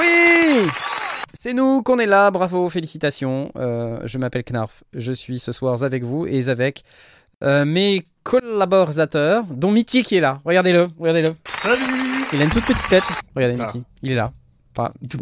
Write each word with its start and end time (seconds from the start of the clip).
Oui 0.00 0.66
C'est 1.38 1.52
nous 1.52 1.82
qu'on 1.82 1.98
est 1.98 2.06
là, 2.06 2.30
bravo, 2.30 2.68
félicitations. 2.70 3.50
Euh, 3.56 3.98
je 4.04 4.16
m'appelle 4.18 4.44
Knarf, 4.44 4.82
je 4.94 5.12
suis 5.12 5.38
ce 5.38 5.52
soir 5.52 5.82
avec 5.82 6.02
vous 6.02 6.26
et 6.26 6.48
avec 6.48 6.82
euh, 7.44 7.64
mes 7.64 8.06
collaborateurs, 8.22 9.44
dont 9.50 9.70
Mitty 9.70 10.02
qui 10.02 10.16
est 10.16 10.20
là. 10.20 10.40
Regardez-le, 10.44 10.88
regardez-le. 10.98 11.34
Salut 11.58 11.82
Il 12.32 12.40
a 12.40 12.44
une 12.44 12.50
toute 12.50 12.64
petite 12.64 12.88
tête. 12.88 13.04
Regardez 13.36 13.56
Ah. 13.60 13.64
Mitty, 13.64 13.82
il 14.02 14.12
est 14.12 14.16
là. 14.16 14.32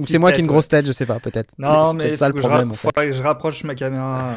C'est 0.06 0.18
moi 0.18 0.30
qui 0.30 0.38
ai 0.38 0.40
une 0.42 0.46
grosse 0.46 0.68
tête, 0.68 0.86
je 0.86 0.92
sais 0.92 1.06
pas, 1.06 1.18
peut-être. 1.18 1.52
Non, 1.58 1.86
c'est 1.90 1.94
mais 1.94 2.02
peut-être 2.04 2.16
ça 2.16 2.28
le 2.28 2.34
problème. 2.34 2.70
en 2.70 2.74
fait. 2.74 2.78
faudrait 2.80 3.06
que 3.08 3.12
je 3.16 3.22
rapproche 3.22 3.64
ma 3.64 3.74
caméra. 3.74 4.26
euh, 4.28 4.34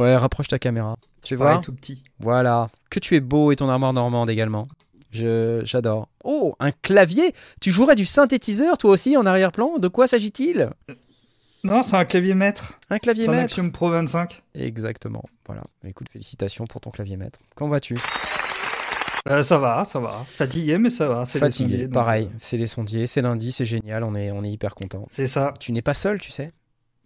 Ouais, 0.00 0.16
rapproche 0.16 0.46
ta 0.48 0.58
caméra. 0.60 0.94
Tu 1.24 1.34
vois 1.34 1.58
tout 1.58 1.72
petit. 1.72 2.04
Voilà. 2.20 2.68
Que 2.90 3.00
tu 3.00 3.16
es 3.16 3.20
beau 3.20 3.50
et 3.50 3.56
ton 3.56 3.68
armoire 3.68 3.92
normande 3.92 4.30
également. 4.30 4.66
J'adore. 5.12 6.08
Oh, 6.24 6.54
un 6.60 6.70
clavier 6.72 7.34
Tu 7.60 7.70
jouerais 7.70 7.96
du 7.96 8.06
synthétiseur 8.06 8.78
toi 8.78 8.90
aussi 8.92 9.16
en 9.16 9.26
arrière-plan? 9.26 9.78
De 9.78 9.88
quoi 9.88 10.06
s'agit-il? 10.06 10.70
Non, 11.64 11.82
c'est 11.82 11.96
un 11.96 12.04
clavier 12.04 12.34
maître. 12.34 12.78
Un 12.88 12.98
clavier 12.98 13.24
C'est 13.24 13.30
un 13.30 13.34
maître? 13.34 13.44
Axiom 13.44 13.70
Pro 13.72 13.90
25. 13.90 14.42
Exactement. 14.54 15.24
Voilà. 15.46 15.62
Écoute, 15.84 16.08
félicitations 16.10 16.66
pour 16.66 16.80
ton 16.80 16.90
clavier 16.90 17.16
maître. 17.16 17.38
Comment 17.54 17.70
vas-tu? 17.70 17.98
Euh, 19.28 19.42
ça 19.42 19.58
va, 19.58 19.84
ça 19.84 20.00
va. 20.00 20.24
Fatigué, 20.34 20.78
mais 20.78 20.88
ça 20.88 21.06
va. 21.06 21.26
C'est 21.26 21.38
les 21.38 21.46
Fatigué. 21.46 21.68
sondiers, 21.72 21.84
donc, 21.86 21.92
Pareil. 21.94 22.24
euh, 22.32 22.36
C'est 22.40 22.56
les 22.56 22.66
sondiers. 22.66 23.06
C'est 23.06 23.20
lundi. 23.20 23.52
C'est 23.52 23.66
génial. 23.66 24.02
On 24.04 24.14
est, 24.14 24.30
on 24.30 24.42
est 24.42 24.50
hyper 24.50 24.74
content. 24.74 25.06
C'est 25.10 25.26
ça. 25.26 25.52
Tu 25.60 25.72
n'es 25.72 25.82
pas 25.82 25.92
seul, 25.92 26.18
tu 26.18 26.30
sais? 26.30 26.52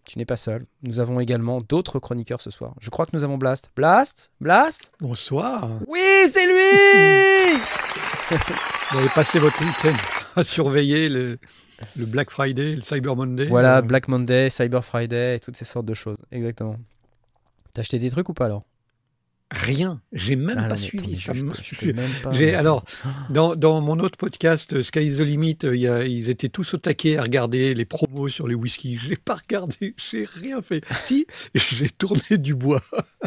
Tu 0.05 0.19
n'es 0.19 0.27
pas 0.27 0.37
seul. 0.37 0.67
Nous 0.83 1.01
avons 1.01 1.19
également 1.19 1.61
d'autres 1.61 1.99
chroniqueurs 1.99 2.41
ce 2.41 2.51
soir. 2.51 2.75
Je 2.81 2.91
crois 2.91 3.07
que 3.07 3.13
nous 3.15 3.25
avons 3.25 3.39
Blast. 3.39 3.71
Blast? 3.75 4.31
Blast? 4.41 4.93
Bonsoir. 5.01 5.69
Oui, 5.89 6.01
c'est 6.31 6.47
lui 6.47 7.59
Vous 8.93 8.99
avez 8.99 9.09
passé 9.09 9.39
votre 9.39 9.59
week-end 9.65 9.97
à 10.37 10.45
surveiller 10.45 11.09
le, 11.09 11.39
le 11.97 12.05
Black 12.05 12.31
Friday, 12.31 12.77
le 12.77 12.83
Cyber 12.83 13.17
Monday. 13.17 13.47
Voilà, 13.47 13.79
euh, 13.79 13.83
Black 13.83 14.09
Monday, 14.09 14.51
Cyber 14.51 14.85
Friday 14.85 15.37
et 15.37 15.41
toutes 15.41 15.57
ces 15.57 15.65
sortes 15.65 15.87
de 15.87 15.95
choses. 15.95 16.19
Exactement. 16.31 16.77
T'as 17.73 17.81
acheté 17.81 17.99
des 17.99 18.11
trucs 18.11 18.29
ou 18.29 18.35
pas 18.35 18.45
alors? 18.47 18.65
Rien. 19.51 20.01
J'ai 20.13 20.35
même 20.37 20.57
Ah 20.59 20.69
pas 20.69 20.77
suivi. 20.77 21.21
ça 21.21 21.33
je 21.33 21.41
je 21.87 21.93
même 21.93 22.11
pas. 22.23 22.31
Alors, 22.59 22.85
dans, 23.31 23.55
dans 23.55 23.81
mon 23.81 24.01
autre 24.01 24.17
podcast, 24.17 24.73
euh, 24.73 24.83
Sky 24.83 25.07
is 25.07 25.17
the 25.19 25.21
Limit, 25.21 25.59
euh, 25.65 25.77
il 25.77 25.83
y 25.83 25.87
a- 25.89 26.05
ils 26.05 26.29
étaient 26.29 26.49
tous 26.49 26.75
au 26.75 26.79
taquet 26.79 27.19
à 27.19 27.23
regarder 27.23 27.73
les 27.75 27.85
promos 27.85 28.29
sur 28.31 28.49
les 28.49 28.55
whisky. 28.57 28.97
J'ai 29.09 29.17
pas 29.17 29.35
regardé, 29.37 29.95
j'ai 30.11 30.25
rien 30.25 30.61
fait. 30.61 30.83
Si, 31.05 31.27
j'ai 31.55 31.89
tourné 31.91 32.37
du 32.39 32.55
bois. 32.55 32.83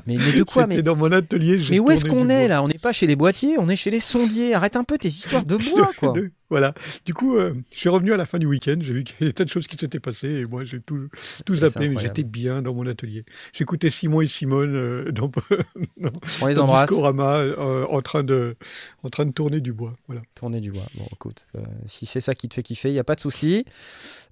Mais, 0.06 0.18
mais 0.18 0.34
de 0.38 0.44
quoi 0.44 0.68
mais, 0.68 0.82
dans 0.82 0.96
mon 0.98 1.12
atelier. 1.12 1.62
mais 1.70 1.80
où 1.80 1.92
est-ce 1.92 2.04
qu'on 2.06 2.28
est 2.30 2.40
bois. 2.40 2.48
là? 2.50 2.64
On 2.64 2.68
n'est 2.68 2.74
pas 2.80 2.92
chez 2.92 3.08
les 3.08 3.16
boîtiers, 3.16 3.58
on 3.58 3.70
est 3.70 3.76
chez 3.78 3.92
les 3.92 4.00
sondiers. 4.02 4.54
Arrête 4.54 4.76
un 4.76 4.84
peu 4.84 4.98
tes 4.98 5.08
histoires 5.08 5.46
de 5.46 5.56
bois 5.76 5.92
quoi. 5.98 6.14
Voilà. 6.50 6.74
Du 7.06 7.14
coup, 7.14 7.38
euh, 7.38 7.54
je 7.74 7.80
suis 7.80 7.90
revenu 7.90 8.14
à 8.14 8.18
la 8.18 8.26
fin 8.26 8.38
du 8.38 8.46
week-end. 8.46 8.78
J'ai 8.80 8.94
vu 8.94 9.04
qu'il 9.04 9.16
y 9.20 9.24
avait 9.24 9.32
des 9.32 9.34
tas 9.34 9.44
de 9.44 9.50
choses 9.50 9.68
qui 9.68 9.78
s'étaient 9.78 10.00
passées 10.00 10.30
et 10.30 10.46
moi, 10.46 10.64
j'ai 10.64 10.80
tout, 10.80 11.10
tout 11.46 11.58
zappé, 11.58 11.90
mais 11.90 12.02
j'étais 12.02 12.24
bien 12.24 12.62
dans 12.62 12.74
mon 12.74 12.88
atelier. 12.88 13.26
J'écoutais 13.54 13.90
Simon 13.90 14.22
et 14.22 14.28
Simone 14.28 14.76
euh, 14.76 15.12
dans, 15.12 15.28
dans, 15.98 16.12
On 16.42 16.48
les 16.48 16.56
dans 16.56 16.64
embrasse. 16.64 16.90
Discorama 16.90 17.36
euh, 17.38 17.86
en, 17.90 18.02
train 18.02 18.24
de, 18.24 18.56
en 19.04 19.10
train 19.10 19.26
de 19.26 19.32
tourner 19.32 19.60
du 19.60 19.74
bois. 19.74 19.96
Voilà. 20.08 20.22
Tourner 20.36 20.62
du 20.62 20.72
bois. 20.72 20.86
Bon, 20.96 21.06
écoute, 21.12 21.46
si 21.88 22.06
c'est 22.06 22.22
ça 22.22 22.34
qui 22.34 22.48
te 22.48 22.54
fait 22.54 22.64
kiffer, 22.64 22.90
il 22.90 22.96
y 22.96 23.00
a 23.00 23.04
pas 23.04 23.16
de 23.16 23.22
souci. 23.22 23.66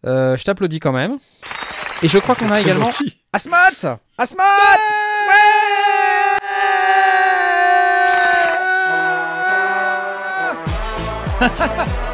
Je 0.04 0.44
t'applaudis 0.44 0.80
quand 0.80 0.94
même. 0.94 1.18
Et 2.02 2.08
je 2.08 2.18
crois 2.20 2.36
qu'on 2.36 2.52
a 2.52 2.62
également. 2.62 2.92
Asmat 3.34 4.00
Asmat 4.18 5.05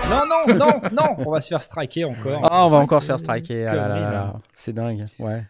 Non, 0.09 0.22
non, 0.28 0.56
non, 0.56 0.82
non, 0.92 1.16
on 1.26 1.32
va 1.32 1.42
se 1.42 1.50
faire 1.50 1.62
striker 1.62 2.06
encore. 2.06 2.42
Ah, 2.44 2.66
on 2.66 2.70
va 2.70 2.78
encore 2.78 3.02
se 3.02 3.08
faire 3.08 3.20
striker. 3.20 3.66
Ah 3.68 3.76
là 3.76 3.88
là 3.88 4.00
là. 4.00 4.34
C'est 4.56 4.74
dingue. 4.74 5.06
Ouais. 5.20 5.44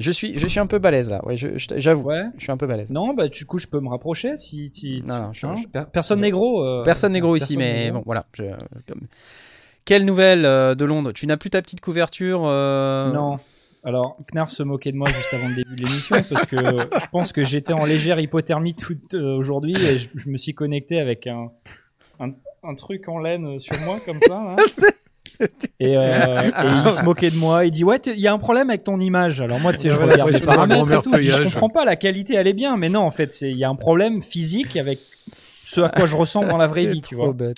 Je 0.00 0.10
suis, 0.10 0.36
je 0.36 0.46
suis 0.48 0.58
un 0.58 0.66
peu 0.66 0.78
balèze 0.78 1.10
là. 1.10 1.24
Ouais, 1.24 1.36
je- 1.36 1.56
je- 1.56 1.68
j'avoue. 1.76 2.02
Ouais. 2.08 2.24
Je 2.36 2.42
suis 2.42 2.52
un 2.52 2.56
peu 2.56 2.66
balèze. 2.66 2.90
Non, 2.90 3.14
bah 3.14 3.28
du 3.28 3.44
coup, 3.46 3.58
je 3.58 3.66
peux 3.68 3.78
me 3.80 3.88
rapprocher 3.88 4.36
si 4.36 4.70
tu. 4.72 5.02
Non, 5.06 5.20
non, 5.22 5.32
je- 5.32 5.46
hein 5.46 5.54
Per- 5.72 5.84
Personne 5.92 6.20
n'est 6.20 6.30
gros. 6.32 6.66
euh, 6.66 6.82
Personne 6.82 7.12
n'est 7.12 7.20
gros 7.20 7.36
ici, 7.36 7.56
mais 7.56 7.90
bon, 7.90 8.02
voilà. 8.04 8.26
comme- 8.88 9.06
Quelle 9.84 10.04
nouvelle 10.04 10.46
euh, 10.46 10.74
de 10.74 10.84
Londres? 10.84 11.12
Tu 11.12 11.26
n'as 11.26 11.36
plus 11.36 11.50
ta 11.50 11.60
petite 11.62 11.80
couverture 11.80 12.42
euh, 12.46 13.12
Non. 13.12 13.38
Alors, 13.86 14.16
Knarf 14.32 14.50
se 14.50 14.62
moquait 14.62 14.92
de 14.92 14.96
moi 14.96 15.06
juste 15.10 15.34
avant 15.34 15.46
le 15.48 15.56
début 15.56 15.76
de 15.76 15.84
l'émission 15.84 16.16
parce 16.30 16.46
que 16.46 16.56
je 16.56 17.06
pense 17.12 17.32
que 17.34 17.44
j'étais 17.44 17.74
en 17.74 17.84
légère 17.84 18.18
hypothermie 18.18 18.74
toute 18.74 19.12
aujourd'hui 19.12 19.76
et 19.76 19.98
je 19.98 20.08
me 20.28 20.38
suis 20.38 20.54
connecté 20.54 20.98
avec 20.98 21.26
un, 21.26 21.50
un, 22.20 22.30
un 22.62 22.74
truc 22.74 23.08
en 23.08 23.18
laine 23.18 23.58
sur 23.60 23.78
moi 23.84 23.98
comme 24.04 24.18
ça. 24.26 24.28
là. 24.28 24.56
Et, 25.80 25.96
euh, 25.96 26.42
et 26.42 26.50
il 26.86 26.92
se 26.92 27.02
moquait 27.02 27.30
de 27.30 27.36
moi. 27.36 27.64
Il 27.64 27.72
dit 27.72 27.82
ouais, 27.82 27.96
il 28.06 28.20
y 28.20 28.28
a 28.28 28.32
un 28.32 28.38
problème 28.38 28.70
avec 28.70 28.84
ton 28.84 29.00
image. 29.00 29.40
Alors 29.40 29.58
moi, 29.58 29.72
tu 29.72 29.80
sais, 29.80 29.90
je 29.90 29.98
Ouais, 29.98 30.12
regarde 30.12 30.30
les 30.30 30.38
paramètres 30.40 30.92
et 30.92 31.02
tout. 31.02 31.10
Je, 31.16 31.20
dis, 31.22 31.28
je 31.28 31.42
comprends 31.42 31.68
pas. 31.70 31.84
La 31.84 31.96
qualité, 31.96 32.34
elle 32.34 32.46
est 32.46 32.52
bien, 32.52 32.76
mais 32.76 32.88
non, 32.88 33.00
en 33.00 33.10
fait, 33.10 33.40
il 33.40 33.56
y 33.56 33.64
a 33.64 33.68
un 33.68 33.74
problème 33.74 34.22
physique 34.22 34.76
avec 34.76 35.00
ce 35.64 35.80
à 35.80 35.88
quoi 35.88 36.06
je 36.06 36.14
ressemble 36.14 36.48
dans 36.48 36.56
la 36.56 36.68
vraie 36.68 36.86
vie, 36.92 37.00
tu 37.02 37.16
trop 37.16 37.24
vois. 37.24 37.32
bête. 37.32 37.56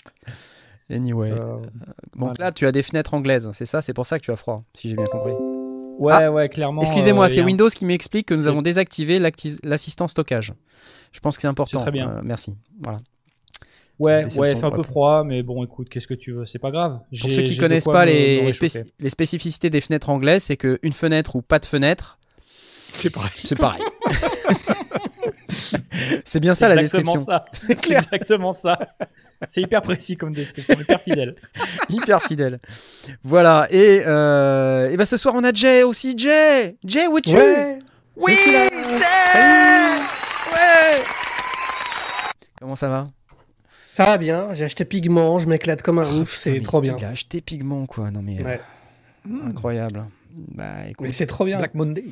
Anyway. 0.90 1.32
Euh, 1.32 1.56
Donc 1.58 1.68
voilà. 2.14 2.34
là, 2.38 2.52
tu 2.52 2.66
as 2.66 2.72
des 2.72 2.82
fenêtres 2.82 3.12
anglaises, 3.12 3.50
c'est 3.52 3.66
ça 3.66 3.82
C'est 3.82 3.92
pour 3.92 4.06
ça 4.06 4.18
que 4.18 4.24
tu 4.24 4.30
as 4.30 4.36
froid, 4.36 4.62
si 4.74 4.88
j'ai 4.88 4.96
bien 4.96 5.04
compris. 5.04 5.32
ouais, 5.98 6.14
Ah, 6.16 6.32
ouais, 6.32 6.48
clairement. 6.48 6.80
Excusez-moi, 6.80 7.26
euh, 7.26 7.28
c'est 7.28 7.42
Windows 7.42 7.68
qui 7.68 7.84
m'explique 7.84 8.28
que 8.28 8.34
nous 8.34 8.46
avons 8.46 8.62
désactivé 8.62 9.18
l'assistant 9.62 10.08
stockage. 10.08 10.54
Je 11.12 11.20
pense 11.20 11.36
que 11.36 11.42
c'est 11.42 11.48
important. 11.48 11.80
C'est 11.80 11.84
très 11.84 11.90
bien. 11.90 12.08
Euh, 12.08 12.20
merci. 12.24 12.54
Voilà. 12.80 13.00
Ouais, 13.98 14.26
ouais, 14.36 14.52
il 14.52 14.58
fait 14.58 14.64
un 14.64 14.70
peu 14.70 14.82
froid, 14.82 15.24
mais 15.24 15.42
bon, 15.42 15.64
écoute, 15.64 15.88
qu'est-ce 15.88 16.06
que 16.06 16.12
tu 16.14 16.32
veux, 16.32 16.44
c'est 16.44 16.58
pas 16.58 16.70
grave. 16.70 17.00
Pour 17.20 17.30
ceux 17.30 17.42
qui 17.42 17.56
connaissent 17.56 17.84
pas 17.86 18.04
me- 18.04 18.10
les, 19.00 19.08
spécificités 19.10 19.70
des 19.70 19.80
fenêtres 19.80 20.10
anglaises, 20.10 20.44
c'est 20.44 20.56
qu'une 20.58 20.92
fenêtre 20.92 21.34
ou 21.36 21.42
pas 21.42 21.58
de 21.58 21.64
fenêtre, 21.66 22.18
C'est 22.92 23.08
pareil. 23.10 23.30
c'est 23.42 23.56
pareil. 23.56 23.82
c'est 26.24 26.40
bien 26.40 26.54
ça 26.54 26.68
la 26.68 26.76
exactement 26.76 27.14
description. 27.14 27.32
ça. 27.32 27.44
C'est 27.52 27.90
exactement 27.92 28.52
ça. 28.52 28.78
C'est 29.48 29.60
hyper 29.62 29.82
précis 29.82 30.16
comme 30.16 30.32
description, 30.32 30.74
hyper 30.80 31.00
fidèle. 31.00 31.34
Hyper 31.90 32.22
fidèle. 32.22 32.58
Voilà. 33.22 33.66
Et, 33.70 34.02
euh, 34.06 34.90
et 34.90 34.96
ben 34.96 35.04
ce 35.04 35.16
soir, 35.18 35.34
on 35.36 35.44
a 35.44 35.52
Jay 35.52 35.82
aussi. 35.82 36.14
Jay 36.16 36.76
Jay, 36.84 37.06
où 37.06 37.18
es-tu? 37.18 37.36
Ouais, 37.36 37.78
Oui. 38.16 38.34
Jay 38.46 38.68
Ouais 40.52 41.02
Comment 42.58 42.76
ça 42.76 42.88
va? 42.88 43.08
Ça 43.96 44.04
va 44.04 44.18
bien, 44.18 44.52
j'ai 44.52 44.66
acheté 44.66 44.84
Pigment, 44.84 45.38
je 45.38 45.48
m'éclate 45.48 45.80
comme 45.80 45.98
un 45.98 46.04
ouf, 46.20 46.36
Putain, 46.36 46.54
c'est 46.56 46.60
trop 46.60 46.82
bien. 46.82 46.96
Il 46.98 47.04
a 47.06 47.08
acheté 47.08 47.40
Pigment, 47.40 47.86
quoi. 47.86 48.10
Non, 48.10 48.20
mais 48.20 48.44
euh, 48.44 48.58
incroyable. 49.48 50.04
Bah, 50.54 50.86
écoute. 50.86 51.06
Mais 51.06 51.12
c'est 51.14 51.24
trop 51.24 51.46
bien. 51.46 51.56
Black 51.56 51.72
Monday. 51.72 52.04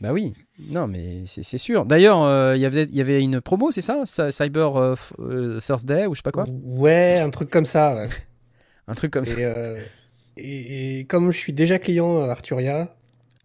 Bah 0.00 0.12
oui. 0.12 0.32
Non, 0.70 0.86
mais 0.86 1.24
c'est 1.26 1.42
c'est 1.42 1.58
sûr. 1.58 1.86
D'ailleurs, 1.86 2.22
euh, 2.22 2.54
il 2.54 2.60
y 2.62 2.66
avait- 2.66 2.84
il 2.84 2.94
y 2.94 3.00
avait 3.00 3.20
une 3.20 3.40
promo, 3.40 3.72
c'est 3.72 3.80
ça? 3.80 4.02
Cy- 4.04 4.30
Cyber 4.30 4.76
euh, 4.76 4.94
f- 4.94 5.10
euh, 5.18 5.58
Thursday 5.58 6.06
ou 6.06 6.14
je 6.14 6.18
sais 6.20 6.22
pas 6.22 6.30
quoi? 6.30 6.44
Ouais, 6.48 7.18
un 7.18 7.30
truc 7.30 7.50
comme 7.50 7.66
ça. 7.66 7.96
ouais. 7.96 8.08
Un 8.86 8.94
truc 8.94 9.12
comme 9.12 9.24
ça. 9.24 9.32
Et, 9.40 9.44
euh, 9.44 9.80
et, 10.36 11.00
et 11.00 11.04
comme 11.06 11.32
je 11.32 11.38
suis 11.38 11.52
déjà 11.52 11.80
client 11.80 12.22
Arturia, 12.28 12.94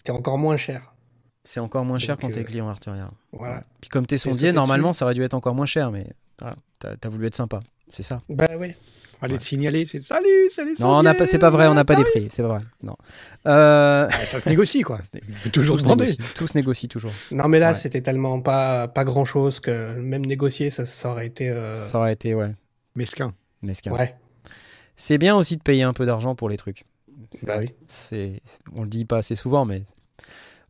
c'est 0.06 0.12
encore 0.12 0.38
moins 0.38 0.58
cher. 0.58 0.94
C'est 1.44 1.60
encore 1.60 1.86
moins 1.86 1.98
cher 1.98 2.18
Donc, 2.18 2.22
quand 2.22 2.32
t'es 2.32 2.42
euh, 2.42 2.44
client 2.44 2.70
Arturia. 2.70 3.10
Voilà. 3.32 3.64
Puis 3.82 3.90
comme 3.90 4.06
t'es 4.06 4.20
sondier, 4.20 4.52
normalement, 4.52 4.94
ça 4.94 5.06
aurait 5.06 5.16
dû 5.16 5.24
être 5.24 5.34
encore 5.34 5.56
moins 5.56 5.66
cher, 5.66 5.92
mais 5.92 6.06
voilà, 6.40 6.56
t'as 6.78 6.96
t'as 6.98 7.10
voulu 7.10 7.26
être 7.26 7.36
sympa. 7.36 7.62
C'est 7.90 8.04
ça. 8.04 8.20
Bah 8.30 8.48
oui. 8.58 8.74
Fallait 9.20 9.38
te 9.38 9.44
signaler, 9.44 9.86
c'est 9.86 10.02
salut, 10.02 10.50
salut. 10.50 10.76
Non, 10.80 11.00
on 11.00 11.04
n'a 11.04 11.14
pas, 11.14 11.26
c'est 11.26 11.40
pas 11.40 11.50
vrai, 11.50 11.68
on 11.68 11.74
n'a 11.74 11.84
pas 11.84 11.96
des 11.98 12.06
prix, 12.06 12.28
c'est 12.32 12.42
pas 12.42 12.48
vrai. 12.48 12.60
Non. 12.82 12.96
Euh, 13.48 14.10
Ça 14.26 14.40
se 14.40 14.48
négocie, 14.48 14.82
quoi. 14.82 15.00
toujours 15.52 15.76
tout, 15.76 15.80
se 15.80 15.84
demander. 15.84 16.06
négocie, 16.06 16.34
tout 16.36 16.48
se 16.48 16.58
négocie 16.58 16.88
toujours. 16.88 17.12
Non 17.32 17.50
mais 17.50 17.60
là 17.60 17.70
Ouais. 17.70 17.74
c'était 17.74 18.00
tellement 18.02 18.40
pas, 18.40 18.88
pas 18.88 19.04
grand 19.04 19.26
chose 19.26 19.60
que 19.60 19.96
même 20.00 20.26
négocier 20.26 20.70
ça, 20.72 20.86
ça 20.86 21.10
aurait 21.12 21.28
été... 21.28 21.50
euh, 21.50 21.76
Ça 21.76 22.00
aurait 22.00 22.14
été, 22.14 22.34
ouais, 22.34 22.54
Mesquin. 22.96 23.34
mesquin. 23.62 23.92
Ouais, 23.92 24.16
C'est 24.96 25.18
bien 25.18 25.36
aussi 25.36 25.58
de 25.58 25.64
payer 25.64 25.84
un 25.84 25.92
peu 25.94 26.06
d'argent 26.06 26.34
pour 26.36 26.48
les 26.48 26.56
trucs. 26.58 26.86
bah 27.44 27.58
oui. 27.60 27.74
C'est, 27.90 28.42
on 28.74 28.84
le 28.84 28.88
dit 28.90 29.04
pas 29.04 29.18
assez 29.18 29.36
souvent, 29.36 29.66
mais. 29.66 29.84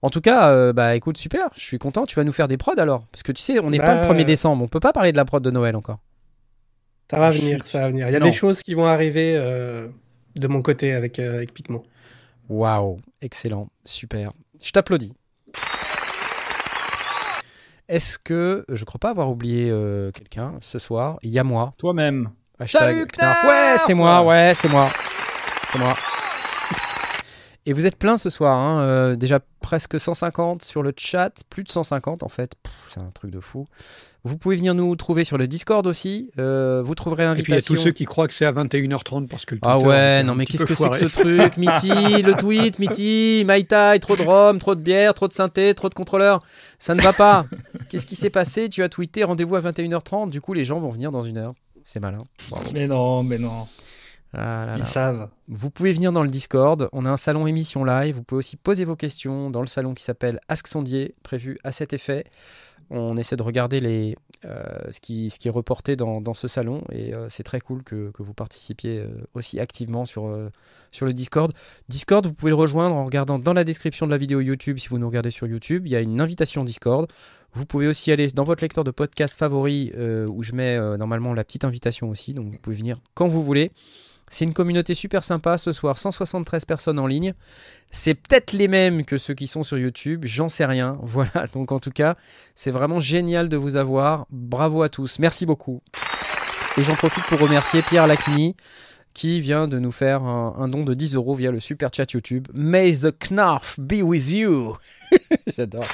En 0.01 0.09
tout 0.09 0.21
cas, 0.21 0.49
euh, 0.49 0.71
bah 0.73 0.95
écoute, 0.95 1.17
super, 1.17 1.49
je 1.55 1.59
suis 1.61 1.77
content. 1.77 2.05
Tu 2.07 2.15
vas 2.15 2.23
nous 2.23 2.31
faire 2.31 2.47
des 2.47 2.57
prods 2.57 2.79
alors 2.79 3.05
Parce 3.11 3.21
que 3.21 3.31
tu 3.33 3.41
sais, 3.43 3.59
on 3.59 3.69
n'est 3.69 3.77
pas 3.79 4.07
Bah, 4.07 4.13
le 4.13 4.19
1er 4.21 4.25
décembre, 4.25 4.63
on 4.63 4.67
peut 4.69 4.79
pas 4.79 4.93
parler 4.93 5.11
de 5.11 5.17
la 5.17 5.25
prod 5.25 5.43
de 5.43 5.51
Noël 5.51 5.75
encore. 5.75 5.99
Ça 7.09 7.17
va 7.19 7.31
Chut. 7.33 7.41
venir, 7.41 7.65
ça 7.65 7.79
va 7.81 7.87
venir. 7.89 8.07
Il 8.07 8.13
y 8.13 8.15
a 8.15 8.19
Non. 8.19 8.25
des 8.25 8.31
choses 8.31 8.61
qui 8.63 8.73
vont 8.73 8.85
arriver 8.85 9.33
euh, 9.35 9.87
de 10.35 10.47
mon 10.47 10.61
côté 10.61 10.93
avec, 10.93 11.19
euh, 11.19 11.35
avec 11.35 11.53
Pigment. 11.53 11.83
Waouh, 12.49 12.99
excellent, 13.21 13.67
super. 13.85 14.31
Je 14.61 14.71
t'applaudis. 14.71 15.13
Est-ce 17.87 18.19
que 18.19 18.65
je 18.69 18.83
crois 18.85 18.99
pas 18.99 19.09
avoir 19.09 19.29
oublié 19.31 19.69
euh, 19.71 20.11
quelqu'un 20.11 20.53
ce 20.61 20.77
soir? 20.77 21.17
Il 21.23 21.31
y 21.31 21.39
a 21.39 21.43
moi. 21.43 21.73
Toi-même. 21.79 22.29
Hashtag 22.59 23.07
Salut, 23.15 23.47
Ouais, 23.47 23.75
c'est 23.85 23.93
moi, 23.95 24.21
ouais, 24.23 24.53
c'est 24.55 24.67
moi. 24.69 24.89
C'est 25.71 25.79
moi. 25.79 25.95
Et 27.69 27.73
vous 27.73 27.85
êtes 27.85 27.97
plein 27.97 28.17
ce 28.17 28.31
soir, 28.31 28.57
hein, 28.57 28.81
euh, 28.81 29.15
déjà 29.15 29.41
presque 29.61 29.99
150 29.99 30.63
sur 30.63 30.81
le 30.81 30.91
chat, 30.97 31.43
plus 31.51 31.63
de 31.63 31.69
150 31.69 32.23
en 32.23 32.27
fait, 32.27 32.53
c'est 32.87 32.99
un 32.99 33.11
truc 33.13 33.29
de 33.29 33.39
fou. 33.39 33.67
Vous 34.23 34.37
pouvez 34.39 34.55
venir 34.55 34.73
nous 34.73 34.95
trouver 34.95 35.23
sur 35.23 35.37
le 35.37 35.47
Discord 35.47 35.85
aussi, 35.85 36.31
euh, 36.39 36.81
vous 36.83 36.95
trouverez 36.95 37.25
Et 37.25 37.27
puis 37.35 37.43
il 37.43 37.49
y 37.49 37.51
a 37.51 37.53
l'invitation. 37.57 37.75
tous 37.75 37.81
ceux 37.81 37.91
qui 37.91 38.05
croient 38.05 38.27
que 38.27 38.33
c'est 38.33 38.47
à 38.47 38.53
21h30 38.53 39.27
parce 39.27 39.45
que 39.45 39.53
le 39.53 39.61
Ah 39.61 39.73
Twitter 39.73 39.85
est 39.85 39.87
ouais, 39.87 40.23
non 40.23 40.33
mais 40.33 40.47
qu'est-ce 40.47 40.65
que 40.65 40.73
c'est 40.73 40.89
que 40.89 40.97
ce 40.97 41.05
truc? 41.05 41.57
Mitty, 41.57 42.23
le 42.23 42.33
tweet, 42.33 42.79
Mitty, 42.79 43.43
Mai 43.45 43.65
Tai, 43.65 43.99
trop 43.99 44.15
de 44.15 44.23
rhum, 44.23 44.57
trop 44.57 44.73
de 44.73 44.81
bière, 44.81 45.13
trop 45.13 45.27
de 45.27 45.33
synthé, 45.33 45.75
trop 45.75 45.89
de 45.89 45.93
contrôleurs. 45.93 46.41
Ça 46.79 46.95
ne 46.95 47.01
va 47.03 47.13
pas. 47.13 47.45
Qu'est-ce 47.89 48.07
qui 48.07 48.15
s'est 48.15 48.31
passé? 48.31 48.69
Tu 48.69 48.81
as 48.81 48.89
tweeté 48.89 49.23
rendez-vous 49.23 49.55
à 49.57 49.61
21h30, 49.61 50.31
du 50.31 50.41
coup 50.41 50.55
les 50.55 50.65
gens 50.65 50.79
vont 50.79 50.89
venir 50.89 51.11
dans 51.11 51.21
une 51.21 51.37
heure. 51.37 51.53
C'est 51.83 51.99
malin. 51.99 52.23
Bravo. 52.49 52.65
Mais 52.73 52.87
non, 52.87 53.21
mais 53.21 53.37
non. 53.37 53.67
Ah 54.33 54.65
là 54.65 54.75
Ils 54.77 54.83
savent. 54.83 55.29
Vous 55.47 55.69
pouvez 55.69 55.93
venir 55.93 56.11
dans 56.11 56.23
le 56.23 56.29
Discord, 56.29 56.89
on 56.91 57.05
a 57.05 57.09
un 57.09 57.17
salon 57.17 57.47
émission 57.47 57.83
live, 57.83 58.15
vous 58.15 58.23
pouvez 58.23 58.39
aussi 58.39 58.55
poser 58.55 58.85
vos 58.85 58.95
questions 58.95 59.49
dans 59.49 59.61
le 59.61 59.67
salon 59.67 59.93
qui 59.93 60.03
s'appelle 60.03 60.39
Ask 60.47 60.67
Sondier, 60.67 61.15
prévu 61.23 61.57
à 61.63 61.71
cet 61.71 61.93
effet. 61.93 62.25
On 62.91 63.17
essaie 63.17 63.35
de 63.35 63.43
regarder 63.43 63.79
les, 63.81 64.15
euh, 64.45 64.63
ce, 64.89 64.99
qui, 64.99 65.29
ce 65.29 65.37
qui 65.37 65.47
est 65.47 65.51
reporté 65.51 65.95
dans, 65.95 66.21
dans 66.21 66.33
ce 66.33 66.47
salon 66.47 66.83
et 66.91 67.13
euh, 67.13 67.29
c'est 67.29 67.43
très 67.43 67.59
cool 67.59 67.83
que, 67.83 68.09
que 68.11 68.23
vous 68.23 68.33
participiez 68.33 68.99
euh, 68.99 69.07
aussi 69.35 69.59
activement 69.59 70.05
sur, 70.05 70.27
euh, 70.27 70.49
sur 70.91 71.05
le 71.05 71.13
Discord. 71.13 71.53
Discord, 71.87 72.25
vous 72.25 72.33
pouvez 72.33 72.49
le 72.49 72.55
rejoindre 72.55 72.95
en 72.95 73.05
regardant 73.05 73.37
dans 73.37 73.53
la 73.53 73.63
description 73.63 74.07
de 74.07 74.11
la 74.11 74.17
vidéo 74.17 74.39
YouTube 74.39 74.79
si 74.79 74.89
vous 74.89 74.97
nous 74.97 75.07
regardez 75.07 75.29
sur 75.29 75.45
YouTube. 75.45 75.85
Il 75.85 75.91
y 75.91 75.95
a 75.95 76.01
une 76.01 76.19
invitation 76.19 76.63
Discord. 76.63 77.07
Vous 77.53 77.65
pouvez 77.65 77.87
aussi 77.87 78.11
aller 78.11 78.27
dans 78.27 78.43
votre 78.43 78.61
lecteur 78.61 78.83
de 78.83 78.91
podcast 78.91 79.37
favori 79.37 79.91
euh, 79.97 80.27
où 80.27 80.43
je 80.43 80.53
mets 80.53 80.77
euh, 80.77 80.97
normalement 80.97 81.33
la 81.33 81.43
petite 81.43 81.65
invitation 81.65 82.09
aussi, 82.09 82.33
donc 82.33 82.51
vous 82.51 82.59
pouvez 82.59 82.75
venir 82.75 82.99
quand 83.15 83.27
vous 83.27 83.43
voulez. 83.43 83.71
C'est 84.29 84.45
une 84.45 84.53
communauté 84.53 84.93
super 84.93 85.23
sympa 85.23 85.57
ce 85.57 85.71
soir, 85.71 85.97
173 85.97 86.65
personnes 86.65 86.99
en 86.99 87.07
ligne. 87.07 87.33
C'est 87.91 88.13
peut-être 88.13 88.53
les 88.53 88.67
mêmes 88.67 89.05
que 89.05 89.17
ceux 89.17 89.33
qui 89.33 89.47
sont 89.47 89.63
sur 89.63 89.77
YouTube, 89.77 90.25
j'en 90.25 90.49
sais 90.49 90.65
rien. 90.65 90.97
Voilà, 91.03 91.47
donc 91.53 91.71
en 91.71 91.79
tout 91.79 91.91
cas, 91.91 92.15
c'est 92.55 92.71
vraiment 92.71 92.99
génial 92.99 93.49
de 93.49 93.57
vous 93.57 93.75
avoir. 93.75 94.25
Bravo 94.29 94.83
à 94.83 94.89
tous, 94.89 95.19
merci 95.19 95.45
beaucoup. 95.45 95.81
Et 96.77 96.83
j'en 96.83 96.95
profite 96.95 97.25
pour 97.25 97.39
remercier 97.39 97.81
Pierre 97.81 98.07
Lacchini 98.07 98.55
qui 99.13 99.41
vient 99.41 99.67
de 99.67 99.79
nous 99.79 99.91
faire 99.91 100.23
un, 100.23 100.55
un 100.59 100.67
don 100.67 100.83
de 100.83 100.93
10 100.93 101.15
euros 101.15 101.35
via 101.35 101.51
le 101.51 101.59
super 101.59 101.89
chat 101.93 102.05
YouTube. 102.13 102.47
May 102.53 102.95
the 102.95 103.11
Knarf 103.11 103.79
be 103.79 104.01
with 104.01 104.31
you. 104.31 104.77
J'adore. 105.57 105.87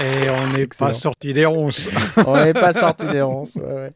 Et 0.00 0.30
on 0.30 0.52
n'est 0.52 0.66
pas 0.66 0.92
sorti 0.92 1.32
des 1.32 1.46
ronces. 1.46 1.88
On 2.26 2.36
n'est 2.36 2.52
pas 2.52 2.72
sorti 2.72 3.06
des 3.06 3.22
ronces. 3.22 3.56
ouais, 3.56 3.62
ouais. 3.62 3.92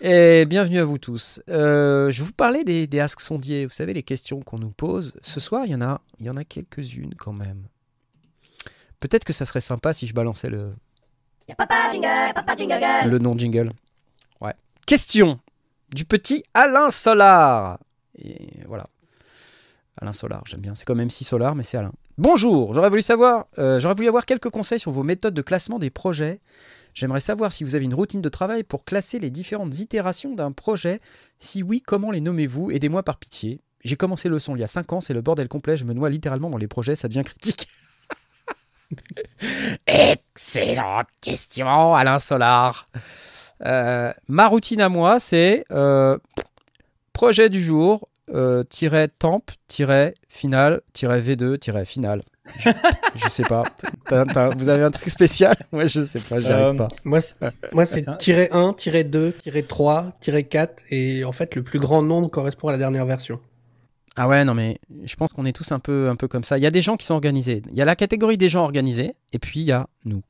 Et 0.00 0.44
bienvenue 0.44 0.78
à 0.78 0.84
vous 0.84 0.98
tous. 0.98 1.40
Euh, 1.48 2.10
je 2.10 2.22
vous 2.22 2.32
parlais 2.32 2.62
des, 2.62 2.86
des 2.86 3.00
Ask 3.00 3.20
Sondiers. 3.20 3.66
Vous 3.66 3.72
savez, 3.72 3.92
les 3.94 4.04
questions 4.04 4.40
qu'on 4.40 4.58
nous 4.58 4.70
pose. 4.70 5.12
Ce 5.22 5.40
soir, 5.40 5.64
il 5.64 5.72
y 5.72 5.74
en 5.74 5.82
a, 5.82 6.00
il 6.20 6.26
y 6.26 6.30
en 6.30 6.36
a 6.36 6.44
quelques-unes 6.44 7.14
quand 7.16 7.32
même. 7.32 7.66
Peut-être 9.00 9.24
que 9.24 9.32
ça 9.32 9.44
serait 9.44 9.60
sympa 9.60 9.92
si 9.92 10.06
je 10.06 10.14
balançais 10.14 10.50
le, 10.50 10.74
Papa 11.56 11.90
jingle, 11.90 12.34
papa 12.34 12.56
jingle 12.56 12.78
girl. 12.78 13.10
le 13.10 13.18
nom 13.18 13.36
jingle. 13.36 13.70
Ouais. 14.40 14.54
Question 14.86 15.40
du 15.94 16.04
petit 16.04 16.44
Alain 16.52 16.90
Solar. 16.90 17.78
Et 18.16 18.64
voilà. 18.66 18.86
Alain 20.00 20.12
Solar, 20.12 20.42
j'aime 20.46 20.60
bien. 20.60 20.74
C'est 20.74 20.84
comme 20.84 21.02
MC 21.02 21.24
Solar, 21.24 21.54
mais 21.54 21.62
c'est 21.62 21.78
Alain. 21.78 21.92
Bonjour, 22.18 22.74
j'aurais 22.74 22.88
voulu 22.88 23.02
savoir, 23.02 23.46
euh, 23.60 23.78
j'aurais 23.78 23.94
voulu 23.94 24.08
avoir 24.08 24.26
quelques 24.26 24.50
conseils 24.50 24.80
sur 24.80 24.90
vos 24.90 25.04
méthodes 25.04 25.34
de 25.34 25.40
classement 25.40 25.78
des 25.78 25.88
projets. 25.88 26.40
J'aimerais 26.92 27.20
savoir 27.20 27.52
si 27.52 27.62
vous 27.62 27.76
avez 27.76 27.84
une 27.84 27.94
routine 27.94 28.20
de 28.20 28.28
travail 28.28 28.64
pour 28.64 28.84
classer 28.84 29.20
les 29.20 29.30
différentes 29.30 29.78
itérations 29.78 30.34
d'un 30.34 30.50
projet. 30.50 31.00
Si 31.38 31.62
oui, 31.62 31.80
comment 31.80 32.10
les 32.10 32.20
nommez-vous? 32.20 32.72
Aidez-moi 32.72 33.04
par 33.04 33.18
pitié. 33.18 33.60
J'ai 33.84 33.94
commencé 33.94 34.28
le 34.28 34.40
son 34.40 34.56
il 34.56 34.58
y 34.58 34.64
a 34.64 34.66
5 34.66 34.94
ans, 34.94 35.00
c'est 35.00 35.14
le 35.14 35.20
bordel 35.20 35.46
complet, 35.46 35.76
je 35.76 35.84
me 35.84 35.94
noie 35.94 36.10
littéralement 36.10 36.50
dans 36.50 36.58
les 36.58 36.66
projets, 36.66 36.96
ça 36.96 37.06
devient 37.06 37.22
critique. 37.22 37.68
Excellente 39.86 41.06
question, 41.20 41.94
Alain 41.94 42.18
Solar. 42.18 42.86
Euh, 43.64 44.12
ma 44.26 44.48
routine 44.48 44.80
à 44.80 44.88
moi, 44.88 45.20
c'est 45.20 45.64
euh, 45.70 46.18
projet 47.12 47.48
du 47.48 47.62
jour, 47.62 48.08
temp, 49.18 49.50
tiret 49.66 50.14
final, 50.28 50.80
tiret 50.92 51.20
V2, 51.20 51.58
tiret 51.58 51.84
final. 51.84 52.22
Je, 52.60 52.70
je 53.16 53.28
sais 53.28 53.42
pas. 53.42 53.64
T'as- 54.08 54.50
vous 54.56 54.68
avez 54.70 54.82
un 54.82 54.90
truc 54.90 55.10
spécial? 55.10 55.54
Moi, 55.72 55.84
je 55.86 56.02
sais 56.04 56.20
pas, 56.20 56.40
j'y 56.40 56.46
Euh, 56.46 56.66
arrive 56.68 56.78
pas. 56.78 56.88
Moi, 57.04 57.20
c'est, 57.20 58.16
tiret 58.18 58.48
1, 58.52 58.72
tiret 58.72 59.04
2, 59.04 59.32
tiret 59.32 59.62
3, 59.62 60.12
tiret 60.20 60.44
4, 60.44 60.82
et 60.90 61.24
en 61.24 61.32
fait, 61.32 61.54
le 61.54 61.62
plus 61.62 61.78
grand 61.78 62.02
nombre 62.02 62.28
correspond 62.30 62.68
à 62.68 62.72
la 62.72 62.78
dernière 62.78 63.04
version. 63.06 63.40
Ah 64.20 64.26
ouais, 64.26 64.44
non 64.44 64.52
mais 64.54 64.80
je 65.04 65.14
pense 65.14 65.32
qu'on 65.32 65.44
est 65.44 65.52
tous 65.52 65.70
un 65.70 65.78
peu, 65.78 66.08
un 66.08 66.16
peu 66.16 66.26
comme 66.26 66.42
ça. 66.42 66.58
Il 66.58 66.62
y 66.64 66.66
a 66.66 66.72
des 66.72 66.82
gens 66.82 66.96
qui 66.96 67.06
sont 67.06 67.14
organisés. 67.14 67.62
Il 67.70 67.76
y 67.76 67.82
a 67.82 67.84
la 67.84 67.94
catégorie 67.94 68.36
des 68.36 68.48
gens 68.48 68.64
organisés, 68.64 69.14
et 69.32 69.38
puis 69.38 69.60
il 69.60 69.66
y 69.66 69.72
a 69.72 69.86
nous. 70.06 70.22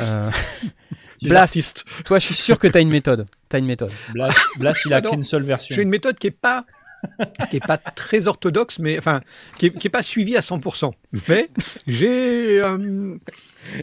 Euh, 0.00 0.30
Blast. 1.22 1.84
toi, 2.04 2.18
je 2.18 2.26
suis 2.26 2.34
sûr 2.34 2.58
que 2.58 2.66
t'as 2.66 2.80
une 2.80 2.90
méthode. 2.90 3.26
T'as 3.48 3.60
une 3.60 3.66
méthode. 3.66 3.92
Blast, 4.12 4.38
Blast, 4.58 4.82
il 4.86 4.92
a 4.92 4.96
Ah 4.96 5.00
qu'une 5.02 5.24
seule 5.24 5.44
version. 5.44 5.74
J'ai 5.74 5.82
une 5.82 5.88
méthode 5.88 6.18
qui 6.18 6.26
est 6.26 6.30
pas 6.32 6.66
qui 7.50 7.56
est 7.56 7.66
pas 7.66 7.78
très 7.78 8.26
orthodoxe, 8.26 8.78
mais 8.78 8.98
enfin 8.98 9.20
qui 9.58 9.66
est, 9.66 9.70
qui 9.70 9.86
est 9.86 9.90
pas 9.90 10.02
suivie 10.02 10.36
à 10.36 10.40
100%. 10.40 10.92
Mais 11.28 11.48
j'ai 11.86 12.60
euh, 12.60 13.16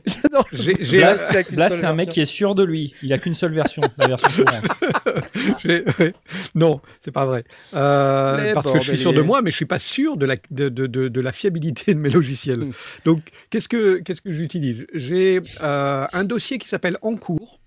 J'adore. 0.05 0.47
seule 0.51 1.43
c'est 1.69 1.85
un 1.85 1.93
mec 1.93 2.07
version. 2.07 2.11
qui 2.11 2.21
est 2.21 2.25
sûr 2.25 2.55
de 2.55 2.63
lui. 2.63 2.93
Il 3.01 3.13
a 3.13 3.17
qu'une 3.17 3.35
seule 3.35 3.53
version, 3.53 3.81
la 3.97 4.07
version 4.07 4.45
ouais. 5.65 6.13
non, 6.55 6.79
c'est 7.01 7.11
pas 7.11 7.25
vrai. 7.25 7.43
Euh, 7.73 8.53
parce 8.53 8.71
que 8.71 8.79
je 8.79 8.91
suis 8.91 8.97
sûr 8.97 9.13
de 9.13 9.21
moi, 9.21 9.41
mais 9.41 9.51
je 9.51 9.55
suis 9.55 9.65
pas 9.65 9.79
sûr 9.79 10.17
de 10.17 10.25
la 10.25 10.35
de, 10.51 10.69
de, 10.69 10.87
de, 10.87 11.07
de 11.07 11.21
la 11.21 11.31
fiabilité 11.31 11.93
de 11.93 11.99
mes 11.99 12.09
logiciels. 12.09 12.67
Donc 13.05 13.29
qu'est-ce 13.49 13.67
que 13.67 13.99
qu'est-ce 13.99 14.21
que 14.21 14.33
j'utilise? 14.33 14.87
J'ai 14.93 15.41
euh, 15.61 16.05
un 16.11 16.23
dossier 16.23 16.57
qui 16.57 16.67
s'appelle 16.67 16.97
En 17.01 17.15
cours. 17.15 17.59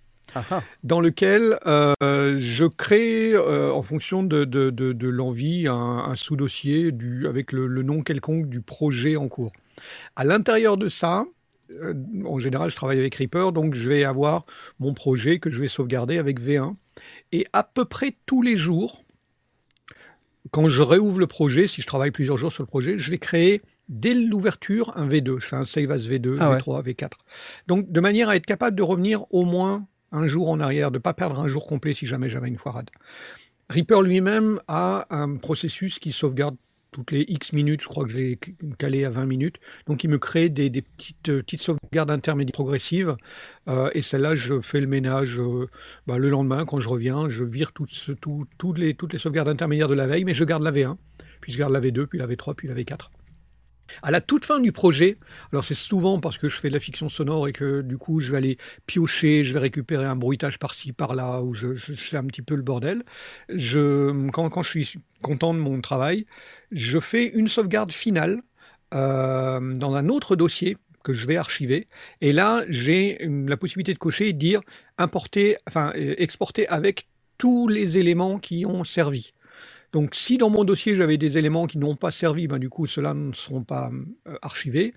Dans 0.85 1.00
lequel 1.00 1.59
euh, 1.67 1.94
je 2.41 2.65
crée, 2.65 3.33
euh, 3.35 3.71
en 3.73 3.83
fonction 3.83 4.23
de, 4.23 4.44
de, 4.44 4.71
de, 4.71 4.93
de 4.93 5.09
l'envie, 5.09 5.67
un, 5.69 5.75
un 5.75 6.17
sous-dossier 6.17 6.93
avec 7.27 7.53
le, 7.53 7.67
le 7.67 7.82
nom 7.82 8.03
quelconque 8.03 8.49
du 8.49 8.60
projet 8.60 9.17
en 9.17 9.29
cours. 9.29 9.53
À 10.17 10.25
l'intérieur 10.25 10.77
de 10.77 10.89
ça, 10.89 11.25
euh, 11.70 11.94
en 12.25 12.39
général, 12.39 12.70
je 12.70 12.77
travaille 12.77 12.99
avec 12.99 13.15
Reaper, 13.17 13.53
donc 13.53 13.75
je 13.75 13.89
vais 13.89 14.05
avoir 14.05 14.46
mon 14.79 14.94
projet 14.94 15.39
que 15.39 15.51
je 15.51 15.60
vais 15.60 15.69
sauvegarder 15.69 16.19
avec 16.19 16.41
V1. 16.41 16.75
Et 17.32 17.46
à 17.53 17.63
peu 17.63 17.84
près 17.84 18.15
tous 18.27 18.41
les 18.43 18.56
jours, 18.56 19.05
quand 20.51 20.69
je 20.69 20.82
réouvre 20.82 21.19
le 21.19 21.27
projet, 21.27 21.67
si 21.67 21.82
je 21.82 21.87
travaille 21.87 22.10
plusieurs 22.13 22.39
jours 22.39 22.53
sur 22.53 22.63
le 22.63 22.69
projet, 22.69 22.99
je 22.99 23.10
vais 23.10 23.19
créer 23.19 23.63
dès 23.89 24.15
l'ouverture 24.15 24.96
un 24.96 25.06
V2. 25.08 25.41
Je 25.41 25.46
fais 25.46 25.56
un 25.56 25.65
save 25.65 25.91
as 25.91 25.99
V2, 25.99 26.37
Ah 26.39 26.51
ouais. 26.51 26.58
V3, 26.58 26.82
V4. 26.84 27.10
Donc 27.67 27.91
de 27.91 28.01
manière 28.01 28.29
à 28.29 28.37
être 28.37 28.46
capable 28.46 28.77
de 28.77 28.82
revenir 28.82 29.25
au 29.31 29.44
moins 29.44 29.87
un 30.17 30.27
jour 30.27 30.49
en 30.49 30.61
arrière, 30.61 30.91
de 30.91 30.99
ne 30.99 31.03
pas 31.03 31.15
perdre 31.15 31.39
un 31.41 31.49
jour 31.49 31.67
complet 31.67 31.94
si 31.94 32.06
jamais 32.06 32.31
j'avais 32.31 32.49
une 32.49 32.58
foirade. 32.58 32.91
Reaper 33.69 34.03
lui-même 34.03 34.61
a 34.69 35.06
un 35.11 35.37
processus 35.37 35.99
qui 35.99 36.13
sauvegarde 36.13 36.56
toutes 36.93 37.11
les 37.11 37.27
X 37.29 37.53
minutes, 37.53 37.82
je 37.82 37.89
crois 37.89 38.05
que 38.05 38.11
je 38.11 38.17
l'ai 38.17 38.39
calé 38.79 39.05
à 39.05 39.11
20 39.11 39.27
minutes. 39.27 39.56
Donc 39.87 40.03
il 40.03 40.08
me 40.08 40.17
crée 40.17 40.49
des, 40.49 40.70
petites, 40.70 41.29
euh, 41.29 41.43
petites 41.43 41.61
sauvegardes 41.61 42.11
intermédiaires 42.11 42.55
progressives. 42.55 43.17
Euh, 43.69 43.91
et 43.93 44.01
celle-là, 44.01 44.35
je 44.35 44.63
fais 44.63 44.81
le 44.81 44.87
ménage 44.87 45.39
euh, 45.39 45.69
bah, 46.06 46.17
le 46.17 46.31
lendemain 46.31 46.65
quand 46.65 46.81
je 46.81 46.89
reviens. 46.89 47.29
Je 47.29 47.44
vire 47.44 47.73
toutes 47.73 48.79
les 48.79 49.19
sauvegardes 49.19 49.49
intermédiaires 49.49 49.89
de 49.89 49.94
la 49.94 50.06
veille, 50.06 50.25
mais 50.25 50.35
je 50.35 50.44
garde 50.44 50.63
la 50.63 50.73
V1, 50.73 50.96
puis 51.43 51.53
je 51.53 51.58
garde 51.58 51.73
la 51.73 51.81
V2, 51.81 52.06
puis 52.06 52.19
la 52.19 52.27
V3, 52.27 52.55
puis 52.55 52.69
la 52.69 52.75
V4. 52.75 53.11
À 54.02 54.10
la 54.10 54.20
toute 54.20 54.44
fin 54.44 54.60
du 54.60 54.72
projet, 54.72 55.19
alors 55.52 55.64
c'est 55.64 55.74
souvent 55.74 56.20
parce 56.20 56.38
que 56.38 56.48
je 56.48 56.56
fais 56.56 56.69
de 56.69 56.74
la 56.74 56.81
fiction 56.81 57.08
sonore 57.08 57.48
et 57.48 57.52
que 57.52 57.82
du 57.82 57.98
coup 57.98 58.20
je 58.20 58.31
vais 58.31 58.38
aller 58.38 58.58
piocher, 58.86 59.44
je 59.44 59.52
vais 59.52 59.58
récupérer 59.58 60.05
un 60.05 60.16
bruitage 60.16 60.58
par-ci, 60.58 60.93
par-là, 60.93 61.43
où 61.43 61.55
je, 61.55 61.74
fais 61.76 62.16
un 62.16 62.24
petit 62.24 62.43
peu 62.43 62.55
le 62.55 62.62
bordel. 62.62 63.05
Je, 63.48 64.28
quand, 64.31 64.62
je 64.62 64.69
suis 64.69 64.98
content 65.22 65.55
de 65.55 65.58
mon 65.58 65.81
travail, 65.81 66.26
je 66.72 67.00
fais 67.00 67.26
une 67.26 67.48
sauvegarde 67.48 67.93
finale 67.93 68.43
euh, 68.94 69.74
dans 69.74 69.94
un 69.94 70.08
autre 70.08 70.36
dossier 70.36 70.76
que 71.02 71.14
je 71.14 71.26
vais 71.26 71.36
archiver. 71.36 71.86
Et 72.20 72.32
là, 72.32 72.62
j'ai 72.69 73.19
la 73.46 73.56
possibilité 73.56 73.94
de 73.94 73.98
cocher 73.98 74.28
et 74.28 74.32
de 74.32 74.38
dire 74.38 74.60
importer, 74.98 75.56
enfin 75.69 75.93
euh, 75.96 76.14
exporter 76.19 76.66
avec 76.69 77.08
tous 77.38 77.69
les 77.69 77.98
éléments 77.98 78.38
qui 78.38 78.66
ont 78.66 78.84
servi. 78.84 79.32
Donc, 79.93 80.14
si 80.14 80.38
dans 80.38 80.50
mon 80.50 80.64
dossier 80.64 80.96
j'avais 80.96 81.16
des 81.16 81.38
éléments 81.38 81.66
qui 81.66 81.78
n'ont 81.78 81.96
pas 81.96 82.10
servi, 82.10 82.46
ben, 82.48 82.58
du 82.58 82.69
coup, 82.70 82.86
ceux-là 82.86 83.14
ne 83.14 83.32
seront 83.32 83.62
pas 83.64 83.90
euh, 84.28 84.36
archivés. 84.43 84.94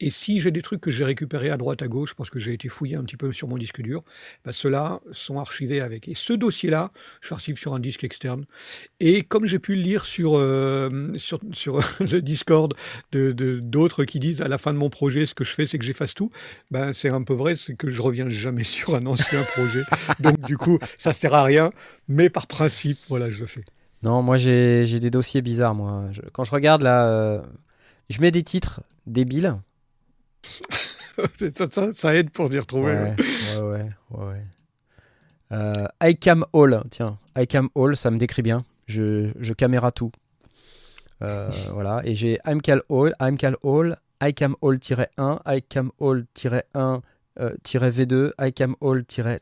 Et 0.00 0.10
si 0.10 0.40
j'ai 0.40 0.50
des 0.50 0.62
trucs 0.62 0.80
que 0.80 0.90
j'ai 0.90 1.04
récupérés 1.04 1.50
à 1.50 1.56
droite 1.56 1.80
à 1.80 1.86
gauche 1.86 2.14
parce 2.14 2.28
que 2.28 2.40
j'ai 2.40 2.52
été 2.52 2.68
fouillé 2.68 2.96
un 2.96 3.04
petit 3.04 3.16
peu 3.16 3.32
sur 3.32 3.46
mon 3.46 3.56
disque 3.56 3.82
dur, 3.82 4.02
bah, 4.44 4.52
ceux-là 4.52 5.00
sont 5.12 5.38
archivés 5.38 5.80
avec. 5.80 6.08
Et 6.08 6.14
ce 6.16 6.32
dossier-là, 6.32 6.90
je 7.20 7.30
l'archive 7.30 7.56
sur 7.56 7.72
un 7.74 7.78
disque 7.78 8.02
externe. 8.02 8.44
Et 9.00 9.22
comme 9.22 9.46
j'ai 9.46 9.58
pu 9.58 9.76
le 9.76 9.82
lire 9.82 10.04
sur, 10.04 10.32
euh, 10.36 11.12
sur, 11.16 11.40
sur 11.52 11.78
le 12.00 12.20
Discord 12.20 12.74
de 13.12 13.32
de- 13.32 13.60
d'autres 13.60 14.04
qui 14.04 14.18
disent 14.18 14.40
à 14.40 14.48
la 14.48 14.58
fin 14.58 14.72
de 14.72 14.78
mon 14.78 14.90
projet, 14.90 15.26
ce 15.26 15.34
que 15.34 15.44
je 15.44 15.52
fais, 15.52 15.66
c'est 15.66 15.78
que 15.78 15.84
j'efface 15.84 16.14
tout, 16.14 16.30
ben, 16.70 16.92
c'est 16.92 17.08
un 17.10 17.22
peu 17.22 17.34
vrai, 17.34 17.56
c'est 17.56 17.74
que 17.76 17.90
je 17.90 18.02
reviens 18.02 18.30
jamais 18.30 18.64
sur 18.76 18.94
un 18.94 19.06
ancien 19.06 19.44
projet. 19.44 19.84
Donc 20.20 20.40
du 20.40 20.56
coup, 20.56 20.78
ça 20.98 21.12
sert 21.12 21.34
à 21.34 21.44
rien. 21.44 21.72
Mais 22.08 22.30
par 22.30 22.46
principe, 22.46 22.98
voilà, 23.08 23.30
je 23.30 23.40
le 23.40 23.46
fais. 23.46 23.64
Non, 24.02 24.22
moi 24.22 24.36
j'ai 24.36 24.98
des 24.98 25.10
dossiers 25.10 25.42
bizarres. 25.42 25.74
Moi, 25.74 26.06
Je- 26.12 26.22
quand 26.32 26.44
je 26.44 26.50
regarde 26.50 26.82
là, 26.82 27.06
euh, 27.06 27.42
je 28.10 28.20
mets 28.20 28.30
des 28.30 28.42
titres 28.42 28.80
débiles. 29.06 29.54
ça, 31.56 31.66
ça- 31.70 31.90
ça 31.94 32.14
aide 32.14 32.30
pour 32.30 32.52
y 32.52 32.58
retrouver. 32.58 32.92
Ouais, 32.94 33.14
ouais, 33.56 33.60
ouais, 33.60 33.90
ouais. 34.10 34.24
ouais. 34.26 34.44
Euh, 35.52 35.86
iCam 36.02 36.44
All, 36.54 36.82
tiens, 36.90 37.18
iCam 37.38 37.68
All, 37.76 37.96
ça 37.96 38.10
me 38.10 38.18
décrit 38.18 38.42
bien. 38.42 38.64
Je, 38.86 39.30
je 39.38 39.52
caméra 39.52 39.92
tout. 39.92 40.10
Euh, 41.22 41.50
voilà, 41.72 42.00
et 42.04 42.14
j'ai 42.14 42.38
iCam 42.46 42.80
All, 42.90 43.14
iCam 43.20 43.56
All, 43.62 43.96
iCam 44.24 44.56
All-1, 44.62 45.40
iCam 45.46 45.90
All-1, 46.00 47.00
euh, 47.40 47.54
tiret 47.62 47.90
V2, 47.90 48.32
iCam 48.40 48.74
All-1, 48.80 49.38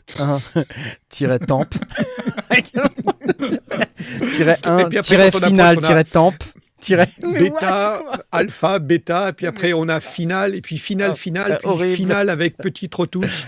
temp, 1.47 1.75
tiret 4.33 4.59
Et 4.64 4.69
1, 4.69 4.76
puis 4.88 4.99
après, 4.99 5.02
tiret 5.02 5.31
final, 5.31 5.79
a- 5.79 5.81
tiret 5.81 6.05
what 7.23 7.33
Bêta, 7.38 8.02
alpha, 8.33 8.79
bêta, 8.79 9.29
et 9.29 9.33
puis 9.35 9.47
après 9.47 9.73
on 9.75 9.87
a 9.88 10.00
final, 10.00 10.55
et 10.55 10.61
puis 10.62 10.79
final, 10.79 11.11
Ah, 11.12 11.14
final, 11.14 11.52
euh, 11.52 11.57
puis 11.59 11.69
horrible. 11.69 11.95
final 11.97 12.31
avec 12.31 12.57
petite 12.59 12.95
retouche. 12.95 13.45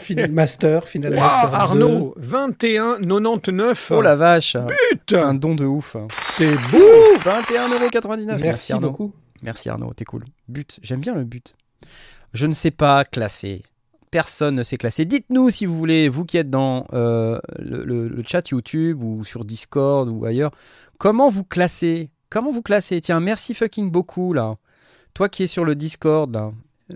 Final 0.00 0.32
Master, 0.32 0.86
Final 0.88 1.14
Waouh, 1.14 1.20
Master 1.22 1.50
2. 1.50 1.54
Arnaud, 1.56 2.14
21,99. 2.20 3.76
Oh 3.90 4.02
la 4.02 4.16
vache 4.16 4.56
Un 4.56 4.66
Putain, 4.90 5.34
don 5.34 5.54
de 5.54 5.64
ouf 5.64 5.96
c'est 6.32 6.48
beau. 6.70 6.78
Ouh, 6.78 7.18
21,99€. 7.18 8.38
Merci 8.40 8.72
Arnaud. 8.72 8.90
beaucoup. 8.90 9.14
Merci 9.42 9.68
Arnaud, 9.68 9.92
t'es 9.94 10.04
cool. 10.04 10.24
But, 10.48 10.78
j'aime 10.82 11.00
bien 11.00 11.14
le 11.14 11.24
but. 11.24 11.54
Je 12.34 12.46
ne 12.46 12.52
sais 12.52 12.70
pas 12.72 13.04
classer. 13.04 13.62
Personne 14.10 14.54
ne 14.56 14.62
sait 14.62 14.76
classer. 14.78 15.04
Dites-nous 15.04 15.50
si 15.50 15.66
vous 15.66 15.76
voulez, 15.76 16.08
vous 16.08 16.24
qui 16.24 16.38
êtes 16.38 16.50
dans 16.50 16.86
euh, 16.92 17.38
le, 17.58 17.84
le- 17.84 18.08
le 18.08 18.22
chat 18.26 18.48
YouTube 18.50 19.02
ou 19.02 19.24
sur 19.24 19.44
Discord 19.44 20.08
ou 20.08 20.24
ailleurs, 20.24 20.52
comment 20.98 21.28
vous 21.28 21.44
classez 21.44 22.10
Comment 22.30 22.50
vous 22.52 22.62
classez? 22.62 23.00
Tiens, 23.00 23.20
merci 23.20 23.54
fucking 23.54 23.90
beaucoup 23.90 24.32
là. 24.32 24.56
Toi 25.14 25.28
qui 25.28 25.42
es 25.44 25.46
sur 25.46 25.64
le 25.64 25.74
Discord 25.74 26.32
là, 26.32 26.52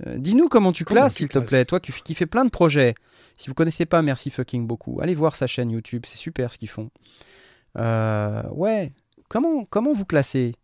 euh, 0.07 0.17
dis-nous 0.19 0.49
comment 0.49 0.73
tu 0.73 0.85
classes 0.85 1.15
s'il 1.17 1.29
te 1.29 1.39
plaît. 1.39 1.65
Toi 1.65 1.81
qui, 1.81 1.93
qui 1.93 2.15
fais 2.15 2.27
plein 2.27 2.45
de 2.45 2.51
projets. 2.51 2.95
Si 3.37 3.49
vous 3.49 3.55
connaissez 3.55 3.87
pas 3.87 4.03
Merci 4.03 4.31
fucking 4.31 4.67
beaucoup, 4.67 5.01
allez 5.01 5.15
voir 5.15 5.35
sa 5.37 5.47
chaîne 5.47 5.71
YouTube, 5.71 6.03
c'est 6.07 6.19
super 6.19 6.53
ce 6.53 6.59
qu'ils 6.59 6.69
font. 6.69 6.91
Euh, 7.79 8.43
ouais, 8.51 8.93
comment 9.29 9.65
comment 9.65 9.93
vous 9.93 10.05
classez? 10.05 10.55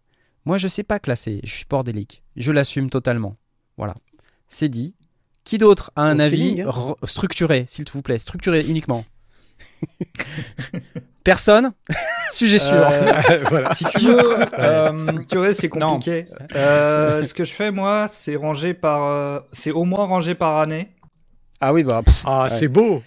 Moi 0.44 0.58
je 0.58 0.68
sais 0.68 0.82
pas 0.82 0.98
classer, 0.98 1.40
je 1.44 1.50
suis 1.50 1.66
bordélique. 1.68 2.22
Je 2.36 2.52
l'assume 2.52 2.90
totalement. 2.90 3.36
Voilà, 3.78 3.94
c'est 4.48 4.68
dit. 4.68 4.94
Qui 5.48 5.56
d'autre 5.56 5.90
a 5.96 6.02
un 6.02 6.18
Au 6.18 6.20
avis 6.20 6.36
feeling, 6.36 6.60
hein. 6.68 6.94
structuré, 7.04 7.64
s'il 7.68 7.86
vous 7.90 8.02
plaît, 8.02 8.18
structuré 8.18 8.60
uniquement 8.66 9.06
Personne 11.24 11.72
Sujet 12.30 12.58
sûr. 12.58 12.70
Euh, 12.70 13.12
voilà. 13.48 13.72
si 13.72 13.84
tu 13.96 14.08
veux, 14.08 14.18
Euh, 14.58 14.94
structurer, 14.98 15.54
c'est 15.54 15.70
compliqué. 15.70 16.24
Euh, 16.54 17.22
ce 17.22 17.32
que 17.32 17.46
je 17.46 17.52
fais, 17.54 17.70
moi, 17.70 18.06
c'est 18.08 18.36
ranger 18.36 18.74
par. 18.74 19.04
euh, 19.04 19.40
c'est 19.50 19.70
au 19.70 19.84
moins 19.84 20.04
rangé 20.04 20.34
par 20.34 20.58
année. 20.58 20.90
Ah 21.60 21.72
oui, 21.74 21.82
bah, 21.82 22.02
pff, 22.04 22.22
Ah, 22.24 22.44
Ouais. 22.44 22.50
c'est 22.50 22.68
beau. 22.68 23.02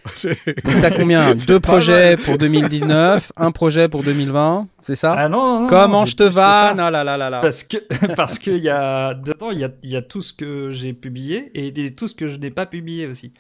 T'as 0.82 0.92
combien 0.92 1.36
Deux 1.48 1.60
projets 1.62 2.18
pour 2.18 2.38
2019, 2.38 3.32
un 3.38 3.52
projet 3.52 3.88
pour 3.88 4.04
2020, 4.04 4.68
c'est 4.82 4.96
ça 4.96 5.14
Ah 5.18 5.30
non, 5.30 5.38
non, 5.38 5.62
non, 5.62 5.68
Comment 5.68 6.06
je 6.06 6.16
te 6.18 6.24
vanne 6.24 6.80
Ah 6.80 6.92
là 6.92 7.04
là 7.06 7.16
là 7.18 7.30
là. 7.30 7.40
Parce 7.42 7.64
que 7.64 7.78
parce 8.16 8.40
qu'il 8.40 8.58
y 8.58 8.68
a 8.70 9.14
dedans 9.14 9.52
il 9.52 9.60
y 9.60 9.64
a, 9.64 9.70
il 9.84 9.90
y 9.90 9.96
a 9.96 10.02
tout 10.02 10.22
ce 10.22 10.34
que 10.34 10.70
j'ai 10.70 10.92
publié 10.94 11.50
et 11.54 11.92
tout 11.96 12.10
ce 12.10 12.14
que 12.14 12.30
je 12.30 12.38
n'ai 12.38 12.52
pas 12.52 12.66
publié 12.66 13.08
aussi. 13.08 13.32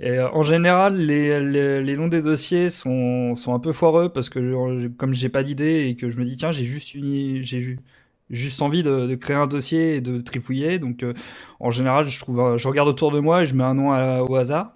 Et 0.00 0.12
euh, 0.18 0.28
en 0.32 0.42
général, 0.42 0.96
les, 0.96 1.38
les, 1.38 1.82
les 1.82 1.96
noms 1.96 2.08
des 2.08 2.22
dossiers 2.22 2.70
sont, 2.70 3.34
sont 3.34 3.54
un 3.54 3.58
peu 3.60 3.72
foireux 3.72 4.08
parce 4.08 4.30
que 4.30 4.88
comme 4.96 5.12
j'ai 5.14 5.28
pas 5.28 5.42
d'idée 5.42 5.86
et 5.88 5.94
que 5.94 6.08
je 6.10 6.16
me 6.16 6.24
dis 6.24 6.36
tiens 6.36 6.50
j'ai 6.52 6.64
juste 6.64 6.94
une 6.94 7.42
j'ai 7.42 7.60
ju- 7.60 7.78
juste 8.32 8.60
envie 8.62 8.82
de, 8.82 9.06
de 9.06 9.14
créer 9.14 9.36
un 9.36 9.46
dossier 9.46 9.96
et 9.96 10.00
de 10.00 10.20
trifouiller 10.20 10.78
donc 10.78 11.02
euh, 11.02 11.14
en 11.60 11.70
général 11.70 12.08
je 12.08 12.18
trouve 12.18 12.40
un- 12.40 12.56
je 12.56 12.66
regarde 12.66 12.88
autour 12.88 13.10
de 13.12 13.20
moi 13.20 13.42
et 13.42 13.46
je 13.46 13.54
mets 13.54 13.64
un 13.64 13.74
nom 13.74 13.92
à- 13.92 14.22
au 14.22 14.34
hasard. 14.36 14.72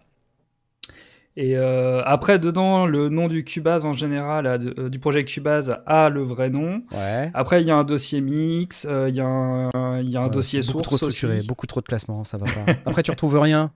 Et 1.39 1.55
euh, 1.59 2.03
après 2.07 2.39
dedans 2.39 2.87
le 2.87 3.11
nom 3.11 3.29
du 3.29 3.45
Cubase 3.45 3.85
en 3.85 3.93
général 3.93 4.47
a 4.47 4.57
de- 4.57 4.75
euh, 4.81 4.89
du 4.89 4.99
projet 4.99 5.25
Cubase 5.25 5.77
a 5.85 6.09
le 6.09 6.23
vrai 6.23 6.49
nom. 6.49 6.83
Ouais. 6.93 7.31
Après, 7.35 7.61
il 7.61 7.67
y 7.67 7.71
a 7.71 7.77
un 7.77 7.85
dossier 7.85 8.23
mix, 8.23 8.87
euh, 8.89 9.11
il 9.11 9.17
y 9.17 9.21
a 9.21 9.27
un, 9.27 10.01
il 10.01 10.09
y 10.09 10.17
a 10.17 10.21
un 10.21 10.25
Ouais, 10.25 10.31
dossier 10.31 10.63
c'est 10.63 10.69
beaucoup 10.73 10.79
source 10.85 10.87
trop 10.89 10.97
structuré, 11.11 11.39
aussi. 11.39 11.47
beaucoup 11.47 11.67
trop 11.67 11.83
de 11.83 11.87
classement, 11.87 12.25
ça 12.25 12.39
va 12.39 12.47
pas. 12.47 12.73
Après, 12.87 13.03
tu 13.03 13.11
retrouves 13.11 13.39
rien. 13.39 13.71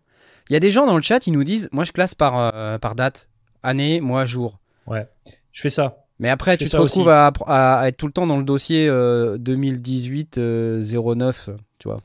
Il 0.49 0.55
y 0.55 0.57
a 0.57 0.61
des 0.61 0.71
gens 0.71 0.87
dans 0.87 0.97
le 0.97 1.03
chat, 1.03 1.27
ils 1.27 1.33
nous 1.35 1.45
disent, 1.45 1.69
moi 1.73 1.85
je 1.85 1.93
classe 1.93 2.15
par, 2.15 2.55
euh, 2.55 2.79
par 2.79 2.95
date, 2.95 3.29
année, 3.63 4.01
mois, 4.01 4.25
jour. 4.25 4.59
Je 5.53 5.61
fais 5.61 5.69
ça. 5.69 6.00
Mais 6.21 6.29
après, 6.29 6.53
Je 6.53 6.59
tu 6.59 6.65
fais 6.67 6.71
te 6.71 6.77
retrouves 6.77 7.09
à, 7.09 7.33
à- 7.47 7.81
à 7.81 7.89
être 7.89 7.97
tout 7.97 8.07
le 8.07 8.13
temps 8.13 8.27
dans 8.27 8.37
le 8.37 8.45
dossier 8.45 8.87
euh, 8.89 9.39
2018 9.39 10.39
euh, 10.39 10.81
09, 11.15 11.51
tu 11.79 11.89
vois. 11.89 12.01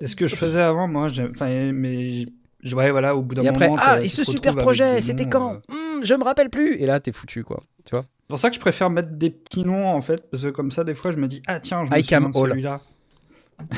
C'est 0.00 0.08
ce 0.08 0.16
que 0.16 0.26
je 0.26 0.34
faisais 0.36 0.60
avant, 0.60 0.88
moi. 0.88 1.06
Enfin, 1.30 1.72
mais 1.72 2.26
je- 2.62 2.74
ouais, 2.74 2.90
voilà, 2.90 3.14
au 3.16 3.22
bout 3.22 3.36
d'un 3.36 3.42
Et 3.44 3.50
moment. 3.52 3.76
après, 3.76 3.86
ah, 3.88 4.02
et 4.02 4.08
ce 4.08 4.24
super 4.24 4.56
projet, 4.56 5.00
c'était 5.00 5.28
quand 5.28 5.54
euh. 5.54 5.58
Hmm, 6.00 6.04
Je 6.04 6.14
me 6.14 6.24
rappelle 6.24 6.50
plus. 6.50 6.74
Et 6.74 6.86
là, 6.86 6.98
t'es 7.00 7.12
foutu, 7.12 7.44
quoi. 7.44 7.62
Tu 7.84 7.94
vois 7.94 8.02
C'est 8.02 8.28
pour 8.28 8.38
ça 8.38 8.48
que 8.50 8.56
je 8.56 8.60
préfère 8.60 8.90
mettre 8.90 9.10
des 9.12 9.30
petits 9.30 9.64
noms, 9.64 9.86
en 9.88 10.00
fait, 10.00 10.28
parce 10.30 10.42
que 10.42 10.48
comme 10.48 10.72
ça, 10.72 10.82
des 10.82 10.94
fois, 10.94 11.12
je 11.12 11.18
me 11.18 11.28
dis, 11.28 11.40
ah 11.46 11.60
tiens, 11.60 11.84
je 11.84 11.90
me 11.92 12.02
souviens 12.02 12.20
de 12.20 12.36
Hall. 12.36 12.50
celui-là. 12.50 12.80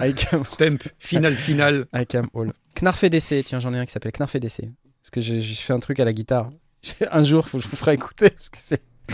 ICAM, 0.00 0.42
Temp, 0.58 0.78
final, 0.98 1.34
final. 1.34 1.86
ICAM 1.94 2.28
Hall. 2.34 2.52
Knarf 2.80 3.04
EDC, 3.04 3.42
tiens, 3.44 3.60
j'en 3.60 3.72
ai 3.74 3.78
un 3.78 3.84
qui 3.84 3.92
s'appelle 3.92 4.12
Knarf 4.12 4.34
EDC. 4.34 4.70
Parce 5.02 5.10
que 5.12 5.20
j'ai 5.20 5.40
j'ai 5.40 5.54
fait 5.54 5.72
un 5.72 5.78
truc 5.78 6.00
à 6.00 6.04
la 6.04 6.12
guitare. 6.12 6.50
Un 7.10 7.24
jour, 7.24 7.48
faut 7.48 7.58
que 7.58 7.64
je 7.64 7.68
vous 7.68 7.76
ferai 7.76 7.94
écouter. 7.94 8.30
Parce 8.30 8.48
que 8.48 8.58
c'est. 8.58 8.82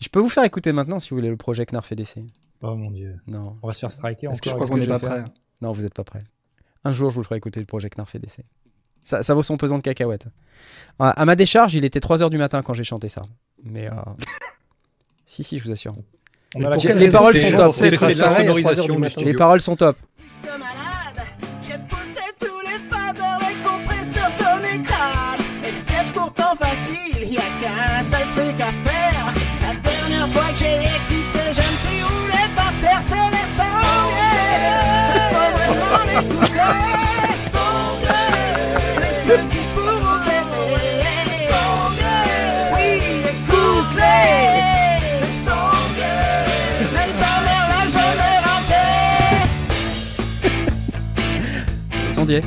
je 0.00 0.08
peux 0.08 0.20
vous 0.20 0.28
faire 0.28 0.44
écouter 0.44 0.72
maintenant 0.72 0.98
si 0.98 1.10
vous 1.10 1.16
voulez 1.16 1.28
le 1.28 1.36
projet 1.36 1.64
Knarf 1.66 1.90
EDC. 1.92 2.18
Oh 2.62 2.74
mon 2.74 2.90
dieu. 2.90 3.16
Non. 3.26 3.56
On 3.62 3.68
va 3.68 3.72
se 3.72 3.80
faire 3.80 3.92
striker 3.92 4.28
Est-ce 4.28 4.42
que 4.42 4.50
je 4.50 4.54
crois 4.54 4.66
qu'on 4.66 4.76
n'est 4.76 4.86
pas 4.86 4.98
prêt. 4.98 5.24
Non, 5.60 5.72
vous 5.72 5.82
n'êtes 5.82 5.94
pas 5.94 6.04
prêts. 6.04 6.24
Un 6.84 6.92
jour, 6.92 7.10
je 7.10 7.14
vous 7.14 7.20
le 7.20 7.24
ferai 7.24 7.36
écouter 7.36 7.60
le 7.60 7.66
projet 7.66 7.88
Knarf 7.90 8.14
EDC. 8.14 8.40
Ça, 9.02 9.22
ça 9.22 9.34
vaut 9.34 9.42
son 9.42 9.56
pesant 9.56 9.78
de 9.78 9.82
cacahuètes. 9.82 10.26
À, 10.98 11.24
ma 11.24 11.36
décharge, 11.36 11.74
il 11.74 11.84
était 11.84 12.00
3h 12.00 12.30
du 12.30 12.38
matin 12.38 12.62
quand 12.62 12.74
j'ai 12.74 12.84
chanté 12.84 13.08
ça. 13.08 13.22
Mais. 13.62 13.86
euh, 13.86 13.92
si, 15.26 15.42
si, 15.44 15.58
je 15.58 15.64
vous 15.64 15.72
assure. 15.72 15.94
On 16.54 16.64
a 16.64 16.76
les 16.76 17.10
paroles 17.10 17.36
sont 17.36 17.56
top. 17.56 17.66
être 17.68 17.72
C'est 17.72 17.90
de 17.90 18.18
la 18.18 18.26
pareil 18.26 18.48
à 18.48 18.54
3 18.60 18.70
heures 18.72 18.76
sonorisation 18.76 18.84
du 18.84 18.92
du 18.92 18.98
matin 18.98 19.10
studio. 19.10 19.32
Les 19.32 19.36
paroles 19.36 19.60
sont 19.60 19.76
top. 19.76 19.96
C'est 25.98 26.12
pourtant 26.12 26.54
facile, 26.56 27.32
y 27.32 27.36
a 27.36 27.40
qu'un 27.60 28.02
seul 28.02 28.28
truc 28.30 28.60
à 28.60 28.72
faire. 28.88 29.34
La 29.60 29.74
dernière 29.74 30.28
fois 30.28 30.48
que 30.52 30.58
j'ai 30.58 30.76
écouté, 30.76 31.40
je 31.46 31.60
me 31.60 31.74
suis 31.82 32.02
roulé 32.02 32.42
par 32.54 32.72
terre, 32.80 33.00
c'est 33.00 33.30
les 33.34 33.46
sangliers. 33.46 34.38
Faut 35.32 35.50
vraiment 35.56 36.02
l'écouter. 36.06 36.78
Sondier. 52.08 52.40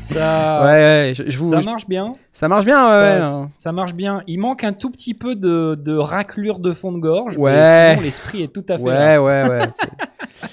Ça, 0.00 0.60
Ouais, 0.62 0.70
ouais, 0.70 1.12
je, 1.16 1.22
je 1.30 1.38
vous. 1.38 1.50
ça 1.50 1.60
marche 1.60 1.86
bien. 1.86 2.12
ça 2.32 2.48
marche 2.48 2.64
bien, 2.64 2.86
ouais. 2.88 3.22
ça, 3.22 3.38
ouais. 3.40 3.46
ça 3.56 3.72
marche 3.72 3.94
bien. 3.94 4.22
Il 4.26 4.38
manque 4.40 4.64
un 4.64 4.72
tout 4.72 4.90
petit 4.90 5.14
peu 5.14 5.34
de, 5.34 5.74
de 5.74 5.96
raclure 5.96 6.58
de 6.58 6.72
fond 6.72 6.92
de 6.92 6.98
gorge. 6.98 7.36
Ouais. 7.36 7.90
Sinon, 7.92 8.02
l'esprit 8.02 8.42
est 8.42 8.52
tout 8.52 8.64
à 8.68 8.76
fait 8.78 8.82
Ouais, 8.84 8.92
là. 8.94 9.22
ouais, 9.22 9.48
ouais. 9.48 9.60
c'est- 9.72 10.50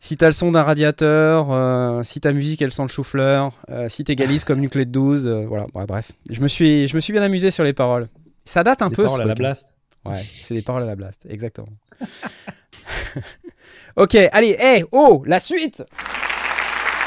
si 0.00 0.18
t'as 0.18 0.26
le 0.26 0.32
son 0.32 0.52
d'un 0.52 0.62
radiateur, 0.62 1.46
euh, 1.50 2.02
si 2.02 2.20
ta 2.20 2.32
musique 2.34 2.60
elle 2.60 2.72
sent 2.72 2.82
le 2.82 2.88
chou-fleur, 2.88 3.52
euh, 3.70 3.88
si 3.88 4.04
t'égalises 4.04 4.44
comme 4.44 4.60
Nuclé 4.60 4.84
de 4.84 4.90
12, 4.90 5.26
euh, 5.26 5.46
voilà, 5.48 5.64
ouais, 5.74 5.86
bref. 5.86 6.12
Je 6.28 6.42
me, 6.42 6.48
suis, 6.48 6.88
je 6.88 6.94
me 6.94 7.00
suis 7.00 7.12
bien 7.14 7.22
amusé 7.22 7.50
sur 7.50 7.64
les 7.64 7.72
paroles. 7.72 8.08
Ça 8.44 8.62
date 8.62 8.82
un 8.82 8.90
Des 8.90 8.96
peu. 8.96 9.04
paroles 9.04 9.22
à 9.22 9.24
la 9.24 9.30
hein. 9.30 9.34
blast. 9.34 9.76
Ouais, 10.04 10.22
c'est 10.22 10.52
des 10.52 10.60
paroles 10.60 10.82
à 10.82 10.86
la 10.86 10.94
blast, 10.96 11.26
exactement. 11.30 11.68
ok, 13.96 14.14
allez, 14.32 14.56
hé, 14.60 14.84
oh, 14.92 15.22
la 15.26 15.38
suite 15.38 15.82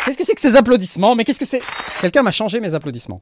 Qu'est-ce 0.08 0.18
que 0.18 0.24
c'est 0.24 0.36
que 0.36 0.42
ces 0.42 0.56
applaudissements? 0.56 1.16
Mais 1.16 1.26
qu'est-ce 1.26 1.40
que 1.40 1.46
c'est? 1.46 1.62
Quelqu'un 2.00 2.24
m'a 2.24 2.32
changé 2.32 2.62
mes 2.62 2.74
applaudissements. 2.74 3.22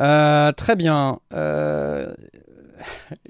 Euh, 0.00 0.52
très 0.52 0.74
bien. 0.74 1.20
Euh, 1.34 2.14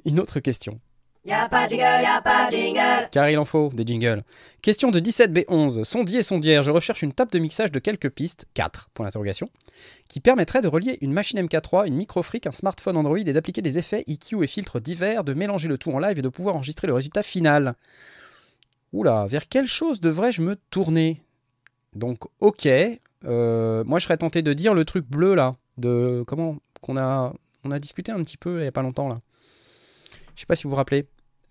Une 0.04 0.20
autre 0.20 0.38
question. 0.38 0.78
Y'a 1.25 1.49
pas 1.49 1.66
de 1.66 1.70
jingle, 1.73 1.82
y'a 1.82 2.23
pas 2.23 2.47
de 2.49 2.56
jingle. 2.56 3.08
Car 3.11 3.28
il 3.30 3.38
en 3.38 3.44
faut 3.44 3.70
des 3.75 3.85
jingles. 3.85 4.23
Question 4.62 4.92
de 4.92 5.00
17B11. 5.00 5.82
Sondier 5.82 6.20
et 6.20 6.23
sondière, 6.23 6.62
je 6.62 6.70
recherche 6.70 7.02
une 7.02 7.12
table 7.12 7.32
de 7.32 7.40
mixage 7.40 7.73
de 7.73 7.80
quelques 7.80 8.11
pistes, 8.11 8.47
4, 8.54 8.90
point 8.94 9.04
d'interrogation, 9.06 9.50
qui 10.06 10.20
permettrait 10.20 10.62
de 10.62 10.68
relier 10.68 10.99
une 11.00 11.12
machine 11.12 11.40
MK3, 11.40 11.88
une 11.88 11.97
microfric, 11.97 12.47
un 12.47 12.52
smartphone 12.52 12.97
Android 12.97 13.18
et 13.18 13.32
d'appliquer 13.32 13.61
des 13.61 13.80
effets 13.80 14.04
EQ 14.06 14.44
et 14.44 14.47
filtres 14.47 14.80
divers, 14.80 15.25
de 15.25 15.35
mélanger 15.35 15.66
le 15.66 15.78
tout 15.78 15.90
en 15.90 15.99
live 15.99 16.20
et 16.20 16.23
de 16.23 16.28
pouvoir 16.28 16.54
enregistrer 16.54 16.87
le 16.87 16.94
résultat 16.94 17.25
final. 17.25 17.75
Oula, 18.92 19.26
vers 19.28 19.49
quelle 19.49 19.66
chose 19.66 20.00
devrais-je 20.00 20.42
me 20.42 20.54
tourner? 20.70 21.25
Donc, 21.95 22.18
ok. 22.40 22.68
euh, 23.25 23.85
moi, 23.85 23.99
je 23.99 24.04
serais 24.04 24.16
tenté 24.16 24.42
de 24.42 24.52
dire 24.52 24.75
le 24.75 24.85
truc 24.85 25.07
bleu 25.09 25.35
là, 25.35 25.57
de 25.76 26.25
comment 26.26 26.59
qu'on 26.80 26.97
a, 26.97 27.33
on 27.64 27.71
a 27.71 27.78
discuté 27.78 28.12
un 28.12 28.23
petit 28.23 28.37
peu 28.37 28.61
il 28.61 28.64
y 28.64 28.68
a 28.68 28.73
pas 28.73 28.83
longtemps 28.83 29.09
là. 29.09 29.21
Je 30.35 30.40
sais 30.40 30.47
pas 30.47 30.54
si 30.54 30.64
vous 30.64 30.71
vous 30.71 30.76
rappelez. 30.76 31.07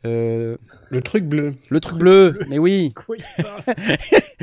Euh, 0.05 0.57
Le 0.89 1.01
truc 1.01 1.25
bleu. 1.25 1.55
le 1.69 1.79
truc 1.79 1.97
bleu, 1.97 2.39
mais 2.47 2.59
oui. 2.59 2.93
Quoi 2.95 3.15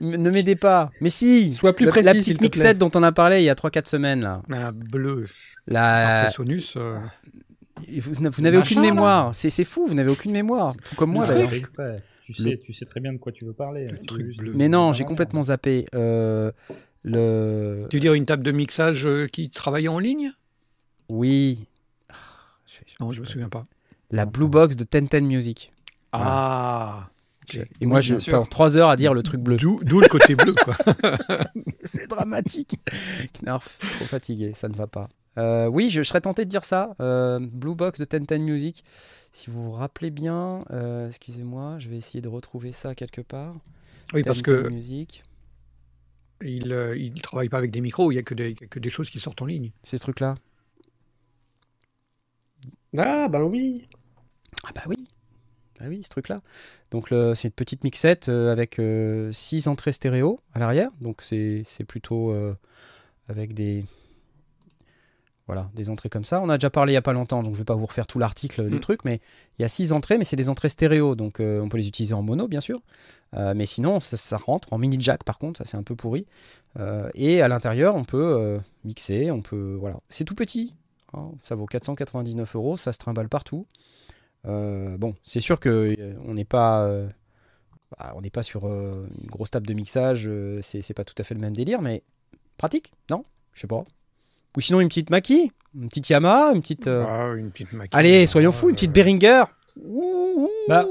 ne 0.00 0.30
m'aidez 0.30 0.56
pas. 0.56 0.90
Mais 1.00 1.10
si. 1.10 1.52
Sois 1.52 1.74
plus 1.74 1.86
précis, 1.86 2.06
la 2.06 2.14
petite 2.14 2.40
mixette 2.40 2.78
dont 2.78 2.90
on 2.94 3.02
a 3.02 3.12
parlé 3.12 3.40
il 3.40 3.44
y 3.44 3.50
a 3.50 3.54
3-4 3.54 3.86
semaines 3.88 4.20
là. 4.22 4.42
Un 4.50 4.72
bleu. 4.72 5.26
La... 5.66 6.20
Après 6.20 6.32
Sonus, 6.32 6.74
euh, 6.76 6.98
Vous, 8.00 8.12
vous 8.32 8.42
n'avez 8.42 8.58
aucune 8.58 8.80
mémoire. 8.80 9.34
C'est 9.34 9.50
c'est 9.50 9.64
fou, 9.64 9.86
vous 9.86 9.94
n'avez 9.94 10.10
aucune 10.10 10.32
mémoire. 10.32 10.74
Tout 10.88 10.96
comme 10.96 11.12
moi 11.12 11.26
Le 11.26 11.34
d'ailleurs. 11.34 11.50
Tu 12.34 12.34
sais, 12.34 12.58
tu 12.62 12.74
sais 12.74 12.84
très 12.84 13.00
bien 13.00 13.14
de 13.14 13.16
quoi 13.18 13.32
tu 13.32 13.46
veux 13.46 13.54
parler. 13.54 13.86
Tu 13.88 13.94
veux 13.94 14.02
truc 14.06 14.26
juste- 14.26 14.38
bleu. 14.38 14.52
Mais 14.54 14.68
non, 14.68 14.92
j'ai 14.92 15.04
complètement 15.04 15.42
zappé. 15.44 15.86
Euh, 15.94 16.52
le. 17.02 17.86
tu 17.88 17.96
veux 17.96 18.00
dire 18.00 18.12
une 18.12 18.26
table 18.26 18.42
de 18.42 18.52
mixage 18.52 19.06
euh, 19.06 19.26
qui 19.28 19.48
travaille 19.48 19.88
en 19.88 19.98
ligne? 19.98 20.32
Oui. 21.08 21.60
Non, 23.00 23.12
je 23.12 23.22
me 23.22 23.26
souviens 23.26 23.48
pas. 23.48 23.64
La 24.10 24.26
Blue 24.26 24.46
Box 24.48 24.76
de 24.76 24.84
Ten 24.84 25.08
Music. 25.26 25.72
Ah. 26.12 27.08
Et 27.80 27.86
moi, 27.86 28.00
Oui, 28.00 28.02
je 28.02 28.30
perds 28.30 28.46
3 28.48 28.76
heures 28.76 28.90
à 28.90 28.96
dire 28.96 29.14
le 29.14 29.22
truc 29.22 29.40
bleu. 29.40 29.56
D'où 29.56 29.80
le 30.00 30.08
côté 30.08 30.34
bleu, 30.34 30.52
quoi. 30.54 30.74
C'est 31.84 32.08
dramatique. 32.08 32.78
Knarf, 33.42 33.78
trop 33.78 34.04
fatigué, 34.04 34.52
ça 34.54 34.68
ne 34.68 34.74
va 34.74 34.86
pas. 34.86 35.08
Euh, 35.38 35.66
oui, 35.66 35.88
je, 35.88 36.02
je 36.02 36.08
serais 36.08 36.20
tenté 36.20 36.44
de 36.44 36.50
dire 36.50 36.64
ça. 36.64 36.94
Euh, 37.00 37.38
Blue 37.40 37.74
Box 37.74 38.00
de 38.00 38.04
Ten 38.04 38.42
Music. 38.42 38.84
Si 39.32 39.50
vous 39.50 39.64
vous 39.64 39.72
rappelez 39.72 40.10
bien, 40.10 40.64
euh, 40.70 41.08
excusez-moi, 41.08 41.78
je 41.78 41.88
vais 41.88 41.96
essayer 41.96 42.20
de 42.20 42.28
retrouver 42.28 42.72
ça 42.72 42.94
quelque 42.94 43.20
part. 43.20 43.56
Oui, 44.14 44.24
parce 44.24 44.38
10 44.38 44.42
que 44.42 44.68
Music. 44.68 45.22
il, 46.42 46.72
euh, 46.72 46.96
il 46.96 47.20
travaille 47.22 47.48
pas 47.48 47.58
avec 47.58 47.70
des 47.70 47.80
micros, 47.80 48.10
il 48.12 48.16
y 48.16 48.18
a 48.18 48.22
que 48.22 48.34
des, 48.34 48.54
que 48.54 48.78
des 48.80 48.90
choses 48.90 49.10
qui 49.10 49.20
sortent 49.20 49.42
en 49.42 49.46
ligne. 49.46 49.70
C'est 49.84 49.98
ce 49.98 50.02
truc-là. 50.02 50.34
Ah, 52.96 53.28
ben 53.28 53.42
oui. 53.44 53.88
Ah 54.64 54.72
bah 54.74 54.82
oui. 54.86 54.96
Bah 55.78 55.86
oui, 55.88 56.02
ce 56.04 56.08
truc-là. 56.10 56.42
Donc 56.90 57.08
c'est 57.10 57.48
une 57.48 57.52
petite 57.52 57.84
mixette 57.84 58.28
euh, 58.28 58.52
avec 58.52 58.80
6 59.32 59.68
entrées 59.68 59.92
stéréo 59.92 60.40
à 60.54 60.58
l'arrière. 60.58 60.90
Donc 61.00 61.22
c'est 61.22 61.62
c'est 61.64 61.84
plutôt 61.84 62.32
euh, 62.32 62.54
avec 63.28 63.54
des 63.54 63.84
voilà, 65.48 65.68
des 65.74 65.90
entrées 65.90 66.08
comme 66.10 66.24
ça. 66.24 66.40
On 66.40 66.48
a 66.48 66.56
déjà 66.58 66.70
parlé 66.70 66.92
il 66.92 66.94
y 66.94 66.98
a 66.98 67.02
pas 67.02 67.12
longtemps, 67.12 67.42
donc 67.42 67.54
je 67.54 67.58
vais 67.58 67.64
pas 67.64 67.74
vous 67.74 67.86
refaire 67.86 68.06
tout 68.06 68.20
l'article 68.20 68.68
du 68.70 68.76
Mm. 68.76 68.80
truc, 68.80 69.04
mais 69.04 69.20
il 69.58 69.62
y 69.62 69.64
a 69.64 69.68
6 69.68 69.92
entrées, 69.92 70.16
mais 70.18 70.24
c'est 70.24 70.36
des 70.36 70.48
entrées 70.50 70.68
stéréo, 70.68 71.16
donc 71.16 71.40
euh, 71.40 71.60
on 71.60 71.68
peut 71.68 71.78
les 71.78 71.88
utiliser 71.88 72.14
en 72.14 72.22
mono 72.22 72.46
bien 72.46 72.60
sûr. 72.60 72.80
Euh, 73.34 73.54
mais 73.56 73.66
sinon 73.66 73.98
ça, 74.00 74.16
ça 74.16 74.36
rentre 74.36 74.72
en 74.72 74.78
mini 74.78 74.96
jack 75.00 75.24
par 75.24 75.38
contre, 75.38 75.58
ça 75.58 75.64
c'est 75.64 75.76
un 75.76 75.82
peu 75.82 75.96
pourri. 75.96 76.26
Euh, 76.78 77.10
et 77.14 77.42
à 77.42 77.48
l'intérieur 77.48 77.96
on 77.96 78.04
peut 78.04 78.60
mixer, 78.84 79.30
on 79.30 79.42
peut 79.42 79.74
voilà, 79.80 79.96
c'est 80.08 80.24
tout 80.24 80.34
petit. 80.36 80.74
hein. 81.14 81.30
ça 81.42 81.54
vaut 81.56 81.66
499 81.66 82.54
euros, 82.54 82.76
ça 82.76 82.92
se 82.92 82.98
trimballe 82.98 83.28
partout. 83.28 83.66
Bon, 84.44 85.14
c'est 85.24 85.40
sûr 85.40 85.60
que 85.60 85.94
euh, 85.98 86.14
on 86.26 86.34
n'est 86.34 86.44
pas, 86.46 86.88
bah, 87.98 88.12
on 88.16 88.20
n'est 88.22 88.30
pas 88.30 88.42
sur 88.42 88.66
une 88.66 89.26
grosse 89.26 89.50
table 89.50 89.66
de 89.66 89.74
mixage. 89.74 90.28
c'est 90.62 90.80
c'est 90.82 90.94
pas 90.94 91.04
tout 91.04 91.14
à 91.18 91.24
fait 91.24 91.34
le 91.34 91.40
même 91.40 91.54
délire, 91.56 91.82
mais 91.82 92.02
pratique, 92.56 92.92
non? 93.10 93.24
Je 93.52 93.60
sais 93.62 93.66
pas. 93.66 93.84
Ou 94.56 94.60
sinon 94.60 94.80
une 94.80 94.88
petite 94.88 95.10
Maki, 95.10 95.52
une 95.74 95.88
petite 95.88 96.08
Yamaha, 96.10 96.52
une 96.54 96.62
petite. 96.62 96.86
euh, 96.86 97.04
Ah, 97.06 97.36
une 97.36 97.50
petite 97.50 97.72
maquette. 97.72 97.94
Allez, 97.94 98.26
soyons 98.26 98.52
fous, 98.52 98.68
une 98.70 98.74
petite 98.74 98.92
Behringer. 98.92 99.44
Bah, 100.68 100.84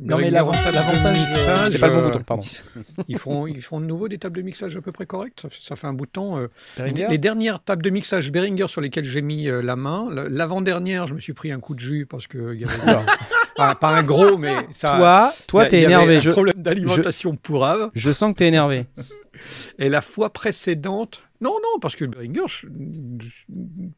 non, 0.00 0.16
mais 0.16 0.30
l'avantage- 0.30 0.72
l'avantage, 0.74 1.16
euh, 1.18 1.68
C'est 1.72 1.78
pas 1.80 1.88
le 1.88 1.94
bon 1.94 1.98
euh, 2.00 2.04
bouton, 2.10 2.22
pardon. 2.24 2.44
Ils 3.08 3.18
font, 3.18 3.48
ils 3.48 3.60
font 3.62 3.80
de 3.80 3.86
nouveau 3.86 4.06
des 4.06 4.18
tables 4.18 4.36
de 4.36 4.42
mixage 4.42 4.76
à 4.76 4.80
peu 4.80 4.92
près 4.92 5.06
correctes. 5.06 5.40
Ça 5.42 5.48
fait, 5.48 5.58
ça 5.60 5.74
fait 5.74 5.88
un 5.88 5.92
bout 5.92 6.06
de 6.06 6.10
temps. 6.12 6.38
euh, 6.38 6.46
Behringer 6.76 7.06
Les 7.10 7.18
dernières 7.18 7.58
tables 7.60 7.82
de 7.82 7.90
mixage 7.90 8.30
Behringer 8.30 8.68
sur 8.68 8.80
lesquelles 8.80 9.06
j'ai 9.06 9.22
mis 9.22 9.48
euh, 9.48 9.60
la 9.60 9.74
main, 9.74 10.08
la- 10.12 10.28
l'avant-dernière, 10.28 11.08
je 11.08 11.14
me 11.14 11.18
suis 11.20 11.32
pris 11.32 11.50
un 11.50 11.58
coup 11.58 11.74
de 11.74 11.80
jus 11.80 12.06
parce 12.08 12.28
que 12.28 12.54
il 12.54 12.60
y 12.60 12.64
avait 12.64 12.74
pas, 13.56 13.74
pas 13.74 13.88
un 13.88 14.04
gros, 14.04 14.38
mais 14.38 14.54
ça. 14.72 14.96
Toi, 14.98 15.32
toi, 15.48 15.62
il 15.64 15.66
y 15.66 15.70
t'es 15.70 15.76
avait 15.78 15.84
énervé. 15.86 16.16
Un 16.18 16.20
Je, 16.20 16.30
problème 16.30 16.54
d'alimentation 16.58 17.34
pourrave. 17.34 17.90
je 17.96 18.12
sens 18.12 18.30
que 18.32 18.38
t'es 18.38 18.46
énervé. 18.46 18.86
Et 19.78 19.88
la 19.88 20.00
fois 20.02 20.32
précédente, 20.32 21.22
non, 21.40 21.52
non, 21.62 21.78
parce 21.80 21.94
que 21.96 22.04
je- 22.04 22.66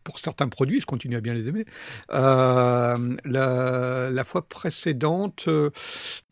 pour 0.05 0.19
certains 0.19 0.49
produits, 0.49 0.81
je 0.81 0.87
continue 0.87 1.17
à 1.17 1.21
bien 1.21 1.33
les 1.35 1.49
aimer. 1.49 1.65
Euh, 2.13 3.17
la, 3.25 4.11
la 4.11 4.25
fois 4.25 4.47
précédente, 4.49 5.45
euh, 5.49 5.71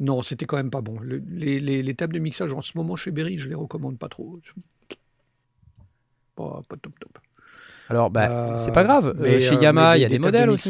non, 0.00 0.22
c'était 0.22 0.44
quand 0.46 0.56
même 0.58 0.70
pas 0.70 0.80
bon. 0.82 0.98
Le- 1.00 1.22
les, 1.30 1.60
les- 1.60 1.82
les 1.82 1.94
tables 1.94 2.14
de 2.14 2.18
mixage 2.18 2.52
en 2.52 2.60
ce 2.62 2.72
moment 2.76 2.96
chez 2.96 3.10
Berry, 3.10 3.38
je 3.38 3.48
les 3.48 3.54
recommande 3.54 3.98
pas 3.98 4.08
trop. 4.08 4.38
Pas, 6.36 6.60
pas 6.68 6.76
top 6.76 6.92
top. 7.00 7.18
Alors, 7.88 8.10
bah, 8.10 8.52
Euh, 8.52 8.56
c'est 8.56 8.72
pas 8.72 8.84
grave. 8.84 9.14
Mais, 9.18 9.40
chez 9.40 9.54
Yamaha, 9.56 9.96
il 9.96 10.02
y 10.02 10.04
a 10.04 10.08
des, 10.08 10.16
tables 10.16 10.22
de 10.24 10.26
modèles 10.38 10.50
aussi. 10.50 10.68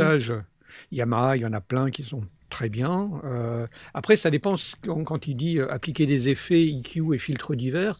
Yamaha, 0.92 1.36
il 1.36 1.42
y 1.42 1.46
en 1.46 1.52
a 1.52 1.60
plein 1.60 1.90
qui 1.90 2.04
sont 2.04 2.20
très 2.50 2.68
bien. 2.68 3.10
Euh, 3.24 3.66
après, 3.94 4.16
ça 4.16 4.30
dépend 4.30 4.56
quand, 4.86 5.26
il 5.26 5.36
dit 5.36 5.58
euh, 5.58 5.70
appliquer 5.72 6.06
des 6.06 6.28
effets 6.28 6.64
EQ 6.66 7.14
et 7.14 7.18
filtres 7.18 7.54
divers. 7.54 7.98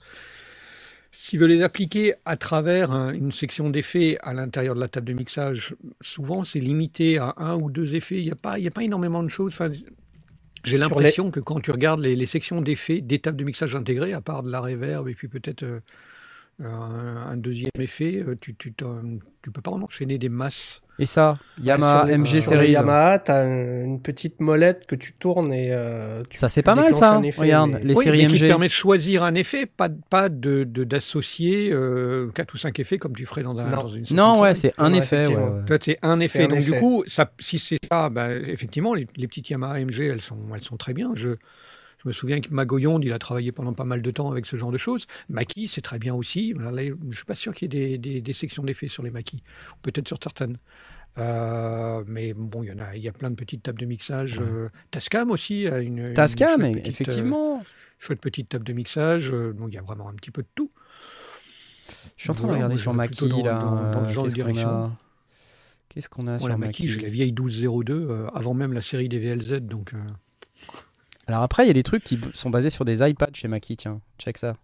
S'il 1.10 1.38
veut 1.40 1.46
les 1.46 1.62
appliquer 1.62 2.14
à 2.26 2.36
travers 2.36 2.92
un- 2.92 3.12
une 3.12 3.32
section 3.32 3.70
d'effets 3.70 4.18
à 4.22 4.34
l'intérieur 4.34 4.74
de 4.74 4.80
la 4.80 4.88
table 4.88 5.06
de 5.06 5.14
mixage, 5.14 5.74
souvent 6.00 6.44
c'est 6.44 6.60
limité 6.60 7.18
à 7.18 7.34
un 7.38 7.56
ou 7.56 7.70
deux 7.70 7.94
effets. 7.94 8.18
Il 8.18 8.24
n'y 8.24 8.30
a, 8.30 8.36
pas- 8.36 8.58
il 8.58 8.64
y 8.64 8.68
a 8.68 8.70
pas 8.70 8.84
énormément 8.84 9.22
de 9.22 9.28
choses. 9.28 9.52
Enfin, 9.54 9.72
j'ai 10.64 10.76
l'impression 10.78 11.30
que 11.30 11.40
quand 11.40 11.60
tu 11.60 11.70
regardes 11.70 12.00
les, 12.00 12.14
les 12.14 12.26
sections 12.26 12.60
d'effets 12.60 13.00
des 13.00 13.18
tables 13.20 13.38
de 13.38 13.44
mixage 13.44 13.74
intégrées, 13.74 14.12
à 14.12 14.20
part 14.20 14.42
de 14.42 14.50
la 14.50 14.60
reverb 14.60 15.08
et 15.08 15.14
puis 15.14 15.28
peut-être 15.28 15.62
euh, 15.62 15.80
un, 16.64 17.26
un 17.30 17.36
deuxième 17.36 17.70
effet, 17.78 18.16
euh, 18.26 18.34
tu 18.40 18.54
tu 18.56 18.72
peux 19.52 19.60
pas 19.62 19.70
en 19.70 19.80
enchaîner 19.82 20.18
des 20.18 20.28
masses. 20.28 20.80
Et 20.98 21.06
ça, 21.06 21.38
Yamaha 21.62 21.98
sur 22.00 22.06
les, 22.08 22.18
MG 22.18 22.40
Series. 22.40 22.70
Yamaha, 22.72 23.20
t'as 23.20 23.46
une 23.84 24.02
petite 24.02 24.40
molette 24.40 24.84
que 24.86 24.96
tu 24.96 25.12
tournes 25.12 25.52
et 25.52 25.68
euh, 25.70 26.24
tu, 26.28 26.36
Ça, 26.36 26.48
c'est 26.48 26.62
pas 26.62 26.74
mal 26.74 26.92
ça. 26.96 27.20
effet, 27.22 27.40
Regarde, 27.42 27.70
mais- 27.70 27.84
les 27.84 27.94
Oui, 27.94 28.02
séries 28.04 28.22
mais 28.22 28.26
qui 28.26 28.38
te 28.38 28.44
MG. 28.44 28.48
permet 28.48 28.66
de 28.66 28.72
choisir 28.72 29.22
un 29.22 29.36
effet, 29.36 29.66
pas, 29.66 29.88
pas 30.10 30.28
de 30.28 30.64
de- 30.64 30.82
d'associer 30.82 31.70
euh, 31.72 32.32
quatre 32.34 32.54
ou 32.54 32.58
cinq 32.58 32.80
effets 32.80 32.98
comme 32.98 33.14
tu 33.14 33.26
ferais 33.26 33.44
dans, 33.44 33.56
un, 33.56 33.64
Non. 33.70 33.82
dans 33.84 33.88
une 33.88 34.04
Non, 34.10 34.40
ouais, 34.40 34.54
c'est 34.54 34.72
un 34.78 34.90
Ouais, 34.92 34.98
effet. 34.98 35.28
ouais. 35.28 35.64
Toi, 35.66 35.76
c'est 35.80 35.98
un 36.02 36.18
effet. 36.18 36.48
Donc, 36.48 36.58
du 36.58 36.70
effet. 36.70 36.80
coup, 36.80 37.04
ça, 37.06 37.30
si 37.38 37.60
c'est 37.60 37.78
ça, 37.88 38.10
bah, 38.10 38.34
effectivement, 38.34 38.94
les, 38.94 39.06
les 39.16 39.28
petites 39.28 39.48
Yamaha 39.50 39.78
MG, 39.84 40.00
elles 40.08 40.20
sont, 40.20 40.36
elles 40.52 40.62
sont 40.64 40.76
très 40.76 40.94
bien. 40.94 41.12
Je 41.14 41.36
me 42.08 42.12
souviens 42.12 42.40
que 42.40 42.48
Magoyonde, 42.52 43.04
il 43.04 43.12
a 43.12 43.18
travaillé 43.18 43.52
pendant 43.52 43.72
pas 43.72 43.84
mal 43.84 44.02
de 44.02 44.10
temps 44.10 44.30
avec 44.30 44.46
ce 44.46 44.56
genre 44.56 44.72
de 44.72 44.78
choses. 44.78 45.06
Maki, 45.28 45.68
c'est 45.68 45.80
très 45.82 45.98
bien 45.98 46.14
aussi. 46.14 46.54
Là, 46.54 46.70
là, 46.72 46.82
je 46.84 46.92
ne 47.02 47.12
suis 47.14 47.24
pas 47.24 47.34
sûr 47.36 47.54
qu'il 47.54 47.72
y 47.72 47.76
ait 47.76 47.98
des, 47.98 47.98
des- 47.98 48.20
des 48.20 48.32
sections 48.32 48.64
d'effets 48.64 48.88
sur 48.88 49.02
les 49.02 49.10
Maki. 49.10 49.42
Peut-être 49.82 50.08
sur 50.08 50.18
certaines. 50.22 50.58
Euh, 51.18 52.02
mais 52.06 52.32
bon, 52.34 52.62
il 52.62 52.68
y 52.68 52.72
en 52.72 52.78
a, 52.78 52.94
il 52.96 53.02
y 53.02 53.08
a 53.08 53.12
plein 53.12 53.30
de 53.30 53.34
petites 53.36 53.62
tables 53.62 53.80
de 53.80 53.86
mixage. 53.86 54.38
euh, 54.40 54.68
Tascam 54.90 55.30
aussi 55.30 55.66
a 55.66 55.78
une. 55.80 56.14
Tascam, 56.14 56.60
petite, 56.60 56.76
euh, 56.86 56.88
effectivement. 56.88 57.64
chouette 57.98 58.20
petite 58.20 58.48
table 58.48 58.64
de 58.64 58.72
mixage. 58.72 59.30
euh, 59.32 59.52
bon, 59.52 59.68
il 59.68 59.74
y 59.74 59.78
a 59.78 59.82
vraiment 59.82 60.08
un 60.08 60.14
petit 60.14 60.30
peu 60.30 60.42
de 60.42 60.48
tout. 60.54 60.70
Je 62.16 62.22
suis 62.22 62.30
en 62.30 62.34
train 62.34 62.46
de 62.48 62.52
regarder 62.52 62.76
sur 62.76 62.92
Maki 62.94 63.28
dans- 63.28 63.44
là. 63.44 63.58
dans- 63.58 63.76
euh, 64.04 64.12
genre 64.12 64.24
de 64.24 64.28
Qu'est-ce 64.30 64.36
qu'on 64.42 64.44
direction. 64.52 64.68
a 64.68 64.92
Qu'est-ce 65.88 66.08
qu'on 66.10 66.26
a 66.26 66.38
sur 66.38 66.48
la 66.48 66.56
Maki, 66.58 66.86
j'ai 66.86 67.00
la 67.00 67.08
vieille 67.08 67.32
1202 67.32 67.94
euh, 68.10 68.28
avant 68.34 68.52
même 68.54 68.72
la 68.74 68.82
série 68.82 69.08
des 69.08 69.18
VLZ. 69.18 69.60
Donc, 69.60 69.94
euh, 69.94 69.98
Alors 71.28 71.42
après, 71.42 71.64
il 71.64 71.68
y 71.68 71.70
a 71.70 71.74
des 71.74 71.82
trucs 71.82 72.02
qui 72.02 72.18
sont 72.34 72.50
basés 72.50 72.70
sur 72.70 72.84
des 72.84 73.08
iPads 73.08 73.28
chez 73.34 73.46
Maki, 73.48 73.76
tiens, 73.76 74.00
check 74.18 74.36
ça. 74.38 74.56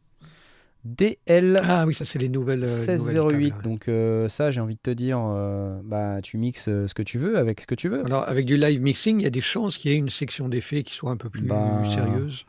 DL 0.84 1.60
Ah 1.64 1.86
oui, 1.86 1.94
ça 1.94 2.04
c'est 2.04 2.18
les 2.18 2.28
nouvelles. 2.28 2.62
euh, 2.64 2.66
nouvelles 2.96 2.98
1608, 2.98 3.50
tables, 3.50 3.56
ouais. 3.56 3.62
donc 3.72 3.88
euh, 3.88 4.28
ça 4.28 4.50
j'ai 4.50 4.60
envie 4.60 4.74
de 4.74 4.80
te 4.82 4.90
dire, 4.90 5.18
euh, 5.22 5.80
bah 5.82 6.20
tu 6.22 6.36
mixes 6.36 6.68
euh, 6.68 6.86
ce 6.86 6.92
que 6.92 7.02
tu 7.02 7.18
veux 7.18 7.38
avec 7.38 7.62
ce 7.62 7.66
que 7.66 7.74
tu 7.74 7.88
veux. 7.88 8.04
Alors 8.04 8.28
avec 8.28 8.44
du 8.44 8.56
live 8.58 8.82
mixing, 8.82 9.18
il 9.20 9.22
y 9.22 9.26
a 9.26 9.30
des 9.30 9.40
chances 9.40 9.78
qu'il 9.78 9.90
y 9.90 9.94
ait 9.94 9.96
une 9.98 10.10
section 10.10 10.48
d'effets 10.48 10.82
qui 10.82 10.92
soit 10.94 11.10
un 11.10 11.16
peu 11.16 11.30
plus 11.30 11.40
Bah. 11.42 11.82
sérieuse, 11.90 12.44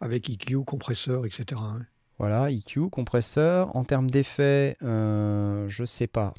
avec 0.00 0.30
EQ, 0.30 0.64
compresseur, 0.64 1.26
etc. 1.26 1.44
hein. 1.62 1.80
Voilà, 2.18 2.50
EQ, 2.50 2.88
compresseur. 2.90 3.74
En 3.76 3.84
termes 3.84 4.08
d'effets, 4.08 4.76
euh, 4.82 5.66
je 5.68 5.84
sais 5.84 6.06
pas, 6.06 6.32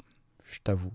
je 0.50 0.58
t'avoue. 0.64 0.92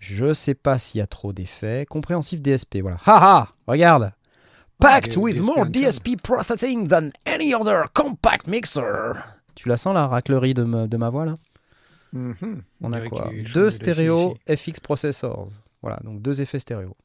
Je 0.00 0.32
sais 0.32 0.54
pas 0.54 0.78
s'il 0.78 0.98
y 0.98 1.02
a 1.02 1.06
trop 1.06 1.32
d'effets. 1.32 1.84
Compréhensif 1.88 2.40
DSP, 2.40 2.78
voilà. 2.80 2.96
Haha, 3.04 3.50
regarde 3.66 4.12
Packed 4.80 5.14
Ah, 5.16 5.20
with 5.20 5.40
more. 5.40 5.66
DSP 5.68 6.16
processing 6.22 6.86
than 6.88 7.10
any 7.26 7.52
other 7.54 7.84
compact 7.94 8.46
mixer. 8.46 9.14
Tu 9.54 9.68
la 9.68 9.76
sens 9.76 9.92
la 9.94 10.06
raclerie 10.06 10.54
de, 10.54 10.62
ma- 10.64 10.86
de 10.86 10.96
ma 10.96 11.10
voix 11.10 11.24
là? 11.26 11.36
Mhm. 12.12 12.62
On 12.80 12.92
a 12.92 13.00
quoi? 13.08 13.30
Deux 13.54 13.70
stéréo. 13.70 14.34
FX 14.48 14.80
processors. 14.80 15.48
Voilà, 15.82 15.98
donc 16.04 16.22
deux 16.22 16.40
effets 16.40 16.58
stéréo. 16.60 16.96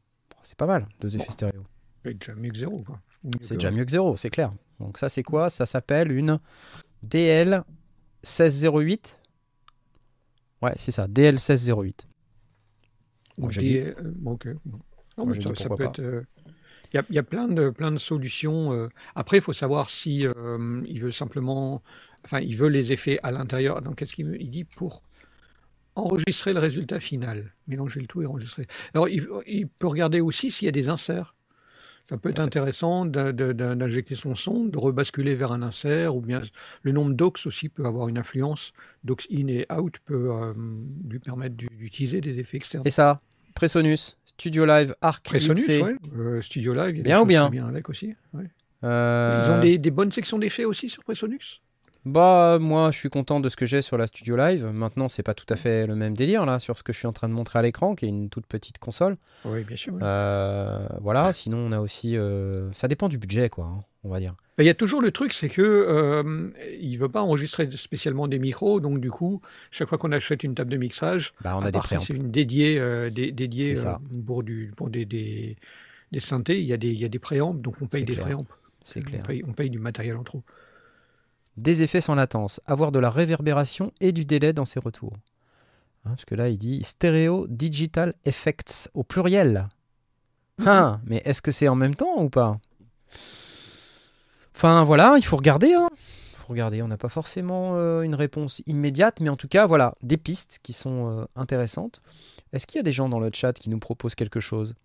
C'est 0.44 0.58
pas 0.58 0.66
mal, 0.68 0.88
deux 1.02 1.16
effets 1.16 1.26
Bon. 1.26 1.32
stéréo. 1.32 1.64
C'est 2.06 2.14
déjà 2.20 2.36
mieux 2.36 2.52
que 2.52 2.58
zéro. 2.58 2.80
quoi. 2.84 3.00
C'est 3.42 3.56
déjà 3.56 3.72
mieux 3.72 3.86
que 3.86 3.92
zéro, 3.92 4.16
c'est 4.18 4.30
clair. 4.30 4.52
Donc 4.80 4.98
ça, 4.98 5.10
c'est 5.10 5.24
quoi? 5.24 5.50
Ça 5.50 5.66
s'appelle 5.66 6.12
une 6.12 6.40
DL 7.02 7.64
1608. 8.24 9.18
Ouais, 10.62 10.74
c'est 10.78 10.92
ça, 10.92 11.08
DL 11.08 11.36
1608. 11.36 12.08
Ou 13.38 13.42
Moi, 13.44 13.52
j'ai 13.52 13.62
dit- 13.62 13.78
euh, 13.80 13.94
bon, 14.16 14.34
ok. 14.34 14.48
bon. 14.66 14.80
Non, 15.18 15.26
Moi, 15.26 15.36
mais 15.36 15.42
ça, 15.42 15.56
ça 15.64 15.70
peut 15.70 15.84
être. 15.86 16.00
euh, 16.00 16.24
Il 16.94 16.98
y, 16.98 17.00
a, 17.00 17.04
il 17.10 17.16
y 17.16 17.20
a 17.20 17.24
plein 17.24 17.48
de, 17.48 17.70
plein 17.70 17.92
de 17.92 17.98
solutions. 17.98 18.72
euh. 18.74 18.88
Après, 19.16 19.38
il 19.38 19.42
faut 19.42 19.54
savoir 19.54 19.90
si 19.90 20.28
euh, 20.28 20.82
il 20.88 21.02
veut 21.02 21.12
simplement. 21.12 21.82
Enfin, 22.26 22.40
il 22.40 22.56
veut 22.56 22.70
les 22.70 22.92
effets 22.92 23.20
à 23.24 23.32
l'intérieur. 23.32 23.82
Donc, 23.82 23.96
qu'est-ce 23.96 24.14
qu'il 24.14 24.38
il 24.40 24.52
dit 24.52 24.64
pour 24.64 25.02
enregistrer 25.96 26.54
le 26.54 26.60
résultat 26.60 27.00
final 27.00 27.54
Mélanger 27.68 28.00
le 28.02 28.08
tout 28.08 28.22
et 28.22 28.26
enregistrer. 28.26 28.68
Alors, 28.94 29.10
il, 29.10 29.28
il 29.48 29.68
peut 29.68 29.88
regarder 29.88 30.22
aussi 30.22 30.52
s'il 30.52 30.66
y 30.66 30.70
a 30.70 30.72
des 30.72 30.90
inserts. 30.90 31.36
Ça 32.06 32.18
peut 32.18 32.30
être 32.30 32.42
intéressant 32.42 33.06
d'injecter 33.06 34.16
son 34.16 34.36
son, 34.36 34.66
de 34.66 34.78
rebasculer 34.78 35.36
vers 35.36 35.54
un 35.54 35.62
insert, 35.62 36.16
ou 36.16 36.22
bien 36.22 36.42
le 36.82 36.92
nombre 36.92 37.14
d'aux 37.14 37.34
aussi 37.46 37.70
peut 37.70 37.86
avoir 37.86 38.10
une 38.10 38.18
influence. 38.18 38.74
Aux 39.08 39.16
in 39.32 39.48
et 39.48 39.66
out 39.74 39.96
peut 40.04 40.32
euh, 40.32 40.54
lui 41.10 41.20
permettre 41.20 41.56
d'u- 41.56 41.70
d'utiliser 41.70 42.20
des 42.20 42.40
effets 42.40 42.58
externes. 42.58 42.84
Et 42.86 42.90
ça, 42.90 43.22
Presonus, 43.54 44.18
Studio 44.26 44.66
Live, 44.66 44.96
Arc, 45.02 45.24
Presonus, 45.26 45.68
ouais. 45.68 45.96
Euh, 46.18 46.42
Studio 46.42 46.74
Live, 46.74 46.92
il 46.92 46.98
y 46.98 47.02
a 47.02 47.04
Bien 47.04 47.22
ou 47.22 47.26
bien 47.50 47.68
avec 47.68 47.90
aussi. 47.90 48.16
ouais. 48.34 48.46
Euh, 48.84 49.42
Ils 49.46 49.52
ont 49.52 49.60
des, 49.62 49.78
des 49.78 49.92
bonnes 49.92 50.12
sections 50.12 50.38
d'effets 50.38 50.66
aussi 50.66 50.90
sur 50.90 51.04
Presonus? 51.04 51.62
Bah, 52.06 52.58
moi, 52.60 52.92
je 52.92 52.98
suis 52.98 53.10
content 53.10 53.40
de 53.40 53.48
ce 53.48 53.56
que 53.56 53.66
j'ai 53.66 53.82
sur 53.82 53.98
la 53.98 54.08
Studio 54.08 54.36
Live. 54.36 54.66
Maintenant, 54.66 55.08
c'est 55.08 55.24
pas 55.24 55.34
tout 55.34 55.46
à 55.50 55.56
fait 55.56 55.88
le 55.88 55.96
même 55.96 56.16
délire 56.16 56.46
là 56.46 56.60
sur 56.60 56.78
ce 56.78 56.84
que 56.84 56.92
je 56.92 56.98
suis 56.98 57.08
en 57.08 57.14
train 57.14 57.30
de 57.30 57.34
montrer 57.34 57.60
à 57.60 57.62
l'écran, 57.62 57.96
qui 57.96 58.06
est 58.06 58.10
une 58.10 58.30
toute 58.30 58.46
petite 58.46 58.78
console. 58.78 59.16
Oui, 59.46 59.64
bien 59.64 59.78
sûr. 59.78 59.94
Euh, 60.02 60.86
voilà. 61.00 61.32
Sinon, 61.32 61.60
on 61.60 61.72
a 61.72 61.80
aussi. 61.80 62.18
euh, 62.18 62.70
Ça 62.74 62.88
dépend 62.90 63.08
du 63.08 63.18
budget, 63.18 63.50
quoi. 63.50 63.66
hein, 63.66 63.84
on 64.04 64.10
va 64.10 64.20
dire. 64.20 64.36
Il 64.60 64.66
y 64.66 64.70
a 64.70 64.74
toujours 64.76 65.02
le 65.02 65.12
truc, 65.12 65.34
c'est 65.34 65.50
que 65.50 65.62
euh, 65.64 66.50
il 66.80 66.98
veut 66.98 67.10
pas 67.10 67.22
enregistrer 67.24 67.68
spécialement 67.76 68.28
des 68.28 68.38
micros, 68.38 68.80
donc 68.80 69.00
du 69.00 69.10
coup, 69.10 69.42
chaque 69.72 69.88
fois 69.90 69.98
qu'on 69.98 70.12
achète 70.12 70.44
une 70.44 70.54
table 70.54 70.70
de 70.70 70.78
mixage, 70.78 71.34
Bah, 71.42 71.58
on 71.58 71.64
a 71.66 71.72
des 71.72 71.80
si 71.88 71.96
c'est 72.06 72.14
une 72.14 72.30
dédiée, 72.30 72.80
euh, 72.80 73.10
dé- 73.10 73.32
dédiée 73.32 73.74
pour, 74.28 74.44
du, 74.44 74.72
pour 74.78 74.90
des, 74.92 75.06
des, 75.06 75.58
des 76.12 76.20
synthés, 76.20 76.60
il 76.60 76.68
y 76.68 76.74
a 76.74 76.78
des, 76.78 76.90
il 76.90 77.00
y 77.00 77.06
a 77.06 77.10
des 77.10 77.18
préampes, 77.18 77.62
donc 77.62 77.82
on 77.82 77.88
paye 77.88 78.04
des 78.04 78.16
préampes. 78.16 78.52
C'est 78.84 79.00
On 79.00 79.04
clair. 79.04 79.24
paye, 79.24 79.44
on 79.48 79.54
paye 79.54 79.70
du 79.72 79.80
matériel 79.80 80.18
en 80.18 80.24
trop. 80.24 80.44
Des 81.58 81.84
effets 81.84 82.02
sans 82.02 82.16
latence, 82.16 82.60
avoir 82.66 82.92
de 82.92 83.00
la 83.00 83.10
réverbération 83.10 83.92
et 84.02 84.12
du 84.12 84.26
délai 84.26 84.54
dans 84.54 84.66
ses 84.66 84.80
retours. 84.80 85.14
Hein, 86.06 86.12
parce 86.12 86.26
que 86.26 86.36
là, 86.36 86.50
il 86.50 86.58
dit 86.58 86.84
stéréo 86.84 87.46
digital 87.48 88.14
effects 88.26 88.90
au 88.94 89.04
pluriel. 89.04 89.68
Ah, 90.66 91.00
mais 91.06 91.22
est-ce 91.26 91.42
que 91.42 91.52
c'est 91.52 91.68
en 91.68 91.76
même 91.76 91.96
temps 91.96 92.22
ou 92.22 92.30
pas? 92.30 92.60
Enfin 94.56 94.84
voilà, 94.84 95.16
il 95.18 95.26
faut 95.26 95.38
regarder. 95.38 95.74
Hein. 95.74 95.90
faut 96.36 96.50
regarder. 96.50 96.82
On 96.82 96.88
n'a 96.88 96.98
pas 96.98 97.10
forcément 97.10 97.72
euh, 97.76 98.02
une 98.02 98.16
réponse 98.16 98.62
immédiate, 98.66 99.20
mais 99.20 99.30
en 99.30 99.36
tout 99.36 99.48
cas, 99.48 99.66
voilà, 99.66 99.96
des 100.02 100.18
pistes 100.18 100.60
qui 100.64 100.74
sont 100.74 101.10
euh, 101.10 101.26
intéressantes. 101.36 102.02
Est-ce 102.52 102.68
qu'il 102.68 102.78
y 102.78 102.80
a 102.80 102.84
des 102.84 102.92
gens 102.92 103.10
dans 103.10 103.20
le 103.20 103.30
chat 103.34 103.54
qui 103.54 103.70
nous 103.70 103.80
proposent 103.80 104.16
quelque 104.16 104.40
chose? 104.40 104.76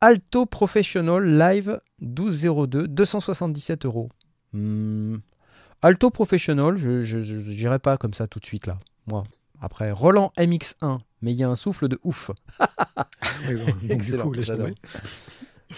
Alto 0.00 0.46
Professional 0.46 1.24
Live 1.24 1.80
1202, 2.00 2.88
277 2.88 3.86
euros. 3.86 4.10
Hmm, 4.52 5.16
Alto 5.84 6.08
Professional, 6.08 6.78
je 6.78 7.18
n'irai 7.50 7.78
pas 7.78 7.98
comme 7.98 8.14
ça 8.14 8.26
tout 8.26 8.38
de 8.38 8.46
suite 8.46 8.66
là. 8.66 8.78
Moi. 9.06 9.22
Après, 9.60 9.90
Roland 9.90 10.32
MX1, 10.38 11.00
mais 11.20 11.32
il 11.32 11.36
y 11.36 11.42
a 11.42 11.48
un 11.50 11.56
souffle 11.56 11.88
de 11.88 11.98
ouf. 12.04 12.30
Du 13.48 13.92
Excellent, 13.92 14.30
coup. 14.30 14.40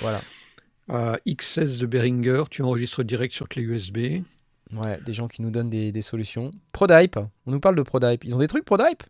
Voilà. 0.00 0.20
Euh, 0.90 1.16
X16 1.26 1.80
de 1.80 1.86
Behringer, 1.86 2.44
tu 2.50 2.62
enregistres 2.62 3.02
direct 3.02 3.34
sur 3.34 3.48
clé 3.48 3.62
USB. 3.62 4.22
Ouais, 4.76 5.00
des 5.04 5.12
gens 5.12 5.26
qui 5.26 5.42
nous 5.42 5.50
donnent 5.50 5.70
des, 5.70 5.90
des 5.90 6.02
solutions. 6.02 6.52
Prodype, 6.70 7.18
on 7.46 7.50
nous 7.50 7.60
parle 7.60 7.74
de 7.74 7.82
Prodype. 7.82 8.24
Ils 8.24 8.34
ont 8.34 8.38
des 8.38 8.48
trucs 8.48 8.64
Prodype 8.64 9.02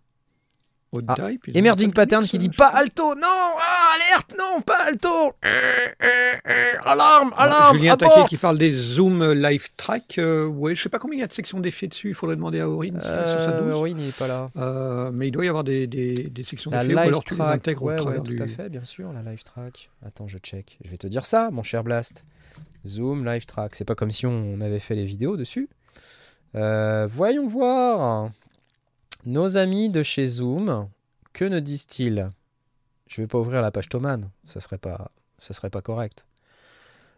Ah, 1.09 1.15
type, 1.15 1.49
Emerging 1.55 1.93
Pattern 1.93 2.25
qui 2.25 2.39
dit 2.39 2.49
pas 2.49 2.69
alto, 2.69 3.15
non 3.15 3.23
ah, 3.27 3.95
Alerte, 3.95 4.35
non, 4.39 4.61
pas 4.61 4.87
alto 4.87 5.09
Euh, 5.09 5.87
euh, 6.03 6.33
euh, 6.49 6.73
Alarme, 6.85 7.33
alarme 7.37 7.77
Julien 7.77 7.97
Taquet 7.97 8.25
qui 8.29 8.37
parle 8.37 8.59
des 8.59 8.73
Zoom 8.73 9.33
Live 9.33 9.69
Track. 9.77 10.19
Euh, 10.19 10.47
ouais, 10.47 10.75
je 10.75 10.83
sais 10.83 10.89
pas 10.89 10.99
combien 10.99 11.17
il 11.19 11.21
y 11.21 11.25
a 11.25 11.27
de 11.27 11.33
sections 11.33 11.61
d'effets 11.61 11.89
dessus. 11.89 12.09
Il 12.09 12.15
faudrait 12.15 12.37
demander 12.37 12.61
à 12.61 12.69
Aurine 12.69 13.01
euh, 13.05 13.71
12. 13.71 13.81
Oui, 13.81 13.91
il 13.93 13.97
n'est 13.97 14.13
pas 14.13 14.29
là. 14.29 14.51
Euh, 14.57 15.11
mais 15.13 15.29
il 15.29 15.31
doit 15.31 15.45
y 15.45 15.49
avoir 15.49 15.65
des, 15.65 15.87
des, 15.87 16.13
des 16.15 16.45
sections 16.45 16.71
d'effets 16.71 16.95
ou 16.95 16.99
alors 16.99 17.25
tu 17.25 17.35
les 17.35 17.39
track, 17.39 17.57
intègres 17.57 17.83
ouais, 17.83 17.95
au 17.95 17.99
travers 18.03 18.23
ouais, 18.23 18.29
du. 18.29 18.37
tout 18.37 18.43
à 18.43 18.47
fait, 18.47 18.69
bien 18.69 18.85
sûr, 18.85 19.13
la 19.13 19.23
live 19.29 19.43
track. 19.43 19.91
Attends, 20.05 20.29
je 20.29 20.39
check. 20.39 20.79
Je 20.85 20.91
vais 20.91 20.99
te 20.99 21.07
dire 21.07 21.25
ça, 21.27 21.51
mon 21.51 21.63
cher 21.63 21.85
Blast. 21.85 22.25
Zoom, 22.87 23.25
live 23.25 23.47
track. 23.47 23.75
C'est 23.75 23.85
pas 23.85 23.95
comme 23.95 24.11
si 24.11 24.27
on 24.27 24.61
avait 24.61 24.79
fait 24.79 24.95
les 24.95 25.05
vidéos 25.05 25.37
dessus. 25.37 25.69
Euh, 26.55 27.07
voyons 27.11 27.47
voir. 27.47 28.31
Nos 29.27 29.57
amis 29.57 29.91
de 29.91 30.03
chez 30.03 30.27
Zoom, 30.27 30.89
que 31.33 31.45
ne 31.45 31.59
disent-ils? 31.61 32.31
Je 33.09 33.21
vais 33.21 33.27
pas 33.27 33.39
ouvrir 33.39 33.61
la 33.61 33.71
page 33.73 33.89
Thoman, 33.89 34.31
ça 34.45 34.61
serait 34.61 34.79
pas, 34.79 35.11
ça 35.39 35.53
serait 35.53 35.71
pas 35.71 35.83
correct. 35.83 36.25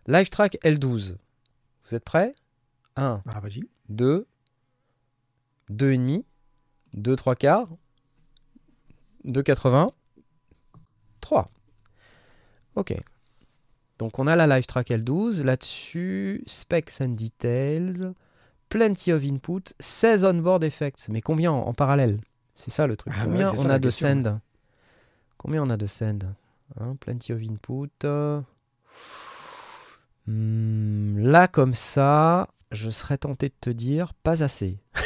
Live 0.07 0.31
track 0.31 0.59
L12. 0.65 1.17
Vous 1.85 1.95
êtes 1.95 2.05
prêts? 2.05 2.35
1, 2.97 3.23
Ah, 3.27 3.41
vas-y. 3.41 3.63
2, 3.91 4.27
2,5, 5.71 6.25
2, 6.95 7.17
3 7.17 7.37
quarts, 7.37 7.69
2,80, 9.25 9.93
3. 11.21 11.51
Ok. 12.75 12.95
Donc 13.99 14.19
on 14.19 14.27
a 14.27 14.37
la 14.37 14.47
Live 14.47 14.67
Track 14.67 14.89
L12, 14.91 15.43
là-dessus, 15.43 16.43
Specs 16.47 17.01
and 17.01 17.11
Details, 17.11 18.15
Plenty 18.69 19.13
of 19.13 19.25
Input, 19.25 19.73
16 19.81 20.25
onboard 20.25 20.65
effects. 20.65 21.09
Mais 21.09 21.21
combien 21.21 21.53
en, 21.53 21.61
en 21.67 21.75
parallèle? 21.75 22.19
C'est 22.57 22.71
ça 22.71 22.87
le 22.87 22.97
truc. 22.97 23.13
Ah 23.17 23.25
combien 23.25 23.53
on 23.53 23.57
ça 23.57 23.75
a 23.75 23.79
de 23.79 23.91
send? 23.91 24.41
Combien 25.37 25.63
on 25.63 25.71
a 25.71 25.77
de 25.77 25.87
send? 25.87 26.25
Hein, 26.81 26.97
Plenty 27.01 27.33
of 27.33 27.41
Input. 27.43 27.89
euh, 28.05 28.41
hmm, 30.27 31.19
là, 31.21 31.49
comme 31.49 31.75
ça, 31.75 32.49
je 32.73 32.91
serais 32.91 33.19
tenté 33.19 33.49
de 33.49 33.55
te 33.61 33.71
dire 33.71 34.13
pas 34.15 34.43
assez. 34.43 34.79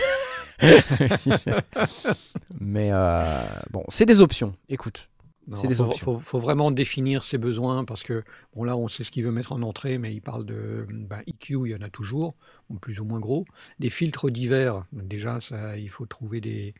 Mais 2.60 2.90
euh, 2.92 3.42
bon, 3.70 3.84
c'est 3.88 4.06
des 4.06 4.20
options. 4.22 4.54
Écoute, 4.68 5.08
Des 5.48 5.74
faut, 5.74 5.84
options. 5.84 6.04
faut- 6.14 6.18
faut 6.20 6.38
vraiment 6.38 6.70
définir 6.70 7.24
ses 7.24 7.36
besoins 7.36 7.84
parce 7.84 8.02
que 8.04 8.22
bon 8.54 8.62
là 8.64 8.76
on 8.76 8.88
sait 8.88 9.02
ce 9.04 9.10
qu'il 9.10 9.24
veut 9.24 9.32
mettre 9.32 9.52
en 9.52 9.62
entrée, 9.62 9.98
mais 9.98 10.14
il 10.14 10.20
parle 10.20 10.46
de 10.46 10.86
ben, 10.88 11.22
EQ, 11.26 11.66
il 11.66 11.70
y 11.72 11.74
en 11.74 11.82
a 11.82 11.90
toujours, 11.90 12.34
plus 12.80 13.00
ou 13.00 13.04
moins 13.04 13.18
gros, 13.18 13.44
des 13.78 13.90
filtres 13.90 14.30
divers. 14.30 14.84
Déjà, 14.92 15.40
ça, 15.40 15.76
il 15.76 15.90
faut 15.90 16.06
trouver 16.06 16.40
des, 16.40 16.74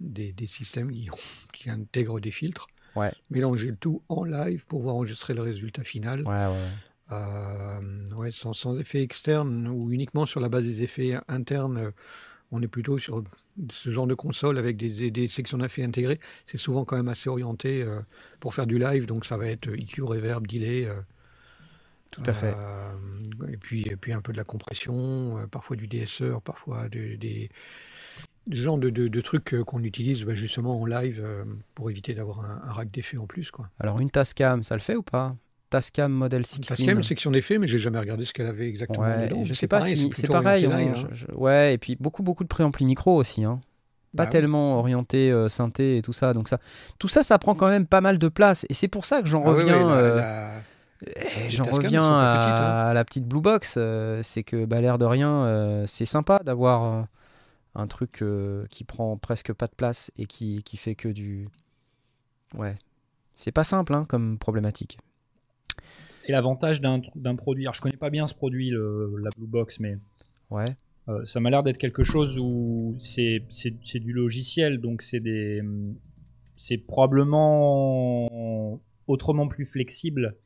des, 0.00 0.32
des 0.32 0.46
systèmes 0.46 0.90
qui, 0.90 1.08
qui 1.52 1.70
intègrent 1.70 2.20
des 2.20 2.32
filtres. 2.32 2.66
Ouais. 2.96 3.12
Mélanger 3.30 3.70
le 3.70 3.76
tout 3.76 4.02
en 4.08 4.24
live 4.24 4.64
pour 4.66 4.80
pouvoir 4.80 4.96
enregistrer 4.96 5.34
le 5.34 5.42
résultat 5.42 5.84
final. 5.84 6.20
ouais, 6.22 6.46
ouais. 6.46 6.68
Euh, 7.12 8.04
ouais, 8.16 8.32
sans, 8.32 8.54
sans 8.54 8.78
effet 8.78 9.02
externe 9.02 9.68
ou 9.68 9.92
uniquement 9.92 10.24
sur 10.24 10.40
la 10.40 10.48
base 10.48 10.64
des 10.64 10.82
effets 10.82 11.18
internes, 11.28 11.92
on 12.52 12.62
est 12.62 12.68
plutôt 12.68 12.98
sur 12.98 13.22
ce 13.70 13.90
genre 13.90 14.06
de 14.06 14.14
console 14.14 14.58
avec 14.58 14.76
des, 14.76 15.10
des 15.10 15.28
sections 15.28 15.58
d'effets 15.58 15.84
intégrées. 15.84 16.20
C'est 16.44 16.58
souvent 16.58 16.84
quand 16.84 16.96
même 16.96 17.08
assez 17.08 17.28
orienté 17.28 17.82
euh, 17.82 18.00
pour 18.40 18.54
faire 18.54 18.66
du 18.66 18.78
live, 18.78 19.06
donc 19.06 19.24
ça 19.26 19.36
va 19.36 19.46
être 19.48 19.68
EQ, 19.74 20.02
reverb, 20.02 20.46
delay. 20.46 20.86
euh, 20.86 20.94
Tout 22.10 22.22
à 22.26 22.32
fait. 22.32 22.54
euh, 22.56 22.92
et, 23.52 23.56
puis, 23.56 23.82
et 23.88 23.96
puis 23.96 24.12
un 24.12 24.20
peu 24.20 24.32
de 24.32 24.36
la 24.36 24.44
compression, 24.44 25.48
parfois 25.50 25.76
du 25.76 25.86
DSR, 25.88 26.40
parfois 26.42 26.88
de- 26.88 27.16
des 27.16 27.50
ce 28.50 28.56
genre 28.56 28.78
de, 28.78 28.90
de- 28.90 29.08
de 29.08 29.20
trucs 29.20 29.54
qu'on 29.62 29.82
utilise 29.82 30.24
bah, 30.24 30.34
justement 30.34 30.80
en 30.80 30.84
live 30.84 31.24
pour 31.74 31.90
éviter 31.90 32.14
d'avoir 32.14 32.40
un, 32.40 32.62
un 32.68 32.72
rack 32.72 32.90
d'effets 32.90 33.16
en 33.16 33.26
plus. 33.26 33.50
Quoi. 33.50 33.70
Alors 33.80 34.00
une 34.00 34.10
Tascam, 34.10 34.62
ça 34.62 34.74
le 34.74 34.80
fait 34.82 34.96
ou 34.96 35.02
pas? 35.02 35.34
Tascam 35.74 36.12
Model 36.12 36.46
16. 36.46 36.60
Parce 36.66 36.76
qu'il 36.76 36.86
y 36.86 36.90
a 36.90 36.92
une 36.92 37.02
section 37.02 37.30
d'effets, 37.30 37.58
mais 37.58 37.66
j'ai 37.68 37.78
jamais 37.78 37.98
regardé 37.98 38.24
ce 38.24 38.32
qu'elle 38.32 38.46
avait 38.46 38.68
exactement 38.68 39.00
Ouais, 39.06 39.26
dedans. 39.28 39.44
je 39.44 39.54
sais 39.54 39.66
pas 39.66 39.78
pareil, 39.80 39.96
si 39.98 40.10
c'est 40.14 40.28
pareil. 40.28 40.66
hein, 40.66 40.76
live, 40.78 40.92
hein. 40.96 41.08
je- 41.12 41.26
je- 41.26 41.32
ouais, 41.34 41.74
et 41.74 41.78
puis 41.78 41.96
beaucoup 41.98 42.22
beaucoup 42.22 42.44
de 42.44 42.48
préamplis 42.48 42.84
micro 42.84 43.16
aussi. 43.16 43.44
Hein. 43.44 43.60
Pas 44.16 44.22
Bah 44.22 44.24
oui. 44.26 44.30
tellement 44.30 44.78
orienté 44.78 45.32
euh, 45.32 45.48
synthé 45.48 45.96
et 45.96 46.02
tout 46.02 46.12
ça. 46.12 46.32
Donc 46.34 46.48
ça, 46.48 46.58
tout 47.00 47.08
ça, 47.08 47.22
ça 47.24 47.38
prend 47.40 47.54
quand 47.56 47.68
même 47.68 47.86
pas 47.86 48.00
mal 48.00 48.18
de 48.18 48.28
place. 48.28 48.64
Et 48.68 48.74
c'est 48.74 48.86
pour 48.88 49.04
ça 49.04 49.20
que 49.22 49.26
j'en 49.28 49.42
Ah 49.44 49.50
oui, 49.50 49.62
oui, 49.64 49.70
reviens. 49.72 49.90
euh, 49.90 50.16
la- 50.16 50.50
Les 51.44 51.50
J'en 51.50 51.64
Tascam 51.64 51.84
reviens 51.84 52.00
petites, 52.02 52.12
à, 52.12 52.84
hein. 52.86 52.90
à 52.90 52.94
la 52.94 53.04
petite 53.04 53.24
Blue 53.26 53.40
Box. 53.40 53.74
euh, 53.76 54.20
c'est 54.22 54.42
que, 54.44 54.64
bah, 54.64 54.80
l'air 54.80 54.96
de 54.98 55.04
rien, 55.04 55.84
c'est 55.86 56.06
sympa 56.06 56.40
d'avoir 56.44 57.06
un 57.74 57.86
truc 57.88 58.22
qui 58.70 58.84
prend 58.84 59.16
presque 59.18 59.52
pas 59.52 59.66
de 59.66 59.74
place 59.76 60.12
et 60.16 60.26
qui, 60.26 60.62
qui 60.62 60.76
fait 60.76 60.94
que 60.94 61.08
du. 61.08 61.48
Ouais. 62.56 62.76
C'est 63.34 63.50
pas 63.52 63.64
simple 63.64 63.92
hein, 63.94 64.04
comme 64.08 64.38
problématique. 64.38 64.98
Et 66.26 66.32
l'avantage 66.32 66.80
d'un 66.80 67.36
produit, 67.36 67.64
alors 67.64 67.74
je 67.74 67.80
connais 67.80 67.96
pas 67.96 68.10
bien 68.10 68.26
ce 68.26 68.34
produit, 68.34 68.70
le- 68.70 69.14
la 69.22 69.30
Blue 69.36 69.46
Box, 69.46 69.78
mais 69.80 69.96
Ouais. 70.50 70.64
euh, 71.08 71.24
ça 71.26 71.40
m'a 71.40 71.50
l'air 71.50 71.62
d'être 71.62 71.78
quelque 71.78 72.02
chose 72.02 72.38
où 72.38 72.96
c'est 72.98 73.42
du 74.00 74.12
logiciel, 74.12 74.78
donc 74.80 75.02
c'est 75.02 75.20
des 75.20 75.62
c'est 76.56 76.78
probablement 76.78 78.80
autrement 79.06 79.48
plus 79.48 79.66
flexible 79.66 80.36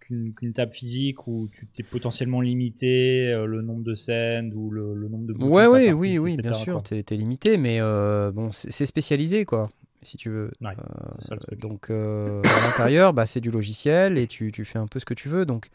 qu'une 0.00 0.34
qu'une 0.34 0.52
table 0.52 0.72
physique 0.72 1.26
où 1.26 1.48
tu 1.52 1.66
t'es 1.66 1.82
potentiellement 1.82 2.40
limité 2.40 3.32
euh, 3.32 3.46
le 3.46 3.62
nombre 3.62 3.82
de 3.82 3.94
scènes 3.94 4.52
ou 4.54 4.70
le, 4.70 4.94
le 4.94 5.08
nombre 5.08 5.26
de 5.26 5.32
Ouais, 5.44 5.64
t'as 5.64 5.70
oui, 5.70 5.92
oui, 5.92 6.18
oui, 6.18 6.36
bien 6.36 6.52
sûr, 6.52 6.82
t'es 6.82 7.02
t'es 7.02 7.16
limité, 7.16 7.56
mais 7.56 7.78
euh, 7.80 8.30
bon, 8.30 8.52
c'est 8.52 8.86
spécialisé, 8.86 9.44
quoi, 9.44 9.68
si 10.02 10.16
tu 10.16 10.30
veux. 10.30 10.50
Ouais, 10.60 10.70
Euh, 10.78 11.10
ça 11.18 11.36
donc, 11.58 11.90
euh, 11.90 12.40
à 12.44 12.66
l'intérieur, 12.66 13.12
bah, 13.12 13.26
c'est 13.26 13.40
du 13.40 13.50
logiciel 13.50 14.18
et 14.18 14.26
tu, 14.26 14.50
tu 14.52 14.64
fais 14.64 14.78
un 14.78 14.86
peu 14.86 14.98
ce 14.98 15.04
que 15.04 15.14
tu 15.14 15.28
veux. 15.28 15.44
Donc, 15.46 15.68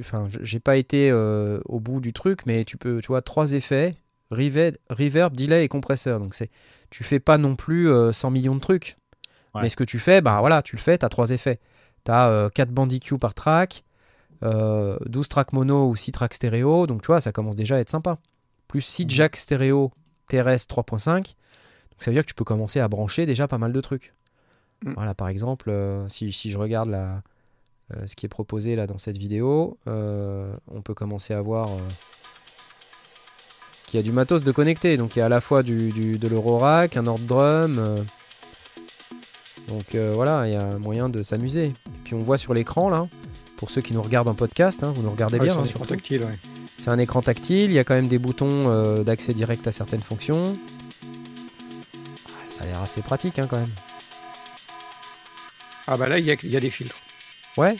enfin, 0.00 0.28
j'ai 0.40 0.60
pas 0.60 0.76
été 0.76 1.10
euh, 1.10 1.60
au 1.66 1.80
bout 1.80 2.00
du 2.00 2.12
truc, 2.12 2.40
mais 2.46 2.64
tu 2.64 2.76
peux, 2.76 3.00
tu 3.00 3.08
vois, 3.08 3.22
trois 3.22 3.52
effets 3.52 3.94
reverb, 4.30 4.76
reverb, 4.90 5.34
delay 5.36 5.64
et 5.64 5.68
compresseur. 5.68 6.18
Donc, 6.20 6.34
c'est, 6.34 6.50
tu 6.90 7.04
fais 7.04 7.20
pas 7.20 7.38
non 7.38 7.54
plus 7.56 7.90
euh, 7.90 8.12
100 8.12 8.30
millions 8.30 8.54
de 8.54 8.60
trucs. 8.60 8.96
Ouais. 9.54 9.62
Mais 9.62 9.68
ce 9.68 9.76
que 9.76 9.84
tu 9.84 9.98
fais, 9.98 10.22
bah 10.22 10.38
voilà, 10.40 10.62
tu 10.62 10.76
le 10.76 10.80
fais, 10.80 10.96
tu 10.96 11.04
as 11.04 11.08
trois 11.10 11.30
effets. 11.30 11.60
Tu 12.04 12.10
as 12.10 12.50
4 12.54 12.70
bandes 12.70 12.92
EQ 12.92 13.18
par 13.18 13.34
track, 13.34 13.84
euh, 14.42 14.96
12 15.06 15.28
tracks 15.28 15.52
mono 15.52 15.88
ou 15.88 15.94
6 15.96 16.12
tracks 16.12 16.34
stéréo. 16.34 16.86
Donc, 16.86 17.02
tu 17.02 17.08
vois, 17.08 17.20
ça 17.20 17.32
commence 17.32 17.54
déjà 17.56 17.76
à 17.76 17.78
être 17.78 17.90
sympa. 17.90 18.18
Plus 18.68 18.80
6 18.80 19.04
Mhm. 19.04 19.10
jacks 19.10 19.36
stéréo 19.36 19.92
TRS 20.28 20.66
3.5. 20.66 21.34
Donc, 22.02 22.04
ça 22.06 22.10
veut 22.10 22.16
dire 22.16 22.24
que 22.24 22.28
tu 22.30 22.34
peux 22.34 22.42
commencer 22.42 22.80
à 22.80 22.88
brancher 22.88 23.26
déjà 23.26 23.46
pas 23.46 23.58
mal 23.58 23.72
de 23.72 23.80
trucs. 23.80 24.12
Mm. 24.84 24.94
Voilà, 24.96 25.14
par 25.14 25.28
exemple, 25.28 25.70
euh, 25.70 26.08
si, 26.08 26.32
si 26.32 26.50
je 26.50 26.58
regarde 26.58 26.88
la, 26.88 27.22
euh, 27.94 28.08
ce 28.08 28.16
qui 28.16 28.26
est 28.26 28.28
proposé 28.28 28.74
là 28.74 28.88
dans 28.88 28.98
cette 28.98 29.16
vidéo, 29.18 29.78
euh, 29.86 30.52
on 30.74 30.82
peut 30.82 30.94
commencer 30.94 31.32
à 31.32 31.40
voir 31.40 31.68
qu'il 33.86 33.98
y 33.98 34.00
a 34.00 34.02
du 34.02 34.10
matos 34.10 34.42
de 34.42 34.50
connecté. 34.50 34.96
Donc 34.96 35.14
il 35.14 35.20
y 35.20 35.22
a 35.22 35.26
à 35.26 35.28
la 35.28 35.40
fois 35.40 35.62
du, 35.62 35.90
du- 35.92 36.18
de 36.18 36.26
l'Eurorack, 36.26 36.96
un 36.96 37.06
ordre 37.06 37.24
drum. 37.24 37.94
donc 39.68 39.94
voilà, 39.94 40.48
il 40.48 40.54
y 40.54 40.56
a 40.56 40.76
moyen 40.78 41.08
de 41.08 41.22
s'amuser. 41.22 41.66
Et 41.66 41.72
puis 42.02 42.14
on 42.14 42.18
voit 42.18 42.36
sur 42.36 42.52
l'écran 42.52 42.88
là, 42.88 43.06
pour 43.58 43.70
ceux 43.70 43.80
qui 43.80 43.92
nous 43.94 44.02
regardent 44.02 44.26
en 44.28 44.34
podcast, 44.34 44.82
hein, 44.82 44.90
vous 44.92 45.02
nous 45.02 45.10
regardez 45.12 45.38
Ouais, 45.38 45.44
bien. 45.44 45.52
c'est 45.54 45.60
un 45.60 45.62
hein, 45.62 45.66
écran 45.66 45.84
tactile, 45.84 46.22
ouais. 46.22 46.38
C'est 46.78 46.90
un 46.90 46.98
écran 46.98 47.22
tactile, 47.22 47.70
il 47.70 47.74
y 47.74 47.78
a 47.78 47.84
quand 47.84 47.94
même 47.94 48.08
des 48.08 48.18
boutons 48.18 49.04
d'accès 49.04 49.34
direct 49.34 49.68
à 49.68 49.72
certaines 49.72 50.00
fonctions. 50.00 50.56
Ça 52.56 52.64
a 52.64 52.66
l'air 52.66 52.80
assez 52.82 53.00
pratique 53.02 53.38
hein, 53.38 53.46
quand 53.48 53.58
même. 53.58 53.72
Ah 55.86 55.96
bah 55.96 56.08
là, 56.08 56.18
il 56.18 56.24
y 56.24 56.30
a, 56.30 56.36
il 56.42 56.50
y 56.50 56.56
a 56.56 56.60
des 56.60 56.70
filtres. 56.70 56.96
Ouais, 57.56 57.76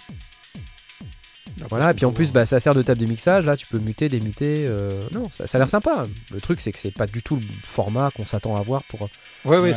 voilà, 1.68 1.90
et 1.92 1.94
puis 1.94 2.04
en 2.04 2.12
plus 2.12 2.32
bah, 2.32 2.44
ça 2.46 2.58
sert 2.60 2.74
de 2.74 2.82
table 2.82 3.00
de 3.00 3.06
mixage, 3.06 3.44
là 3.46 3.56
tu 3.56 3.66
peux 3.66 3.78
muter, 3.78 4.08
démuter. 4.08 4.64
euh, 4.66 5.02
Non, 5.12 5.30
ça, 5.30 5.46
ça 5.46 5.56
a 5.56 5.60
l'air 5.60 5.68
sympa. 5.70 6.06
Le 6.32 6.40
truc 6.40 6.60
c'est 6.60 6.72
que 6.72 6.78
c'est 6.78 6.90
pas 6.90 7.06
du 7.06 7.22
tout 7.22 7.36
le 7.36 7.42
format 7.62 8.10
qu'on 8.10 8.26
s'attend 8.26 8.56
à 8.56 8.60
voir 8.62 8.82
pour. 8.84 9.08
Ouais, 9.44 9.58
ouais, 9.58 9.74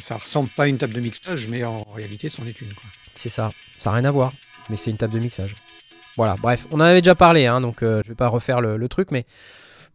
ça 0.00 0.16
ressemble 0.16 0.48
pas 0.50 0.64
à 0.64 0.66
une 0.68 0.78
table 0.78 0.94
de 0.94 1.00
mixage, 1.00 1.46
mais 1.48 1.64
en 1.64 1.82
réalité, 1.94 2.30
c'en 2.30 2.44
est 2.46 2.60
une. 2.60 2.72
Quoi. 2.72 2.84
C'est 3.14 3.28
ça, 3.28 3.50
ça 3.78 3.90
n'a 3.90 3.96
rien 3.96 4.04
à 4.06 4.10
voir, 4.12 4.32
mais 4.70 4.76
c'est 4.76 4.90
une 4.90 4.96
table 4.96 5.14
de 5.14 5.18
mixage. 5.18 5.54
Voilà, 6.16 6.36
bref, 6.40 6.66
on 6.70 6.76
en 6.76 6.80
avait 6.80 7.00
déjà 7.02 7.14
parlé, 7.16 7.46
hein, 7.46 7.60
donc 7.60 7.82
euh, 7.82 8.00
je 8.04 8.10
vais 8.10 8.14
pas 8.14 8.28
refaire 8.28 8.60
le, 8.60 8.76
le 8.76 8.88
truc, 8.88 9.10
mais 9.10 9.26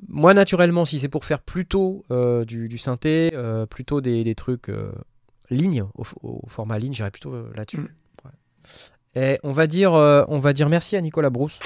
moi 0.08 0.34
naturellement, 0.34 0.86
si 0.86 1.00
c'est 1.00 1.10
pour 1.10 1.26
faire 1.26 1.40
plutôt 1.42 2.04
euh, 2.12 2.46
du, 2.46 2.70
du 2.70 2.78
synthé, 2.78 3.32
euh, 3.34 3.66
plutôt 3.66 4.02
des, 4.02 4.24
des 4.24 4.36
trucs 4.36 4.70
euh, 4.70 4.92
ligne, 5.50 5.84
au, 5.96 6.04
au 6.22 6.48
format 6.48 6.80
ligne, 6.80 6.94
j'irais 6.94 7.12
plutôt 7.12 7.34
euh, 7.34 7.52
là-dessus. 7.56 7.78
Mm. 7.78 7.90
Ouais. 8.26 9.34
Et 9.34 9.40
on 9.44 9.52
va 9.52 9.68
dire, 9.68 9.94
euh, 9.94 10.24
on 10.28 10.40
va 10.40 10.54
dire 10.54 10.70
merci 10.70 10.96
à 10.96 11.02
Nicolas 11.02 11.30
Brousse. 11.30 11.60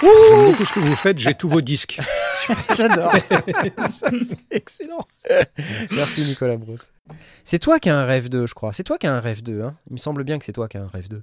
J'aime 0.00 0.50
beaucoup 0.50 0.64
ce 0.64 0.72
que 0.72 0.80
vous 0.80 0.96
faites, 0.96 1.18
j'ai 1.18 1.34
tous 1.34 1.48
vos 1.48 1.60
disques. 1.60 2.00
J'adore. 2.76 3.12
c'est 4.22 4.38
excellent. 4.50 5.06
Merci 5.90 6.22
Nicolas 6.22 6.56
Brousse. 6.56 6.90
C'est 7.44 7.58
toi 7.58 7.78
qui 7.78 7.90
as 7.90 7.96
un 7.96 8.04
rêve 8.04 8.28
2, 8.28 8.46
je 8.46 8.54
crois. 8.54 8.72
C'est 8.72 8.84
toi 8.84 8.98
qui 8.98 9.06
as 9.06 9.14
un 9.14 9.20
rêve 9.20 9.42
2. 9.42 9.62
Hein 9.62 9.76
Il 9.88 9.94
me 9.94 9.98
semble 9.98 10.24
bien 10.24 10.38
que 10.38 10.44
c'est 10.44 10.52
toi 10.52 10.68
qui 10.68 10.78
as 10.78 10.82
un 10.82 10.88
rêve 10.88 11.08
2. 11.08 11.22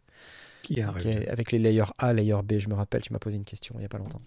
Qui 0.62 0.82
a 0.82 0.90
un 0.90 0.92
rêve 0.92 1.28
avec 1.32 1.52
les 1.52 1.60
layers 1.60 1.92
A, 1.98 2.14
layer 2.14 2.42
B, 2.44 2.60
je 2.60 2.70
me 2.70 2.76
rappelle, 2.76 3.02
tu 3.02 3.14
m'as 3.14 3.20
posé 3.20 3.38
une 3.38 3.44
question 3.44 3.76
il 3.78 3.80
n'y 3.80 3.86
a 3.86 3.90
pas 3.90 3.98
longtemps. 3.98 4.22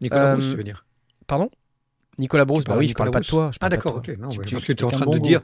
Nicolas 0.00 0.24
Euh, 0.26 0.32
Brousse, 0.34 0.50
tu 0.50 0.56
veux 0.56 0.64
dire 0.64 0.84
Pardon 1.26 1.50
Nicolas 2.18 2.44
Brousse, 2.44 2.64
bah 2.64 2.74
oui, 2.76 2.88
je 2.88 2.94
parle 2.94 3.10
pas 3.10 3.20
de 3.20 3.26
toi. 3.26 3.50
je 3.52 3.58
Ah 3.60 3.68
parle 3.68 3.70
pas 3.70 3.76
de 3.76 3.76
d'accord, 3.76 4.02
toi. 4.02 4.12
ok. 4.14 4.18
Non, 4.20 4.28
Tu- 4.28 4.38
ouais, 4.38 4.44
tu- 4.44 4.54
parce 4.54 4.64
que 4.66 4.72
tu 4.72 4.82
es 4.82 4.86
en 4.86 4.90
train 4.90 5.06
de 5.06 5.18
bon 5.18 5.18
dire, 5.18 5.40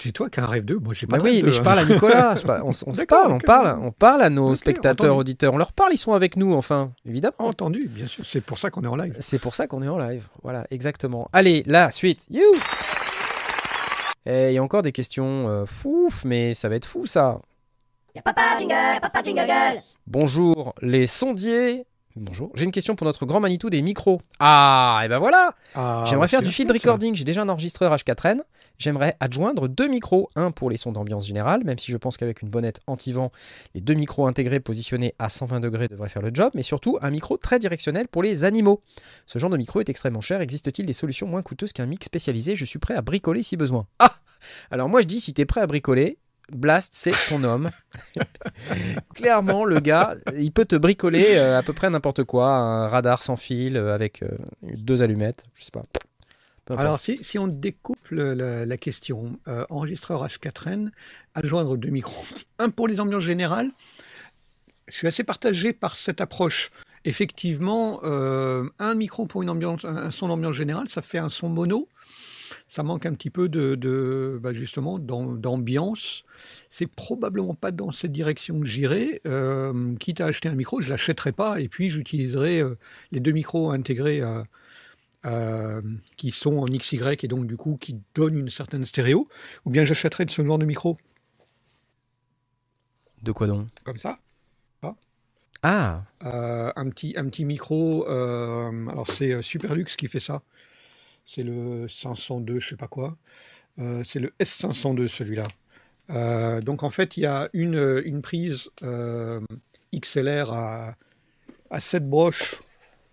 c'est 0.00 0.12
toi 0.12 0.28
qui 0.30 0.40
as 0.40 0.44
un 0.44 0.46
rêve 0.46 0.64
2, 0.64 0.78
moi 0.78 0.92
j'ai 0.94 1.06
pas 1.06 1.16
Bah 1.16 1.18
de 1.18 1.24
oui, 1.28 1.36
rêve 1.36 1.44
mais 1.44 1.50
2, 1.52 1.56
je 1.56 1.62
parle 1.62 1.78
à 1.80 1.84
Nicolas. 1.84 2.36
je 2.40 2.42
parle- 2.42 2.62
on, 2.62 2.68
on 2.70 2.72
se 2.94 3.04
parle, 3.04 3.32
on 3.32 3.38
parle, 3.38 3.78
on 3.82 3.92
parle 3.92 4.22
à 4.22 4.30
nos 4.30 4.54
spectateurs, 4.56 5.06
entendu. 5.14 5.20
auditeurs. 5.20 5.54
On 5.54 5.58
leur 5.58 5.72
parle, 5.72 5.92
ils 5.92 5.98
sont 5.98 6.14
avec 6.14 6.36
nous, 6.36 6.52
enfin, 6.54 6.92
évidemment. 7.04 7.34
Entendu, 7.38 7.86
bien 7.88 8.06
sûr, 8.08 8.24
c'est 8.26 8.40
pour 8.40 8.58
ça 8.58 8.70
qu'on 8.70 8.82
est 8.82 8.88
en 8.88 8.96
live. 8.96 9.14
C'est 9.20 9.38
pour 9.38 9.54
ça 9.54 9.66
qu'on 9.68 9.82
est 9.82 9.88
en 9.88 9.98
live. 9.98 10.26
Voilà, 10.42 10.66
exactement. 10.70 11.28
Allez, 11.32 11.62
la 11.66 11.90
suite. 11.92 12.26
You 12.30 12.42
Et 14.26 14.48
il 14.50 14.54
y 14.54 14.58
a 14.58 14.62
encore 14.62 14.82
des 14.82 14.92
questions 14.92 15.48
euh, 15.48 15.64
fouf, 15.66 16.24
mais 16.24 16.54
ça 16.54 16.68
va 16.68 16.74
être 16.76 16.86
fou 16.86 17.06
ça. 17.06 17.40
Papa 18.24 18.56
jingle, 18.58 19.00
papa 19.00 19.22
jingle. 19.22 19.80
Bonjour 20.06 20.74
les 20.82 21.06
sondiers. 21.06 21.84
Bonjour. 22.20 22.50
J'ai 22.54 22.64
une 22.64 22.72
question 22.72 22.96
pour 22.96 23.04
notre 23.06 23.26
grand 23.26 23.40
Manitou 23.40 23.70
des 23.70 23.80
micros. 23.80 24.20
Ah, 24.40 25.02
et 25.04 25.08
ben 25.08 25.18
voilà. 25.18 25.54
Ah, 25.74 26.04
J'aimerais 26.08 26.28
faire 26.28 26.42
du 26.42 26.50
field 26.50 26.70
recording. 26.70 27.14
J'ai 27.14 27.24
déjà 27.24 27.42
un 27.42 27.48
enregistreur 27.48 27.94
H4n. 27.94 28.40
J'aimerais 28.78 29.16
adjoindre 29.20 29.66
deux 29.68 29.88
micros, 29.88 30.30
un 30.36 30.50
pour 30.52 30.70
les 30.70 30.76
sons 30.76 30.92
d'ambiance 30.92 31.26
générale, 31.26 31.64
même 31.64 31.78
si 31.78 31.90
je 31.90 31.96
pense 31.96 32.16
qu'avec 32.16 32.42
une 32.42 32.48
bonnette 32.48 32.80
anti-vent, 32.86 33.32
les 33.74 33.80
deux 33.80 33.94
micros 33.94 34.26
intégrés 34.26 34.60
positionnés 34.60 35.14
à 35.18 35.28
120 35.28 35.58
degrés 35.60 35.88
devraient 35.88 36.08
faire 36.08 36.22
le 36.22 36.30
job, 36.32 36.52
mais 36.54 36.62
surtout 36.62 36.96
un 37.02 37.10
micro 37.10 37.36
très 37.36 37.58
directionnel 37.58 38.06
pour 38.06 38.22
les 38.22 38.44
animaux. 38.44 38.82
Ce 39.26 39.38
genre 39.38 39.50
de 39.50 39.56
micro 39.56 39.80
est 39.80 39.88
extrêmement 39.88 40.20
cher. 40.20 40.40
Existe-t-il 40.40 40.86
des 40.86 40.92
solutions 40.92 41.26
moins 41.26 41.42
coûteuses 41.42 41.72
qu'un 41.72 41.86
mic 41.86 42.04
spécialisé? 42.04 42.54
Je 42.54 42.64
suis 42.64 42.78
prêt 42.78 42.94
à 42.94 43.02
bricoler 43.02 43.42
si 43.42 43.56
besoin. 43.56 43.86
Ah 43.98 44.14
Alors 44.70 44.88
moi 44.88 45.00
je 45.00 45.06
dis, 45.06 45.20
si 45.20 45.34
t'es 45.34 45.44
prêt 45.44 45.60
à 45.60 45.66
bricoler, 45.66 46.18
Blast, 46.52 46.92
c'est 46.94 47.12
ton 47.28 47.44
homme. 47.44 47.70
Clairement, 49.14 49.64
le 49.64 49.80
gars, 49.80 50.14
il 50.36 50.50
peut 50.50 50.64
te 50.64 50.76
bricoler 50.76 51.36
euh, 51.36 51.58
à 51.58 51.62
peu 51.62 51.72
près 51.72 51.90
n'importe 51.90 52.24
quoi, 52.24 52.48
un 52.48 52.88
radar 52.88 53.22
sans 53.22 53.36
fil 53.36 53.76
euh, 53.76 53.94
avec 53.94 54.22
euh, 54.22 54.28
deux 54.62 55.02
allumettes, 55.02 55.44
je 55.54 55.64
sais 55.64 55.70
pas. 55.70 55.82
Alors, 56.70 57.00
si, 57.00 57.38
on 57.38 57.46
découpe 57.46 58.10
la, 58.10 58.76
question, 58.76 59.38
enregistreur 59.70 60.26
H4n, 60.26 60.90
adjoindre 61.34 61.78
deux 61.78 61.88
micros, 61.88 62.22
un 62.58 62.68
pour 62.68 62.88
les 62.88 63.00
ambiances 63.00 63.24
générales, 63.24 63.70
je 64.86 64.96
suis 64.96 65.06
assez 65.06 65.24
partagé 65.24 65.72
par 65.72 65.96
cette 65.96 66.20
approche. 66.20 66.70
Effectivement, 67.06 68.00
un 68.04 68.94
micro 68.94 69.24
pour 69.24 69.40
un 69.40 70.10
son 70.10 70.28
d'ambiance 70.28 70.56
générale, 70.56 70.90
ça 70.90 71.00
fait 71.00 71.16
un 71.16 71.30
son 71.30 71.48
mono. 71.48 71.88
Ça 72.68 72.82
manque 72.82 73.06
un 73.06 73.14
petit 73.14 73.30
peu 73.30 73.48
de, 73.48 73.74
de- 73.76 74.38
bah, 74.42 74.52
justement 74.52 74.98
d'am- 74.98 75.40
d'ambiance. 75.40 76.24
C'est 76.70 76.86
probablement 76.86 77.54
pas 77.54 77.70
dans 77.70 77.92
cette 77.92 78.12
direction 78.12 78.60
que 78.60 78.66
j'irai. 78.66 79.20
Euh, 79.26 79.94
quitte 79.96 80.20
à 80.20 80.26
acheter 80.26 80.48
un 80.50 80.54
micro, 80.54 80.80
je 80.82 80.90
l'achèterai 80.90 81.32
pas 81.32 81.60
et 81.60 81.68
puis 81.68 81.90
j'utiliserai 81.90 82.60
euh, 82.60 82.76
les 83.12 83.20
deux 83.20 83.32
micros 83.32 83.70
intégrés 83.70 84.20
à, 84.20 84.44
euh, 85.26 85.82
qui 86.16 86.30
sont 86.30 86.58
en 86.58 86.66
XY 86.66 87.24
et 87.24 87.28
donc 87.28 87.46
du 87.46 87.56
coup 87.56 87.76
qui 87.80 87.96
donnent 88.14 88.38
une 88.38 88.50
certaine 88.50 88.84
stéréo, 88.84 89.28
ou 89.64 89.70
bien 89.70 89.84
j'achèterai 89.84 90.24
de 90.26 90.30
ce 90.30 90.44
genre 90.44 90.58
de 90.58 90.66
micro. 90.66 90.98
De 93.22 93.32
quoi 93.32 93.46
donc? 93.46 93.68
Comme 93.84 93.98
ça, 93.98 94.18
Ah, 95.62 96.04
Euh, 96.24 96.72
un, 96.76 96.88
petit, 96.90 97.14
un 97.16 97.28
petit 97.28 97.44
micro, 97.44 98.06
euh, 98.08 98.86
alors 98.88 99.10
c'est 99.10 99.32
euh, 99.32 99.42
Superlux 99.42 99.84
qui 99.96 100.08
fait 100.08 100.20
ça, 100.20 100.42
c'est 101.28 101.42
le 101.42 101.86
502, 101.88 102.58
je 102.60 102.70
sais 102.70 102.76
pas 102.76 102.88
quoi, 102.88 103.16
Euh, 103.78 104.02
c'est 104.04 104.18
le 104.18 104.32
S502 104.40 105.06
celui-là. 105.08 105.44
Euh, 106.10 106.60
donc 106.62 106.82
en 106.82 106.90
fait 106.90 107.16
il 107.16 107.20
y 107.22 107.26
a 107.26 107.48
une, 107.52 108.02
une 108.06 108.22
prise 108.22 108.70
euh, 108.82 109.40
XLR 109.94 110.50
à, 110.52 110.96
à 111.70 111.80
7 111.80 112.08
broches 112.08 112.56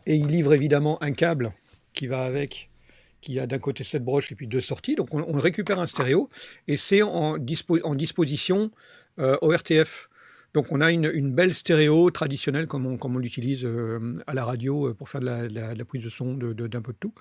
et 0.07 0.15
il 0.15 0.27
livre 0.27 0.53
évidemment 0.53 0.97
un 1.03 1.11
câble 1.11 1.51
qui 1.93 2.07
va 2.07 2.23
avec, 2.23 2.69
qui 3.21 3.39
a 3.39 3.47
d'un 3.47 3.59
côté 3.59 3.83
7 3.83 4.03
broches 4.03 4.31
et 4.31 4.35
puis 4.35 4.47
deux 4.47 4.61
sorties. 4.61 4.95
Donc 4.95 5.13
on, 5.13 5.33
récupère 5.37 5.79
un 5.79 5.87
stéréo 5.87 6.29
et 6.67 6.77
c'est 6.77 7.01
en, 7.03 7.37
dispo- 7.37 7.83
en 7.83 7.95
disposition 7.95 8.71
euh, 9.19 9.37
ORTF. 9.41 10.09
Donc 10.55 10.71
on 10.71 10.81
a 10.81 10.91
une, 10.91 11.11
une 11.13 11.31
belle 11.31 11.53
stéréo 11.53 12.09
traditionnelle 12.09 12.65
comme 12.65 12.85
on, 12.87 12.97
comme 12.97 13.15
on 13.15 13.19
l'utilise 13.19 13.63
euh, 13.65 14.17
à 14.25 14.33
la 14.33 14.43
radio 14.45 14.87
euh, 14.89 14.93
pour 14.95 15.09
faire 15.09 15.21
de 15.21 15.25
la, 15.25 15.47
de 15.47 15.53
la- 15.53 15.73
de 15.73 15.79
la 15.79 15.85
prise 15.85 16.03
de 16.03 16.09
son 16.09 16.33
de- 16.33 16.53
d'un 16.53 16.81
peu 16.81 16.93
de 16.93 16.97
tout. 16.99 17.13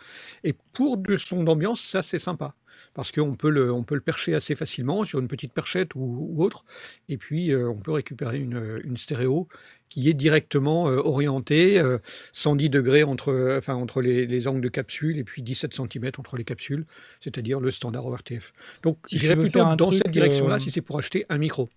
Et 0.44 0.54
pour 0.72 0.96
du 0.96 1.18
son 1.18 1.42
d'ambiance, 1.44 1.82
ça 1.82 2.00
c'est 2.02 2.18
sympa. 2.18 2.54
Parce 2.92 3.12
qu'on 3.12 3.34
peut, 3.36 3.50
le, 3.50 3.72
on 3.72 3.84
peut 3.84 3.94
le 3.94 4.00
percher 4.00 4.34
assez 4.34 4.56
facilement 4.56 5.04
sur 5.04 5.18
une 5.20 5.28
petite 5.28 5.52
perchette 5.52 5.94
ou, 5.94 6.28
ou 6.32 6.42
autre. 6.42 6.64
Et 7.08 7.18
puis 7.18 7.52
euh, 7.52 7.68
on 7.68 7.76
peut 7.76 7.92
récupérer 7.92 8.38
une, 8.38 8.80
une 8.84 8.96
stéréo 8.96 9.48
qui 9.88 10.08
est 10.08 10.14
directement 10.14 10.88
euh, 10.88 10.96
orientée, 10.98 11.78
euh, 11.80 11.98
110 12.32 12.70
degrés 12.70 13.02
entre, 13.04 13.56
enfin, 13.58 13.74
entre 13.74 14.00
les, 14.00 14.26
les 14.26 14.48
angles 14.48 14.60
de 14.60 14.68
capsule 14.68 15.18
et 15.18 15.24
puis 15.24 15.42
17 15.42 15.74
cm 15.74 16.10
entre 16.18 16.36
les 16.36 16.44
capsules, 16.44 16.84
c'est-à-dire 17.20 17.60
le 17.60 17.70
standard 17.70 18.06
ORTF. 18.06 18.52
Donc 18.82 18.98
Si 19.06 19.18
j'irais 19.18 19.34
plutôt 19.36 19.60
dans 19.76 19.86
truc, 19.88 19.98
cette 20.04 20.12
direction-là 20.12 20.58
si 20.60 20.70
c'est 20.70 20.80
pour 20.82 20.98
acheter 20.98 21.26
un 21.28 21.38
micro. 21.38 21.68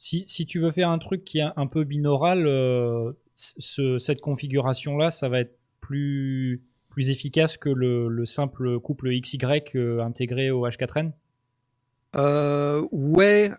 Si, 0.00 0.24
si 0.26 0.46
tu 0.46 0.60
veux 0.60 0.72
faire 0.72 0.88
un 0.90 0.98
truc 0.98 1.24
qui 1.24 1.38
est 1.40 1.48
un 1.56 1.66
peu 1.68 1.84
binaural, 1.84 2.46
euh, 2.48 3.12
ce- 3.36 3.98
cette 4.00 4.20
configuration-là, 4.22 5.12
ça 5.12 5.28
va 5.28 5.40
être 5.40 5.58
plus, 5.82 6.62
plus 6.88 7.10
efficace 7.10 7.56
que 7.58 7.68
le, 7.70 8.08
le 8.08 8.26
simple 8.26 8.80
couple 8.80 9.10
XY 9.12 9.76
euh, 9.76 10.02
intégré 10.02 10.50
au 10.50 10.66
H4n 10.66 11.12
Euh, 12.16 12.82
ouais, 12.90 13.50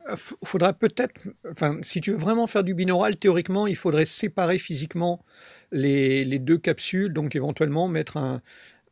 faudra 0.44 0.74
peut-être, 0.74 1.22
enfin, 1.50 1.78
si 1.84 2.02
tu 2.02 2.12
veux 2.12 2.18
vraiment 2.18 2.48
faire 2.48 2.64
du 2.66 2.74
binaural, 2.74 3.16
théoriquement, 3.16 3.66
il 3.68 3.78
faudrait 3.78 4.06
séparer 4.06 4.58
physiquement 4.60 5.24
les, 5.72 6.26
les 6.26 6.40
deux 6.40 6.58
capsules, 6.58 7.14
donc 7.14 7.36
éventuellement 7.36 7.88
mettre 7.88 8.18
un, 8.18 8.42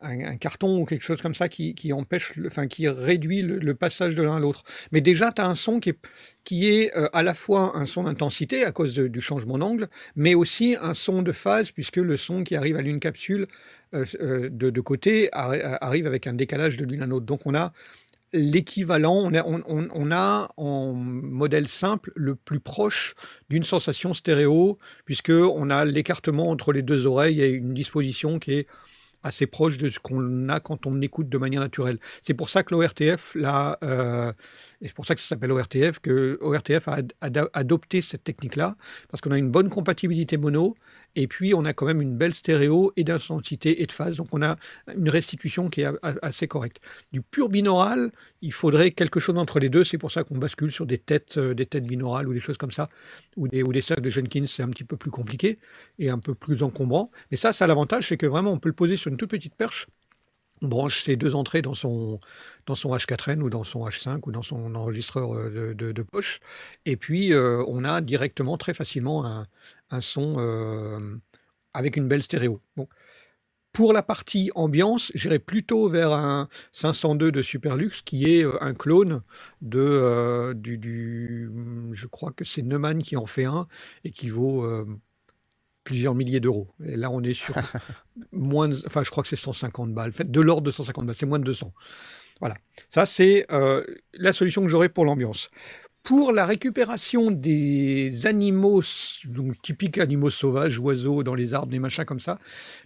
un- 0.00 0.36
carton 0.36 0.80
ou 0.80 0.84
quelque 0.84 1.04
chose 1.04 1.20
comme 1.22 1.34
ça 1.34 1.48
qui, 1.48 1.74
qui 1.74 1.92
empêche, 1.92 2.34
le- 2.36 2.48
enfin, 2.48 2.66
qui 2.66 2.88
réduit 2.88 3.42
le, 3.42 3.74
passage 3.74 4.14
de 4.14 4.22
l'un 4.22 4.36
à 4.36 4.40
l'autre. 4.40 4.62
Mais 4.92 5.00
déjà, 5.00 5.32
tu 5.32 5.40
as 5.42 5.46
un 5.48 5.54
son 5.54 5.80
qui 5.80 5.90
est, 5.90 5.98
qui 6.44 6.68
est 6.68 6.96
euh, 6.96 7.08
à 7.12 7.22
la 7.22 7.34
fois 7.34 7.76
un 7.76 7.86
son 7.86 8.04
d'intensité 8.04 8.64
à 8.64 8.72
cause 8.72 8.94
du 8.94 9.20
changement 9.20 9.58
d'angle, 9.58 9.88
mais 10.16 10.34
aussi 10.34 10.76
un 10.80 10.94
son 10.94 11.22
de 11.22 11.32
phase, 11.32 11.70
puisque 11.70 11.96
le 11.96 12.16
son 12.16 12.44
qui 12.44 12.56
arrive 12.56 12.76
à 12.76 12.82
l'une 12.82 13.00
capsule 13.00 13.46
euh, 13.94 14.04
euh, 14.20 14.48
de, 14.50 14.70
de 14.70 14.80
côté 14.80 15.28
arri- 15.32 15.60
arrive 15.80 16.06
avec 16.06 16.26
un 16.26 16.34
décalage 16.34 16.76
de 16.76 16.84
l'une 16.84 17.02
à 17.02 17.06
l'autre. 17.06 17.26
Donc 17.26 17.42
on 17.46 17.54
a 17.54 17.72
l'équivalent, 18.32 19.14
on 19.16 19.34
a, 19.34 19.44
on- 19.44 19.88
on 19.92 20.12
a 20.12 20.48
en 20.56 20.92
modèle 20.92 21.68
simple 21.68 22.12
le 22.14 22.36
plus 22.36 22.60
proche 22.60 23.14
d'une 23.48 23.64
sensation 23.64 24.14
stéréo, 24.14 24.78
puisque 25.04 25.30
on 25.30 25.68
a 25.70 25.84
l'écartement 25.84 26.50
entre 26.50 26.72
les 26.72 26.82
deux 26.82 27.06
oreilles 27.06 27.40
et 27.42 27.48
une 27.50 27.74
disposition 27.74 28.38
qui 28.38 28.52
est 28.52 28.66
assez 29.22 29.46
proche 29.46 29.78
de 29.78 29.90
ce 29.90 29.98
qu'on 29.98 30.48
a 30.48 30.60
quand 30.60 30.86
on 30.86 31.00
écoute 31.00 31.28
de 31.28 31.38
manière 31.38 31.60
naturelle. 31.60 31.98
C'est 32.22 32.34
pour 32.34 32.50
ça 32.50 32.62
que 32.62 32.74
l'ORTF, 32.74 33.34
là, 33.34 33.78
euh, 33.82 34.32
et 34.80 34.88
c'est 34.88 34.94
pour 34.94 35.06
ça 35.06 35.14
que 35.14 35.20
ça 35.20 35.28
s'appelle 35.28 35.52
ORTF, 35.52 35.98
que 36.00 36.38
ORTF 36.40 36.88
a 36.88 36.92
ad- 36.94 37.12
ad- 37.20 37.50
adopté 37.52 38.02
cette 38.02 38.24
technique-là, 38.24 38.76
parce 39.08 39.20
qu'on 39.20 39.30
a 39.32 39.38
une 39.38 39.50
bonne 39.50 39.68
compatibilité 39.68 40.36
mono, 40.36 40.74
et 41.16 41.26
puis 41.26 41.54
on 41.54 41.64
a 41.64 41.72
quand 41.72 41.86
même 41.86 42.00
une 42.00 42.16
belle 42.16 42.34
stéréo 42.34 42.92
et 42.96 43.04
d'intensité 43.04 43.82
et 43.82 43.86
de 43.86 43.92
phase, 43.92 44.16
donc 44.16 44.28
on 44.32 44.42
a 44.42 44.56
une 44.96 45.08
restitution 45.08 45.68
qui 45.68 45.82
est 45.82 45.88
assez 46.22 46.46
correcte. 46.48 46.78
Du 47.12 47.20
pur 47.22 47.48
binaural, 47.48 48.10
il 48.42 48.52
faudrait 48.52 48.90
quelque 48.92 49.20
chose 49.20 49.36
entre 49.36 49.58
les 49.60 49.68
deux. 49.68 49.84
C'est 49.84 49.98
pour 49.98 50.12
ça 50.12 50.24
qu'on 50.24 50.38
bascule 50.38 50.72
sur 50.72 50.86
des 50.86 50.98
têtes, 50.98 51.36
euh, 51.38 51.54
des 51.54 51.66
têtes 51.66 51.84
binaurales 51.84 52.28
ou 52.28 52.32
des 52.32 52.40
choses 52.40 52.56
comme 52.56 52.70
ça, 52.72 52.88
ou 53.36 53.48
des, 53.48 53.62
ou 53.62 53.72
des 53.72 53.80
cercles 53.80 54.02
de 54.02 54.10
Jenkins. 54.10 54.46
C'est 54.46 54.62
un 54.62 54.68
petit 54.68 54.84
peu 54.84 54.96
plus 54.96 55.10
compliqué 55.10 55.58
et 55.98 56.10
un 56.10 56.18
peu 56.18 56.34
plus 56.34 56.62
encombrant. 56.62 57.10
Mais 57.30 57.36
ça, 57.36 57.52
ça 57.52 57.64
a 57.64 57.68
l'avantage, 57.68 58.08
c'est 58.08 58.16
que 58.16 58.26
vraiment, 58.26 58.52
on 58.52 58.58
peut 58.58 58.68
le 58.68 58.74
poser 58.74 58.96
sur 58.96 59.10
une 59.10 59.16
toute 59.16 59.30
petite 59.30 59.54
perche. 59.54 59.86
On 60.62 60.68
branche 60.68 61.02
ces 61.02 61.16
deux 61.16 61.34
entrées 61.34 61.62
dans 61.62 61.74
son, 61.74 62.18
dans 62.66 62.74
son 62.74 62.94
H4n 62.94 63.40
ou 63.40 63.50
dans 63.50 63.64
son 63.64 63.86
H5 63.86 64.20
ou 64.26 64.32
dans 64.32 64.42
son 64.42 64.74
enregistreur 64.74 65.34
euh, 65.34 65.74
de, 65.74 66.02
poche. 66.02 66.40
Et 66.84 66.96
puis, 66.96 67.32
euh, 67.32 67.64
on 67.66 67.84
a 67.84 68.00
directement, 68.00 68.58
très 68.58 68.74
facilement, 68.74 69.24
un, 69.90 70.00
son 70.00 70.36
euh, 70.38 71.16
avec 71.72 71.96
une 71.96 72.08
belle 72.08 72.22
stéréo. 72.22 72.60
Pour 73.72 73.92
la 73.92 74.02
partie 74.02 74.50
ambiance, 74.56 75.12
j'irais 75.14 75.38
plutôt 75.38 75.88
vers 75.88 76.12
un 76.12 76.48
502 76.72 77.30
de 77.30 77.40
Superlux 77.40 78.02
qui 78.04 78.24
est 78.26 78.44
un 78.60 78.74
clone 78.74 79.22
de, 79.62 80.52
du, 80.54 81.48
Je 81.92 82.06
crois 82.08 82.32
que 82.32 82.44
c'est 82.44 82.62
Neumann 82.62 83.00
qui 83.00 83.16
en 83.16 83.26
fait 83.26 83.44
un 83.44 83.68
et 84.02 84.10
qui 84.10 84.28
vaut 84.28 84.66
plusieurs 85.84 86.14
milliers 86.14 86.40
d'euros. 86.40 86.68
Et 86.84 86.96
là, 86.96 87.10
on 87.10 87.22
est 87.22 87.34
sur 87.34 87.54
moins 88.32 88.68
de- 88.68 88.76
Enfin, 88.86 89.02
je 89.02 89.10
crois 89.10 89.22
que 89.22 89.28
c'est 89.28 89.36
150 89.36 89.92
balles. 89.92 90.12
De 90.24 90.40
l'ordre 90.40 90.62
de 90.62 90.70
150 90.70 91.06
balles, 91.06 91.16
c'est 91.16 91.26
moins 91.26 91.38
de 91.38 91.44
200. 91.44 91.72
Voilà. 92.40 92.56
Ça, 92.88 93.06
c'est 93.06 93.46
euh, 93.52 93.84
la 94.14 94.32
solution 94.32 94.62
que 94.62 94.68
j'aurais 94.70 94.88
pour 94.88 95.04
l'ambiance. 95.04 95.50
Pour 96.02 96.32
la 96.32 96.46
récupération 96.46 97.30
des 97.30 98.24
animaux, 98.26 98.82
donc 99.26 99.60
typiques 99.60 99.98
animaux 99.98 100.30
sauvages, 100.30 100.78
oiseaux 100.78 101.22
dans 101.22 101.34
les 101.34 101.52
arbres, 101.52 101.68
des 101.68 101.78
machins 101.78 102.06
comme 102.06 102.20
ça, 102.20 102.38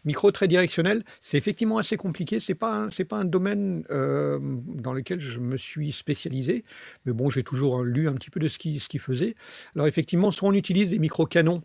micro 0.05 0.33
très 0.33 0.49
directionnel, 0.49 1.05
c'est 1.21 1.39
effectivement 1.39 1.79
assez 1.79 1.97
compliqué. 1.97 2.41
C'est 2.41 2.57
pas 2.57 2.89
c'est 2.91 3.05
pas 3.05 3.19
un 3.19 3.25
domaine 3.25 3.85
euh, 3.91 4.41
dans 4.43 4.93
lequel 4.93 5.21
je 5.21 5.39
me 5.39 5.57
suis 5.57 5.93
spécialisé, 5.93 6.65
mais 7.07 7.13
bon, 7.13 7.31
j'ai 7.31 7.45
toujours 7.45 7.85
lu 7.85 8.09
un 8.09 8.15
petit 8.15 8.31
peu 8.31 8.41
de 8.41 8.49
ce 8.49 8.59
qui 8.59 8.81
ce 8.81 8.89
qu'il 8.89 8.99
faisait. 9.01 9.37
Alors 9.77 9.87
effectivement, 9.87 10.33
soit 10.33 10.49
on 10.49 10.53
utilise 10.53 10.91
des 10.91 10.99
micro 10.99 11.25
canons 11.25 11.63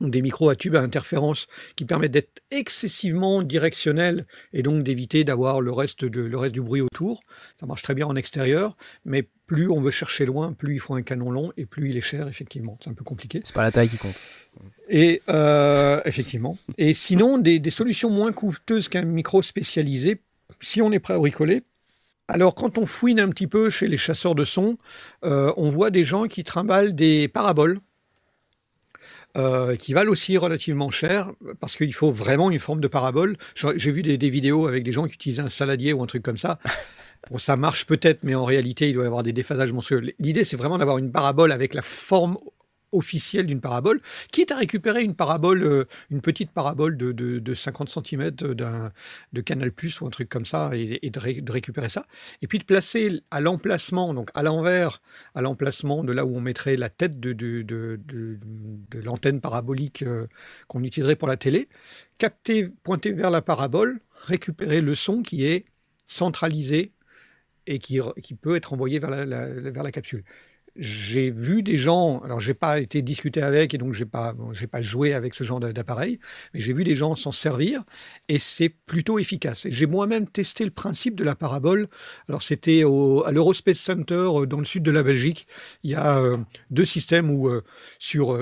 des 0.00 0.22
micros 0.22 0.50
à 0.50 0.56
tube 0.56 0.76
à 0.76 0.80
interférence 0.80 1.46
qui 1.74 1.84
permettent 1.84 2.12
d'être 2.12 2.42
excessivement 2.50 3.42
directionnels 3.42 4.26
et 4.52 4.62
donc 4.62 4.82
d'éviter 4.82 5.24
d'avoir 5.24 5.60
le 5.60 5.72
reste 5.72 6.04
de 6.04 6.20
le 6.20 6.38
reste 6.38 6.54
du 6.54 6.60
bruit 6.60 6.80
autour. 6.80 7.22
Ça 7.58 7.66
marche 7.66 7.82
très 7.82 7.94
bien 7.94 8.06
en 8.06 8.16
extérieur, 8.16 8.76
mais 9.04 9.28
plus 9.46 9.70
on 9.70 9.80
veut 9.80 9.90
chercher 9.90 10.26
loin, 10.26 10.52
plus 10.52 10.74
il 10.74 10.80
faut 10.80 10.94
un 10.94 11.02
canon 11.02 11.30
long 11.30 11.52
et 11.56 11.66
plus 11.66 11.90
il 11.90 11.96
est 11.96 12.02
cher 12.02 12.28
effectivement. 12.28 12.78
C'est 12.82 12.90
un 12.90 12.94
peu 12.94 13.04
compliqué. 13.04 13.40
C'est 13.44 13.54
pas 13.54 13.62
la 13.62 13.72
taille 13.72 13.88
qui 13.88 13.98
compte. 13.98 14.16
Et 14.88 15.22
euh, 15.28 16.00
effectivement. 16.04 16.58
Et 16.78 16.94
sinon, 16.94 17.38
des, 17.38 17.58
des 17.58 17.70
solutions 17.70 18.10
moins 18.10 18.32
coûteuses 18.32 18.88
qu'un 18.88 19.02
micro 19.02 19.42
spécialisé, 19.42 20.20
si 20.60 20.82
on 20.82 20.92
est 20.92 20.98
prêt 20.98 21.14
à 21.14 21.18
bricoler. 21.18 21.62
Alors, 22.28 22.56
quand 22.56 22.76
on 22.76 22.86
fouine 22.86 23.20
un 23.20 23.28
petit 23.28 23.46
peu 23.46 23.70
chez 23.70 23.86
les 23.86 23.98
chasseurs 23.98 24.34
de 24.34 24.44
son, 24.44 24.78
euh, 25.24 25.52
on 25.56 25.70
voit 25.70 25.90
des 25.90 26.04
gens 26.04 26.26
qui 26.26 26.42
trimballent 26.42 26.94
des 26.94 27.28
paraboles. 27.28 27.78
Euh, 29.36 29.76
qui 29.76 29.92
valent 29.92 30.10
aussi 30.10 30.36
relativement 30.38 30.90
cher 30.90 31.30
parce 31.60 31.76
qu'il 31.76 31.92
faut 31.92 32.10
vraiment 32.10 32.50
une 32.50 32.58
forme 32.58 32.80
de 32.80 32.88
parabole. 32.88 33.36
J'ai 33.76 33.92
vu 33.92 34.02
des, 34.02 34.18
des 34.18 34.30
vidéos 34.30 34.66
avec 34.66 34.82
des 34.82 34.92
gens 34.92 35.06
qui 35.06 35.14
utilisaient 35.14 35.42
un 35.42 35.48
saladier 35.48 35.92
ou 35.92 36.02
un 36.02 36.06
truc 36.06 36.22
comme 36.22 36.38
ça. 36.38 36.58
Bon, 37.30 37.38
ça 37.38 37.56
marche 37.56 37.86
peut-être, 37.86 38.20
mais 38.22 38.36
en 38.36 38.44
réalité, 38.44 38.88
il 38.88 38.94
doit 38.94 39.02
y 39.02 39.06
avoir 39.06 39.24
des 39.24 39.32
déphasages 39.32 39.72
monstrueux. 39.72 40.12
L'idée, 40.20 40.44
c'est 40.44 40.56
vraiment 40.56 40.78
d'avoir 40.78 40.98
une 40.98 41.10
parabole 41.10 41.50
avec 41.50 41.74
la 41.74 41.82
forme 41.82 42.36
officielle 42.96 43.46
d'une 43.46 43.60
parabole, 43.60 44.00
quitte 44.32 44.50
à 44.50 44.56
récupérer 44.56 45.02
une 45.02 45.14
parabole, 45.14 45.62
euh, 45.62 45.84
une 46.10 46.20
petite 46.20 46.50
parabole 46.50 46.96
de, 46.96 47.12
de, 47.12 47.38
de 47.38 47.54
50 47.54 47.90
cm 47.90 48.30
d'un 48.30 48.92
de 49.32 49.40
Canal 49.40 49.72
Plus 49.72 50.00
ou 50.00 50.06
un 50.06 50.10
truc 50.10 50.28
comme 50.28 50.46
ça, 50.46 50.70
et, 50.74 51.10
de, 51.10 51.18
ré- 51.18 51.40
de 51.40 51.52
récupérer 51.52 51.88
ça, 51.88 52.06
et 52.42 52.46
puis 52.46 52.58
de 52.58 52.64
placer 52.64 53.22
à 53.30 53.40
l'emplacement, 53.40 54.14
donc 54.14 54.30
à 54.34 54.42
l'envers, 54.42 55.02
à 55.34 55.42
l'emplacement 55.42 56.04
de 56.04 56.12
là 56.12 56.24
où 56.24 56.36
on 56.36 56.40
mettrait 56.40 56.76
la 56.76 56.88
tête 56.88 57.20
de, 57.20 57.98
l'antenne 58.94 59.40
parabolique 59.40 60.02
euh, 60.02 60.26
qu'on 60.68 60.82
utiliserait 60.82 61.16
pour 61.16 61.28
la 61.28 61.36
télé, 61.36 61.68
capter, 62.18 62.68
pointer 62.82 63.12
vers 63.12 63.30
la 63.30 63.42
parabole, 63.42 64.00
récupérer 64.22 64.80
le 64.80 64.94
son 64.94 65.22
qui 65.22 65.44
est 65.44 65.66
centralisé 66.06 66.92
et 67.66 67.78
qui, 67.78 68.00
peut 68.40 68.56
être 68.56 68.72
envoyé 68.72 69.00
vers 69.00 69.10
la 69.10 69.92
capsule. 69.92 70.24
J'ai 70.78 71.30
vu 71.30 71.62
des 71.62 71.78
gens, 71.78 72.18
alors 72.20 72.40
j'ai 72.40 72.52
pas 72.52 72.80
été 72.80 73.00
discuté 73.00 73.40
avec 73.40 73.72
et 73.72 73.78
donc 73.78 73.94
j'ai 73.94 74.04
pas, 74.04 74.34
j'ai 74.52 74.66
pas 74.66 74.82
joué 74.82 75.14
avec 75.14 75.34
ce 75.34 75.42
genre 75.42 75.58
d'a- 75.58 75.72
d'appareil, 75.72 76.18
mais 76.52 76.60
j'ai 76.60 76.74
vu 76.74 76.84
des 76.84 76.96
gens 76.96 77.16
s'en 77.16 77.32
servir 77.32 77.82
et 78.28 78.38
c'est 78.38 78.68
plutôt 78.68 79.18
efficace. 79.18 79.66
J'ai 79.70 79.86
moi-même 79.86 80.26
testé 80.28 80.64
le 80.66 80.70
principe 80.70 81.14
de 81.14 81.24
la 81.24 81.34
parabole. 81.34 81.88
Alors 82.28 82.42
c'était 82.42 82.82
à 82.82 83.30
l'Eurospace 83.32 83.78
Center 83.78 84.14
euh, 84.34 84.46
dans 84.46 84.58
le 84.58 84.66
sud 84.66 84.82
de 84.82 84.90
la 84.90 85.02
Belgique. 85.02 85.46
Il 85.82 85.90
y 85.90 85.94
a 85.94 86.18
euh, 86.18 86.36
deux 86.70 86.84
systèmes 86.84 87.30
où 87.30 87.48
euh, 87.48 87.62
sur 87.98 88.38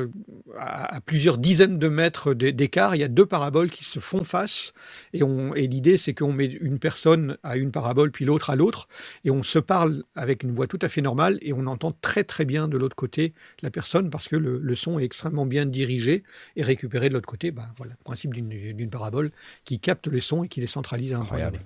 à, 0.58 1.00
plusieurs 1.02 1.38
dizaines 1.38 1.78
de 1.78 1.88
mètres 1.88 2.34
d'é- 2.34 2.52
d'écart, 2.52 2.94
il 2.96 3.00
y 3.00 3.04
a 3.04 3.08
deux 3.08 3.26
paraboles 3.26 3.70
qui 3.70 3.84
se 3.84 4.00
font 4.00 4.24
face 4.24 4.72
et, 5.12 5.20
et 5.56 5.66
l'idée 5.66 5.98
c'est 5.98 6.14
qu'on 6.14 6.32
met 6.32 6.46
une 6.46 6.78
personne 6.78 7.36
à 7.42 7.56
une 7.56 7.70
parabole 7.70 8.10
puis 8.10 8.24
l'autre 8.24 8.50
à 8.50 8.56
l'autre 8.56 8.88
et 9.24 9.30
on 9.30 9.42
se 9.42 9.58
parle 9.58 10.04
avec 10.14 10.42
une 10.42 10.52
voix 10.54 10.66
tout 10.66 10.78
à 10.82 10.88
fait 10.88 11.02
normale 11.02 11.38
et 11.42 11.52
on 11.52 11.66
entend 11.66 11.92
très 12.00 12.23
très 12.24 12.44
bien 12.44 12.68
de 12.68 12.76
l'autre 12.78 12.96
côté 12.96 13.34
la 13.62 13.70
personne 13.70 14.10
parce 14.10 14.28
que 14.28 14.36
le, 14.36 14.58
le 14.58 14.74
son 14.74 14.98
est 14.98 15.04
extrêmement 15.04 15.46
bien 15.46 15.66
dirigé 15.66 16.24
et 16.56 16.62
récupéré 16.62 17.08
de 17.08 17.14
l'autre 17.14 17.28
côté. 17.28 17.50
Ben, 17.50 17.68
voilà, 17.76 17.92
le 17.98 18.04
principe 18.04 18.34
d'une 18.34 18.90
parabole 18.90 19.30
qui 19.64 19.78
capte 19.80 20.06
les 20.08 20.20
sons 20.20 20.44
et 20.44 20.48
qui 20.48 20.60
les 20.60 20.66
centralise 20.66 21.12
à 21.14 21.18
un 21.18 21.24
point 21.24 21.38
donné. 21.38 21.60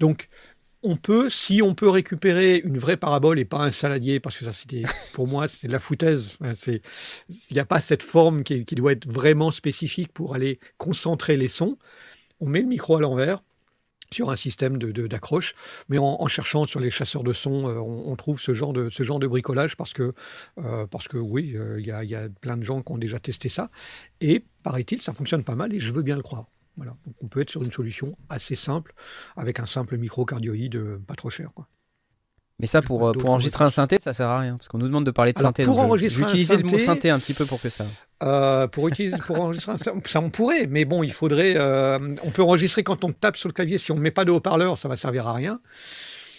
Donc, 0.00 0.28
on 0.82 0.96
peut, 0.96 1.30
si 1.30 1.62
on 1.62 1.74
peut 1.74 1.88
récupérer 1.88 2.56
une 2.58 2.78
vraie 2.78 2.98
parabole 2.98 3.38
et 3.38 3.44
pas 3.46 3.58
un 3.58 3.70
saladier, 3.70 4.20
parce 4.20 4.36
que 4.36 4.44
ça, 4.44 4.52
c'était, 4.52 4.82
pour 5.14 5.26
moi, 5.26 5.48
c'est 5.48 5.66
de 5.66 5.72
la 5.72 5.78
foutaise. 5.78 6.36
C'est- 6.56 6.82
Il 7.50 7.54
n'y 7.54 7.58
a 7.60 7.64
pas 7.64 7.80
cette 7.80 8.02
forme 8.02 8.42
qui, 8.44 8.64
qui 8.66 8.74
doit 8.74 8.92
être 8.92 9.10
vraiment 9.10 9.50
spécifique 9.50 10.12
pour 10.12 10.34
aller 10.34 10.58
concentrer 10.76 11.36
les 11.36 11.48
sons. 11.48 11.78
On 12.40 12.46
met 12.46 12.60
le 12.60 12.66
micro 12.68 12.96
à 12.96 13.00
l'envers 13.00 13.42
sur 14.12 14.30
un 14.30 14.36
système 14.36 14.78
de- 14.78 14.92
de- 14.92 15.06
d'accroche, 15.06 15.54
mais 15.88 15.98
en, 15.98 16.26
cherchant 16.28 16.66
sur 16.66 16.80
les 16.80 16.90
chasseurs 16.90 17.22
de 17.22 17.32
son, 17.32 17.68
euh, 17.68 17.78
on, 17.78 18.14
trouve 18.16 18.40
ce 18.40 18.54
genre 18.54 18.72
de, 18.72 18.90
ce 18.90 19.02
genre 19.02 19.18
de 19.18 19.26
bricolage 19.26 19.76
parce 19.76 19.92
que, 19.92 20.12
euh, 20.58 20.86
parce 20.86 21.08
que 21.08 21.16
oui, 21.16 21.54
euh, 21.56 21.80
il 21.80 21.86
y, 21.86 21.90
a, 21.92 22.04
y 22.04 22.14
a 22.14 22.28
plein 22.40 22.56
de 22.56 22.64
gens 22.64 22.82
qui 22.82 22.92
ont 22.92 22.98
déjà 22.98 23.18
testé 23.18 23.48
ça, 23.48 23.70
et 24.20 24.44
paraît-il, 24.62 25.00
ça 25.00 25.12
fonctionne 25.12 25.44
pas 25.44 25.56
mal, 25.56 25.74
et 25.74 25.80
je 25.80 25.92
veux 25.92 26.02
bien 26.02 26.16
le 26.16 26.22
croire. 26.22 26.46
Voilà. 26.76 26.96
Donc 27.06 27.14
on 27.22 27.28
peut 27.28 27.40
être 27.40 27.50
sur 27.50 27.62
une 27.62 27.72
solution 27.72 28.16
assez 28.28 28.56
simple, 28.56 28.94
avec 29.36 29.60
un 29.60 29.66
simple 29.66 29.96
micro 29.96 30.24
cardioïde 30.24 30.98
pas 31.06 31.14
trop 31.14 31.30
cher. 31.30 31.50
Quoi. 31.54 31.68
Mais 32.60 32.68
ça, 32.68 32.82
pour, 32.82 33.08
euh, 33.08 33.12
pour 33.12 33.30
enregistrer 33.30 33.64
un 33.64 33.70
synthé, 33.70 33.96
ça 33.98 34.14
sert 34.14 34.28
à 34.28 34.38
rien. 34.38 34.56
Parce 34.56 34.68
qu'on 34.68 34.78
nous 34.78 34.86
demande 34.86 35.04
de 35.04 35.10
parler 35.10 35.32
de 35.32 35.38
Alors, 35.40 35.48
synthé. 35.48 35.64
pour 35.64 35.74
donc 35.74 35.86
enregistrer 35.86 36.22
un 36.22 36.28
J'utilisais 36.28 36.56
le 36.56 36.62
mot 36.62 36.68
synthé- 36.70 36.84
synthé 36.84 37.10
un 37.10 37.18
petit 37.18 37.34
peu 37.34 37.44
pour 37.46 37.60
que 37.60 37.68
ça. 37.68 37.84
Euh, 38.22 38.68
pour, 38.68 38.86
utiliser, 38.88 39.16
pour 39.18 39.40
enregistrer, 39.40 39.72
un- 39.72 39.76
ça, 39.78 39.92
ça, 40.06 40.20
on 40.20 40.30
pourrait, 40.30 40.68
mais 40.68 40.84
bon, 40.84 41.02
il 41.02 41.12
faudrait. 41.12 41.54
euh, 41.56 41.98
on 42.22 42.30
peut 42.30 42.42
enregistrer 42.42 42.84
quand 42.84 43.02
on 43.02 43.10
tape 43.12 43.36
sur 43.36 43.48
le 43.48 43.54
clavier. 43.54 43.76
Si 43.78 43.90
on 43.90 43.96
ne 43.96 44.00
met 44.00 44.12
pas 44.12 44.24
de 44.24 44.30
haut-parleur, 44.30 44.78
ça 44.78 44.86
va 44.88 44.96
servir 44.96 45.26
à 45.26 45.32
rien. 45.34 45.58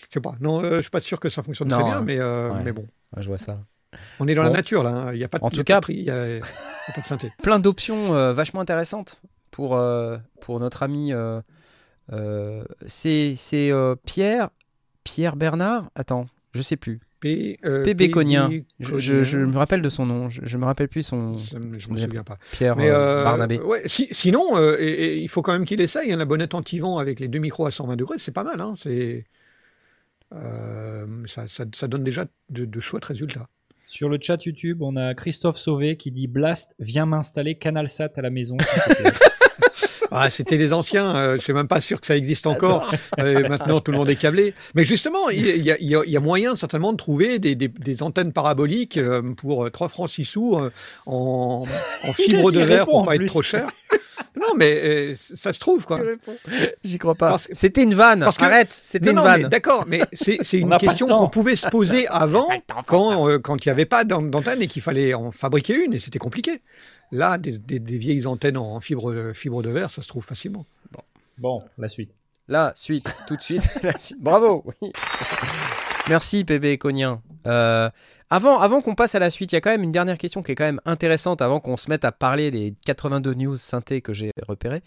Je 0.10 0.14
sais 0.14 0.22
pas. 0.22 0.36
Non, 0.40 0.64
euh, 0.64 0.78
je 0.78 0.82
suis 0.84 0.90
pas 0.90 1.02
sûr 1.02 1.20
que 1.20 1.28
ça 1.30 1.44
fonctionne 1.44 1.68
Non, 1.68 1.80
très 1.80 1.86
bien, 1.90 2.02
mais, 2.02 2.18
ouais. 2.22 2.50
mais 2.64 2.72
bon, 2.72 2.88
je 3.18 3.28
vois 3.28 3.38
ça. 3.38 3.58
on 4.22 4.28
est 4.30 4.36
dans 4.36 4.44
Bon. 4.44 4.48
la 4.50 4.54
nature 4.56 4.84
là. 4.84 4.92
hein. 4.92 5.12
Il 5.12 5.18
n'y 5.18 5.24
a 5.26 5.28
pas 5.28 5.40
de 5.40 5.44
En 5.44 5.50
tout 5.50 5.64
cas- 5.66 5.82
il 5.90 6.02
y 6.02 6.10
a, 6.10 6.16
pas 6.96 7.02
de 7.02 7.06
synthé. 7.06 7.34
Plein 7.44 7.60
d'options 7.60 8.32
vachement 8.32 8.62
intéressantes 8.62 9.22
pour, 9.52 9.78
pour 10.40 10.60
notre 10.62 10.82
ami. 10.84 11.12
c'est 12.88 13.34
c'est, 13.36 13.72
Pierre. 14.06 14.50
Pierre 15.06 15.38
Bernard 15.38 15.90
Attends, 15.96 16.26
je 16.54 16.62
sais 16.62 16.76
plus. 16.76 17.00
P, 17.22 17.58
euh. 17.64 17.84
PB 17.86 18.12
Je, 18.82 19.00
je- 19.00 19.24
je 19.24 19.38
me 19.40 19.58
rappelle 19.58 19.82
de 19.82 19.88
son 19.90 20.06
nom. 20.06 20.30
Je, 20.30 20.42
je 20.44 20.58
me 20.58 20.66
rappelle 20.66 20.90
plus 20.90 21.02
son 21.04 21.38
Ça 21.38 21.58
Je 21.62 21.88
me 21.90 21.98
souviens 21.98 22.24
pas. 22.24 22.38
Pierre 22.52 22.76
Mais, 22.76 22.90
euh, 22.90 23.22
euh, 23.22 23.24
Barnabé. 23.24 23.60
ouais, 23.60 23.82
si- 23.86 24.10
sinon, 24.12 24.44
euh, 24.58 24.76
et- 24.80 24.92
et 24.92 25.18
il 25.20 25.30
faut 25.30 25.42
quand 25.42 25.54
même 25.54 25.64
qu'il 25.66 25.80
essaye. 25.80 26.12
hein, 26.12 26.18
la 26.18 26.26
bonnette 26.26 26.54
anti-vent 26.54 26.98
avec 26.98 27.20
les 27.22 27.28
deux 27.30 27.40
micros 27.40 27.66
à 27.66 27.72
120 27.72 27.96
degrés, 27.96 28.18
c'est 28.18 28.34
pas 28.34 28.44
mal. 28.44 28.60
hein, 28.60 28.76
c'est, 28.78 29.26
euh, 30.34 31.06
ça, 31.28 31.48
ça- 31.48 31.64
ça 31.74 31.88
donne 31.88 32.04
déjà 32.04 32.26
de, 32.50 32.66
de 32.66 32.80
chouettes 32.80 33.06
résultats. 33.06 33.48
Sur 33.88 34.10
le 34.10 34.18
chat 34.22 34.44
YouTube, 34.46 34.82
on 34.82 34.96
a 34.98 35.14
Christophe 35.14 35.58
Sauvé 35.58 35.96
qui 35.98 36.12
dit 36.12 36.28
Blast, 36.28 36.76
viens 36.80 37.06
m'installer 37.06 37.56
CanalSat 37.58 38.10
à 38.16 38.22
la 38.22 38.30
maison. 38.30 38.58
s'il 38.60 38.96
te 38.96 39.02
plaît. 39.02 39.12
Ah, 40.12 40.30
c'était 40.30 40.58
les 40.58 40.74
anciens. 40.74 41.16
euh, 41.16 41.36
je 41.38 41.42
suis 41.42 41.54
même 41.54 41.68
pas 41.68 41.82
sûr 41.82 42.00
que 42.00 42.08
ça 42.08 42.16
existe 42.16 42.48
encore. 42.48 42.92
Euh, 43.20 43.48
maintenant, 43.48 43.82
tout 43.82 43.92
le 43.92 43.98
monde 43.98 44.10
est 44.10 44.16
câblé. 44.16 44.54
Mais 44.76 44.86
justement, 44.86 45.30
il 45.30 45.46
y, 45.64 45.72
a- 45.72 45.78
y 45.80 45.96
y 46.12 46.18
moyen 46.20 46.56
certainement 46.56 46.92
de 46.92 46.98
trouver 46.98 47.40
des, 47.40 47.56
des- 47.56 47.68
des 47.68 48.04
antennes 48.04 48.32
paraboliques 48.34 48.98
euh, 48.98 49.22
pour 49.36 49.66
euh, 49.66 49.70
3 49.70 49.90
francs 49.90 50.10
6 50.10 50.26
sous 50.26 50.56
euh, 50.56 50.72
en, 51.06 51.66
en 52.04 52.14
fibre 52.14 52.52
de 52.52 52.60
verre 52.62 52.86
pour 52.86 53.04
pas 53.04 53.16
plus 53.16 53.26
être 53.26 53.30
trop 53.32 53.42
cher. 53.44 53.68
Non, 54.38 54.54
mais 54.56 54.82
euh, 54.84 55.16
ça 55.18 55.54
se 55.54 55.60
trouve 55.60 55.86
quoi. 55.86 56.00
J'y 56.84 56.98
crois 56.98 57.16
pas. 57.16 57.38
Que- 57.38 57.44
C'était 57.54 57.84
une 57.84 57.94
vanne. 57.94 58.20
parce 58.22 58.38
que- 58.38 58.44
Arrête. 58.44 58.78
C'était 58.84 59.10
une 59.12 59.16
non, 59.18 59.24
vanne. 59.24 59.44
D'accord, 59.44 59.86
mais 59.88 60.02
c'est 60.14 60.38
une 60.54 60.76
question 60.78 61.08
qu'on 61.08 61.30
pouvait 61.30 61.56
se 61.56 61.68
poser 61.68 62.08
avant, 62.10 62.48
quand 62.86 63.30
euh, 63.30 63.40
quand 63.40 63.66
il 63.66 63.70
n'y 63.70 63.72
avait 63.72 63.86
pas 63.86 64.04
d'an- 64.04 64.22
d'antenne 64.22 64.62
et 64.62 64.68
qu'il 64.68 64.82
fallait 64.82 65.14
en 65.14 65.32
fabriquer 65.32 65.84
une, 65.86 65.94
et 65.94 66.00
c'était 66.00 66.20
compliqué. 66.20 66.62
Là, 67.12 67.38
des, 67.38 67.58
des- 67.58 67.80
des 67.80 67.98
vieilles 67.98 68.26
antennes 68.28 68.58
en 68.58 68.80
fibre, 68.80 69.32
fibre 69.34 69.62
de 69.64 69.70
verre, 69.70 69.90
ça 69.92 70.02
se 70.02 70.08
trouve 70.08 70.26
facilement. 70.26 70.66
Bon, 71.38 71.64
la 71.78 71.90
suite. 71.90 72.16
Là, 72.48 72.72
suite, 72.76 73.14
tout 73.28 73.36
de 73.36 73.42
suite. 73.42 73.68
la 73.84 73.98
suite. 73.98 74.22
Bravo. 74.22 74.64
oui. 74.82 74.92
Merci 76.10 76.44
PB 76.46 76.78
Cognien. 76.78 77.22
Euh, 77.48 77.90
avant 78.30 78.60
avant 78.60 78.82
qu'on 78.82 78.96
passe 78.96 79.16
à 79.16 79.20
la 79.20 79.30
suite, 79.30 79.52
il 79.52 79.56
y 79.56 79.58
a 79.58 79.62
quand 79.62 79.72
même 79.72 79.84
une 79.84 79.92
dernière 79.92 80.18
question 80.18 80.44
qui 80.44 80.52
est 80.52 80.56
quand 80.56 80.64
même 80.66 80.82
intéressante 80.86 81.42
avant 81.42 81.60
qu'on 81.60 81.78
se 81.78 81.90
mette 81.90 82.06
à 82.06 82.12
parler 82.12 82.52
des 82.52 82.76
82 82.86 83.34
news 83.34 83.56
synthé 83.56 84.02
que 84.02 84.14
j'ai 84.14 84.32
repérées. 84.48 84.84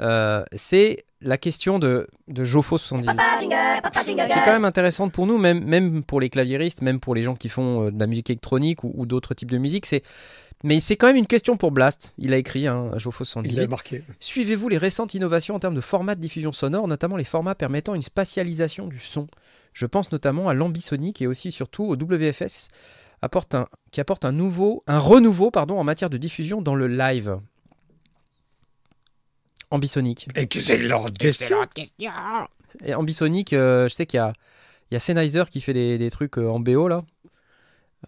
Euh, 0.00 0.44
c'est 0.54 1.04
la 1.22 1.38
question 1.38 1.78
de, 1.78 2.08
de 2.28 2.44
Jofo78. 2.44 3.04
Papa 3.04 3.38
jingle, 3.40 3.82
papa 3.82 4.04
jingle 4.04 4.26
qui 4.26 4.32
est 4.32 4.44
quand 4.44 4.52
même 4.52 4.64
intéressante 4.64 5.12
pour 5.12 5.26
nous, 5.26 5.38
même, 5.38 5.64
même 5.64 6.02
pour 6.02 6.20
les 6.20 6.30
claviéristes, 6.30 6.82
même 6.82 7.00
pour 7.00 7.14
les 7.14 7.22
gens 7.22 7.34
qui 7.34 7.48
font 7.48 7.86
euh, 7.86 7.90
de 7.90 7.98
la 7.98 8.06
musique 8.06 8.30
électronique 8.30 8.84
ou, 8.84 8.92
ou 8.94 9.06
d'autres 9.06 9.34
types 9.34 9.50
de 9.50 9.58
musique. 9.58 9.86
C'est... 9.86 10.02
Mais 10.64 10.78
c'est 10.78 10.96
quand 10.96 11.08
même 11.08 11.16
une 11.16 11.26
question 11.26 11.56
pour 11.56 11.72
Blast. 11.72 12.14
Il 12.18 12.32
a 12.32 12.36
écrit, 12.36 12.68
hein, 12.68 12.86
Il 12.88 12.92
l'a 12.92 12.98
Jofo78. 12.98 13.68
marqué. 13.68 14.04
Suivez-vous 14.20 14.68
les 14.68 14.78
récentes 14.78 15.14
innovations 15.14 15.56
en 15.56 15.58
termes 15.58 15.74
de 15.74 15.80
format 15.80 16.14
de 16.14 16.20
diffusion 16.20 16.52
sonore, 16.52 16.86
notamment 16.86 17.16
les 17.16 17.24
formats 17.24 17.54
permettant 17.56 17.94
une 17.94 18.02
spatialisation 18.02 18.86
du 18.86 18.98
son 18.98 19.26
Je 19.72 19.86
pense 19.86 20.12
notamment 20.12 20.48
à 20.48 20.54
l'ambisonique 20.54 21.20
et 21.20 21.26
aussi 21.26 21.50
surtout 21.50 21.84
au 21.84 21.96
WFS, 21.96 22.68
apporte 23.22 23.54
un, 23.54 23.66
qui 23.90 24.00
apporte 24.00 24.24
un, 24.24 24.32
nouveau, 24.32 24.84
un 24.86 24.98
renouveau 24.98 25.50
pardon, 25.50 25.78
en 25.78 25.84
matière 25.84 26.10
de 26.10 26.16
diffusion 26.16 26.62
dans 26.62 26.76
le 26.76 26.86
live. 26.86 27.38
Ambisonique. 29.72 30.28
Excellente 30.36 31.18
question. 31.18 31.46
Et 32.84 32.94
Ambisonic, 32.94 33.52
euh, 33.52 33.88
je 33.88 33.94
sais 33.94 34.06
qu'il 34.06 34.18
y 34.18 34.20
a, 34.20 34.32
il 34.90 34.94
y 34.94 34.96
a 34.96 35.00
Sennheiser 35.00 35.44
qui 35.50 35.60
fait 35.60 35.72
des, 35.74 35.98
des 35.98 36.10
trucs 36.10 36.38
euh, 36.38 36.48
en 36.48 36.60
BO 36.60 36.86
là. 36.88 37.02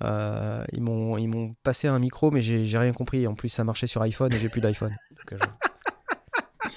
Euh, 0.03 0.65
ils 0.73 0.83
m'ont 0.83 1.17
ils 1.19 1.29
m'ont 1.29 1.55
passé 1.62 1.87
un 1.87 1.99
micro 2.01 2.31
mais 2.33 2.43
j'ai 2.43 2.67
j'ai 2.67 2.79
rien 2.79 2.93
compris. 2.93 3.27
En 3.29 3.35
plus 3.35 3.49
ça 3.49 3.62
marchait 3.65 3.87
sur 3.87 4.03
iPhone 4.03 4.33
et 4.33 4.39
j'ai 4.39 4.49
plus 4.49 4.61
d'iPhone. 4.61 4.97
Donc, 5.31 5.41
je- 5.41 6.69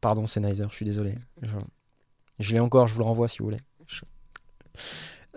Pardon 0.00 0.26
Sennheiser, 0.26 0.64
je 0.70 0.74
suis 0.74 0.84
désolé. 0.84 1.14
Je, 1.42 1.48
je 2.38 2.52
l'ai 2.52 2.60
encore, 2.60 2.86
je 2.86 2.94
vous 2.94 3.00
le 3.00 3.06
renvoie 3.06 3.28
si 3.28 3.38
vous 3.38 3.46
voulez. 3.46 3.60
Je- 3.86 4.02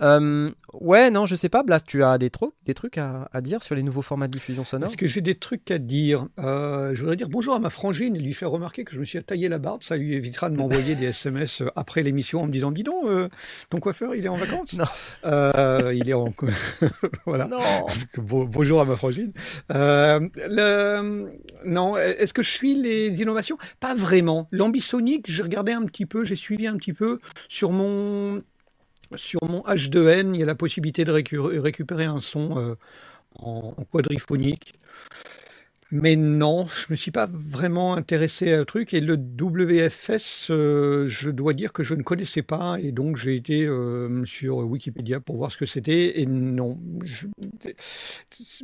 Euh, 0.01 0.49
ouais, 0.73 1.11
non, 1.11 1.25
je 1.25 1.35
sais 1.35 1.49
pas, 1.49 1.63
Blast, 1.63 1.85
tu 1.87 2.03
as 2.03 2.17
des, 2.17 2.29
trucs 2.29 2.53
des 2.65 2.73
trucs 2.73 2.97
à, 2.97 3.29
à 3.33 3.41
dire 3.41 3.61
sur 3.63 3.75
les 3.75 3.83
nouveaux 3.83 4.01
formats 4.01 4.27
de 4.27 4.31
diffusion 4.31 4.63
sonore 4.63 4.87
Est-ce 4.89 4.97
que 4.97 5.07
j'ai 5.07 5.21
des 5.21 5.35
trucs 5.35 5.69
à 5.71 5.77
dire? 5.77 6.27
Euh, 6.39 6.93
Je 6.95 6.99
voudrais 7.01 7.15
dire 7.15 7.29
bonjour 7.29 7.53
à 7.53 7.59
ma 7.59 7.69
frangine 7.69 8.15
et 8.15 8.19
lui 8.19 8.33
faire 8.33 8.49
remarquer 8.51 8.83
que 8.85 8.93
je 8.93 8.99
me 8.99 9.05
suis 9.05 9.21
taillé 9.23 9.49
la 9.49 9.57
barbe. 9.59 9.83
Ça 9.83 9.97
lui 9.97 10.13
évitera 10.15 10.49
de 10.49 10.55
m'envoyer 10.55 10.95
des 10.95 11.07
SMS 11.07 11.63
après 11.75 12.03
l'émission 12.03 12.41
en 12.41 12.47
me 12.47 12.51
disant 12.51 12.71
Dis 12.71 12.83
donc, 12.83 13.05
euh, 13.05 13.27
ton 13.69 13.79
coiffeur, 13.79 14.15
il 14.15 14.25
est 14.25 14.29
en 14.29 14.37
vacances? 14.37 14.73
Non. 14.77 14.85
Euh, 15.25 15.93
il 15.95 16.09
est 16.09 16.13
en. 16.13 16.33
voilà. 17.25 17.47
Non 17.47 17.59
Bon- 18.17 18.45
bonjour 18.45 18.81
à 18.81 18.85
ma 18.85 18.95
frangine. 18.95 19.33
Euh, 19.73 20.19
le- 20.47 21.29
Non, 21.65 21.97
est-ce 21.97 22.33
que 22.33 22.43
je 22.43 22.49
suis 22.49 22.75
les 22.75 23.07
innovations? 23.21 23.57
Pas 23.79 23.95
vraiment. 23.95 24.47
L'ambisonique, 24.51 25.25
j'ai 25.29 25.43
regardé 25.43 25.71
un 25.73 25.83
petit 25.85 26.05
peu, 26.05 26.23
j'ai 26.25 26.35
suivi 26.35 26.67
un 26.67 26.77
petit 26.77 26.93
peu 26.93 27.19
sur 27.49 27.71
mon 27.71 28.41
sur 29.15 29.39
mon 29.43 29.61
H2N. 29.61 30.33
Il 30.33 30.39
y 30.39 30.43
a 30.43 30.45
la 30.45 30.55
possibilité 30.55 31.05
de 31.05 31.11
récu- 31.11 31.59
récupérer 31.59 32.05
un 32.05 32.21
son 32.21 32.57
euh, 32.57 32.75
en, 33.35 33.73
quadriphonique. 33.91 34.75
Mais 35.91 36.15
non, 36.15 36.67
je 36.67 36.85
me 36.91 36.95
suis 36.95 37.09
pas 37.09 37.27
vraiment 37.31 37.95
intéressé 37.95 38.53
à 38.53 38.59
un 38.59 38.63
truc. 38.65 38.93
Et 38.93 39.01
le 39.01 39.15
WFS, 39.15 40.51
euh, 40.51 41.09
je 41.09 41.31
dois 41.31 41.53
dire 41.53 41.73
que 41.73 41.83
je 41.83 41.95
ne 41.95 42.03
connaissais 42.03 42.43
pas. 42.43 42.77
Et 42.79 42.91
donc, 42.91 43.17
j'ai 43.17 43.35
été 43.35 43.65
euh, 43.65 44.23
sur 44.23 44.57
Wikipédia 44.57 45.19
pour 45.19 45.37
voir 45.37 45.51
ce 45.51 45.57
que 45.57 45.65
c'était. 45.65 46.19
Et 46.21 46.27
non. 46.27 46.79
je- 47.03 47.25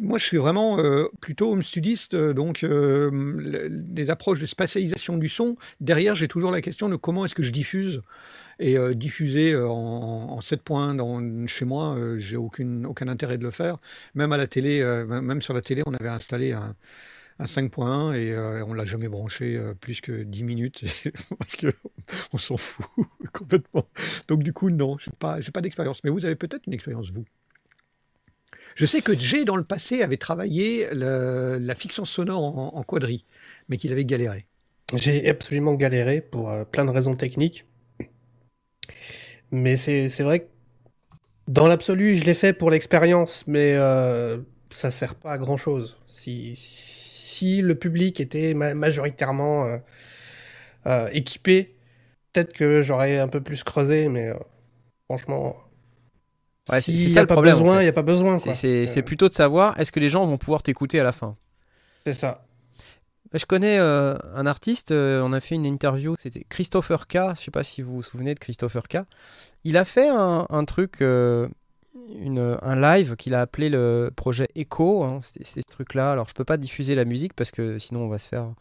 moi, 0.02 0.18
je 0.18 0.24
suis 0.26 0.38
vraiment 0.38 0.78
plutôt 1.22 1.52
home 1.52 1.64
studiste. 1.64 2.16
Donc, 2.16 2.62
le- 2.62 3.68
les 3.96 4.10
approches 4.10 4.40
de 4.40 4.46
spatialisation 4.46 5.18
du 5.18 5.30
son. 5.30 5.56
Derrière, 5.80 6.16
j'ai 6.16 6.28
toujours 6.28 6.52
la 6.52 6.62
question 6.62 6.90
de 6.90 6.96
comment 6.96 7.26
est-ce 7.26 7.36
que 7.36 7.44
je 7.44 7.52
diffuse. 7.52 8.02
Et 8.60 8.78
euh, 8.78 8.94
diffuser 8.94 9.54
euh, 9.54 9.68
en, 9.68 10.32
en 10.32 10.42
7 10.42 10.62
points 10.62 10.96
chez 11.48 11.66
moi, 11.66 11.96
euh, 11.96 12.20
j'ai 12.20 12.38
aucun 12.38 13.08
intérêt 13.08 13.38
de 13.38 13.44
le 13.44 13.52
faire. 13.52 13.78
Même 14.14 14.32
à 14.32 14.38
la 14.38 14.48
télé, 14.48 14.82
euh, 14.82 15.06
même 15.06 15.42
sur 15.42 15.54
la 15.54 15.62
télé, 15.62 15.84
on 15.86 15.94
avait 15.94 16.10
installé 16.10 16.54
un, 16.54 16.76
un 17.40 17.46
5.1 17.46 18.16
et 18.16 18.64
on 18.64 18.74
l'a 18.74 18.86
jamais 18.86 19.10
branché 19.10 19.62
plus 19.82 20.00
que 20.00 20.24
10 20.24 20.44
minutes 20.44 20.86
parce 21.38 21.56
que 21.58 21.68
on 22.34 22.38
s'en 22.38 22.58
fout 22.58 22.86
complètement. 23.34 23.88
Donc 24.30 24.44
du 24.44 24.54
coup, 24.54 24.70
non, 24.70 24.98
j'ai 25.00 25.12
pas, 25.12 25.40
pas 25.54 25.62
d'expérience. 25.62 26.04
Mais 26.04 26.10
vous 26.10 26.24
avez 26.24 26.36
peut-être 26.36 26.66
une 26.66 26.74
expérience, 26.74 27.12
vous. 27.12 27.26
Je 28.76 28.86
sais 28.86 29.02
que 29.02 29.18
Jay, 29.18 29.46
dans 29.46 29.56
le 29.56 29.64
passé, 29.64 30.02
avait 30.02 30.18
travaillé 30.18 30.90
la 30.94 31.76
fiction 31.76 32.04
sonore 32.04 32.44
en, 32.44 32.78
en 32.78 32.84
quadri, 32.84 33.26
mais 33.70 33.78
qu'il 33.78 33.92
avait 33.94 34.04
galéré. 34.04 34.48
J'ai 34.94 35.30
absolument 35.30 35.76
galéré 35.76 36.22
pour 36.22 36.54
plein 36.72 36.84
de 36.86 36.90
raisons 36.90 37.16
techniques. 37.16 37.66
Mais 39.52 39.78
c'est 39.78 40.10
vrai 40.24 40.42
que 40.42 40.46
dans 41.48 41.68
l'absolu, 41.68 42.16
je 42.16 42.26
l'ai 42.26 42.34
fait 42.34 42.54
pour 42.54 42.72
l'expérience, 42.72 43.46
mais 43.48 43.76
euh, 43.78 44.38
ça 44.70 44.92
sert 44.92 45.16
pas 45.16 45.34
à 45.34 45.38
grand 45.38 45.58
chose. 45.58 45.98
Si, 46.08 46.56
si 46.56 47.62
le 47.62 47.76
public 47.76 48.20
était 48.20 48.54
ma- 48.54 48.74
majoritairement 48.74 49.66
euh, 49.66 49.78
euh, 50.88 51.10
équipé, 51.14 51.76
peut-être 52.34 52.54
que 52.54 52.82
j'aurais 52.82 53.20
un 53.20 53.28
peu 53.28 53.42
plus 53.42 53.64
creusé, 53.64 54.10
mais 54.10 54.30
euh, 54.30 54.36
franchement, 55.10 55.56
Ouais, 56.70 56.82
c'est- 56.82 57.10
ça 57.10 57.22
le 57.22 57.28
pas 57.28 57.38
problème, 57.38 57.58
il 57.82 57.86
fait. 57.86 57.86
y 57.86 57.88
a 57.88 57.94
pas 57.94 58.02
besoin. 58.04 58.40
C'est 58.40 59.04
plutôt 59.04 59.30
de 59.30 59.34
savoir 59.34 59.80
est-ce 59.80 59.92
que 59.92 60.00
les 60.00 60.10
gens 60.10 60.26
vont 60.26 60.38
pouvoir 60.38 60.64
t'écouter 60.64 61.00
à 61.00 61.04
la 61.04 61.12
fin? 61.12 61.38
C'est 62.06 62.14
ça. 62.14 62.46
Je 63.38 63.46
connais 63.46 63.78
euh, 63.80 64.16
un 64.34 64.46
artiste, 64.46 64.92
euh, 64.92 65.22
on 65.22 65.34
a 65.34 65.42
fait 65.42 65.56
une 65.56 65.66
interview, 65.66 66.16
c'était 66.18 66.46
Christopher 66.48 67.06
K. 67.06 67.36
Je 67.36 67.42
sais 67.42 67.52
pas 67.52 67.64
si 67.64 67.82
vous 67.82 67.96
vous 67.96 68.04
souvenez 68.04 68.34
de 68.34 68.40
Christopher 68.40 68.88
K. 68.88 69.00
Il 69.66 69.76
a 69.76 69.84
fait 69.84 70.08
un, 70.08 70.66
truc, 70.66 71.02
euh, 71.02 71.50
un 71.94 72.76
live 72.80 73.18
qu'il 73.18 73.34
a 73.34 73.42
appelé 73.42 73.68
le 73.68 74.10
projet 74.16 74.48
Echo. 74.56 75.04
hein. 75.04 75.20
C'est 75.22 75.44
ce 75.46 75.68
truc-là. 75.68 76.14
Alors 76.14 76.30
je 76.30 76.34
peux 76.34 76.46
pas 76.46 76.56
diffuser 76.56 76.96
la 76.96 77.04
musique 77.04 77.34
parce 77.34 77.52
que 77.52 77.78
sinon 77.78 78.02
on 78.02 78.08
va 78.08 78.20
se 78.20 78.30
faire, 78.30 78.54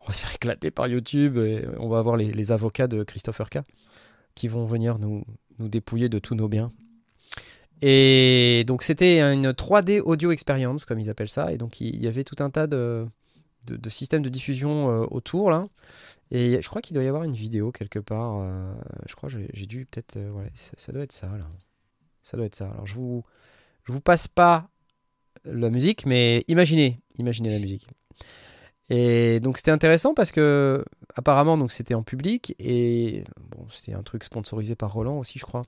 on 0.00 0.06
va 0.06 0.12
se 0.14 0.22
faire 0.22 0.34
éclater 0.34 0.70
par 0.70 0.88
YouTube 0.88 1.36
et 1.36 1.66
on 1.78 1.88
va 1.88 1.98
avoir 1.98 2.16
les, 2.16 2.52
avocats 2.52 2.86
de 2.86 3.02
Christopher 3.02 3.50
K. 3.50 3.58
qui 4.34 4.48
vont 4.48 4.64
venir 4.64 4.98
nous, 4.98 5.24
nous 5.58 5.68
dépouiller 5.68 6.08
de 6.08 6.18
tous 6.18 6.36
nos 6.36 6.48
biens. 6.48 6.72
Et 7.82 8.64
donc 8.66 8.82
c'était 8.82 9.20
une 9.20 9.50
3D 9.50 10.00
audio 10.00 10.30
experience, 10.30 10.86
comme 10.86 11.00
ils 11.00 11.10
appellent 11.10 11.28
ça. 11.28 11.52
Et 11.52 11.58
donc 11.58 11.82
il 11.82 12.02
y 12.02 12.06
avait 12.06 12.24
tout 12.24 12.42
un 12.42 12.48
tas 12.48 12.66
de, 12.66 13.06
de, 13.66 13.76
de 13.76 13.88
systèmes 13.90 14.22
de 14.22 14.28
diffusion 14.28 14.90
euh, 14.90 15.06
autour 15.10 15.50
là. 15.50 15.66
Et 16.30 16.60
je 16.60 16.68
crois 16.68 16.82
qu'il 16.82 16.94
doit 16.94 17.04
y 17.04 17.08
avoir 17.08 17.24
une 17.24 17.34
vidéo 17.34 17.72
quelque 17.72 17.98
part. 18.00 18.40
euh, 18.40 18.74
je 19.08 19.14
crois 19.14 19.28
j'ai 19.28 19.66
dû 19.66 19.86
peut-être. 19.86 20.16
euh, 20.16 20.30
ouais, 20.30 20.50
ça, 20.54 20.72
ça 20.76 20.92
doit 20.92 21.02
être 21.02 21.12
ça 21.12 21.28
là. 21.28 21.46
Ça 22.22 22.36
doit 22.36 22.46
être 22.46 22.56
ça. 22.56 22.68
Alors 22.70 22.86
je 22.86 22.94
vous, 22.94 23.24
je 23.84 23.92
vous 23.92 24.00
passe 24.00 24.26
pas 24.28 24.68
la 25.44 25.70
musique, 25.70 26.06
mais 26.06 26.44
imaginez, 26.48 27.00
imaginez 27.18 27.50
la 27.50 27.60
musique. 27.60 27.86
Et 28.88 29.40
donc 29.40 29.56
c'était 29.58 29.72
intéressant 29.72 30.14
parce 30.14 30.30
que 30.30 30.84
apparemment 31.16 31.58
donc 31.58 31.72
c'était 31.72 31.94
en 31.94 32.04
public 32.04 32.54
et 32.60 33.24
bon 33.50 33.66
c'était 33.70 33.94
un 33.94 34.02
truc 34.04 34.22
sponsorisé 34.22 34.76
par 34.76 34.92
Roland 34.92 35.18
aussi 35.18 35.38
je 35.40 35.44
crois. 35.44 35.62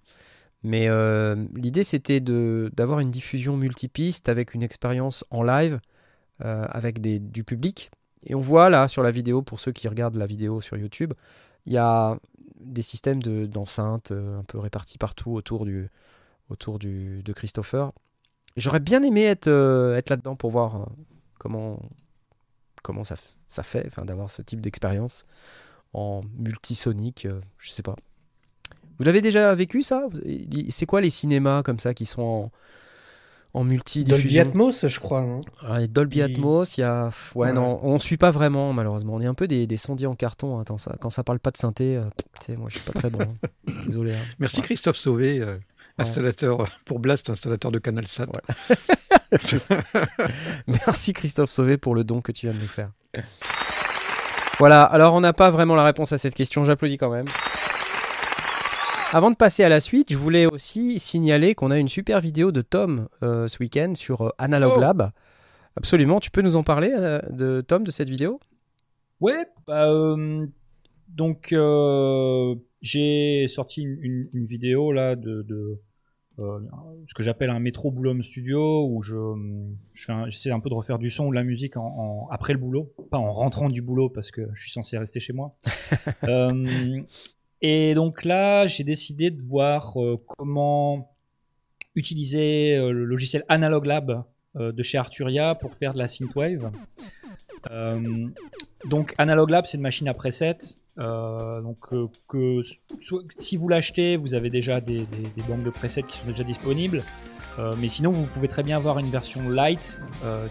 Mais 0.62 0.88
euh, 0.88 1.46
l'idée 1.54 1.84
c'était 1.84 2.20
de 2.20 2.70
d'avoir 2.76 3.00
une 3.00 3.10
diffusion 3.10 3.56
multipiste 3.56 4.28
avec 4.28 4.54
une 4.54 4.62
expérience 4.62 5.24
en 5.30 5.42
live 5.42 5.80
euh, 6.44 6.66
avec 6.70 7.00
du 7.00 7.44
public. 7.44 7.90
Et 8.24 8.34
on 8.34 8.40
voit 8.40 8.68
là 8.70 8.88
sur 8.88 9.02
la 9.02 9.10
vidéo, 9.10 9.42
pour 9.42 9.60
ceux 9.60 9.72
qui 9.72 9.88
regardent 9.88 10.16
la 10.16 10.26
vidéo 10.26 10.60
sur 10.60 10.76
YouTube, 10.76 11.14
il 11.66 11.72
y 11.72 11.78
a 11.78 12.18
des 12.60 12.82
systèmes 12.82 13.22
de- 13.22 13.46
d'enceintes 13.46 14.10
euh, 14.10 14.40
un 14.40 14.44
peu 14.44 14.58
répartis 14.58 14.98
partout 14.98 15.32
autour 15.32 15.64
du, 15.64 15.88
autour 16.50 16.78
du, 16.78 17.22
de 17.22 17.32
Christopher. 17.32 17.92
J'aurais 18.56 18.80
bien 18.80 19.02
aimé 19.02 19.22
être, 19.22 19.46
euh, 19.46 19.96
être 19.96 20.10
là-dedans 20.10 20.34
pour 20.34 20.50
voir 20.50 20.88
comment, 21.38 21.80
comment 22.82 23.04
ça, 23.04 23.14
ça 23.50 23.62
fait 23.62 23.88
d'avoir 24.04 24.30
ce 24.30 24.42
type 24.42 24.60
d'expérience 24.60 25.24
en 25.92 26.22
multisonique, 26.36 27.26
euh, 27.26 27.40
je 27.58 27.70
sais 27.70 27.82
pas. 27.82 27.96
Vous 28.98 29.04
l'avez 29.04 29.20
déjà 29.20 29.54
vécu 29.54 29.82
ça? 29.82 30.08
C'est 30.70 30.86
quoi 30.86 31.00
les 31.00 31.10
cinémas 31.10 31.62
comme 31.62 31.78
ça 31.78 31.94
qui 31.94 32.04
sont 32.04 32.22
en, 32.22 32.50
en 33.54 33.60
Dolby 33.60 33.74
multi-diffusion 33.74 34.42
Atmos, 34.42 34.86
je 34.88 35.00
crois. 35.00 35.22
non? 35.22 35.40
Dolby 35.88 36.22
Atmos, 36.22 36.76
il 36.76 36.82
y 36.82 36.84
a. 36.84 37.10
Ouais, 37.34 37.46
Ouais. 37.48 37.52
non, 37.52 37.80
on 37.82 37.98
suit 37.98 38.16
pas 38.18 38.30
vraiment, 38.30 38.72
malheureusement. 38.72 39.14
On 39.14 39.20
est 39.20 39.26
un 39.26 39.34
peu 39.34 39.48
des, 39.48 39.66
des 39.66 39.76
sondiers 39.76 40.06
en 40.06 40.14
carton. 40.14 40.58
hein, 40.58 40.64
quand, 40.66 40.78
ça, 40.78 40.94
quand 41.00 41.10
ça 41.10 41.24
parle 41.24 41.38
pas 41.38 41.50
de 41.50 41.56
synthé, 41.56 41.96
euh, 41.96 42.04
tu 42.40 42.46
sais, 42.52 42.56
moi 42.56 42.68
je 42.68 42.76
suis 42.78 42.84
pas 42.84 42.92
très 42.92 43.10
bon. 43.10 43.20
hein. 43.22 43.48
Désolé. 43.86 44.12
hein. 44.12 44.18
Merci 44.38 44.58
Ouais. 44.58 44.62
Christophe 44.64 44.96
Sauvé, 44.96 45.40
euh, 45.40 45.56
installateur 45.98 46.60
euh, 46.60 46.66
pour 46.84 46.98
Blast, 47.00 47.30
installateur 47.30 47.72
de 47.72 47.78
Canal 47.78 48.06
Sat. 48.06 48.26
Merci 50.66 51.12
Christophe 51.12 51.50
Sauvé 51.50 51.76
pour 51.78 51.94
le 51.94 52.04
don 52.04 52.20
que 52.20 52.32
tu 52.32 52.46
viens 52.46 52.54
de 52.54 52.60
nous 52.60 52.66
faire. 52.68 52.90
Voilà, 54.58 54.82
alors 54.84 55.14
on 55.14 55.20
n'a 55.20 55.32
pas 55.32 55.50
vraiment 55.50 55.74
la 55.76 55.84
réponse 55.84 56.12
à 56.12 56.18
cette 56.18 56.34
question, 56.34 56.64
j'applaudis 56.64 56.98
quand 56.98 57.10
même. 57.10 57.26
Avant 59.12 59.30
de 59.30 59.36
passer 59.36 59.64
à 59.64 59.68
la 59.68 59.80
suite, 59.80 60.12
je 60.12 60.18
voulais 60.18 60.46
aussi 60.46 60.98
signaler 60.98 61.54
qu'on 61.54 61.70
a 61.70 61.78
une 61.78 61.88
super 61.88 62.20
vidéo 62.20 62.52
de 62.52 62.60
Tom 62.60 63.08
euh, 63.22 63.48
ce 63.48 63.58
week-end 63.60 63.94
sur 63.94 64.20
euh, 64.22 64.30
Analog 64.38 64.72
Oh. 64.76 64.80
Lab. 64.80 65.10
Absolument, 65.76 66.20
tu 66.20 66.30
peux 66.30 66.42
nous 66.42 66.56
en 66.56 66.62
parler 66.62 66.92
euh, 66.94 67.20
de 67.30 67.60
Tom, 67.62 67.84
de 67.84 67.90
cette 67.90 68.10
vidéo? 68.10 68.38
Ouais, 69.20 69.46
bah, 69.66 69.88
euh, 69.90 70.46
donc 71.08 71.54
j'ai 72.82 73.46
sorti 73.48 73.82
une, 73.82 73.98
une- 74.02 74.28
une 74.34 74.44
vidéo 74.44 74.92
là 74.92 75.16
de, 75.16 75.42
de, 75.42 75.80
ce 76.38 77.14
que 77.14 77.22
j'appelle 77.22 77.50
un 77.50 77.58
métro 77.60 77.90
boulot 77.90 78.20
studio 78.22 78.86
où 78.88 79.02
je, 79.02 79.16
j'essaie 80.28 80.50
un 80.52 80.60
peu 80.60 80.68
de 80.68 80.74
refaire 80.74 80.98
du 80.98 81.10
son 81.10 81.26
ou 81.26 81.30
de 81.30 81.34
la 81.34 81.42
musique 81.44 81.76
en, 81.76 81.86
en- 81.86 82.28
après 82.30 82.52
le 82.52 82.58
boulot, 82.60 82.92
pas 83.10 83.18
en 83.18 83.32
rentrant 83.32 83.70
du 83.70 83.80
boulot 83.82 84.10
parce 84.10 84.30
que 84.30 84.42
je 84.54 84.60
suis 84.62 84.70
censé 84.70 84.98
rester 84.98 85.18
chez 85.18 85.32
moi. 85.32 85.56
Et 87.60 87.94
donc 87.94 88.24
là, 88.24 88.66
j'ai 88.66 88.84
décidé 88.84 89.30
de 89.30 89.42
voir 89.42 90.00
euh, 90.00 90.16
comment 90.26 91.12
utiliser 91.94 92.76
euh, 92.76 92.92
le 92.92 93.04
logiciel 93.04 93.44
Analog 93.48 93.84
Lab 93.86 94.22
euh, 94.56 94.70
de 94.72 94.82
chez 94.82 94.98
Arturia 94.98 95.54
pour 95.56 95.74
faire 95.74 95.92
de 95.94 95.98
la 95.98 96.06
synthwave. 96.08 96.70
Euh, 97.70 98.28
donc 98.88 99.14
Analog 99.18 99.50
Lab, 99.50 99.66
c'est 99.66 99.76
une 99.76 99.82
machine 99.82 100.08
à 100.08 100.14
preset. 100.14 100.56
donc 100.96 101.78
que 102.28 102.60
si 103.38 103.56
vous 103.56 103.68
l'achetez, 103.68 104.16
vous 104.16 104.34
avez 104.34 104.50
déjà 104.50 104.80
des, 104.80 104.98
des- 105.36 105.42
banques 105.48 105.64
de 105.64 105.70
presets 105.70 106.02
qui 106.04 106.16
sont 106.18 106.26
déjà 106.26 106.44
disponibles. 106.44 107.02
Mais 107.78 107.88
sinon, 107.88 108.12
vous 108.12 108.26
pouvez 108.26 108.46
très 108.46 108.62
bien 108.62 108.76
avoir 108.76 109.00
une 109.00 109.10
version 109.10 109.48
light 109.50 110.00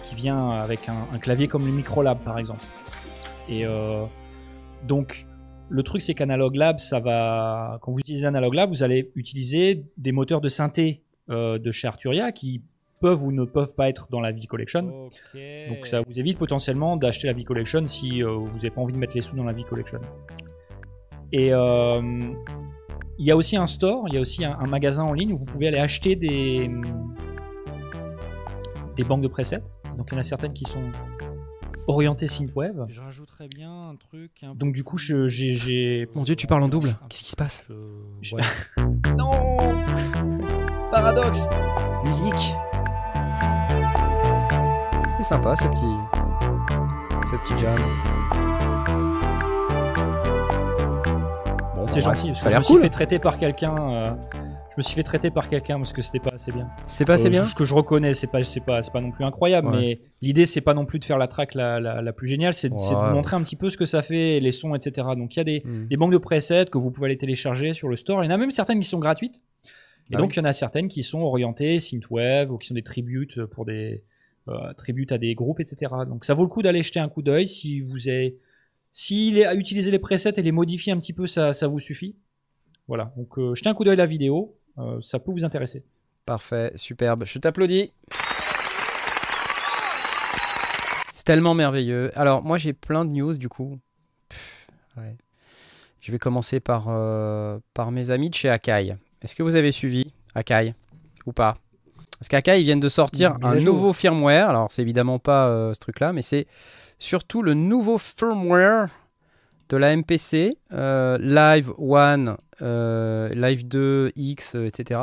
qui 0.03 0.15
vient 0.15 0.49
avec 0.49 0.89
un, 0.89 1.07
un 1.13 1.19
clavier 1.19 1.47
comme 1.47 1.65
le 1.65 1.71
Microlab 1.71 2.19
par 2.23 2.37
exemple. 2.37 2.63
Et 3.49 3.63
donc 4.83 5.25
le 5.69 5.83
truc 5.83 6.01
c'est 6.01 6.13
qu'Analog 6.13 6.55
Lab, 6.55 6.79
ça 6.79 6.99
va 6.99 7.79
quand 7.81 7.91
vous 7.91 7.99
utilisez 7.99 8.25
Analog 8.25 8.53
Lab, 8.53 8.69
vous 8.69 8.83
allez 8.83 9.11
utiliser 9.15 9.83
des 9.97 10.11
moteurs 10.11 10.41
de 10.41 10.49
synthé 10.49 11.01
euh, 11.29 11.59
de 11.59 11.71
chez 11.71 11.87
Arturia 11.87 12.31
qui 12.31 12.61
peuvent 12.99 13.23
ou 13.23 13.31
ne 13.31 13.43
peuvent 13.45 13.75
pas 13.75 13.89
être 13.89 14.07
dans 14.09 14.21
la 14.21 14.31
V-Collection. 14.31 14.81
Donc 14.83 15.85
ça 15.85 16.01
vous 16.01 16.19
évite 16.19 16.37
potentiellement 16.37 16.97
d'acheter 16.97 17.27
la 17.27 17.33
V-Collection 17.33 17.85
si 17.87 18.23
euh, 18.23 18.31
vous 18.31 18.55
n'avez 18.55 18.71
pas 18.71 18.81
envie 18.81 18.93
de 18.93 18.97
mettre 18.97 19.13
les 19.13 19.21
sous 19.21 19.35
dans 19.35 19.43
la 19.43 19.53
V-Collection. 19.53 19.99
Et 21.31 21.53
euh, 21.53 22.01
il 23.19 23.25
y 23.25 23.31
a 23.31 23.35
aussi 23.35 23.57
un 23.57 23.67
store, 23.67 24.05
il 24.07 24.15
y 24.15 24.17
a 24.17 24.21
aussi 24.21 24.45
un, 24.45 24.57
un 24.57 24.67
magasin 24.67 25.03
en 25.03 25.13
ligne 25.13 25.33
où 25.33 25.37
vous 25.37 25.45
pouvez 25.45 25.67
aller 25.67 25.79
acheter 25.79 26.15
des, 26.15 26.71
des 28.95 29.03
banques 29.03 29.21
de 29.21 29.27
presets. 29.27 29.63
Donc 29.97 30.07
il 30.09 30.13
y 30.13 30.17
en 30.17 30.21
a 30.21 30.23
certaines 30.23 30.53
qui 30.53 30.65
sont 30.65 30.83
orientées 31.87 32.27
synthwave. 32.27 32.85
Je 32.89 33.01
rajouterais 33.01 33.47
bien 33.47 33.89
un 33.89 33.95
truc. 33.95 34.31
Un 34.43 34.53
Donc 34.55 34.73
du 34.73 34.83
coup 34.83 34.97
je- 34.97 35.27
j'ai... 35.27 36.07
Mon 36.15 36.23
dieu, 36.23 36.35
tu 36.35 36.45
parles 36.47 36.63
en 36.63 36.67
double. 36.69 36.97
Qu'est-ce 37.09 37.23
qui 37.23 37.31
se 37.31 37.35
passe 37.35 37.63
Je- 37.69 37.73
Je- 38.21 38.35
ouais. 38.35 38.41
Non 39.17 39.31
Paradoxe 40.91 41.47
Musique 42.05 42.53
C'était 45.11 45.23
sympa 45.23 45.55
ce 45.55 45.63
petit. 45.65 45.95
ce 47.29 47.35
petit 47.37 47.57
jam. 47.59 47.77
Bon, 51.75 51.87
C'est 51.87 52.01
gentil, 52.01 52.27
parce 52.27 52.39
Ça 52.41 52.49
que 52.49 52.55
a 52.55 52.57
je 52.59 52.63
suis 52.63 52.73
cool. 52.73 52.81
fait 52.83 52.89
traiter 52.89 53.19
par 53.19 53.37
quelqu'un... 53.37 53.75
euh, 53.77 54.11
me 54.77 54.81
suis 54.83 54.95
fait 54.95 55.03
traiter 55.03 55.29
par 55.31 55.49
quelqu'un 55.49 55.77
parce 55.77 55.91
que 55.93 56.01
c'était 56.01 56.19
pas 56.19 56.31
assez 56.35 56.51
bien. 56.51 56.69
C'était 56.87 57.05
pas 57.05 57.13
assez 57.13 57.27
Euh, 57.27 57.29
bien 57.31 57.45
Ce 57.45 57.55
que 57.55 57.65
je 57.65 57.73
reconnais, 57.73 58.13
c'est 58.13 58.27
pas, 58.27 58.43
c'est 58.43 58.59
pas, 58.61 58.81
c'est 58.83 58.91
pas 58.93 59.01
non 59.01 59.11
plus 59.11 59.25
incroyable, 59.25 59.67
Ouais. 59.69 59.77
mais 59.79 59.99
l'idée 60.21 60.45
c'est 60.45 60.61
pas 60.61 60.73
non 60.73 60.85
plus 60.85 60.99
de 60.99 61.05
faire 61.05 61.17
la 61.17 61.27
track 61.27 61.53
la, 61.55 61.79
la, 61.79 62.01
la 62.01 62.13
plus 62.13 62.27
géniale, 62.27 62.53
c'est 62.53 62.69
de 62.69 62.73
vous 62.75 63.13
montrer 63.13 63.35
un 63.35 63.41
petit 63.43 63.55
peu 63.55 63.69
ce 63.69 63.77
que 63.77 63.85
ça 63.85 64.01
fait, 64.01 64.39
les 64.39 64.51
sons, 64.51 64.75
etc. 64.75 65.07
Donc 65.17 65.35
il 65.35 65.37
y 65.37 65.41
a 65.41 65.43
des, 65.43 65.63
Hmm. 65.65 65.87
des 65.87 65.97
banques 65.97 66.11
de 66.13 66.17
presets 66.17 66.65
que 66.71 66.77
vous 66.77 66.91
pouvez 66.91 67.05
aller 67.07 67.17
télécharger 67.17 67.73
sur 67.73 67.89
le 67.89 67.95
store. 67.95 68.23
Il 68.23 68.27
y 68.27 68.29
en 68.29 68.33
a 68.33 68.37
même 68.37 68.51
certaines 68.51 68.79
qui 68.79 68.87
sont 68.87 68.99
gratuites. 68.99 69.41
Et 70.09 70.15
Ah 70.15 70.19
donc 70.19 70.27
oui. 70.29 70.33
il 70.35 70.37
y 70.37 70.41
en 70.41 70.45
a 70.45 70.53
certaines 70.53 70.87
qui 70.87 71.03
sont 71.03 71.19
orientées 71.21 71.79
synthwave 71.79 72.51
ou 72.51 72.57
qui 72.57 72.67
sont 72.67 72.73
des 72.75 72.83
tributes 72.83 73.43
pour 73.45 73.65
des 73.65 74.03
euh, 74.47 74.71
tributes 74.73 75.11
à 75.11 75.17
des 75.17 75.35
groupes, 75.35 75.59
etc. 75.59 75.91
Donc 76.07 76.23
ça 76.23 76.33
vaut 76.33 76.43
le 76.43 76.49
coup 76.49 76.61
d'aller 76.61 76.81
jeter 76.83 76.99
un 77.01 77.09
coup 77.09 77.21
d'œil 77.21 77.47
si 77.49 77.81
vous 77.81 78.07
avez 78.07 78.37
si 78.93 79.37
utiliser 79.55 79.91
les 79.91 79.99
presets 79.99 80.33
et 80.37 80.41
les 80.41 80.51
modifier 80.51 80.91
un 80.93 80.97
petit 80.97 81.13
peu, 81.13 81.27
ça, 81.27 81.51
ça 81.53 81.67
vous 81.67 81.79
suffit. 81.79 82.15
Voilà. 82.87 83.11
Donc 83.17 83.37
euh, 83.37 83.53
jetez 83.53 83.67
un 83.69 83.73
coup 83.73 83.83
d'œil 83.83 83.93
à 83.93 83.97
la 83.97 84.05
vidéo, 84.05 84.55
ça 85.01 85.19
peut 85.19 85.31
vous 85.31 85.43
intéresser. 85.43 85.83
Parfait, 86.25 86.71
superbe. 86.75 87.23
Je 87.25 87.39
t'applaudis. 87.39 87.93
C'est 91.11 91.23
tellement 91.23 91.53
merveilleux. 91.53 92.11
Alors, 92.15 92.43
moi, 92.43 92.57
j'ai 92.57 92.73
plein 92.73 93.05
de 93.05 93.11
news 93.11 93.37
du 93.37 93.49
coup. 93.49 93.79
Pff, 94.29 94.67
ouais. 94.97 95.15
Je 95.99 96.11
vais 96.11 96.19
commencer 96.19 96.59
par, 96.59 96.85
euh, 96.89 97.59
par 97.73 97.91
mes 97.91 98.11
amis 98.11 98.29
de 98.29 98.35
chez 98.35 98.49
Akai. 98.49 98.95
Est-ce 99.21 99.35
que 99.35 99.43
vous 99.43 99.55
avez 99.55 99.71
suivi 99.71 100.13
Akai 100.35 100.73
ou 101.25 101.33
pas? 101.33 101.57
Parce 102.19 102.29
qu'Akai, 102.29 102.61
ils 102.61 102.63
viennent 102.63 102.79
de 102.79 102.89
sortir 102.89 103.37
un 103.43 103.55
nouveau 103.55 103.93
firmware. 103.93 104.49
Alors, 104.49 104.71
c'est 104.71 104.81
évidemment 104.81 105.19
pas 105.19 105.47
euh, 105.47 105.73
ce 105.73 105.79
truc-là, 105.79 106.13
mais 106.13 106.21
c'est 106.21 106.47
surtout 106.99 107.41
le 107.41 107.53
nouveau 107.53 107.97
firmware 107.97 108.89
de 109.69 109.77
la 109.77 109.95
MPC, 109.95 110.57
euh, 110.73 111.17
Live 111.19 111.71
1, 111.77 112.27
euh, 112.27 112.35
Live 112.61 113.67
2, 113.67 114.11
X, 114.15 114.55
euh, 114.55 114.65
etc. 114.65 115.01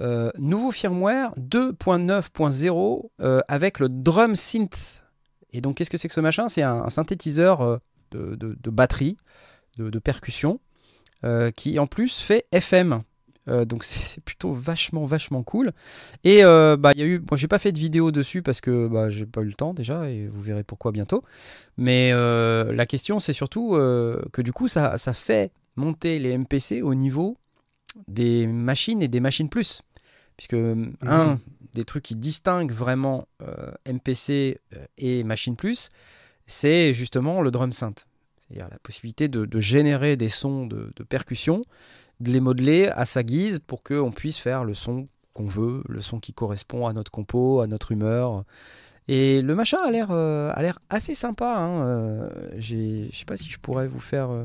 Euh, 0.00 0.30
nouveau 0.38 0.70
firmware 0.70 1.34
2.9.0 1.38 3.10
euh, 3.20 3.40
avec 3.48 3.80
le 3.80 3.88
drum 3.88 4.36
synth. 4.36 5.02
Et 5.52 5.60
donc, 5.60 5.76
qu'est-ce 5.76 5.90
que 5.90 5.96
c'est 5.96 6.08
que 6.08 6.14
ce 6.14 6.20
machin? 6.20 6.48
C'est 6.48 6.62
un, 6.62 6.88
synthétiseur 6.88 7.62
euh, 7.62 7.78
de, 8.12 8.70
batterie, 8.70 9.16
de, 9.76 9.98
percussion, 9.98 10.60
euh, 11.24 11.50
qui 11.50 11.78
en 11.78 11.86
plus 11.86 12.18
fait 12.18 12.46
FM. 12.52 13.02
Euh, 13.48 13.64
donc 13.64 13.84
c'est 13.84 14.22
plutôt 14.22 14.52
vachement 14.52 15.06
vachement 15.06 15.42
cool 15.42 15.72
et 16.24 16.44
euh, 16.44 16.76
bah 16.76 16.92
il 16.94 17.00
y 17.00 17.02
a 17.02 17.06
eu 17.06 17.18
moi 17.18 17.36
j'ai 17.36 17.48
pas 17.48 17.58
fait 17.58 17.72
de 17.72 17.78
vidéo 17.78 18.10
dessus 18.10 18.42
parce 18.42 18.60
que 18.60 18.88
bah, 18.88 19.08
j'ai 19.08 19.26
pas 19.26 19.40
eu 19.40 19.46
le 19.46 19.54
temps 19.54 19.74
déjà 19.74 20.10
et 20.10 20.26
vous 20.26 20.42
verrez 20.42 20.64
pourquoi 20.64 20.92
bientôt 20.92 21.24
mais 21.76 22.10
euh, 22.12 22.72
la 22.74 22.86
question 22.86 23.18
c'est 23.18 23.32
surtout 23.32 23.74
euh, 23.74 24.22
que 24.32 24.42
du 24.42 24.52
coup 24.52 24.68
ça, 24.68 24.98
ça 24.98 25.12
fait 25.12 25.50
monter 25.78 26.18
les 26.18 26.36
MPC 26.36 26.82
au 26.82 26.94
niveau 26.94 27.36
des 28.06 28.46
machines 28.46 29.02
et 29.02 29.08
des 29.08 29.20
machines 29.20 29.48
plus 29.48 29.82
puisque 30.36 30.56
un 31.02 31.38
des 31.74 31.84
trucs 31.84 32.04
qui 32.04 32.16
distinguent 32.16 32.72
vraiment 32.72 33.26
euh, 33.42 33.72
MPC 33.86 34.60
euh, 34.74 34.84
et 34.98 35.24
machine 35.24 35.56
plus 35.56 35.90
c'est 36.46 36.92
justement 36.94 37.40
le 37.42 37.50
drum 37.50 37.72
synth 37.72 38.06
c'est-à-dire 38.36 38.68
la 38.70 38.78
possibilité 38.78 39.28
de, 39.28 39.44
de 39.44 39.60
générer 39.60 40.16
des 40.16 40.28
sons 40.28 40.66
de, 40.66 40.92
de 40.94 41.02
percussion 41.02 41.62
de 42.20 42.32
les 42.32 42.40
modeler 42.40 42.88
à 42.88 43.04
sa 43.04 43.22
guise 43.22 43.60
pour 43.66 43.82
qu'on 43.82 44.10
puisse 44.10 44.38
faire 44.38 44.64
le 44.64 44.74
son 44.74 45.08
qu'on 45.34 45.46
veut, 45.46 45.82
le 45.88 46.02
son 46.02 46.18
qui 46.18 46.32
correspond 46.32 46.86
à 46.86 46.92
notre 46.92 47.12
compo, 47.12 47.60
à 47.60 47.68
notre 47.68 47.92
humeur. 47.92 48.44
Et 49.06 49.40
le 49.40 49.54
machin 49.54 49.78
a 49.84 49.90
l'air 49.90 50.08
euh, 50.10 50.50
a 50.52 50.62
l'air 50.62 50.80
assez 50.90 51.14
sympa. 51.14 51.56
Hein. 51.56 51.82
euh, 51.86 52.30
je 52.58 53.08
sais 53.12 53.24
pas 53.24 53.36
si 53.36 53.48
je 53.48 53.58
pourrais 53.58 53.86
vous 53.86 54.00
faire 54.00 54.30
euh, 54.30 54.44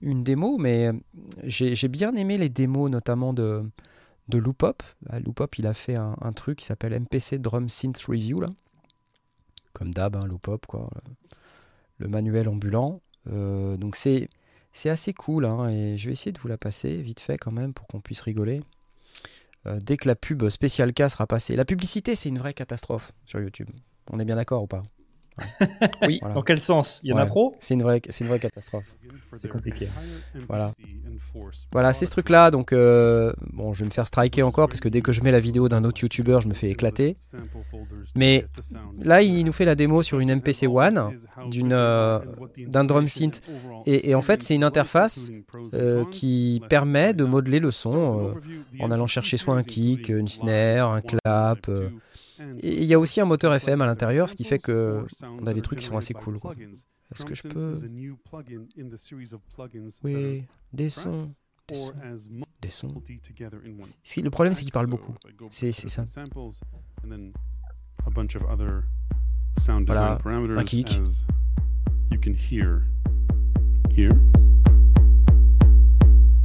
une 0.00 0.22
démo, 0.22 0.58
mais 0.58 0.90
j'ai 1.44 1.74
j'ai 1.74 1.88
bien 1.88 2.14
aimé 2.14 2.38
les 2.38 2.48
démos, 2.48 2.90
notamment 2.90 3.32
de, 3.32 3.64
de 4.28 4.38
Loopop. 4.38 4.82
Ah, 5.08 5.20
Loopop, 5.20 5.58
il 5.58 5.66
a 5.66 5.74
fait 5.74 5.96
un, 5.96 6.32
truc 6.34 6.58
qui 6.58 6.64
s'appelle 6.64 6.98
MPC 6.98 7.38
Drum 7.38 7.68
Synth 7.68 7.98
Review. 8.06 8.44
Comme 9.72 9.92
d'hab, 9.92 10.16
hein, 10.16 10.26
Loopop. 10.26 10.66
Le 11.98 12.08
manuel 12.08 12.48
ambulant. 12.48 13.00
Euh, 13.28 13.76
donc 13.76 13.96
c'est 13.96 14.28
c'est 14.72 14.90
assez 14.90 15.12
cool, 15.12 15.44
hein, 15.44 15.68
et 15.68 15.96
je 15.96 16.06
vais 16.06 16.12
essayer 16.12 16.30
de 16.30 16.38
vous 16.38 16.46
la 16.46 16.58
passer 16.58 16.98
vite 17.02 17.20
fait 17.20 17.36
quand 17.36 17.50
même 17.50 17.74
pour 17.74 17.86
qu'on 17.88 18.00
puisse 18.00 18.20
rigoler. 18.20 18.60
Euh, 19.66 19.80
dès 19.80 19.96
que 19.96 20.06
la 20.06 20.14
pub 20.14 20.48
spécial 20.50 20.92
K 20.92 21.08
sera 21.10 21.26
passée. 21.26 21.56
La 21.56 21.64
publicité, 21.64 22.14
c'est 22.14 22.28
une 22.28 22.38
vraie 22.38 22.54
catastrophe 22.54 23.12
sur 23.26 23.40
YouTube. 23.40 23.68
On 24.10 24.20
est 24.20 24.24
bien 24.24 24.36
d'accord 24.36 24.62
ou 24.62 24.66
pas? 24.66 24.82
Oui. 26.06 26.18
Voilà. 26.20 26.34
Dans 26.34 26.42
quel 26.42 26.60
sens? 26.60 27.00
Il 27.02 27.10
y 27.10 27.12
en 27.12 27.16
a 27.16 27.22
Ouais. 27.22 27.26
trop? 27.28 27.54
C'est 27.60 27.74
une 27.74 27.82
vraie, 27.82 28.00
c'est 28.08 28.24
une 28.24 28.28
vraie 28.30 28.38
catastrophe. 28.38 28.84
C'est 29.34 29.48
compliqué. 29.48 29.88
Voilà. 30.48 30.72
Voilà, 31.72 31.92
c'est 31.92 32.06
ce 32.06 32.10
truc-là. 32.12 32.50
Donc, 32.50 32.72
euh, 32.72 33.32
bon, 33.52 33.72
je 33.72 33.80
vais 33.80 33.86
me 33.86 33.90
faire 33.90 34.06
striker 34.06 34.42
encore 34.42 34.68
parce 34.68 34.80
que 34.80 34.88
dès 34.88 35.00
que 35.02 35.12
je 35.12 35.22
mets 35.22 35.30
la 35.30 35.40
vidéo 35.40 35.68
d'un 35.68 35.84
autre 35.84 36.00
YouTuber, 36.00 36.38
je 36.42 36.48
me 36.48 36.54
fais 36.54 36.70
éclater. 36.70 37.16
Mais 38.16 38.46
là, 39.02 39.22
il 39.22 39.44
nous 39.44 39.52
fait 39.52 39.64
la 39.64 39.74
démo 39.74 40.02
sur 40.02 40.20
une 40.20 40.34
MPC 40.34 40.66
One 40.66 41.14
d'une, 41.50 41.72
euh, 41.72 42.18
d'un 42.56 42.84
drum 42.84 43.06
synth. 43.08 43.42
Et, 43.86 44.10
et 44.10 44.14
en 44.14 44.22
fait, 44.22 44.42
c'est 44.42 44.54
une 44.54 44.64
interface 44.64 45.30
euh, 45.74 46.04
qui 46.10 46.62
permet 46.68 47.12
de 47.14 47.24
modeler 47.24 47.60
le 47.60 47.70
son 47.70 48.28
euh, 48.30 48.34
en 48.80 48.90
allant 48.90 49.06
chercher 49.06 49.36
soit 49.36 49.54
un 49.54 49.62
kick, 49.62 50.08
une 50.08 50.28
snare, 50.28 50.90
un 50.92 51.00
clap. 51.02 51.70
Il 52.62 52.84
y 52.84 52.94
a 52.94 52.98
aussi 52.98 53.20
un 53.20 53.24
moteur 53.24 53.52
FM 53.54 53.80
à 53.82 53.86
l'intérieur, 53.86 54.28
ce 54.30 54.34
qui 54.36 54.44
fait 54.44 54.58
que 54.58 55.04
on 55.22 55.46
a 55.46 55.54
des 55.54 55.62
trucs 55.62 55.78
qui 55.78 55.84
sont 55.86 55.96
assez 55.96 56.14
cool. 56.14 56.38
Est-ce 57.14 57.24
que 57.24 57.34
je 57.34 57.42
peux 57.48 57.74
Oui, 60.04 60.44
des 60.72 60.88
sons. 60.88 61.32
Des 62.62 62.70
sons. 62.70 63.02
Le 64.16 64.30
problème, 64.30 64.54
c'est 64.54 64.62
qu'il 64.62 64.72
parle 64.72 64.86
beaucoup. 64.86 65.14
C'est 65.50 65.72
ça. 65.72 66.04
Voilà, 69.86 70.18
un 70.58 70.64
kick. 70.64 71.00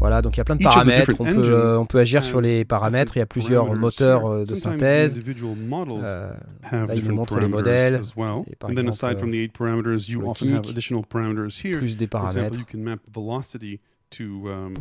Voilà, 0.04 0.22
donc 0.22 0.36
il 0.36 0.40
y 0.40 0.42
a 0.42 0.44
plein 0.44 0.58
de 0.58 0.64
paramètres. 0.64 1.14
On 1.18 1.24
peut, 1.24 1.44
euh, 1.46 1.80
on 1.80 1.86
peut 1.86 2.00
agir 2.00 2.26
sur 2.26 2.40
has 2.40 2.42
les 2.42 2.66
paramètres. 2.66 3.16
Il 3.16 3.20
y 3.20 3.22
a 3.22 3.26
plusieurs 3.26 3.74
moteurs 3.74 4.20
here. 4.24 4.32
euh, 4.42 4.46
de 4.46 4.54
synthèse. 4.56 5.16
Euh, 5.18 6.30
là, 6.72 6.78
il 6.82 6.88
nous 6.88 6.96
different 6.96 7.16
montre 7.16 7.40
les 7.40 7.48
modèles. 7.48 7.96
as 7.96 8.14
well. 8.18 8.44
Et 8.52 8.56
par 8.58 8.70
And 8.70 8.76
then 8.76 8.88
exemple, 8.88 8.90
aside 8.90 9.20
from 9.20 9.32
the 9.32 9.36
eight 9.36 9.54
parameters, 9.58 10.00
sur 10.00 10.12
you 10.14 10.20
le 10.22 10.28
often 10.28 10.50
have 10.56 10.62
kick, 10.64 10.72
additional 10.72 11.04
parameters 11.06 11.58
here. 11.64 11.78
plus 11.80 11.96
des 11.96 12.08
For 12.08 12.20
example, 12.28 12.34
paramètres. 12.34 12.60
you 12.60 12.66
can 12.70 12.80
map 12.84 13.00
velocity 13.16 13.80
to 14.12 14.50
um, 14.50 14.74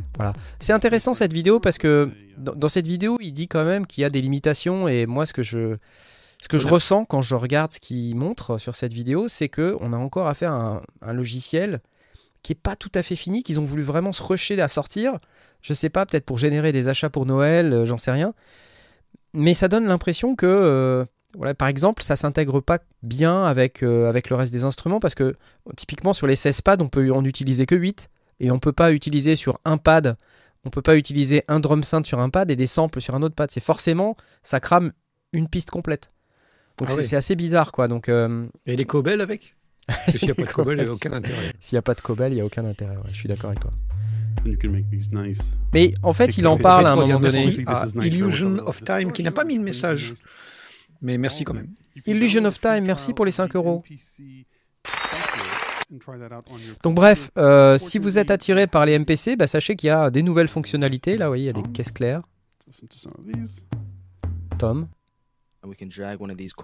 C'est 0.59 0.73
intéressant 0.73 1.15
cette 1.15 1.33
vidéo 1.33 1.61
parce 1.61 1.79
que 1.79 2.11
dans, 2.37 2.55
dans 2.57 2.69
cette 2.69 2.89
vidéo, 2.89 3.17
il 3.21 3.33
dit 3.33 3.47
quand 3.47 3.65
même 3.65 3.87
qu'il 3.87 4.03
y 4.03 4.05
a 4.05 4.11
des 4.11 4.21
limitations 4.21 4.89
et 4.89 5.07
moi 5.07 5.25
ce 5.25 5.33
que 5.33 5.45
je 5.45 5.77
ce 6.43 6.49
que 6.49 6.59
je 6.59 6.63
Voilà. 6.65 6.75
ressens 6.75 7.05
quand 7.05 7.23
je 7.23 7.37
regarde 7.37 7.71
ce 7.71 7.79
qu'il 7.79 8.17
montre 8.17 8.59
sur 8.59 8.75
cette 8.75 8.93
vidéo, 8.93 9.27
c'est 9.29 9.49
que 9.49 9.77
on 9.81 9.93
a 9.93 9.97
encore 9.97 10.27
affaire 10.27 10.53
à 10.53 10.57
un, 10.57 10.83
un 11.01 11.13
logiciel 11.13 11.81
qui 12.43 12.53
est 12.53 12.61
pas 12.61 12.77
tout 12.77 12.91
à 12.95 13.03
fait 13.03 13.17
fini, 13.17 13.43
qu'ils 13.43 13.61
ont 13.61 13.65
voulu 13.65 13.83
vraiment 13.83 14.13
se 14.13 14.23
rusher 14.23 14.61
à 14.61 14.69
sortir. 14.69 15.19
Je 15.63 15.75
sais 15.75 15.91
pas, 15.91 16.07
peut-être 16.07 16.25
pour 16.25 16.39
générer 16.39 16.73
des 16.73 16.89
achats 16.89 17.11
pour 17.11 17.25
Noël, 17.27 17.73
euh, 17.73 17.87
j'en 17.87 17.99
sais 17.99 18.11
rien. 18.11 18.35
Mais 19.35 19.55
ça 19.55 19.69
donne 19.69 19.87
l'impression 19.87 20.35
que 20.35 20.47
euh, 20.47 21.05
voilà, 21.37 21.55
par 21.55 21.69
exemple, 21.69 22.03
ça 22.03 22.17
s'intègre 22.17 22.61
pas 22.61 22.81
bien 23.03 23.45
avec, 23.45 23.83
euh, 23.83 24.09
avec 24.09 24.29
le 24.29 24.37
reste 24.37 24.53
des 24.53 24.65
instruments 24.65 25.01
parce 25.01 25.15
que 25.15 25.37
typiquement 25.77 26.13
sur 26.13 26.27
les 26.27 26.35
16 26.37 26.61
pads, 26.63 26.77
on 26.81 26.89
peut 26.89 27.11
en 27.13 27.25
utiliser 27.25 27.65
que 27.65 27.75
8 27.75 28.11
et 28.41 28.51
on 28.51 28.59
peut 28.59 28.73
pas 28.73 28.93
utiliser 28.93 29.37
sur 29.37 29.59
un 29.65 29.79
pad, 29.79 30.17
on 30.65 30.71
peut 30.71 30.83
pas 30.83 30.97
utiliser 30.97 31.45
un 31.49 31.61
drum 31.61 31.83
synth 31.85 32.07
sur 32.07 32.21
un 32.21 32.29
pad 32.29 32.51
et 32.51 32.57
des 32.57 32.67
samples 32.67 33.01
sur 33.01 33.15
un 33.15 33.23
autre 33.23 33.35
pad. 33.35 33.51
C'est 33.51 33.63
forcément, 33.63 34.17
ça 34.43 34.61
crame 34.61 34.93
une 35.33 35.49
piste 35.49 35.71
complète. 35.71 36.11
Donc 36.79 36.89
Ah 36.91 36.95
c'est 36.97 37.09
oui. 37.11 37.15
assez 37.15 37.37
bizarre 37.37 37.73
quoi. 37.73 37.89
Donc 37.89 38.09
Et 38.09 38.77
les 38.77 38.85
cobelles 38.85 39.21
avec? 39.21 39.55
S'il 40.17 40.25
n'y 40.27 40.31
a 40.31 40.35
pas 40.35 40.45
de 40.45 40.53
cobelles, 40.53 40.79
il 40.79 40.85
n'y 40.85 40.91
a 40.91 40.93
aucun 40.93 41.13
intérêt. 41.13 41.53
s'il 41.61 41.77
n'y 41.77 41.79
a 41.79 41.83
pas 41.83 41.95
de 41.95 42.01
cobel, 42.01 42.33
il 42.33 42.37
y 42.37 42.41
a 42.41 42.45
aucun 42.45 42.65
intérêt. 42.65 42.97
ouais, 42.97 43.11
je 43.11 43.17
suis 43.17 43.29
d'accord 43.29 43.51
avec 43.51 43.61
toi. 43.61 43.73
and 44.45 44.51
you 44.51 44.57
can 44.57 44.71
make 44.73 44.91
these 44.91 45.11
nice. 45.13 45.57
Mais 45.73 45.95
en 46.03 46.13
fait, 46.13 46.37
il 46.39 46.47
en 46.47 46.59
parle 46.59 46.87
à 46.87 46.93
un 46.93 46.97
moment 46.97 47.21
donné. 47.21 47.65
à 47.67 47.87
Illusion 48.03 48.59
of 48.67 48.83
Time 48.85 49.13
qui 49.13 49.23
n'a 49.23 49.33
pas 49.33 49.45
mis 49.45 49.57
le 49.57 49.63
message. 49.63 50.15
Mais 51.01 51.19
merci 51.19 51.45
quand 51.45 51.55
même. 51.55 51.71
Illusion 52.07 52.45
of 52.45 52.61
Time, 52.61 52.85
merci 52.85 53.13
pour 53.13 53.25
les 53.25 53.33
5 53.33 53.55
euros. 53.57 53.85
Donc 56.83 56.95
bref, 56.95 57.31
euh, 57.37 57.77
si 57.77 57.99
vous 57.99 58.19
êtes 58.19 58.31
attiré 58.31 58.67
par 58.67 58.87
les 58.87 58.99
MPC, 58.99 59.37
bah, 59.37 59.47
sachez 59.47 59.77
qu'il 59.77 59.89
y 59.89 59.91
a 59.91 60.11
des 60.11 60.23
nouvelles 60.23 60.49
fonctionnalités. 60.49 61.19
Là, 61.19 61.27
vous 61.27 61.31
voyez, 61.31 61.45
il 61.45 61.57
y 61.57 61.59
a 61.59 61.63
des 61.63 61.71
caisses 61.71 61.93
claires. 61.93 62.23
Tom. 64.59 64.89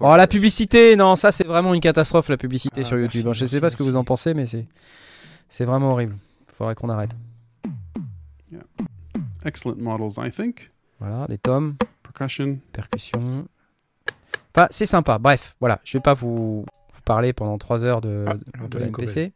Oh, 0.01 0.15
la 0.17 0.27
publicité 0.27 0.95
Non, 0.95 1.15
ça, 1.15 1.31
c'est 1.31 1.45
vraiment 1.47 1.73
une 1.73 1.79
catastrophe, 1.81 2.29
la 2.29 2.37
publicité 2.37 2.81
Ah, 2.81 2.83
sur 2.83 2.97
merci, 2.97 3.17
YouTube. 3.17 3.33
Je 3.33 3.45
sais 3.45 3.55
merci, 3.55 3.59
pas 3.61 3.69
ce 3.69 3.77
que 3.77 3.83
vous 3.83 3.95
en 3.95 3.99
merci. 3.99 4.07
pensez, 4.07 4.33
mais 4.33 4.45
c'est 4.45 4.65
c'est 5.47 5.65
vraiment 5.65 5.91
horrible. 5.91 6.17
Faudrait 6.53 6.75
qu'on 6.75 6.89
arrête. 6.89 7.11
Excellent 9.45 9.75
models, 9.77 10.11
I 10.25 10.31
think. 10.31 10.71
Voilà, 10.99 11.25
les 11.29 11.37
tomes, 11.37 11.75
Percussion. 12.03 12.59
percussion. 12.73 13.47
Enfin, 14.53 14.67
c'est 14.69 14.85
sympa. 14.85 15.17
Bref, 15.17 15.55
voilà, 15.61 15.79
je 15.85 15.97
vais 15.97 16.01
pas 16.01 16.13
vous, 16.13 16.65
vous 16.93 17.01
parler 17.05 17.31
pendant 17.31 17.57
3 17.57 17.85
heures 17.85 18.01
de, 18.01 18.25
Ah, 18.27 18.35
de 18.67 18.77
la 18.79 18.87
MPC. 18.87 19.31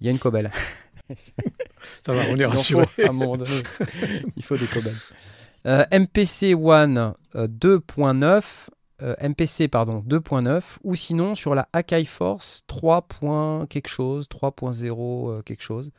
Il 0.00 0.06
y 0.06 0.08
a 0.08 0.12
une 0.12 0.18
cobelle. 0.18 0.50
Ça 2.06 2.12
va, 2.12 2.22
on 2.28 2.36
est 2.36 2.40
Il 2.40 2.44
rassuré. 2.46 2.86
à 3.04 3.08
un 3.08 3.12
moment 3.12 3.36
donné. 3.36 3.62
Il 4.36 4.44
faut 4.44 4.56
des 4.56 4.66
cobelles. 4.66 4.94
Euh, 5.66 5.84
MPC 5.90 6.54
One 6.54 7.14
euh, 7.34 7.46
2.9, 7.48 8.42
euh, 9.02 9.14
MPC 9.20 9.68
pardon 9.68 10.04
2.9, 10.08 10.62
ou 10.84 10.94
sinon 10.94 11.34
sur 11.34 11.54
la 11.54 11.68
Akai 11.72 12.04
Force 12.04 12.64
3. 12.66 13.02
point 13.02 13.66
quelque 13.68 13.88
chose, 13.88 14.28
3.0 14.28 15.30
euh, 15.30 15.42
quelque 15.42 15.62
chose, 15.62 15.90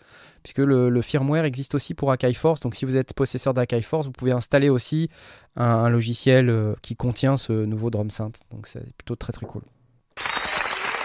puisque 0.44 0.60
le, 0.60 0.90
le 0.90 1.02
firmware 1.02 1.46
existe 1.46 1.76
aussi 1.76 1.94
pour 1.94 2.12
Akai 2.12 2.34
Force. 2.34 2.62
Donc 2.62 2.76
si 2.76 2.86
vous 2.86 2.98
êtes 2.98 3.14
possesseur 3.14 3.54
d'Akai 3.54 3.82
Force, 3.82 4.06
vous 4.06 4.12
pouvez 4.12 4.32
installer 4.32 4.70
aussi 4.70 5.10
un, 5.56 5.66
un 5.66 5.90
logiciel 5.90 6.50
euh, 6.50 6.74
qui 6.82 6.96
contient 6.96 7.38
ce 7.38 7.54
nouveau 7.54 7.90
drum 7.90 8.10
synth. 8.10 8.42
Donc 8.52 8.68
c'est 8.68 8.94
plutôt 8.96 9.16
très 9.16 9.34
très 9.34 9.46
cool. 9.46 9.64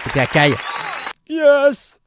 C'était 0.03 0.21
Akai. 0.21 0.53
Yes. 1.29 1.99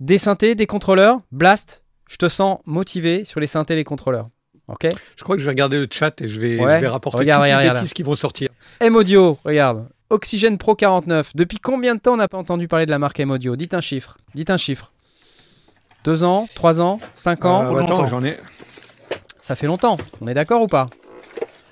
Des 0.00 0.18
synthés, 0.18 0.54
des 0.54 0.66
contrôleurs, 0.66 1.20
Blast. 1.32 1.82
Je 2.08 2.16
te 2.16 2.28
sens 2.28 2.60
motivé 2.64 3.24
sur 3.24 3.40
les 3.40 3.46
synthés 3.46 3.74
et 3.74 3.76
les 3.76 3.84
contrôleurs. 3.84 4.28
Ok 4.68 4.86
Je 5.16 5.22
crois 5.24 5.36
que 5.36 5.40
je 5.40 5.46
vais 5.46 5.50
regarder 5.52 5.78
le 5.78 5.88
chat 5.90 6.20
et 6.20 6.28
je 6.28 6.40
vais, 6.40 6.58
Ouais. 6.58 6.76
je 6.76 6.80
vais 6.82 6.88
rapporter 6.88 7.18
Regarde, 7.18 7.40
toutes 7.40 7.44
regarde, 7.46 7.62
les 7.62 7.68
regarde. 7.68 7.76
bêtises 7.84 7.94
qui 7.94 8.02
vont 8.02 8.14
sortir. 8.14 8.48
M-Audio, 8.80 9.38
regarde. 9.44 9.86
Oxygène 10.10 10.56
Pro 10.58 10.74
49. 10.74 11.32
Depuis 11.34 11.58
combien 11.58 11.94
de 11.94 12.00
temps 12.00 12.14
on 12.14 12.16
n'a 12.16 12.28
pas 12.28 12.38
entendu 12.38 12.68
parler 12.68 12.86
de 12.86 12.90
la 12.90 12.98
marque 12.98 13.18
M-Audio 13.20 13.56
Dites 13.56 13.74
un 13.74 13.80
chiffre. 13.80 14.16
Dites 14.34 14.50
un 14.50 14.56
chiffre. 14.56 14.90
Deux 16.04 16.22
ans 16.24 16.46
Trois 16.54 16.80
ans 16.80 16.98
Cinq 17.14 17.44
ans? 17.44 17.66
Ah, 17.74 17.80
attends, 17.82 18.06
j'en 18.08 18.24
ai. 18.24 18.38
Ça 19.40 19.54
fait 19.56 19.66
longtemps. 19.66 19.96
On 20.20 20.28
est 20.28 20.34
d'accord 20.34 20.62
ou 20.62 20.66
pas? 20.66 20.86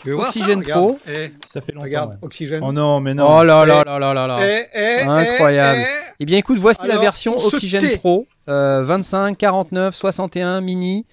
Tu 0.00 0.08
veux 0.10 0.14
voir 0.16 0.30
ça? 0.30 0.38
Oxygène 0.40 0.60
Regarde. 0.60 0.80
Pro. 0.84 0.98
Eh, 1.08 1.32
Ça 1.46 1.60
fait 1.60 1.72
longtemps. 1.72 1.84
regarde, 1.84 2.10
ouais. 2.12 2.16
Oxygène. 2.22 2.62
Oh 2.64 2.72
non, 2.72 3.00
mais 3.00 3.14
non. 3.14 3.26
Oh 3.28 3.42
là 3.42 3.64
là 3.66 3.82
Eh. 3.84 3.88
là 3.88 3.98
là 3.98 4.14
là 4.14 4.26
là. 4.26 4.38
Eh, 4.46 4.66
eh, 4.74 5.00
Incroyable. 5.02 5.78
eh, 5.80 5.82
eh. 5.82 6.12
Eh 6.20 6.24
bien 6.24 6.38
écoute, 6.38 6.58
voici 6.58 6.86
la 6.86 6.98
version 6.98 7.36
Oxygène. 7.38 7.98
Pro 7.98 8.26
euh, 8.48 8.82
25, 8.84 9.36
49, 9.36 9.94
61, 9.94 10.60
mini. 10.60 11.06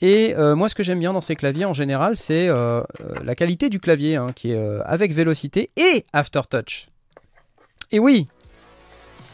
Et 0.00 0.34
euh, 0.36 0.56
moi, 0.56 0.68
ce 0.68 0.74
que 0.74 0.82
j'aime 0.82 0.98
bien 0.98 1.12
dans 1.12 1.20
ces 1.20 1.36
claviers 1.36 1.64
en 1.64 1.72
général, 1.72 2.16
c'est 2.16 2.48
euh, 2.48 2.80
euh, 2.80 2.82
la 3.22 3.34
qualité 3.34 3.68
du 3.68 3.78
clavier, 3.78 4.16
hein, 4.16 4.28
qui 4.34 4.50
est 4.50 4.56
euh, 4.56 4.82
avec 4.84 5.12
vélocité 5.12 5.70
et 5.76 6.04
aftertouch. 6.12 6.88
Et 7.92 7.98
oui, 7.98 8.26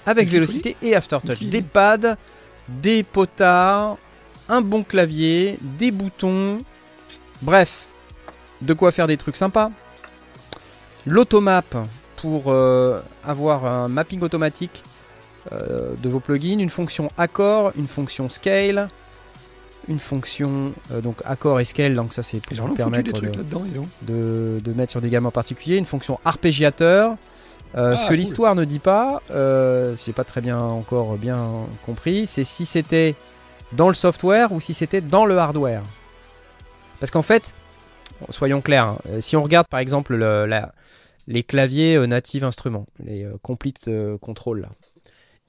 avec 0.07 0.29
Qui 0.29 0.35
vélocité 0.35 0.77
et 0.83 0.95
aftertouch. 0.95 1.43
Des 1.43 1.63
pads, 1.63 2.17
des 2.69 3.03
potards, 3.03 3.97
un 4.49 4.61
bon 4.61 4.83
clavier, 4.83 5.59
des 5.63 5.91
boutons. 5.91 6.59
Bref, 7.43 7.87
de 8.61 8.75
quoi 8.75 8.93
faire 8.93 9.07
des 9.07 9.17
trucs 9.17 9.37
sympas. 9.37 9.71
L'automap 11.07 11.75
pour 12.17 12.53
avoir 13.25 13.65
un 13.65 13.89
mapping 13.89 14.21
automatique 14.21 14.83
de 15.51 16.09
vos 16.09 16.21
plugins, 16.21 16.59
une 16.59 16.69
fonction 16.69 17.11
accord, 17.17 17.73
une 17.79 17.89
fonction 17.89 18.29
scale, 18.29 18.91
une 19.91 19.99
fonction 19.99 20.73
euh, 20.93 21.01
donc 21.01 21.17
accord 21.25 21.61
et 21.61 21.65
scale, 21.65 21.95
donc 21.95 22.13
ça 22.15 22.23
c'est 22.23 22.39
pour 22.41 22.57
vous 22.69 22.69
des 22.71 22.77
permettre 22.77 23.21
de, 23.21 23.31
de, 24.03 24.61
de 24.61 24.73
mettre 24.73 24.91
sur 24.93 25.01
des 25.01 25.11
gammes 25.11 25.27
en 25.27 25.31
particulier, 25.31 25.77
une 25.77 25.85
fonction 25.85 26.19
arpégiateur. 26.25 27.17
Euh, 27.77 27.93
Ah, 27.93 27.97
ce 27.97 28.03
que 28.03 28.09
cool. 28.09 28.17
l'histoire 28.17 28.55
ne 28.55 28.65
dit 28.65 28.79
pas, 28.81 29.23
euh, 29.31 29.95
si 29.95 30.07
j'ai 30.07 30.13
pas 30.13 30.25
très 30.25 30.41
bien 30.41 30.59
encore 30.59 31.17
bien 31.17 31.39
compris, 31.87 32.27
c'est 32.27 32.43
si 32.45 32.67
c'était 32.67 33.15
dans 33.73 33.89
le 33.89 33.95
software 33.95 34.51
ou 34.53 34.61
si 34.61 34.75
c'était 34.75 35.01
dans 35.01 35.25
le 35.27 35.39
hardware. 35.39 35.83
Parce 36.99 37.11
qu'en 37.13 37.23
fait, 37.23 37.55
soyons 38.29 38.61
clairs, 38.61 38.89
hein, 38.89 38.99
euh, 39.09 39.21
si 39.21 39.37
on 39.37 39.43
regarde 39.43 39.69
par 39.69 39.79
exemple 39.81 40.15
le- 40.17 40.47
la- 40.47 40.73
les 41.29 41.43
claviers 41.45 41.95
euh, 41.97 42.07
native 42.07 42.43
instruments, 42.45 42.87
les 43.05 43.27
complete 43.43 43.89
control 44.21 44.63
là, 44.63 44.69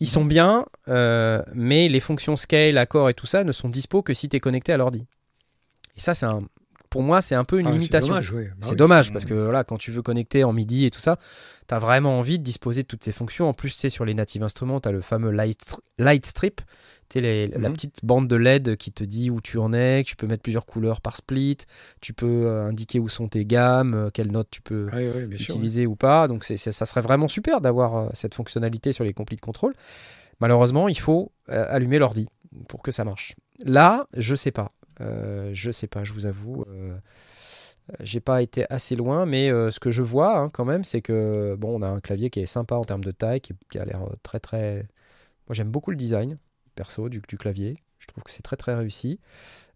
ils 0.02 0.10
sont 0.10 0.26
bien, 0.26 0.66
euh, 0.88 1.44
mais 1.54 1.88
les 1.88 2.00
fonctions 2.00 2.36
scale, 2.36 2.80
accord 2.80 3.08
et 3.12 3.14
tout 3.14 3.28
ça 3.28 3.44
ne 3.44 3.52
sont 3.52 3.70
dispo 3.70 4.02
que 4.02 4.16
si 4.16 4.28
tu 4.28 4.36
es 4.36 4.40
connecté 4.40 4.74
à 4.74 4.78
l'ordi. 4.78 5.06
Et 5.96 6.00
ça, 6.00 6.16
c'est 6.16 6.26
un 6.26 6.42
pour 6.92 7.02
moi, 7.02 7.22
c'est 7.22 7.34
un 7.34 7.44
peu 7.44 7.60
une 7.60 7.66
Ah, 7.68 7.72
c'est 7.72 7.78
limitation. 7.78 8.10
dommage, 8.10 8.32
oui. 8.32 8.44
Bah 8.46 8.54
c'est 8.62 8.70
oui, 8.72 8.76
dommage 8.76 9.12
parce 9.12 9.26
que 9.26 9.34
voilà, 9.34 9.64
quand 9.64 9.78
tu 9.78 9.90
veux 9.92 10.04
connecter 10.04 10.44
en 10.44 10.54
MIDI 10.54 10.86
et 10.86 10.92
tout 10.92 11.00
ça, 11.00 11.18
tu 11.68 11.74
as 11.74 11.80
vraiment 11.80 12.20
envie 12.20 12.38
de 12.38 12.44
disposer 12.44 12.84
de 12.84 12.88
toutes 12.88 13.04
ces 13.04 13.12
fonctions. 13.14 13.50
En 13.50 13.54
plus, 13.54 13.70
c'est 13.70 13.90
sur 13.90 14.06
les 14.06 14.14
native 14.14 14.44
instruments, 14.44 14.80
tu 14.80 14.90
as 14.90 14.92
le 14.92 15.02
fameux 15.02 15.32
light, 15.32 15.76
light 15.98 16.26
strip, 16.26 16.58
tu 17.10 17.14
sais, 17.14 17.22
les- 17.22 17.48
la 17.48 17.70
Mhm. 17.70 17.74
petite 17.74 18.00
bande 18.04 18.28
de 18.28 18.36
LED 18.38 18.76
qui 18.78 18.92
te 18.92 19.04
dit 19.06 19.30
où 19.30 19.40
tu 19.42 19.58
en 19.58 19.72
es, 19.74 20.04
que 20.04 20.10
tu 20.10 20.16
peux 20.18 20.28
mettre 20.28 20.44
plusieurs 20.44 20.66
couleurs 20.66 21.00
par 21.02 21.16
split, 21.16 21.58
tu 22.02 22.14
peux 22.14 22.46
euh, 22.46 22.66
indiquer 22.68 23.00
où 23.00 23.08
sont 23.10 23.28
tes 23.30 23.46
gammes, 23.46 23.94
euh, 23.94 24.10
quelles 24.14 24.32
notes 24.32 24.50
tu 24.52 24.62
peux 24.62 24.90
Oui, 24.94 25.08
oui, 25.16 25.26
bien 25.28 25.38
sûr. 25.38 25.56
utiliser 25.56 25.88
ou 25.88 25.96
pas. 25.96 26.28
Donc 26.28 26.44
ça 26.44 26.72
serait 26.86 27.02
vraiment 27.02 27.28
super 27.30 27.62
d'avoir 27.62 27.96
euh, 27.96 28.10
cette 28.14 28.36
fonctionnalité 28.36 28.92
sur 28.92 29.04
les 29.06 29.14
complete 29.14 29.40
control. 29.42 29.74
Malheureusement, 30.42 30.88
il 30.90 31.00
faut 31.00 31.32
allumer 31.48 32.00
l'ordi 32.00 32.28
pour 32.68 32.82
que 32.82 32.92
ça 32.92 33.04
marche. 33.06 33.36
Là, 33.64 34.08
je 34.18 34.36
sais 34.36 34.52
pas. 34.52 34.72
Euh, 35.02 35.52
je 35.54 35.72
sais 35.72 35.88
pas, 35.88 36.04
je 36.04 36.14
vous 36.14 36.26
avoue. 36.26 36.64
euh, 36.70 36.98
j'ai 38.00 38.20
pas 38.22 38.42
été 38.42 38.66
assez 38.72 38.96
loin, 38.96 39.26
mais 39.26 39.50
euh, 39.50 39.70
ce 39.72 39.80
que 39.80 39.92
je 39.92 40.02
vois 40.02 40.38
hein, 40.38 40.50
quand 40.50 40.66
même, 40.66 40.84
c'est 40.84 41.02
que 41.02 41.56
bon, 41.58 41.80
on 41.80 41.82
a 41.82 41.88
un 41.88 42.00
clavier 42.00 42.30
qui 42.30 42.40
est 42.40 42.46
sympa 42.46 42.76
en 42.76 42.84
termes 42.84 43.04
de 43.04 43.12
taille, 43.12 43.42
qui, 43.42 43.54
qui 43.70 43.80
a 43.80 43.86
l'air 43.86 44.02
très 44.24 44.40
très. 44.40 44.88
Moi, 45.48 45.56
j'aime 45.56 45.70
beaucoup 45.70 45.92
le 45.92 45.98
design 45.98 46.38
perso 46.76 47.10
du, 47.10 47.22
du 47.28 47.38
clavier. 47.38 47.78
Je 48.00 48.08
trouve 48.08 48.24
que 48.24 48.32
c'est 48.32 48.44
très 48.44 48.56
très 48.58 48.76
réussi. 48.76 49.20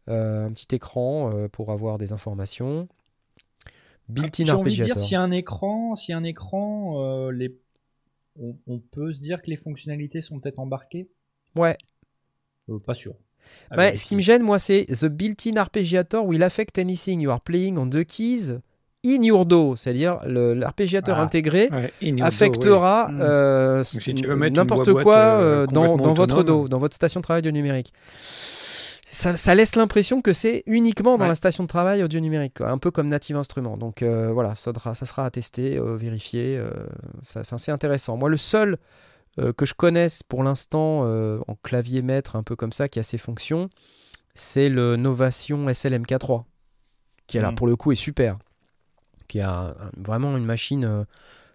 Euh, 0.07 0.45
un 0.45 0.51
petit 0.51 0.76
écran 0.76 1.36
euh, 1.36 1.47
pour 1.47 1.71
avoir 1.71 1.97
des 1.97 2.13
informations. 2.13 2.88
Built-in 4.07 4.45
J'ai 4.45 4.51
envie 4.51 4.78
de 4.78 4.84
dire, 4.84 4.95
a 4.97 5.23
un 5.23 5.32
écran, 5.32 5.95
un 6.09 6.23
écran, 6.23 7.01
euh, 7.03 7.32
les... 7.32 7.57
on, 8.39 8.55
on 8.67 8.80
peut 8.80 9.13
se 9.13 9.19
dire 9.19 9.41
que 9.41 9.49
les 9.49 9.57
fonctionnalités 9.57 10.21
sont 10.21 10.39
peut-être 10.39 10.59
embarquées? 10.59 11.09
Ouais. 11.55 11.76
Pas 12.86 12.93
sûr. 12.93 13.15
À 13.71 13.77
Ouais, 13.77 13.97
ce 13.97 14.05
qui 14.05 14.15
me 14.15 14.21
gêne, 14.21 14.41
moi, 14.43 14.59
c'est 14.59 14.85
The 14.85 15.05
built-in 15.05 15.55
arpeggiator 15.57 16.25
will 16.25 16.43
affect 16.43 16.77
anything 16.77 17.19
you 17.21 17.31
are 17.31 17.41
playing 17.41 17.77
on 17.77 17.89
the 17.89 18.03
keys 18.03 18.53
in 19.05 19.21
your 19.21 19.45
DAW. 19.45 19.75
C'est-à-dire 19.75 20.19
l'arpégiateur 20.25 21.17
Ah. 21.19 21.23
intégré 21.23 21.69
Ouais, 21.71 22.21
affectera 22.21 23.09
euh, 23.11 23.83
si 23.83 24.13
n'importe 24.13 24.93
quoi 25.03 25.15
euh, 25.17 25.63
euh, 25.63 25.67
dans, 25.67 25.95
votre. 26.13 26.43
DAW, 26.43 26.67
dans 26.67 26.79
votre 26.79 26.95
station 26.95 27.19
de 27.19 27.23
travail 27.23 27.39
audio 27.41 27.51
numérique. 27.51 27.93
Ça, 29.07 29.37
ça 29.37 29.55
laisse 29.55 29.75
l'impression 29.77 30.21
que 30.21 30.33
c'est 30.33 30.63
uniquement 30.65 31.17
dans 31.17 31.23
Ouais. 31.23 31.29
la 31.29 31.35
station 31.35 31.63
de 31.63 31.69
travail 31.69 32.03
audio 32.03 32.19
numérique, 32.19 32.55
quoi, 32.57 32.69
un 32.69 32.77
peu 32.77 32.91
comme 32.91 33.07
Native 33.07 33.37
Instruments. 33.37 33.77
Donc 33.77 34.01
euh, 34.01 34.29
voilà, 34.33 34.55
ça, 34.55 34.73
sera- 34.73 34.93
ça 34.93 35.05
sera 35.05 35.25
à 35.25 35.29
tester, 35.29 35.79
vérifier. 35.79 36.59
c'est 37.25 37.71
intéressant. 37.71 38.17
Moi, 38.17 38.29
le 38.29 38.37
seul 38.37 38.77
euh, 39.39 39.53
que 39.53 39.65
je 39.65 39.73
connaisse 39.73 40.23
pour 40.23 40.43
l'instant 40.43 41.01
euh, 41.05 41.39
en 41.47 41.55
clavier 41.55 42.01
maître, 42.01 42.36
un 42.36 42.43
peu 42.43 42.55
comme 42.55 42.71
ça, 42.73 42.88
qui 42.89 42.99
a 42.99 43.03
ses 43.03 43.17
fonctions, 43.17 43.69
c'est 44.33 44.69
le 44.69 44.95
Novation 44.95 45.67
SLMK3, 45.69 46.45
qui 47.27 47.38
est 47.38 47.41
là 47.41 47.49
Mhm. 47.51 47.55
pour 47.55 47.67
le 47.67 47.75
coup 47.75 47.91
est 47.91 47.95
super, 47.95 48.38
qui 49.27 49.39
a 49.41 49.51
un- 49.69 49.75
vraiment 49.97 50.36
une 50.38 50.45
machine 50.45 50.86
euh, 50.86 51.03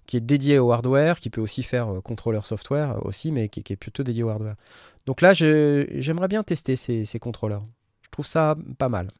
qui 0.07 0.16
est 0.16 0.20
dédiée 0.20 0.59
au 0.59 0.72
hardware, 0.72 1.20
qui 1.20 1.31
peut 1.31 1.41
aussi 1.41 1.62
faire 1.62 1.89
contrôleur 2.03 2.45
software 2.45 2.99
aussi, 3.07 3.31
mais 3.31 3.49
qui, 3.49 3.62
qui 3.62 3.72
est 3.74 3.76
plutôt 3.76 4.03
dédié 4.03 4.22
au 4.24 4.28
hardware. 4.28 4.57
Donc 5.07 5.20
là, 5.20 5.33
j'aimerais 5.33 6.28
bien 6.28 6.43
tester 6.43 6.74
ces, 6.76 7.05
ces 7.05 7.18
contrôleurs. 7.20 7.64
Je 8.03 8.09
trouve 8.11 8.26
ça 8.26 8.57
pas 8.78 8.89
mal. 8.89 9.11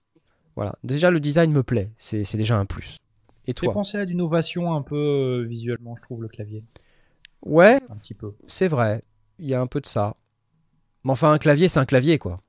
Voilà. 0.57 0.75
Déjà, 0.83 1.11
le 1.11 1.21
design 1.21 1.53
me 1.53 1.63
plaît. 1.63 1.91
C'est 1.97 2.37
déjà 2.37 2.57
un 2.59 2.67
plus. 2.67 2.97
Et 3.47 3.55
toi? 3.55 3.73
penser 3.73 3.99
à 3.99 4.05
d'innovation 4.07 4.75
un 4.75 4.83
peu 4.83 4.97
euh, 4.97 5.47
visuellement, 5.47 5.95
je 5.97 6.03
trouve, 6.03 6.23
le 6.23 6.29
clavier. 6.29 6.65
Ouais, 7.45 7.81
Un 7.91 7.97
petit 7.97 8.15
peu. 8.15 8.35
c'est 8.47 8.69
vrai. 8.69 9.03
Il 9.39 9.47
y 9.47 9.55
a 9.55 9.61
un 9.61 9.67
peu 9.67 9.81
de 9.81 9.87
ça. 9.87 10.17
Mais 11.05 11.13
enfin, 11.13 11.33
un 11.33 11.39
clavier, 11.39 11.69
c'est 11.69 11.79
un 11.81 11.87
clavier, 11.87 12.19
quoi. 12.19 12.41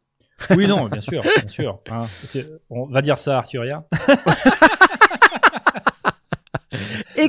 Oui, 0.51 0.67
non, 0.67 0.87
bien 0.89 1.01
sûr, 1.01 1.21
bien 1.21 1.47
sûr. 1.47 1.79
hein. 1.91 2.01
On 2.69 2.85
va 2.87 3.01
dire 3.01 3.17
ça, 3.17 3.37
Arturia. 3.37 3.85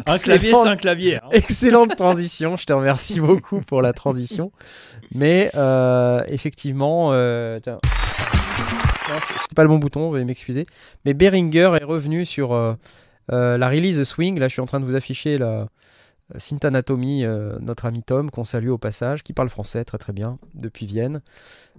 Un 0.07 0.19
clavier, 0.19 0.55
c'est 0.55 0.69
un 0.69 0.77
clavier. 0.77 1.17
hein. 1.17 1.29
Excellente 1.33 1.97
transition, 1.97 2.57
je 2.57 2.65
te 2.65 2.73
remercie 2.73 3.21
beaucoup 3.21 3.61
pour 3.61 3.83
la 3.83 3.93
transition. 3.93 4.53
Mais 5.15 5.51
euh, 5.55 6.23
effectivement, 6.29 7.11
euh, 7.13 7.59
c'est 7.65 9.55
pas 9.55 9.63
le 9.63 9.69
bon 9.69 9.79
bouton, 9.79 10.11
veuillez 10.11 10.25
m'excuser. 10.25 10.67
Mais 11.05 11.13
Behringer 11.15 11.77
est 11.81 11.85
revenu 11.85 12.25
sur 12.25 12.53
euh, 12.55 12.75
euh, 13.33 13.59
la 13.59 13.69
release 13.69 14.03
Swing. 14.05 14.39
Là, 14.39 14.49
je 14.49 14.53
suis 14.53 14.63
en 14.63 14.67
train 14.67 14.81
de 14.81 14.85
vous 14.85 14.95
afficher 14.95 15.37
la 15.39 15.67
Synth 16.39 16.65
Anatomy, 16.65 17.25
euh, 17.25 17.59
notre 17.61 17.85
ami 17.87 18.03
Tom, 18.03 18.31
qu'on 18.31 18.45
salue 18.45 18.69
au 18.71 18.79
passage, 18.79 19.23
qui 19.23 19.33
parle 19.33 19.49
français 19.51 19.85
très 19.85 19.99
très 19.99 20.13
bien 20.13 20.39
depuis 20.55 20.87
Vienne. 20.87 21.21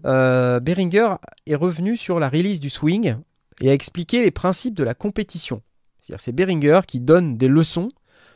Euh, 0.06 0.60
Behringer 0.60 1.16
est 1.48 1.56
revenu 1.56 1.98
sur 1.98 2.20
la 2.20 2.30
release 2.30 2.60
du 2.60 2.70
Swing 2.70 3.16
et 3.62 3.70
a 3.70 3.74
expliqué 3.74 4.22
les 4.22 4.32
principes 4.32 4.76
de 4.76 4.84
la 4.84 4.94
compétition. 4.94 5.62
C'est-à-dire, 6.02 6.20
c'est 6.22 6.32
Behringer 6.34 6.82
qui 6.88 7.00
donne 7.00 7.38
des 7.38 7.48
leçons 7.48 7.90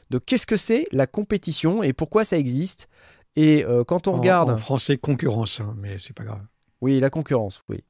de 0.09 0.17
qu'est-ce 0.17 0.47
que 0.47 0.57
c'est 0.57 0.85
la 0.91 1.05
compétition 1.05 1.83
et 1.83 1.93
pourquoi 1.93 2.23
ça 2.23 2.37
existe. 2.37 2.87
Et 3.35 3.63
euh, 3.65 3.83
quand 3.83 4.07
on 4.07 4.13
En- 4.13 4.17
regarde, 4.17 4.49
En, 4.49 4.57
français, 4.57 4.97
concurrence, 4.97 5.59
hein, 5.59 5.75
mais 5.77 5.97
c'est 5.99 6.13
pas 6.15 6.23
grave. 6.23 6.41
oui, 6.81 6.99
la 6.99 7.09
concurrence, 7.09 7.61
oui. 7.69 7.83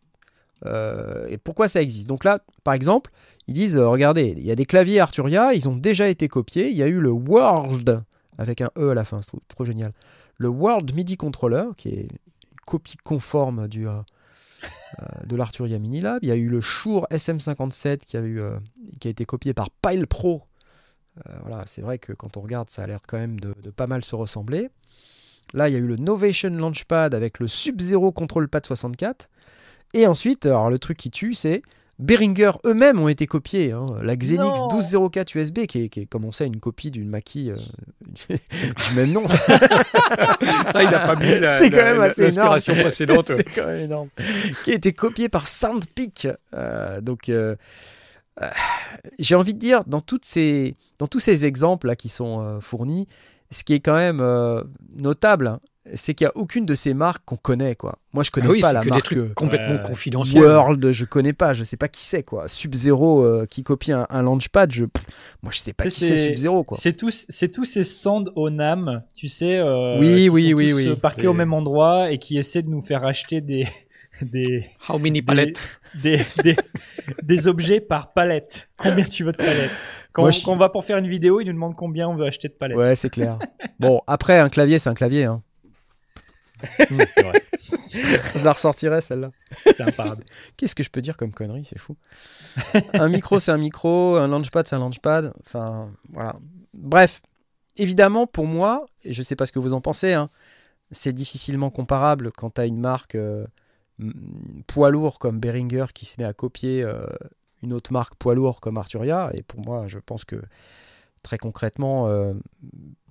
Euh, 0.66 1.28
et 1.30 1.38
pourquoi 1.38 1.68
ça 1.68 1.82
existe? 1.82 2.08
Donc 2.10 2.24
là, 2.24 2.40
par 2.64 2.74
exemple, 2.74 3.12
ils 3.48 3.54
disent, 3.54 3.78
euh, 3.78 3.88
regardez, 3.88 4.34
il 4.38 4.46
y 4.46 4.52
a 4.52 4.56
des 4.56 4.66
claviers 4.66 5.00
Arturia, 5.00 5.54
ils 5.54 5.70
ont 5.70 5.76
déjà 5.76 6.10
été 6.10 6.28
copiés. 6.28 6.70
Il 6.70 6.76
y 6.76 6.84
a 6.84 6.88
eu 6.88 7.00
le 7.00 7.12
World 7.12 8.04
avec 8.38 8.62
un 8.62 8.70
E 8.78 8.90
à 8.90 8.94
la 8.94 9.04
fin, 9.04 9.22
c'est 9.22 9.38
trop, 9.48 9.66
génial. 9.66 9.94
Le 10.38 10.50
World 10.50 10.94
MIDI 10.94 11.18
Controller, 11.18 11.66
qui 11.78 11.90
est 11.90 12.02
une 12.02 12.10
copie 12.66 12.98
conforme 12.98 13.60
euh, 13.60 13.88
euh, 13.88 15.06
de 15.26 15.36
l'Arturia 15.36 15.80
Mini 15.80 16.02
Lab. 16.02 16.20
Il 16.24 16.30
y 16.30 16.32
a 16.32 16.36
eu 16.36 16.50
le 16.50 16.62
Shure 16.62 17.08
SM57 17.10 18.00
qui 18.00 18.18
a, 18.18 18.22
eu, 18.22 18.42
été 19.04 19.26
copié 19.26 19.54
par 19.54 19.70
Pile 19.70 20.08
Pro. 20.08 20.44
Voilà, 21.46 21.64
c'est 21.66 21.82
vrai 21.82 21.98
que 21.98 22.14
quand 22.14 22.38
on 22.38 22.42
regarde, 22.42 22.70
ça 22.70 22.84
a 22.84 22.88
l'air 22.88 23.00
quand 23.08 23.18
même 23.18 23.40
de, 23.40 23.56
de 23.64 23.72
pas 23.72 23.88
mal 23.88 24.06
se 24.06 24.14
ressembler. 24.14 24.70
Là, 25.54 25.68
il 25.68 25.74
y 25.74 25.76
a 25.76 25.80
eu 25.80 25.88
le 25.88 25.96
Novation 25.96 26.52
Launchpad 26.52 27.16
avec 27.16 27.40
le 27.40 27.48
Sub-Zero 27.48 28.12
Control 28.12 28.48
Pad 28.50 28.68
64. 28.68 29.30
Et 29.94 30.06
ensuite, 30.06 30.46
alors 30.46 30.70
le 30.70 30.78
truc 30.78 30.98
qui 30.98 31.10
tue, 31.10 31.34
c'est 31.34 31.64
Behringer 32.00 32.52
eux-mêmes 32.64 33.00
ont 33.00 33.08
été 33.08 33.26
copiés. 33.26 33.72
hein. 33.72 33.86
La 34.04 34.16
Xenix 34.16 34.40
Non. 34.40 34.68
1204 34.68 35.36
USB, 35.36 35.66
qui 35.66 35.84
est, 35.86 35.90
qui 35.90 36.02
est, 36.02 36.06
comme 36.06 36.26
on 36.26 36.32
sait, 36.32 36.46
une 36.46 36.60
copie 36.60 36.92
d'une 36.92 37.10
Mackie 37.10 37.50
euh, 37.50 37.58
du 38.30 38.96
même 38.96 39.12
nom. 39.12 39.24
Ah, 39.28 40.84
il 40.84 40.90
n'a 40.92 41.00
pas 41.08 41.16
mis 41.16 41.40
la- 41.40 41.58
C'est 41.60 41.70
quand 41.72 41.78
la- 41.78 41.84
même 41.86 41.98
la- 41.98 42.04
assez 42.04 42.22
énorme. 42.32 42.54
l'inspiration 42.54 42.74
précédente. 42.76 43.26
C'est 43.28 43.44
quand 43.44 43.66
même 43.66 43.80
énorme. 43.86 44.10
qui 44.64 44.72
a 44.72 44.76
été 44.76 44.94
copié 44.94 45.30
par 45.30 45.48
Soundpeak. 45.48 46.28
Euh, 46.54 47.02
donc, 47.02 47.30
euh, 47.30 47.56
euh, 48.42 48.48
j'ai 49.20 49.36
envie 49.36 49.54
de 49.54 49.60
dire, 49.60 49.84
dans, 49.86 50.00
toutes 50.02 50.26
ces, 50.26 50.76
dans 51.00 51.08
tous 51.08 51.20
ces 51.20 51.46
exemples 51.46 51.88
là 51.88 51.96
qui 51.96 52.10
sont 52.10 52.42
euh, 52.42 52.60
fournis, 52.60 53.08
ce 53.50 53.64
qui 53.64 53.74
est 53.74 53.80
quand 53.80 53.96
même 53.96 54.20
euh, 54.22 54.62
notable, 54.96 55.48
hein, 55.48 55.60
c'est 55.96 56.14
qu'il 56.14 56.26
n'y 56.26 56.30
a 56.30 56.38
aucune 56.38 56.66
de 56.66 56.76
ces 56.76 56.94
marques 56.94 57.24
qu'on 57.26 57.36
connaît. 57.38 57.76
Quoi. 57.76 57.98
Moi, 58.14 58.24
je 58.24 58.32
connais 58.32 58.48
Ah 58.48 58.52
oui, 58.52 58.62
pas 58.62 58.68
c'est 58.70 58.74
la 58.74 58.80
que 58.82 58.86
des 58.86 58.90
marque 58.92 59.04
trucs 59.06 59.18
euh, 59.18 59.32
complètement 59.36 59.76
Ouais. 59.76 59.82
confidentiels. 59.84 60.44
World, 60.44 60.92
je 60.92 61.06
connais 61.06 61.34
pas, 61.34 61.54
je 61.54 61.64
sais 61.64 61.78
pas 61.78 61.88
qui 61.88 62.04
c'est. 62.04 62.24
quoi. 62.24 62.48
Sub-Zero 62.48 63.24
euh, 63.24 63.46
qui 63.46 63.64
copie 63.64 63.92
un, 63.92 64.06
un 64.10 64.22
launchpad, 64.22 64.72
je, 64.72 64.86
pff, 64.86 65.06
moi 65.44 65.52
je 65.52 65.60
sais 65.60 65.74
pas 65.74 65.84
qui 65.86 65.92
c'est 65.92 66.18
c'est- 66.18 66.24
Sub-Zero. 66.26 66.64
quoi. 66.64 66.78
C'est 66.80 66.94
tous, 66.94 67.26
c'est 67.30 67.50
tous 67.50 67.66
ces 67.66 67.84
stands 67.84 68.26
au 68.36 68.50
NAM, 68.50 69.04
tu 69.16 69.28
sais, 69.28 69.58
euh, 69.58 69.98
Oui, 70.00 70.08
qui 70.24 70.30
oui, 70.30 70.50
sont 70.52 70.58
oui, 70.58 70.70
tous, 70.72 70.76
oui. 70.78 70.88
euh, 70.90 70.96
parqués 70.96 71.28
au 71.28 71.34
même 71.34 71.54
endroit 71.54 72.12
et 72.12 72.18
qui 72.20 72.38
essaient 72.38 72.62
de 72.64 72.70
nous 72.70 72.82
faire 72.82 73.06
acheter 73.06 73.42
des, 73.42 73.68
des, 74.22 74.66
How 74.90 74.98
many 74.98 75.12
des, 75.12 75.22
palettes 75.22 75.62
des, 76.02 76.22
des, 76.44 76.56
des 77.24 77.48
objets 77.48 77.80
par 77.80 78.14
palette. 78.14 78.68
Combien 78.78 79.06
tu 79.06 79.24
veux 79.24 79.32
de 79.32 79.38
palettes? 79.38 79.72
Quand, 80.14 80.24
Moi, 80.24 80.30
on- 80.30 80.32
je- 80.32 80.44
quand 80.44 80.54
on 80.54 80.58
va 80.58 80.70
pour 80.70 80.84
faire 80.84 80.98
une 80.98 81.08
vidéo, 81.08 81.40
ils 81.42 81.46
nous 81.46 81.54
demandent 81.54 81.76
combien 81.76 82.10
on 82.10 82.16
veut 82.16 82.26
acheter 82.26 82.48
de 82.48 82.54
palettes. 82.54 82.78
Ouais, 82.78 82.96
c'est 82.96 83.10
clair. 83.12 83.38
bon, 83.80 84.02
après, 84.08 84.40
un 84.40 84.50
clavier, 84.50 84.80
c'est 84.80 84.90
un 84.90 84.96
clavier. 84.96 85.26
Hein. 85.26 85.44
C'est 86.78 87.24
vrai. 87.24 87.44
Je 88.36 88.44
la 88.44 88.54
ressortirai 88.54 89.02
celle-là. 89.02 89.32
C'est 89.66 89.82
imparable. 89.82 90.24
Qu'est-ce 90.58 90.76
que 90.76 90.84
je 90.84 90.90
peux 90.90 91.02
dire 91.02 91.18
comme 91.18 91.32
connerie 91.32 91.66
C'est 91.66 91.78
fou. 91.78 91.96
un 92.94 93.10
micro, 93.10 93.40
c'est 93.40 93.52
un 93.52 93.58
micro. 93.58 94.16
Un 94.16 94.28
launchpad, 94.28 94.68
c'est 94.68 94.76
un 94.76 94.80
launchpad. 94.80 95.34
Enfin, 95.46 95.92
voilà. 96.12 96.36
Bref, 96.74 97.22
évidemment, 97.76 98.28
pour 98.28 98.46
moi, 98.46 98.86
et 99.04 99.14
je 99.14 99.22
sais 99.22 99.36
pas 99.36 99.46
ce 99.46 99.52
que 99.52 99.60
vous 99.60 99.74
en 99.74 99.82
pensez, 99.82 100.14
hein, 100.14 100.30
c'est 100.92 101.14
difficilement 101.14 101.70
comparable 101.70 102.32
quand 102.32 102.52
tu 102.52 102.62
as 102.62 102.66
une 102.66 102.80
marque 102.80 103.16
euh, 103.16 103.46
poids 104.68 104.90
lourd 104.90 105.20
comme 105.20 105.40
Behringer 105.40 105.88
qui 105.94 106.06
se 106.06 106.20
met 106.20 106.26
à 106.26 106.34
copier 106.34 106.84
euh, 106.84 107.06
une 107.64 107.74
autre 107.74 107.92
marque 107.92 108.16
poids 108.16 108.36
lourd 108.36 108.62
comme 108.62 108.78
Arturia. 108.78 109.32
Et 109.34 109.44
pour 109.44 109.60
moi, 109.60 109.88
je 109.88 110.00
pense 110.00 110.24
que 110.24 110.42
très 111.24 111.38
concrètement, 111.38 112.08
euh, 112.08 112.34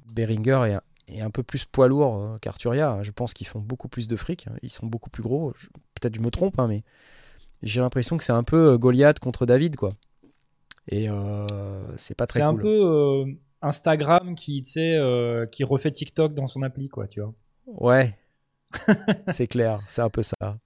Behringer 0.07 0.79
est 1.09 1.21
un, 1.21 1.31
peu 1.31 1.43
plus 1.43 1.65
poids 1.65 1.89
lourd 1.89 2.17
euh, 2.17 2.39
qu'Arturia. 2.39 3.03
Je 3.03 3.11
pense 3.11 3.35
qu'ils 3.35 3.47
font 3.47 3.61
beaucoup 3.61 3.89
plus 3.89 4.09
de 4.09 4.17
fric. 4.17 4.47
hein. 4.49 4.57
Ils 4.63 4.71
sont 4.71 4.87
beaucoup 4.87 5.11
plus 5.11 5.23
gros. 5.23 5.53
Peut-être 5.95 6.15
je 6.15 6.21
me 6.21 6.31
trompe, 6.31 6.59
hein, 6.59 6.67
mais 6.69 6.83
j'ai 7.63 7.81
l'impression 7.81 8.17
que 8.17 8.25
c'est 8.25 8.33
un 8.33 8.43
peu 8.43 8.73
euh, 8.73 8.79
Goliath 8.79 9.19
contre 9.19 9.47
David, 9.47 9.77
quoi. 9.77 9.95
Et 10.89 11.09
euh, 11.09 11.97
c'est 11.97 12.15
pas 12.15 12.27
très 12.27 12.41
C'est 12.41 12.45
un 12.45 12.55
peu 12.55 12.69
euh, 12.69 13.25
Instagram 13.61 14.35
euh, 14.77 15.47
qui 15.47 15.65
refait 15.65 15.91
TikTok 15.91 16.35
dans 16.35 16.47
son 16.47 16.63
appli, 16.63 16.89
quoi, 16.89 17.09
tu 17.09 17.21
vois. 17.21 17.35
Ouais, 17.67 18.17
c'est 19.29 19.49
clair, 19.49 19.81
c'est 19.89 20.03
un 20.03 20.11
peu 20.11 20.23
ça. 20.23 20.59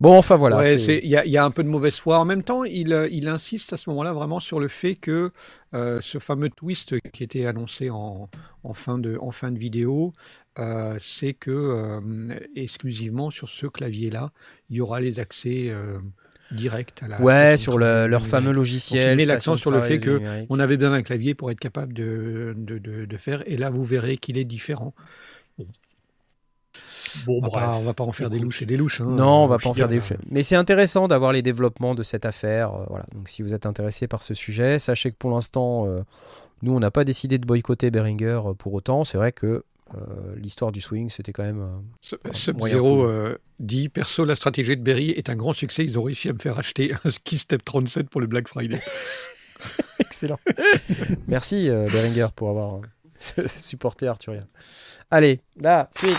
Bon, 0.00 0.16
enfin 0.16 0.36
voilà. 0.36 0.56
Ouais, 0.56 0.64
c'est- 0.64 0.78
c'est- 0.78 1.00
il 1.02 1.10
y, 1.10 1.16
a- 1.16 1.26
il 1.26 1.30
y 1.30 1.36
a 1.36 1.44
un 1.44 1.50
peu 1.50 1.62
de 1.62 1.68
mauvaise 1.68 1.96
foi. 1.98 2.18
En 2.18 2.24
même 2.24 2.42
temps, 2.42 2.64
il, 2.64 2.92
euh, 2.92 3.06
il 3.10 3.28
insiste 3.28 3.72
à 3.74 3.76
ce 3.76 3.90
moment-là 3.90 4.12
vraiment 4.14 4.40
sur 4.40 4.58
le 4.58 4.68
fait 4.68 4.94
que 4.96 5.30
euh, 5.74 6.00
ce 6.00 6.18
fameux 6.18 6.48
twist 6.48 6.94
qui 7.12 7.22
était 7.22 7.44
annoncé 7.46 7.90
en, 7.90 8.28
en 8.64 8.72
fin, 8.74 8.98
de, 8.98 9.18
en 9.20 9.30
fin 9.30 9.50
de 9.52 9.58
vidéo, 9.58 10.12
euh, 10.58 10.96
c'est 11.00 11.34
que 11.34 11.50
euh, 11.50 12.00
exclusivement 12.56 13.30
sur 13.30 13.48
ce 13.50 13.66
clavier-là, 13.66 14.32
il 14.70 14.76
y 14.76 14.80
aura 14.80 15.00
les 15.00 15.20
accès 15.20 15.70
directs 16.50 16.94
à 17.02 17.08
la. 17.08 17.20
Ouais, 17.20 17.56
sur 17.58 17.78
le- 17.78 18.06
leur 18.08 18.26
fameux 18.26 18.46
Donc, 18.48 18.56
logiciel. 18.56 19.12
il 19.12 19.16
met 19.18 19.26
l'accent 19.26 19.56
sur 19.56 19.70
le 19.70 19.82
fait 19.82 19.98
que 20.00 20.16
numérique. 20.18 20.46
on 20.50 20.58
avait 20.58 20.76
besoin 20.78 20.96
d'un 20.96 21.02
clavier 21.02 21.34
pour 21.34 21.50
être 21.50 21.60
capable 21.60 21.92
de, 21.92 22.54
de, 22.56 22.78
de- 22.78 23.04
de 23.04 23.16
faire, 23.18 23.42
et 23.46 23.56
là 23.56 23.70
vous 23.70 23.84
verrez 23.84 24.16
qu'il 24.16 24.38
est 24.38 24.44
différent. 24.44 24.94
Bon, 27.26 27.38
On 27.38 27.40
va, 27.40 27.50
pas, 27.50 27.74
on 27.76 27.82
va 27.82 27.94
pas 27.94 28.04
en 28.04 28.12
faire 28.12 28.30
des 28.30 28.38
louches 28.38 28.62
et 28.62 28.66
des 28.66 28.76
louches. 28.76 29.00
hein. 29.00 29.06
Non, 29.06 29.44
on 29.44 29.46
va 29.46 29.58
pas 29.58 29.68
en 29.70 29.74
faire 29.74 29.88
des 29.88 29.96
dire, 29.98 30.04
choses. 30.04 30.18
Mais 30.30 30.42
c'est 30.42 30.56
intéressant 30.56 31.08
d'avoir 31.08 31.32
les 31.32 31.42
développements 31.42 31.94
de 31.94 32.02
cette 32.02 32.24
affaire. 32.24 32.74
euh, 32.74 32.84
voilà. 32.88 33.06
Donc 33.14 33.28
si 33.28 33.42
vous 33.42 33.54
êtes 33.54 33.66
intéressé 33.66 34.06
par 34.08 34.22
ce 34.22 34.34
sujet, 34.34 34.78
sachez 34.78 35.10
que 35.10 35.16
pour 35.16 35.30
l'instant, 35.30 35.86
euh, 35.86 36.02
nous, 36.62 36.72
on 36.74 36.80
n'a 36.80 36.90
pas 36.90 37.04
décidé 37.04 37.38
de 37.38 37.46
boycotter 37.46 37.90
Behringer 37.90 38.40
euh, 38.46 38.52
pour 38.54 38.74
autant. 38.74 39.04
C'est 39.04 39.16
vrai 39.18 39.32
que 39.32 39.64
euh, 39.94 39.98
l'histoire 40.36 40.70
du 40.72 40.80
swing, 40.80 41.10
c'était 41.10 41.32
quand 41.32 41.42
même. 41.42 41.62
euh, 42.12 42.16
Sub-Zero 42.32 43.04
euh, 43.04 43.36
dit 43.58 43.88
Perso, 43.88 44.24
la 44.24 44.36
stratégie 44.36 44.76
de 44.76 44.82
Berry 44.82 45.10
est 45.10 45.28
un 45.30 45.36
grand 45.36 45.52
succès. 45.52 45.84
Ils 45.84 45.98
ont 45.98 46.02
réussi 46.04 46.28
à 46.28 46.32
me 46.32 46.38
faire 46.38 46.58
acheter 46.58 46.92
un 47.04 47.10
Ski 47.10 47.38
Step 47.38 47.64
37 47.64 48.08
pour 48.08 48.20
le 48.20 48.26
Black 48.28 48.46
Friday. 48.46 48.80
Excellent. 49.98 50.38
Merci 51.26 51.68
euh, 51.68 51.88
Behringer 51.90 52.28
pour 52.36 52.50
avoir 52.50 52.76
euh, 53.38 53.46
supporté 53.56 54.06
Arthurien. 54.06 54.46
Allez, 55.10 55.40
la 55.60 55.90
suite. 55.98 56.16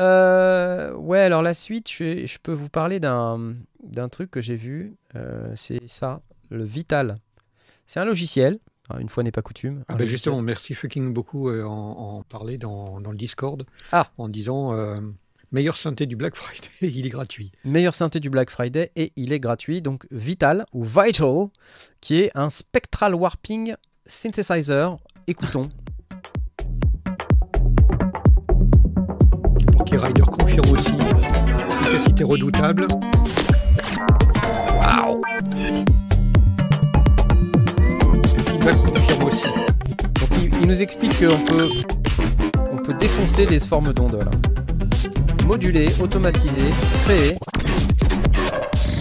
Euh, 0.00 0.92
ouais, 0.94 1.20
alors 1.20 1.42
la 1.42 1.54
suite, 1.54 1.90
je, 1.90 2.26
je 2.26 2.38
peux 2.42 2.52
vous 2.52 2.68
parler 2.68 3.00
d'un 3.00 3.54
d'un 3.82 4.08
truc 4.08 4.30
que 4.30 4.40
j'ai 4.40 4.56
vu. 4.56 4.96
Euh, 5.14 5.52
c'est 5.56 5.86
ça, 5.88 6.20
le 6.50 6.64
Vital. 6.64 7.18
C'est 7.86 8.00
un 8.00 8.04
logiciel. 8.04 8.58
hein, 8.90 8.98
Une 8.98 9.08
fois 9.08 9.22
n'est 9.22 9.30
pas 9.30 9.42
coutume. 9.42 9.84
Ah 9.88 9.94
ben 9.94 10.06
justement, 10.08 10.40
merci 10.42 10.74
fucking 10.74 11.12
beaucoup 11.12 11.48
euh, 11.50 11.64
en, 11.64 12.18
en 12.18 12.22
parler 12.22 12.56
dans, 12.58 13.00
dans 13.00 13.10
le 13.10 13.16
Discord 13.16 13.64
Ah. 13.92 14.10
en 14.18 14.28
disant 14.28 14.72
euh, 14.72 15.00
meilleur 15.52 15.76
synthé 15.76 16.06
du 16.06 16.16
Black 16.16 16.34
Friday, 16.34 16.68
il 16.80 17.06
est 17.06 17.10
gratuit. 17.10 17.52
meilleur 17.64 17.94
synthé 17.94 18.20
du 18.20 18.30
Black 18.30 18.50
Friday 18.50 18.90
et 18.96 19.12
il 19.16 19.32
est 19.34 19.40
gratuit. 19.40 19.82
Donc 19.82 20.06
Vital 20.10 20.64
ou 20.72 20.82
Vital, 20.82 21.48
qui 22.00 22.16
est 22.20 22.30
un 22.34 22.48
spectral 22.50 23.14
warping 23.14 23.74
synthesizer. 24.06 24.96
Écoutons. 25.26 25.68
Porky 29.94 30.06
Rider 30.06 30.22
confirme 30.22 30.66
aussi 30.72 30.92
efficacité 31.82 32.24
redoutable. 32.24 32.86
Waouh 34.78 35.22
Feedback 38.46 38.76
confirme 38.82 39.24
aussi. 39.24 39.48
Donc 39.98 40.28
il, 40.40 40.50
il 40.62 40.68
nous 40.68 40.82
explique 40.82 41.18
qu'on 41.18 41.38
peut, 41.44 41.68
on 42.72 42.76
peut 42.78 42.94
défoncer 42.94 43.46
des 43.46 43.60
formes 43.60 43.92
d'ondes. 43.92 44.28
Moduler, 45.46 45.88
automatiser, 46.00 46.72
créer, 47.04 47.36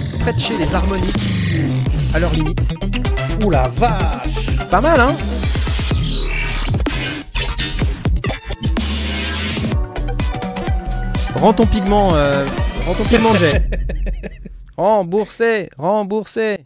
stretcher 0.06 0.58
les 0.60 0.76
harmoniques 0.76 1.54
à 2.14 2.20
leur 2.20 2.34
limite. 2.34 2.70
Ouh 3.44 3.50
la 3.50 3.68
vache 3.68 4.48
C'est 4.60 4.70
pas 4.70 4.82
mal, 4.82 5.00
hein 5.00 5.16
Rends 11.36 11.53
ton 11.53 11.65
pigment, 11.65 12.13
euh, 12.15 12.45
rends 12.86 12.93
ton 12.93 13.03
pigment 13.03 13.34
jet. 13.36 13.63
Remboursé, 14.77 15.69
remboursé. 15.77 16.65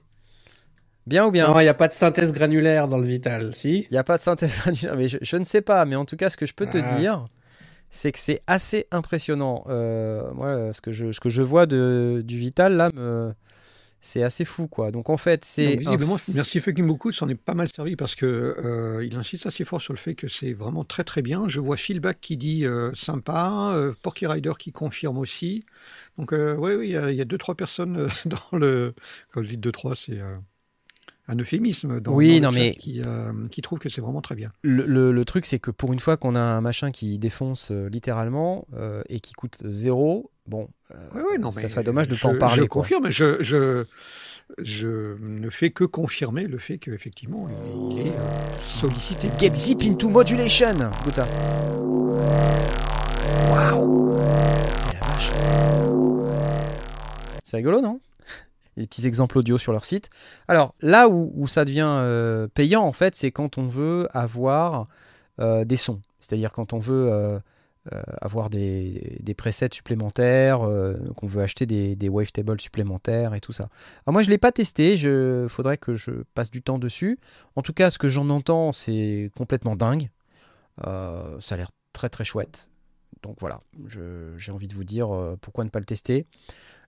Bien 1.05 1.25
ou 1.25 1.31
bien? 1.31 1.47
Non, 1.47 1.59
il 1.59 1.63
n'y 1.63 1.69
a 1.69 1.73
pas 1.73 1.87
de 1.87 1.93
synthèse 1.93 2.31
granulaire 2.33 2.87
dans 2.87 2.97
le 2.97 3.05
Vital, 3.05 3.53
si? 3.55 3.79
Il 3.89 3.93
n'y 3.93 3.97
a 3.97 4.03
pas 4.03 4.17
de 4.17 4.21
synthèse 4.21 4.57
granulaire, 4.61 4.95
mais 4.95 5.07
je, 5.07 5.17
je 5.21 5.37
ne 5.37 5.43
sais 5.43 5.61
pas. 5.61 5.83
Mais 5.85 5.95
en 5.95 6.05
tout 6.05 6.15
cas, 6.15 6.29
ce 6.29 6.37
que 6.37 6.45
je 6.45 6.53
peux 6.53 6.67
te 6.67 6.77
Ah. 6.77 6.95
dire, 6.99 7.25
c'est 7.89 8.11
que 8.11 8.19
c'est 8.19 8.41
assez 8.47 8.87
impressionnant. 8.91 9.65
Euh, 9.69 10.31
moi, 10.33 10.71
ce 10.73 10.79
que 10.81 10.91
je, 10.91 11.11
ce 11.11 11.19
que 11.19 11.29
je 11.29 11.41
vois 11.41 11.65
de, 11.65 12.21
du 12.25 12.37
Vital, 12.37 12.73
là, 12.77 12.89
me- 12.93 13.33
c'est 13.99 14.23
assez 14.23 14.45
fou, 14.45 14.67
quoi. 14.67 14.91
Donc, 14.91 15.09
en 15.09 15.17
fait, 15.17 15.43
c'est. 15.45 15.75
Visiblement, 15.75 16.15
un- 16.15 16.33
merci 16.35 16.59
fucking 16.59 16.85
beaucoup, 16.87 17.11
s'en 17.11 17.27
est 17.29 17.35
pas 17.35 17.53
mal 17.53 17.67
servi 17.69 17.95
parce 17.95 18.15
que 18.15 18.25
euh, 18.25 19.05
il 19.05 19.15
insiste 19.15 19.45
assez 19.45 19.65
fort 19.65 19.81
sur 19.81 19.93
le 19.93 19.97
fait 19.99 20.15
que 20.15 20.27
c'est 20.27 20.53
vraiment 20.53 20.83
très 20.83 21.03
très 21.03 21.21
bien. 21.21 21.49
Je 21.49 21.59
vois 21.59 21.77
Philback 21.77 22.19
qui 22.21 22.37
dit 22.37 22.65
euh, 22.65 22.91
sympa, 22.95 23.73
euh, 23.75 23.93
Porky 24.01 24.27
Rider 24.27 24.53
qui 24.59 24.71
confirme 24.71 25.17
aussi. 25.17 25.65
Donc 26.17 26.31
oui, 26.33 26.71
il 26.81 26.89
y, 26.89 27.15
y 27.15 27.21
a 27.21 27.25
deux 27.25 27.37
trois 27.37 27.55
personnes 27.55 28.07
dans 28.25 28.57
le. 28.57 28.93
Quand 29.31 29.43
je 29.43 29.49
dis 29.49 29.57
deux 29.57 29.71
trois, 29.71 29.95
c'est 29.95 30.19
un 31.29 31.35
euphémisme 31.37 31.99
dans, 31.99 32.13
Oui, 32.13 32.39
dans 32.39 32.51
non, 32.51 32.57
mais- 32.57 32.73
qui, 32.75 33.01
euh, 33.01 33.31
qui 33.51 33.61
trouvent 33.61 33.79
que 33.79 33.89
c'est 33.89 33.99
vraiment 34.01 34.21
très 34.21 34.35
bien. 34.35 34.49
Le, 34.61 34.85
le- 34.85 35.11
le 35.11 35.25
truc, 35.25 35.45
c'est 35.45 35.59
que 35.59 35.71
pour 35.71 35.91
une 35.93 35.99
fois 35.99 36.15
qu'on 36.17 36.35
a 36.35 36.39
un 36.39 36.61
machin 36.61 36.91
qui 36.91 37.19
défonce 37.19 37.69
euh, 37.71 37.89
littéralement 37.89 38.65
euh, 38.75 39.01
et 39.09 39.19
qui 39.19 39.33
coûte 39.33 39.57
zéro, 39.65 40.31
bon, 40.47 40.69
euh, 40.91 41.37
non, 41.39 41.51
ça 41.51 41.67
serait 41.67 41.83
dommage 41.83 42.07
de 42.07 42.13
ne 42.13 42.19
pas 42.19 42.29
en 42.29 42.37
parler. 42.37 42.61
Je 42.61 42.67
quoi. 42.67 42.81
confirme, 42.81 43.11
je, 43.11 43.43
je, 43.43 43.83
je 44.59 45.17
ne 45.19 45.49
fais 45.49 45.71
que 45.71 45.83
confirmer 45.83 46.47
le 46.47 46.57
fait 46.59 46.77
qu'effectivement, 46.77 47.49
il 47.91 47.99
est, 48.07 48.13
sollicité. 48.63 49.27
Get 49.37 49.49
deep 49.49 49.83
into 49.83 50.07
modulation 50.09 50.75
Écoute 51.01 51.15
ça. 51.15 51.27
Waouh 53.51 54.15
la 54.17 54.99
vache. 55.07 55.31
C'est 57.43 57.57
rigolo, 57.57 57.81
non? 57.81 57.99
Des 58.77 58.85
petits 58.85 59.07
exemples 59.07 59.39
audio 59.39 59.57
sur 59.57 59.71
leur 59.71 59.83
site. 59.85 60.09
Alors, 60.47 60.75
là 60.81 61.09
où, 61.09 61.47
ça 61.47 61.65
devient 61.65 61.87
euh, 61.89 62.47
payant, 62.47 62.83
en 62.83 62.93
fait, 62.93 63.15
c'est 63.15 63.31
quand 63.31 63.57
on 63.57 63.65
veut 63.65 64.07
avoir 64.13 64.85
euh, 65.39 65.65
des 65.65 65.77
sons. 65.77 65.99
C'est-à-dire 66.19 66.51
quand 66.51 66.73
on 66.73 66.79
veut 66.79 67.09
euh, 67.11 67.39
avoir 68.21 68.51
des, 68.51 69.33
presets 69.35 69.69
supplémentaires, 69.73 70.59
qu'on 71.15 71.25
veut 71.25 71.41
acheter 71.41 71.65
des, 71.65 71.95
des 71.95 72.07
wavetables 72.07 72.61
supplémentaires 72.61 73.33
et 73.33 73.39
tout 73.39 73.51
ça. 73.51 73.69
Alors 74.05 74.13
moi, 74.13 74.21
je 74.21 74.27
ne 74.27 74.31
l'ai 74.31 74.37
pas 74.37 74.51
testé, 74.51 74.93
il 74.93 75.49
faudrait 75.49 75.77
que 75.77 75.95
je 75.95 76.11
passe 76.35 76.51
du 76.51 76.61
temps 76.61 76.77
dessus. 76.77 77.17
En 77.55 77.63
tout 77.63 77.73
cas, 77.73 77.89
ce 77.89 77.97
que 77.97 78.09
j'en 78.09 78.29
entends, 78.29 78.73
c'est 78.73 79.31
complètement 79.35 79.75
dingue. 79.75 80.09
Ça 80.83 81.55
a 81.55 81.57
l'air 81.57 81.71
très 81.93 82.09
très 82.09 82.25
chouette. 82.25 82.67
Donc 83.23 83.37
voilà, 83.39 83.61
j'ai 84.37 84.51
envie 84.51 84.67
de 84.67 84.75
vous 84.75 84.83
dire 84.83 85.09
pourquoi 85.41 85.63
ne 85.63 85.69
pas 85.69 85.79
le 85.79 85.85
tester. 85.85 86.27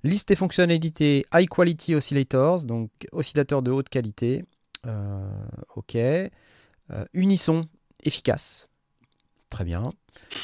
Liste 0.03 0.29
des 0.29 0.35
fonctionnalités 0.35 1.25
High 1.33 1.49
Quality 1.49 1.95
Oscillators, 1.95 2.63
donc 2.63 2.89
oscillateurs 3.11 3.61
de 3.61 3.71
haute 3.71 3.89
qualité. 3.89 4.45
Euh, 4.85 5.29
ok. 5.75 5.95
Euh, 5.95 6.29
unisson 7.13 7.65
efficace. 8.03 8.69
Très 9.49 9.65
bien. 9.65 9.91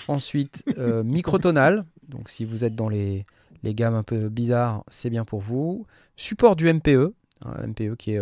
Ensuite, 0.08 0.64
euh, 0.78 1.03
microtonal. 1.06 1.86
Donc 2.10 2.30
si 2.30 2.43
vous 2.43 2.66
êtes 2.66 2.76
dans 2.76 2.89
les, 2.89 3.26
les 3.64 3.74
gammes 3.74 3.95
un 3.95 4.03
peu 4.03 4.28
bizarres, 4.28 4.84
c'est 4.89 5.10
bien 5.10 5.24
pour 5.24 5.39
vous. 5.39 5.86
Support 6.18 6.56
du 6.56 6.72
MPE. 6.72 7.14
MPE 7.45 7.95
qui 7.97 8.14
est 8.14 8.22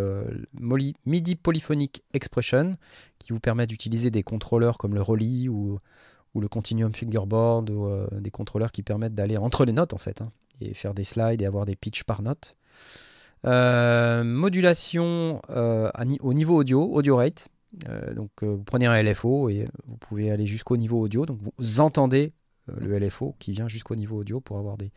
MIDI 1.06 1.36
Polyphonic 1.36 2.02
Expression, 2.12 2.76
qui 3.18 3.32
vous 3.32 3.40
permet 3.40 3.66
d'utiliser 3.66 4.10
des 4.10 4.22
contrôleurs 4.22 4.76
comme 4.76 4.92
le 4.92 5.00
Rolly 5.00 5.48
ou, 5.48 5.78
ou 6.34 6.40
le 6.40 6.48
Continuum 6.48 6.92
Fingerboard, 6.92 7.70
ou 7.70 7.88
des 8.20 8.30
contrôleurs 8.30 8.70
qui 8.70 8.82
permettent 8.82 9.14
d'aller 9.14 9.38
entre 9.38 9.64
les 9.64 9.72
notes 9.72 9.94
en 9.94 9.98
fait, 9.98 10.20
hein, 10.20 10.30
faire 10.72 10.94
des 10.94 11.04
slides 11.04 11.42
et 11.42 11.46
avoir 11.46 11.66
des 11.66 11.76
pitches 11.76 12.04
par 12.04 12.22
note. 12.22 12.56
Euh, 13.44 14.24
modulation 14.24 15.42
euh, 15.50 15.90
au 16.20 16.32
niveau 16.32 16.56
audio, 16.56 16.82
audio 16.92 17.16
rate. 17.16 17.48
Euh, 17.88 18.14
donc 18.14 18.30
vous 18.42 18.62
prenez 18.62 18.86
un 18.86 19.02
LFO 19.02 19.48
et 19.50 19.66
vous 19.86 19.96
pouvez 19.96 20.30
aller 20.30 20.46
jusqu'au 20.46 20.76
niveau 20.76 21.00
audio. 21.00 21.26
Donc 21.26 21.38
vous 21.58 21.80
entendez 21.80 22.32
le 22.68 22.98
LFO 22.98 23.34
qui 23.38 23.52
vient 23.52 23.68
jusqu'au 23.68 23.96
niveau 23.96 24.18
audio 24.18 24.40
pour 24.40 24.58
avoir 24.58 24.78
des, 24.78 24.90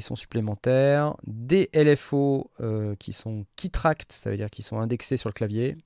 sons 0.00 0.16
supplémentaires. 0.16 1.14
Des 1.24 1.70
LFO 1.74 2.50
qui 2.98 3.12
sont 3.12 3.44
key 3.56 3.68
tracked, 3.68 4.10
ça 4.10 4.30
veut 4.30 4.36
dire 4.36 4.50
qu'ils 4.50 4.64
sont 4.64 4.80
indexés 4.80 5.16
sur 5.16 5.28
le 5.28 5.34
clavier. 5.34 5.76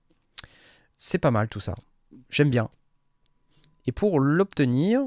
C'est 0.97 1.19
pas 1.19 1.31
mal 1.31 1.49
tout 1.49 1.61
ça. 1.61 1.75
J'aime 2.31 2.51
bien. 2.51 2.71
Et 3.87 3.93
pour 3.93 4.21
l'obtenir, 4.21 5.03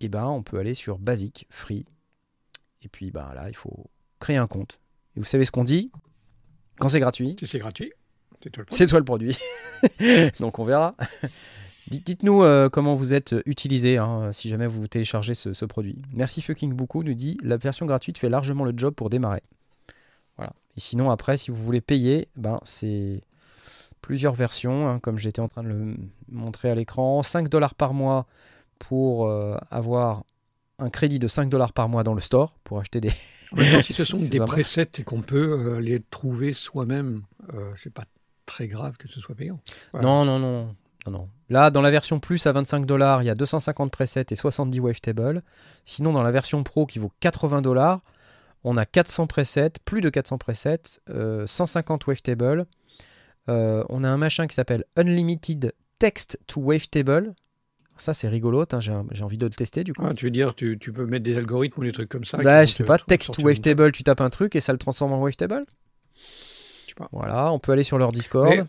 eh 0.00 0.08
ben, 0.08 0.24
on 0.24 0.42
peut 0.42 0.58
aller 0.58 0.74
sur 0.74 0.98
Basic, 0.98 1.46
Free. 1.50 1.86
Et 2.82 2.88
puis 2.88 3.10
ben, 3.10 3.32
là, 3.34 3.48
il 3.48 3.56
faut 3.56 3.86
créer 4.20 4.36
un 4.36 4.46
compte. 4.46 4.78
Et 5.16 5.20
vous 5.20 5.26
savez 5.26 5.44
ce 5.44 5.50
qu'on 5.52 5.64
dit? 5.64 5.90
Quand 6.78 6.88
c'est 6.88 7.00
gratuit, 7.00 7.36
Si 7.38 7.46
c'est 7.46 7.58
gratuit, 7.58 7.92
c'est 8.42 8.50
toi 8.50 8.64
le 8.68 8.74
c'est 8.76 8.86
toi 8.86 8.98
le 8.98 9.04
produit. 9.04 9.36
Donc 10.40 10.58
on 10.58 10.64
verra. 10.64 10.96
Dites- 11.88 12.06
Dites-nous 12.06 12.42
euh, 12.42 12.68
comment 12.68 12.94
vous 12.94 13.12
êtes 13.14 13.34
utilisé 13.46 13.98
hein, 13.98 14.32
si 14.32 14.48
jamais 14.48 14.66
vous 14.66 14.86
téléchargez 14.86 15.34
ce, 15.34 15.52
ce 15.52 15.64
produit. 15.64 16.00
Merci 16.12 16.40
fucking 16.42 16.72
beaucoup 16.72 17.02
nous 17.02 17.14
dit 17.14 17.36
la 17.42 17.56
version 17.56 17.86
gratuite 17.86 18.18
fait 18.18 18.28
largement 18.28 18.64
le 18.64 18.72
job 18.76 18.94
pour 18.94 19.10
démarrer. 19.10 19.42
Voilà. 20.36 20.52
Et 20.76 20.80
sinon 20.80 21.10
après 21.10 21.36
si 21.36 21.50
vous 21.50 21.62
voulez 21.62 21.80
payer, 21.80 22.28
ben 22.36 22.58
c'est 22.64 23.20
plusieurs 24.00 24.32
versions 24.34 24.88
hein, 24.88 24.98
comme 25.00 25.18
j'étais 25.18 25.40
en 25.40 25.48
train 25.48 25.62
de 25.62 25.68
le 25.68 25.96
montrer 26.28 26.70
à 26.70 26.74
l'écran, 26.74 27.22
5 27.22 27.48
dollars 27.48 27.74
par 27.74 27.94
mois 27.94 28.26
pour 28.78 29.26
euh, 29.26 29.56
avoir 29.70 30.24
un 30.82 30.90
crédit 30.90 31.18
de 31.18 31.28
5 31.28 31.48
dollars 31.48 31.72
par 31.72 31.88
mois 31.88 32.02
dans 32.02 32.14
le 32.14 32.20
store 32.20 32.54
pour 32.64 32.78
acheter 32.78 33.00
des. 33.00 33.10
Temps, 33.10 33.82
si 33.82 33.92
ce 33.92 34.04
sont 34.04 34.16
des 34.16 34.38
presets 34.40 34.88
et 34.98 35.02
qu'on 35.02 35.20
peut 35.20 35.52
euh, 35.52 35.80
les 35.80 36.00
trouver 36.00 36.52
soi-même, 36.52 37.22
euh, 37.54 37.72
c'est 37.82 37.92
pas 37.92 38.04
très 38.46 38.66
grave 38.66 38.96
que 38.96 39.08
ce 39.08 39.20
soit 39.20 39.34
payant. 39.34 39.60
Voilà. 39.92 40.06
Non, 40.06 40.24
non, 40.24 40.38
non, 40.38 40.74
non, 41.06 41.12
non. 41.12 41.28
Là, 41.48 41.70
dans 41.70 41.82
la 41.82 41.90
version 41.90 42.18
plus 42.18 42.46
à 42.46 42.52
25 42.52 42.86
dollars, 42.86 43.22
il 43.22 43.26
y 43.26 43.30
a 43.30 43.34
250 43.34 43.90
presets 43.90 44.26
et 44.30 44.34
70 44.34 44.80
wavetables. 44.80 45.42
Sinon, 45.84 46.12
dans 46.12 46.22
la 46.22 46.30
version 46.30 46.62
pro 46.62 46.86
qui 46.86 46.98
vaut 46.98 47.12
80 47.20 47.62
dollars, 47.62 48.00
on 48.64 48.76
a 48.76 48.86
400 48.86 49.26
presets, 49.26 49.72
plus 49.84 50.00
de 50.00 50.08
400 50.08 50.38
presets, 50.38 51.00
euh, 51.10 51.46
150 51.46 52.06
wavetables. 52.06 52.66
Euh, 53.48 53.84
on 53.88 54.04
a 54.04 54.08
un 54.08 54.16
machin 54.16 54.46
qui 54.46 54.54
s'appelle 54.54 54.84
Unlimited 54.96 55.74
Text 55.98 56.38
to 56.46 56.60
Wavetable. 56.60 57.34
Ça, 58.02 58.14
c'est 58.14 58.26
rigolo. 58.28 58.64
J'ai 58.80 59.22
envie 59.22 59.38
de 59.38 59.46
le 59.46 59.52
tester 59.52 59.84
du 59.84 59.92
coup. 59.92 60.02
Ah, 60.04 60.12
tu 60.12 60.24
veux 60.24 60.32
dire, 60.32 60.56
tu, 60.56 60.76
tu 60.76 60.92
peux 60.92 61.06
mettre 61.06 61.22
des 61.22 61.38
algorithmes 61.38 61.82
ou 61.82 61.84
des 61.84 61.92
trucs 61.92 62.08
comme 62.08 62.24
ça 62.24 62.36
qui 62.38 62.42
Bah, 62.42 62.64
je 62.64 62.72
sais 62.72 62.82
pas, 62.82 62.98
text 62.98 63.32
to 63.32 63.42
une 63.42 63.46
wavetable, 63.46 63.92
tu 63.92 64.02
tapes 64.02 64.20
un 64.20 64.28
truc 64.28 64.56
et 64.56 64.60
ça 64.60 64.72
le 64.72 64.78
transforme 64.78 65.12
en 65.12 65.20
wavetable? 65.20 65.64
Je 66.16 66.88
sais 66.88 66.94
pas. 66.96 67.08
Voilà, 67.12 67.52
on 67.52 67.60
peut 67.60 67.70
aller 67.70 67.84
sur 67.84 67.98
leur 67.98 68.10
Discord. 68.10 68.48
Mais 68.48 68.64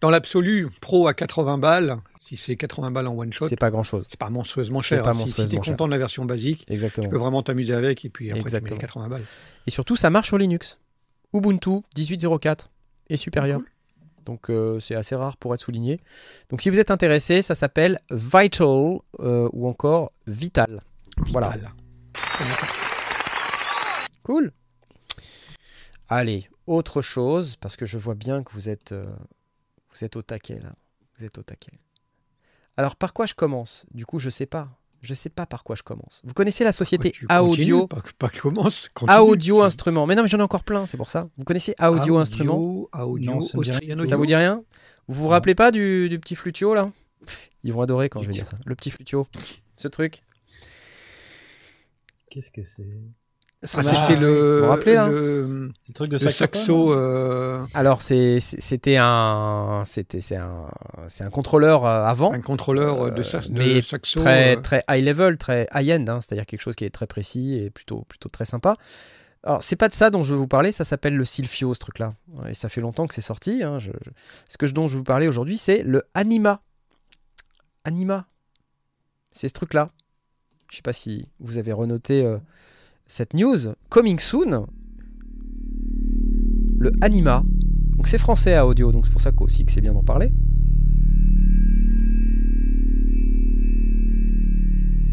Dans 0.00 0.08
l'absolu, 0.10 0.68
pro 0.80 1.08
à 1.08 1.14
80 1.14 1.58
balles, 1.58 1.96
si 2.20 2.36
c'est 2.36 2.54
80 2.54 2.92
balles 2.92 3.08
en 3.08 3.16
one 3.18 3.32
shot, 3.32 3.48
C'est 3.48 3.56
pas 3.58 3.70
grand 3.72 3.82
chose. 3.82 4.06
c'est 4.08 4.18
pas 4.20 4.30
monstrueusement 4.30 4.80
cher. 4.80 5.02
pas. 5.02 5.14
Si- 5.14 5.32
t'es 5.32 5.48
cher. 5.48 5.60
content 5.60 5.86
de 5.86 5.90
la 5.90 5.98
version 5.98 6.24
basique, 6.24 6.64
Exactement. 6.68 7.08
tu 7.08 7.10
peux 7.10 7.18
vraiment 7.18 7.42
t'amuser 7.42 7.74
avec 7.74 8.04
et 8.04 8.08
puis 8.08 8.26
après 8.30 8.38
tu 8.38 8.44
mets 8.44 8.46
Exactement. 8.46 8.76
les 8.76 8.80
80 8.80 9.08
balles. 9.08 9.22
Et 9.66 9.72
surtout, 9.72 9.96
ça 9.96 10.10
marche 10.10 10.28
sur 10.28 10.38
Linux. 10.38 10.78
Ubuntu 11.32 11.80
18.04 11.96 12.68
et 13.10 13.16
supérieur. 13.16 13.58
Cool. 13.58 13.68
Donc 14.24 14.50
euh, 14.50 14.80
c'est 14.80 14.94
assez 14.94 15.14
rare 15.14 15.36
pour 15.36 15.54
être 15.54 15.60
souligné. 15.60 16.00
Donc 16.50 16.62
si 16.62 16.70
vous 16.70 16.80
êtes 16.80 16.90
intéressé, 16.90 17.42
ça 17.42 17.54
s'appelle 17.54 18.00
Vital 18.10 18.98
euh, 19.20 19.48
ou 19.52 19.68
encore 19.68 20.12
Vital. 20.26 20.82
Voilà. 21.28 21.54
Cool. 24.22 24.52
Allez, 26.08 26.48
autre 26.66 27.02
chose, 27.02 27.56
parce 27.56 27.76
que 27.76 27.86
je 27.86 27.98
vois 27.98 28.14
bien 28.14 28.42
que 28.42 28.52
vous 28.52 28.68
êtes, 28.68 28.92
euh, 28.92 29.14
vous 29.92 30.04
êtes 30.04 30.16
au 30.16 30.22
taquet 30.22 30.58
là. 30.60 30.72
Vous 31.16 31.24
êtes 31.24 31.38
au 31.38 31.42
taquet. 31.42 31.78
Alors 32.76 32.96
par 32.96 33.12
quoi 33.12 33.26
je 33.26 33.34
commence? 33.34 33.86
Du 33.92 34.04
coup, 34.04 34.18
je 34.18 34.30
sais 34.30 34.46
pas. 34.46 34.68
Je 35.04 35.12
sais 35.12 35.28
pas 35.28 35.44
par 35.44 35.64
quoi 35.64 35.76
je 35.76 35.82
commence. 35.82 36.22
Vous 36.24 36.32
connaissez 36.32 36.64
la 36.64 36.72
société 36.72 37.12
Audio 37.30 37.86
Pas, 37.86 38.02
pas 38.18 38.30
commence. 38.30 38.88
continue. 38.94 39.18
Audio 39.18 39.60
Instruments. 39.62 40.06
Mais 40.06 40.14
non, 40.14 40.22
mais 40.22 40.28
j'en 40.28 40.38
ai 40.38 40.42
encore 40.42 40.64
plein, 40.64 40.86
c'est 40.86 40.96
pour 40.96 41.10
ça. 41.10 41.28
Vous 41.36 41.44
connaissez 41.44 41.74
Audio 41.78 42.16
Instruments 42.16 42.88
Audio, 42.92 43.18
Non, 43.34 43.40
ça 43.42 43.58
me 43.58 43.62
dit 43.64 43.70
rien. 43.70 43.80
Austrian 43.80 43.96
Ça 43.98 44.02
Audio. 44.04 44.16
vous 44.16 44.26
dit 44.26 44.34
rien 44.34 44.64
Vous 45.08 45.14
vous 45.22 45.28
rappelez 45.28 45.54
pas 45.54 45.70
du, 45.70 46.08
du 46.08 46.18
petit 46.18 46.34
flutio 46.36 46.74
là? 46.74 46.90
Ils 47.64 47.72
vont 47.74 47.82
adorer 47.82 48.08
quand 48.08 48.22
je 48.22 48.26
vais 48.28 48.32
dire 48.32 48.48
ça. 48.48 48.56
Le 48.64 48.74
petit 48.74 48.90
flutio. 48.90 49.26
Ce 49.76 49.88
truc. 49.88 50.22
Qu'est-ce 52.30 52.50
que 52.50 52.64
c'est? 52.64 52.88
Ah, 53.64 53.80
Ah, 53.84 54.04
c'était 54.06 54.20
le, 54.20 54.58
Vous 54.58 54.64
vous 54.64 54.70
rappelez, 54.70 54.94
là 54.94 55.08
le, 55.08 55.70
truc 55.94 56.10
de 56.10 56.18
le 56.22 56.30
saxo. 56.30 56.92
hein 56.92 56.96
euh, 56.98 57.64
Alors 57.72 58.02
c'était 58.02 58.96
un 58.98 59.82
c'était 59.86 60.20
c'est 60.20 60.36
un 60.36 60.66
c'est 61.08 61.24
un 61.24 61.30
contrôleur 61.30 61.86
euh, 61.86 62.04
avant 62.04 62.32
un 62.32 62.40
contrôleur 62.40 63.10
de, 63.12 63.20
Euh, 63.22 63.40
de 63.40 63.52
mais 63.52 63.80
saxo. 63.82 64.20
très 64.20 64.56
très 64.60 64.84
high 64.88 65.02
level, 65.04 65.38
très 65.38 65.66
high 65.74 65.92
end, 65.92 66.04
hein, 66.08 66.20
c'est-à-dire 66.20 66.44
quelque 66.46 66.60
chose 66.60 66.74
qui 66.76 66.84
est 66.84 66.90
très 66.90 67.06
précis 67.06 67.56
et 67.56 67.70
plutôt 67.70 68.04
plutôt 68.08 68.28
très 68.28 68.44
sympa. 68.44 68.76
Alors 69.42 69.62
c'est 69.62 69.76
pas 69.76 69.88
de 69.88 69.94
ça 69.94 70.10
dont 70.10 70.22
je 70.22 70.32
veux 70.32 70.38
vous 70.38 70.46
parler, 70.48 70.70
ça 70.72 70.84
s'appelle 70.84 71.16
le 71.16 71.24
Silphio 71.24 71.72
ce 71.74 71.78
truc-là, 71.78 72.14
et 72.48 72.54
ça 72.54 72.68
fait 72.68 72.80
longtemps 72.80 73.06
que 73.06 73.14
c'est 73.14 73.20
sorti. 73.20 73.62
hein, 73.62 73.78
je- 73.78 73.90
je- 74.04 74.10
Ce 74.48 74.56
que 74.58 74.66
je, 74.66 74.72
dont 74.74 74.86
je 74.86 74.92
vais 74.92 74.98
vous 74.98 75.04
parler 75.04 75.28
aujourd'hui, 75.28 75.58
c'est 75.58 75.82
le 75.82 76.02
Anima. 76.14 76.60
Anima, 77.84 78.26
c'est 79.32 79.48
ce 79.48 79.52
truc-là. 79.54 79.90
Je 80.70 80.76
sais 80.76 80.82
pas 80.82 80.92
si 80.94 81.28
vous 81.40 81.58
avez 81.58 81.72
renoté 81.72 82.24
euh, 82.24 82.38
cette 83.06 83.34
news. 83.34 83.74
Coming 83.90 84.18
soon, 84.18 84.66
le 86.78 86.92
Anima. 87.00 87.42
Donc 87.96 88.08
c'est 88.08 88.18
français 88.18 88.54
à 88.54 88.66
audio, 88.66 88.92
donc 88.92 89.06
c'est 89.06 89.12
pour 89.12 89.20
ça 89.20 89.30
aussi 89.40 89.64
que 89.64 89.72
c'est 89.72 89.80
bien 89.80 89.92
d'en 89.92 90.02
parler. 90.02 90.32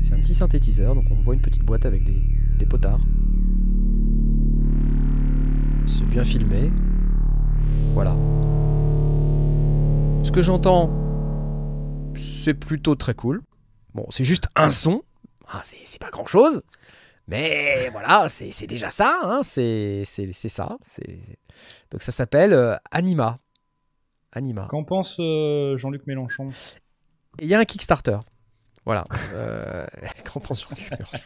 C'est 0.03 0.13
un 0.13 0.19
petit 0.19 0.33
synthétiseur, 0.33 0.95
donc 0.95 1.05
on 1.11 1.15
voit 1.15 1.33
une 1.33 1.41
petite 1.41 1.63
boîte 1.63 1.85
avec 1.85 2.03
des, 2.03 2.21
des 2.57 2.65
potards. 2.65 3.01
C'est 5.85 6.05
bien 6.05 6.23
filmé. 6.23 6.71
Voilà. 7.93 8.15
Ce 10.23 10.31
que 10.31 10.41
j'entends, 10.41 10.89
c'est 12.15 12.53
plutôt 12.53 12.95
très 12.95 13.13
cool. 13.13 13.41
Bon, 13.93 14.05
c'est 14.09 14.23
juste 14.23 14.47
un 14.55 14.69
son. 14.69 15.03
Ah, 15.47 15.61
c'est 15.63 15.77
c'est 15.85 15.99
pas 15.99 16.09
grand 16.09 16.25
chose. 16.25 16.61
Mais 17.31 17.89
voilà, 17.89 18.27
c'est 18.29 18.67
déjà 18.67 18.89
ça. 18.89 19.19
hein, 19.23 19.41
C'est 19.43 20.03
ça. 20.05 20.77
Donc 21.89 22.01
ça 22.01 22.11
s'appelle 22.11 22.53
euh, 22.53 22.75
Anima. 22.91 23.39
Anima. 24.33 24.67
Qu'en 24.69 24.83
pense 24.83 25.17
euh, 25.19 25.75
Jean-Luc 25.77 26.05
Mélenchon? 26.07 26.51
Il 27.39 27.47
y 27.47 27.53
a 27.55 27.59
un 27.59 27.65
Kickstarter. 27.65 28.17
Voilà. 28.85 29.05
Euh, 29.33 29.85
qu'en 30.31 30.39
pense 30.39 30.61
Jean-Luc 30.67 30.91
Mélenchon? 30.91 31.17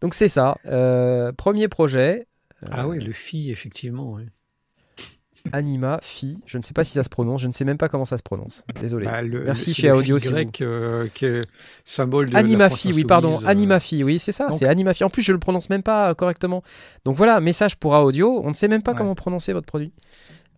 Donc 0.00 0.14
c'est 0.14 0.28
ça. 0.28 0.56
Euh, 0.66 1.32
premier 1.32 1.68
projet. 1.68 2.26
euh, 2.64 2.68
Ah 2.70 2.86
oui, 2.88 2.98
le 3.02 3.12
FI, 3.12 3.50
effectivement. 3.50 4.12
ouais. 4.12 4.26
Anima, 5.52 5.98
Phi. 6.02 6.38
Je 6.46 6.56
ne 6.56 6.62
sais 6.62 6.72
pas 6.72 6.84
si 6.84 6.92
ça 6.92 7.02
se 7.02 7.08
prononce. 7.08 7.42
Je 7.42 7.48
ne 7.48 7.52
sais 7.52 7.64
même 7.64 7.76
pas 7.78 7.88
comment 7.88 8.04
ça 8.04 8.16
se 8.16 8.22
prononce. 8.22 8.62
Désolé. 8.80 9.06
Bah, 9.06 9.22
le- 9.22 9.44
Merci 9.44 9.74
chez 9.74 9.90
Audio, 9.90 10.16
Phi 10.16 10.22
si 10.22 10.28
vous- 10.28 10.34
grec 10.34 10.60
euh, 10.60 11.06
qui 11.12 11.24
est 11.26 11.42
symbole 11.84 12.30
de 12.30 12.36
Anima 12.36 12.68
la 12.68 12.70
Phi, 12.70 12.92
oui, 12.92 13.04
pardon. 13.04 13.40
euh, 13.42 13.46
Anima 13.46 13.80
Phi, 13.80 14.04
oui, 14.04 14.18
c'est 14.18 14.32
ça. 14.32 14.48
C'est 14.52 14.66
Anima 14.66 14.94
Phi. 14.94 15.04
En 15.04 15.10
plus, 15.10 15.22
je 15.22 15.32
le 15.32 15.38
prononce 15.38 15.68
même 15.70 15.82
pas 15.82 16.10
euh, 16.10 16.14
correctement. 16.14 16.62
Donc 17.04 17.16
voilà, 17.16 17.40
message 17.40 17.76
pour 17.76 17.92
audio. 17.92 18.40
On 18.44 18.48
ne 18.50 18.54
sait 18.54 18.68
même 18.68 18.82
pas 18.82 18.92
Ouais. 18.92 18.98
comment 18.98 19.14
prononcer 19.14 19.52
votre 19.52 19.66
produit. 19.66 19.92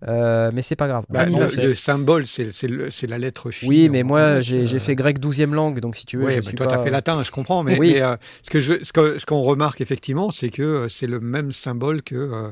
Euh, 0.07 0.51
mais 0.53 0.61
c'est 0.61 0.77
pas 0.77 0.87
grave. 0.87 1.05
bah, 1.09 1.21
Anima 1.21 1.47
le, 1.57 1.73
symbole, 1.73 2.27
c'est 2.27 3.07
la 3.07 3.17
lettre 3.17 3.51
Phi. 3.51 3.67
Oui, 3.67 3.89
mais 3.89 4.03
moi, 4.03 4.33
grec, 4.35 4.43
j'ai 4.43 4.65
euh, 4.77 4.79
fait 4.79 4.95
grec 4.97 5.19
12e 5.19 5.55
langue, 5.55 5.81
donc 5.81 5.97
si 5.97 6.05
tu 6.05 6.19
veux, 6.19 6.27
Oui, 6.27 6.33
je 6.35 6.41
bah, 6.41 6.43
suis 6.49 6.55
toi, 6.57 6.67
pas... 6.67 6.75
tu 6.75 6.81
as 6.81 6.85
fait 6.85 6.91
latin, 6.91 7.23
je 7.23 7.31
comprends. 7.31 7.63
Mais, 7.63 7.79
Oui. 7.79 7.95
mais, 7.95 8.03
euh, 8.03 8.17
ce 8.43 8.51
que 8.51 8.61
ce 8.61 8.93
que- 8.93 9.19
ce 9.19 9.25
qu'on 9.25 9.41
remarque 9.41 9.81
effectivement, 9.81 10.31
c'est 10.31 10.51
que 10.51 10.63
euh, 10.63 10.89
c'est 10.91 11.07
le 11.07 11.21
même 11.21 11.53
symbole 11.53 12.03
que 12.03 12.17
euh, 12.17 12.51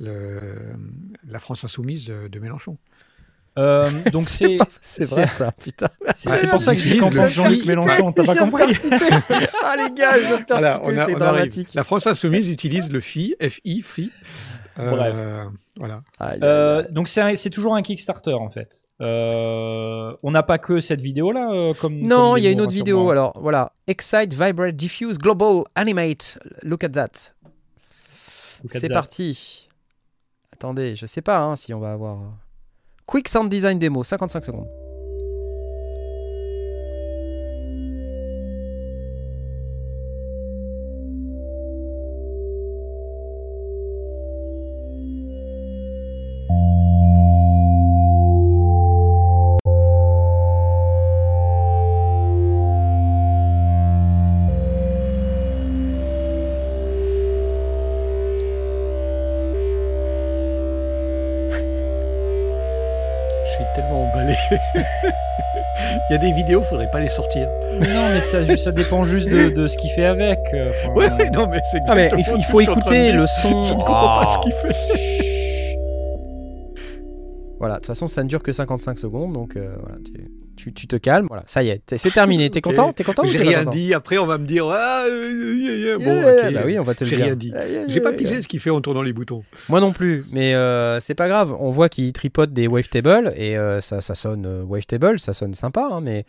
le- 0.00 0.76
la 1.28 1.38
France 1.38 1.64
insoumise 1.64 2.06
de, 2.06 2.28
de 2.28 2.38
Mélenchon. 2.38 2.76
Euh, 3.58 3.88
Donc 4.12 4.24
c'est 4.24 4.58
C'est 4.82 5.08
vrai 5.08 5.28
ça, 5.30 5.50
putain. 5.52 5.88
c'est 6.14 6.36
c'est 6.36 6.46
pour 6.50 6.60
ça 6.60 6.74
que 6.74 6.80
je 6.80 6.92
dis 6.92 6.98
qu'en 6.98 7.08
pense 7.10 7.30
Jean-Luc. 7.30 7.64
Mélenchon, 7.64 8.12
t'as 8.12 8.24
pas 8.24 8.36
compris 8.36 8.76
ah 9.64 9.76
les 9.76 9.94
gars, 9.94 10.12
je 10.18 10.44
Voilà, 10.48 10.78
putain, 10.78 10.92
on, 10.92 10.98
a- 10.98 11.06
c'est 11.06 11.14
dramatique. 11.14 11.74
La 11.74 11.82
France 11.84 12.06
insoumise 12.06 12.48
utilise 12.50 12.92
le 12.92 13.00
FI, 13.00 13.34
FI, 13.40 13.80
FI. 13.82 14.10
Euh, 14.78 14.90
Bref. 14.90 15.14
Voilà. 15.78 16.02
Euh, 16.42 16.84
donc 16.90 17.08
c'est 17.08 17.50
toujours 17.50 17.74
un 17.76 17.82
Kickstarter 17.82 18.34
en 18.34 18.50
fait. 18.50 18.82
Euh, 19.00 20.14
on 20.22 20.30
n'a 20.30 20.42
pas 20.42 20.58
que 20.58 20.80
cette 20.80 21.00
vidéo 21.00 21.32
là 21.32 21.72
comme 21.80 21.98
Non, 22.00 22.36
il 22.36 22.44
y 22.44 22.46
a 22.46 22.50
une 22.50 22.60
autre 22.60 22.72
vidéo. 22.74 23.08
Alors 23.10 23.38
voilà, 23.40 23.72
Excite, 23.86 24.34
Vibrate, 24.34 24.76
Diffuse, 24.76 25.16
Global, 25.16 25.62
Animate. 25.74 26.38
Look 26.62 26.84
at 26.84 26.90
that. 26.90 27.32
C'est 28.68 28.92
parti. 28.92 29.65
Attendez, 30.56 30.96
je 30.96 31.04
sais 31.04 31.20
pas 31.20 31.42
hein, 31.42 31.54
si 31.54 31.74
on 31.74 31.80
va 31.80 31.92
avoir. 31.92 32.18
Quick 33.04 33.28
Sound 33.28 33.50
Design 33.50 33.78
Demo, 33.78 34.02
55 34.02 34.42
secondes. 34.46 34.85
Vidéos, 66.46 66.62
faudrait 66.62 66.90
pas 66.92 67.00
les 67.00 67.08
sortir. 67.08 67.48
Non, 67.80 68.10
mais 68.14 68.20
ça, 68.20 68.56
ça 68.56 68.70
dépend 68.70 69.02
juste 69.02 69.28
de, 69.28 69.50
de 69.50 69.66
ce 69.66 69.76
qu'il 69.76 69.90
fait 69.90 70.04
avec. 70.06 70.38
euh, 70.54 70.70
enfin, 70.70 70.92
Ouais, 70.94 71.30
non, 71.30 71.48
mais 71.48 71.60
c'est 71.72 71.80
Ah, 71.88 71.94
mais 71.96 72.04
exactement 72.06 72.36
il 72.38 72.44
faut- 72.44 72.60
il 72.60 72.70
écouter 72.70 73.12
le 73.12 73.26
son. 73.42 73.64
Je 73.64 73.72
ne 73.74 73.78
comprends 73.78 74.20
pas 74.20 74.26
Oh. 74.28 74.30
ce 74.32 74.38
qu'il 74.38 74.52
fait. 74.52 74.76
Voilà, 77.58 77.74
de 77.74 77.78
toute 77.80 77.86
façon, 77.86 78.06
ça 78.06 78.22
ne 78.22 78.28
dure 78.28 78.42
que 78.42 78.52
55 78.52 78.98
secondes, 78.98 79.32
donc 79.32 79.56
euh, 79.56 79.74
voilà, 79.80 79.96
tu, 80.04 80.25
tu- 80.66 80.74
tu 80.74 80.86
te 80.86 80.96
calmes. 80.96 81.26
Voilà, 81.28 81.42
ça 81.46 81.62
y 81.62 81.68
est, 81.70 81.80
c'est 81.96 82.10
terminé. 82.10 82.50
T'es 82.50 82.60
content? 82.62 82.92
T'es 82.92 83.04
content 83.04 83.24
J'ai 83.26 83.38
rien 83.38 83.64
dit. 83.64 83.94
Après, 83.94 84.18
on 84.18 84.26
va 84.26 84.38
me 84.38 84.46
dire. 84.46 84.66
Ah, 84.68 85.04
euh, 85.08 85.54
yeah, 85.56 85.74
yeah. 85.74 85.98
Bon, 85.98 86.04
Yeah, 86.22 86.46
ok. 86.48 86.52
Bah 86.54 86.62
oui, 86.64 86.78
on 86.78 86.82
va 86.82 86.94
te 86.94 87.04
le 87.04 87.10
J'ai 87.10 87.16
dire. 87.16 87.24
rien 87.26 87.34
dit. 87.36 87.48
Yeah, 87.48 87.68
yeah, 87.68 87.84
J'ai 87.88 88.00
pas 88.00 88.10
yeah, 88.10 88.18
pigé 88.18 88.32
yeah. 88.32 88.42
ce 88.42 88.48
qu'il 88.48 88.60
fait 88.60 88.70
en 88.70 88.80
tournant 88.80 89.02
les 89.02 89.12
boutons. 89.12 89.44
Moi 89.68 89.80
non 89.80 89.92
plus, 89.92 90.24
mais 90.32 90.54
euh, 90.54 90.98
c'est 91.00 91.14
pas 91.14 91.28
grave. 91.28 91.54
On 91.58 91.70
voit 91.70 91.88
qu'il 91.88 92.12
tripote 92.12 92.52
des 92.52 92.66
wavetables 92.66 93.32
et 93.36 93.56
euh, 93.56 93.80
ça, 93.80 94.00
ça 94.00 94.14
sonne 94.14 94.46
euh, 94.46 94.62
wavetable, 94.64 95.18
ça 95.20 95.32
sonne 95.32 95.54
sympa, 95.54 95.88
hein, 95.90 96.00
mais 96.00 96.24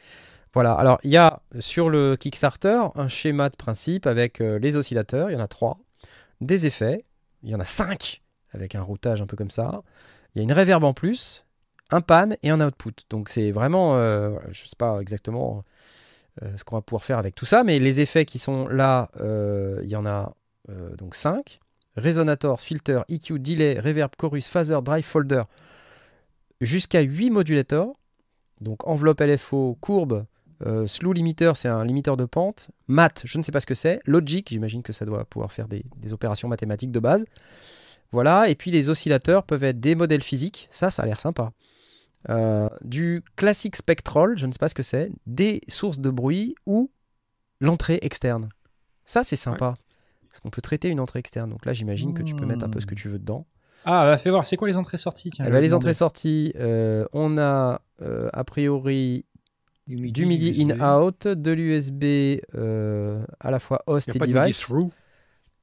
Voilà, 0.53 0.73
alors 0.73 0.99
il 1.03 1.11
y 1.11 1.17
a 1.17 1.41
sur 1.59 1.89
le 1.89 2.15
Kickstarter 2.15 2.79
un 2.95 3.07
schéma 3.07 3.49
de 3.49 3.55
principe 3.55 4.07
avec 4.07 4.41
euh, 4.41 4.57
les 4.59 4.75
oscillateurs, 4.77 5.29
il 5.29 5.33
y 5.33 5.35
en 5.35 5.39
a 5.43 5.47
trois, 5.47 5.77
des 6.41 6.65
effets, 6.65 7.05
il 7.43 7.49
y 7.49 7.55
en 7.55 7.59
a 7.59 7.65
cinq 7.65 8.21
avec 8.53 8.73
un 8.75 8.81
routage 8.81 9.21
un 9.21 9.27
peu 9.27 9.35
comme 9.37 9.51
ça, 9.51 9.83
il 10.33 10.39
y 10.39 10.41
a 10.41 10.43
une 10.43 10.53
reverb 10.53 10.83
en 10.83 10.93
plus, 10.93 11.43
un 11.91 12.01
pan 12.01 12.29
et 12.43 12.49
un 12.49 12.61
output. 12.61 12.93
Donc 13.09 13.29
c'est 13.29 13.51
vraiment, 13.51 13.97
euh, 13.97 14.37
je 14.51 14.65
sais 14.65 14.75
pas 14.77 14.99
exactement 14.99 15.63
euh, 16.43 16.55
ce 16.57 16.63
qu'on 16.63 16.75
va 16.75 16.81
pouvoir 16.81 17.03
faire 17.03 17.17
avec 17.17 17.35
tout 17.35 17.45
ça, 17.45 17.63
mais 17.63 17.79
les 17.79 18.01
effets 18.01 18.25
qui 18.25 18.39
sont 18.39 18.67
là, 18.67 19.09
euh, 19.19 19.79
il 19.83 19.89
y 19.89 19.95
en 19.95 20.05
a 20.05 20.33
donc 20.97 21.15
5. 21.15 21.61
Resonator, 21.95 22.59
filter, 22.59 22.99
EQ, 23.07 23.39
delay, 23.39 23.79
reverb, 23.79 24.11
chorus, 24.17 24.47
phaser, 24.47 24.79
drive, 24.83 25.05
folder, 25.05 25.43
jusqu'à 26.59 26.99
8 26.99 27.29
modulators. 27.29 27.95
Donc 28.59 28.85
enveloppe 28.85 29.21
LFO, 29.21 29.77
courbe, 29.79 30.25
slew 30.87 31.13
limiter, 31.13 31.53
c'est 31.55 31.69
un 31.69 31.85
limiteur 31.85 32.17
de 32.17 32.25
pente. 32.25 32.69
Mat, 32.89 33.21
je 33.23 33.37
ne 33.37 33.43
sais 33.43 33.53
pas 33.53 33.61
ce 33.61 33.65
que 33.65 33.75
c'est. 33.75 34.01
Logic, 34.03 34.45
j'imagine 34.49 34.83
que 34.83 34.91
ça 34.91 35.05
doit 35.05 35.23
pouvoir 35.23 35.53
faire 35.53 35.69
des, 35.69 35.85
des 35.95 36.11
opérations 36.11 36.49
mathématiques 36.49 36.91
de 36.91 36.99
base. 36.99 37.23
Voilà, 38.11 38.49
et 38.49 38.55
puis 38.55 38.69
les 38.69 38.89
oscillateurs 38.89 39.43
peuvent 39.43 39.63
être 39.63 39.79
des 39.79 39.95
modèles 39.95 40.23
physiques, 40.23 40.67
ça, 40.69 40.89
ça 40.89 41.03
a 41.03 41.05
l'air 41.05 41.19
sympa. 41.19 41.51
Euh, 42.29 42.69
du 42.81 43.23
classique 43.35 43.75
spectral, 43.75 44.37
je 44.37 44.45
ne 44.45 44.51
sais 44.51 44.59
pas 44.59 44.67
ce 44.67 44.75
que 44.75 44.83
c'est, 44.83 45.11
des 45.25 45.61
sources 45.67 45.99
de 45.99 46.09
bruit 46.09 46.55
ou 46.65 46.91
l'entrée 47.61 47.99
externe. 48.01 48.49
Ça, 49.05 49.23
c'est 49.23 49.35
sympa. 49.35 49.75
Parce 50.27 50.39
qu'on 50.41 50.49
peut 50.49 50.61
traiter 50.61 50.89
une 50.89 50.99
entrée 50.99 51.19
externe. 51.19 51.49
Donc 51.49 51.65
là, 51.65 51.73
j'imagine 51.73 52.13
que 52.13 52.23
tu 52.23 52.35
peux 52.35 52.45
mettre 52.45 52.65
un 52.65 52.69
peu 52.69 52.79
ce 52.81 52.85
que 52.85 52.95
tu 52.95 53.09
veux 53.09 53.19
dedans. 53.19 53.47
Ah, 53.85 54.03
bah, 54.03 54.17
fais 54.17 54.29
voir, 54.29 54.45
c'est 54.45 54.57
quoi 54.57 54.67
les 54.67 54.75
entrées-sorties 54.75 55.29
tiens, 55.29 55.45
Eh 55.47 55.49
ben, 55.49 55.61
les 55.61 55.73
entrées-sorties, 55.73 56.51
euh, 56.57 57.05
on 57.13 57.37
a 57.37 57.81
euh, 58.01 58.29
a 58.33 58.43
priori 58.43 59.23
Du 59.87 59.95
MIDI, 59.95 60.11
du 60.11 60.25
MIDI 60.25 60.49
USB. 60.49 60.71
in-out, 60.71 61.27
de 61.27 61.51
l'USB 61.51 62.41
euh, 62.55 63.25
à 63.39 63.49
la 63.49 63.59
fois 63.59 63.83
host 63.87 64.13
et 64.13 64.19
de 64.19 64.25
device. 64.25 64.59
through? 64.59 64.91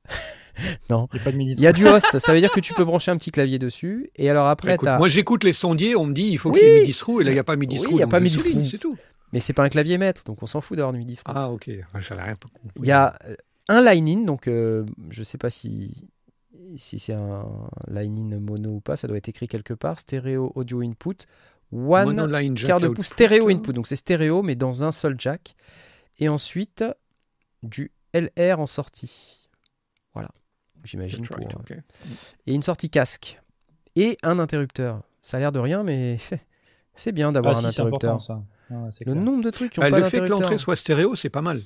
Non. 0.91 1.09
Il 1.13 1.19
y 1.19 1.21
a 1.21 1.25
pas 1.25 1.33
de 1.33 1.37
midi. 1.37 1.53
Il 1.53 1.61
y 1.61 1.67
a 1.67 1.73
du 1.73 1.87
host, 1.87 2.19
ça 2.19 2.33
veut 2.33 2.41
dire 2.41 2.53
que 2.53 2.61
tu 2.61 2.75
peux 2.75 2.85
brancher 2.85 3.11
un 3.11 3.17
petit 3.17 3.31
clavier 3.31 3.59
dessus. 3.59 4.11
Et 4.17 4.29
alors 4.31 4.47
après, 4.49 4.75
Écoute, 4.75 4.89
moi, 4.99 5.09
j'écoute 5.09 5.45
les 5.45 5.53
sondiers, 5.53 5.97
on 5.97 6.07
me 6.07 6.13
dit 6.15 6.25
il 6.29 6.39
faut 6.39 6.51
Oui. 6.51 6.61
qu'il 6.61 6.69
y 6.69 6.73
ait 6.73 6.81
MIDI 6.81 6.93
through, 6.95 7.21
et 7.21 7.25
là, 7.25 7.31
il 7.31 7.35
n'y 7.35 7.41
a 7.41 7.45
pas 7.45 7.57
MIDI 7.57 7.77
Oui, 7.79 7.83
through. 7.83 7.97
il 7.97 8.01
y 8.01 8.03
a 8.03 8.07
pas 8.07 8.21
MIDI 8.21 8.37
through. 8.37 8.65
C'est 8.65 8.79
tout. 8.79 8.97
mais 9.33 9.41
c'est 9.41 9.53
pas 9.53 9.65
un 9.65 9.69
clavier 9.69 9.99
maître, 9.99 10.23
donc 10.25 10.43
on 10.43 10.47
s'en 10.47 10.61
fout 10.61 10.77
d'avoir 10.77 10.93
MIDI 10.95 11.17
through. 11.17 11.35
Ah, 11.37 11.51
ok. 11.51 11.71
J'avais 12.01 12.23
rien 12.23 12.35
compris. 12.35 12.71
Il 12.81 12.87
y 12.87 12.93
a 12.93 13.17
euh, 13.27 13.35
un 13.69 13.83
line-in, 13.83 14.25
donc 14.25 14.47
euh, 14.49 14.85
je 15.11 15.23
sais 15.23 15.39
pas 15.39 15.51
si, 15.51 16.09
si 16.77 16.99
c'est 16.99 17.15
un 17.15 17.45
line-in 17.89 18.39
mono 18.39 18.71
ou 18.75 18.81
pas, 18.81 18.97
ça 18.97 19.09
doit 19.09 19.17
être 19.17 19.29
écrit 19.29 19.49
quelque 19.49 19.75
part. 19.75 19.99
Stéréo 19.99 20.53
audio 20.55 20.83
input, 20.83 21.17
one 21.73 22.15
Monoline 22.15 22.57
jack 22.57 22.69
quart 22.69 22.81
de 22.81 22.89
pouce 22.89 23.07
stéréo 23.09 23.49
input, 23.49 23.73
donc 23.73 23.87
c'est 23.87 23.97
stéréo 23.97 24.43
mais 24.43 24.55
dans 24.55 24.85
un 24.85 24.93
seul 24.93 25.17
jack. 25.19 25.55
Et 26.19 26.29
ensuite 26.29 26.85
du 27.65 27.91
LR 28.13 28.61
en 28.61 28.67
sortie. 28.67 29.49
Voilà, 30.13 30.31
j'imagine. 30.85 31.21
That's 31.27 31.37
right, 31.37 31.51
pour, 31.51 31.63
euh. 31.71 31.81
Et 32.47 32.55
une 32.55 32.63
sortie 32.63 32.91
casque. 32.91 33.41
Et 33.97 34.17
un 34.23 34.39
interrupteur. 34.39 35.03
Ça 35.23 35.37
a 35.37 35.41
l'air 35.41 35.53
de 35.53 35.59
rien, 35.59 35.83
mais 35.83 36.19
c'est 36.95 37.13
bien 37.13 37.29
Ah, 37.29 37.33
d'avoir 37.33 37.57
si, 37.57 37.65
un 37.65 37.69
interrupteur. 37.69 38.21
ça. 38.23 38.43
Ah, 38.71 38.87
Le 39.01 39.05
clair. 39.05 39.15
nombre 39.17 39.43
de 39.45 39.51
trucs 39.51 39.73
qui 39.73 39.81
ont 39.81 39.83
Ah, 39.83 39.91
pas 39.91 39.99
le 40.01 40.09
fait 40.09 40.21
que 40.21 40.31
l'entrée 40.31 40.59
soit 40.59 40.77
stéréo, 40.77 41.15
c'est 41.15 41.31
pas 41.31 41.43
mal. 41.43 41.63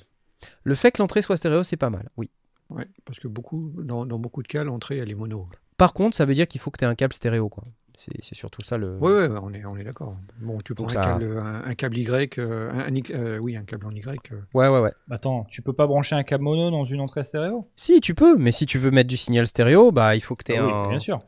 Le 0.63 0.75
fait 0.75 0.91
que 0.91 1.01
l'entrée 1.01 1.21
soit 1.21 1.37
stéréo, 1.37 1.63
c'est 1.63 1.77
pas 1.77 1.89
mal, 1.89 2.09
oui. 2.17 2.29
Ouais, 2.69 2.87
parce 3.05 3.19
que 3.19 3.27
beaucoup, 3.27 3.73
dans, 3.77 4.05
dans 4.05 4.19
beaucoup 4.19 4.43
de 4.43 4.47
cas, 4.47 4.63
l'entrée, 4.63 4.97
elle 4.97 5.09
est 5.09 5.15
mono. 5.15 5.49
Par 5.77 5.93
contre, 5.93 6.15
ça 6.15 6.25
veut 6.25 6.35
dire 6.35 6.47
qu'il 6.47 6.61
faut 6.61 6.69
que 6.71 6.77
tu 6.77 6.85
aies 6.85 6.87
un 6.87 6.95
câble 6.95 7.13
stéréo. 7.13 7.49
quoi. 7.49 7.63
C'est 7.99 8.23
c'est 8.23 8.35
surtout 8.35 8.63
ça 8.63 8.77
le. 8.77 8.97
Oui, 9.01 9.11
ouais, 9.11 9.27
on 9.41 9.53
est, 9.53 9.65
on 9.65 9.77
est 9.77 9.83
d'accord. 9.83 10.15
Bon, 10.39 10.57
tu 10.63 10.73
prends 10.73 10.87
un, 10.87 10.93
ça- 10.93 11.01
câble, 11.01 11.37
un, 11.41 11.63
un 11.65 11.75
câble 11.75 11.97
Y, 11.97 12.39
euh, 12.39 12.71
un, 12.71 12.93
euh, 13.11 13.37
oui, 13.39 13.57
un 13.57 13.63
câble 13.63 13.85
en 13.87 13.91
Y. 13.91 14.31
euh, 14.31 14.41
Ouais, 14.53 14.67
ouais, 14.69 14.79
ouais. 14.79 14.93
Attends, 15.11 15.45
tu 15.49 15.61
peux 15.61 15.73
pas 15.73 15.85
brancher 15.85 16.15
un 16.15 16.23
câble 16.23 16.43
mono 16.45 16.71
dans 16.71 16.85
une 16.85 17.01
entrée 17.01 17.23
stéréo? 17.23 17.67
Si, 17.75 18.01
tu 18.01 18.13
peux, 18.15 18.35
mais 18.37 18.51
si 18.51 18.65
tu 18.65 18.77
veux 18.77 18.91
mettre 18.91 19.09
du 19.09 19.17
signal 19.17 19.47
stéréo, 19.47 19.91
bah 19.91 20.15
il 20.15 20.21
faut 20.21 20.35
que 20.35 20.43
tu 20.43 20.53
aies 20.53 20.57
Ah 20.57 20.65
oui, 20.65 20.71
un. 20.73 20.89
bien 20.89 20.99
sûr. 20.99 21.19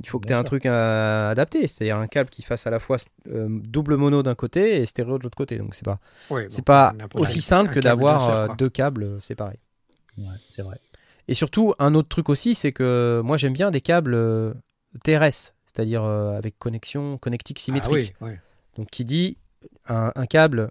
Il 0.00 0.08
faut 0.08 0.18
que 0.18 0.26
tu 0.26 0.32
un 0.32 0.38
sûr. 0.38 0.44
truc 0.44 0.66
adapté, 0.66 1.66
c'est-à-dire 1.68 1.96
un 1.96 2.08
câble 2.08 2.28
qui 2.30 2.42
fasse 2.42 2.66
à 2.66 2.70
la 2.70 2.80
fois 2.80 2.96
euh, 3.28 3.46
double 3.62 3.96
mono 3.96 4.22
d'un 4.22 4.34
côté 4.34 4.80
et 4.82 4.86
stéréo 4.86 5.18
de 5.18 5.22
l'autre 5.22 5.36
côté. 5.36 5.58
Donc 5.58 5.74
c'est 5.74 5.84
pas, 5.84 6.00
ouais, 6.30 6.48
c'est 6.48 6.62
bon, 6.62 6.66
pas 6.66 6.96
aussi 7.14 7.40
simple 7.40 7.70
un 7.70 7.74
que 7.74 7.80
d'avoir 7.80 8.50
deux 8.56 8.68
câbles 8.70 9.18
séparés. 9.22 9.60
Ouais, 10.18 10.34
c'est 10.50 10.62
vrai. 10.62 10.80
Et 11.28 11.34
surtout, 11.34 11.74
un 11.78 11.94
autre 11.94 12.08
truc 12.08 12.28
aussi, 12.28 12.54
c'est 12.54 12.72
que 12.72 13.20
moi 13.24 13.36
j'aime 13.36 13.52
bien 13.52 13.70
des 13.70 13.80
câbles 13.80 14.54
TRS, 15.04 15.54
c'est-à-dire 15.74 16.02
euh, 16.04 16.36
avec 16.36 16.58
connexion 16.58 17.18
connectique 17.18 17.58
symétrique. 17.58 18.14
Ah 18.20 18.24
oui, 18.24 18.30
ouais. 18.32 18.40
Donc 18.76 18.88
qui 18.90 19.04
dit 19.04 19.38
un, 19.88 20.12
un 20.14 20.26
câble 20.26 20.70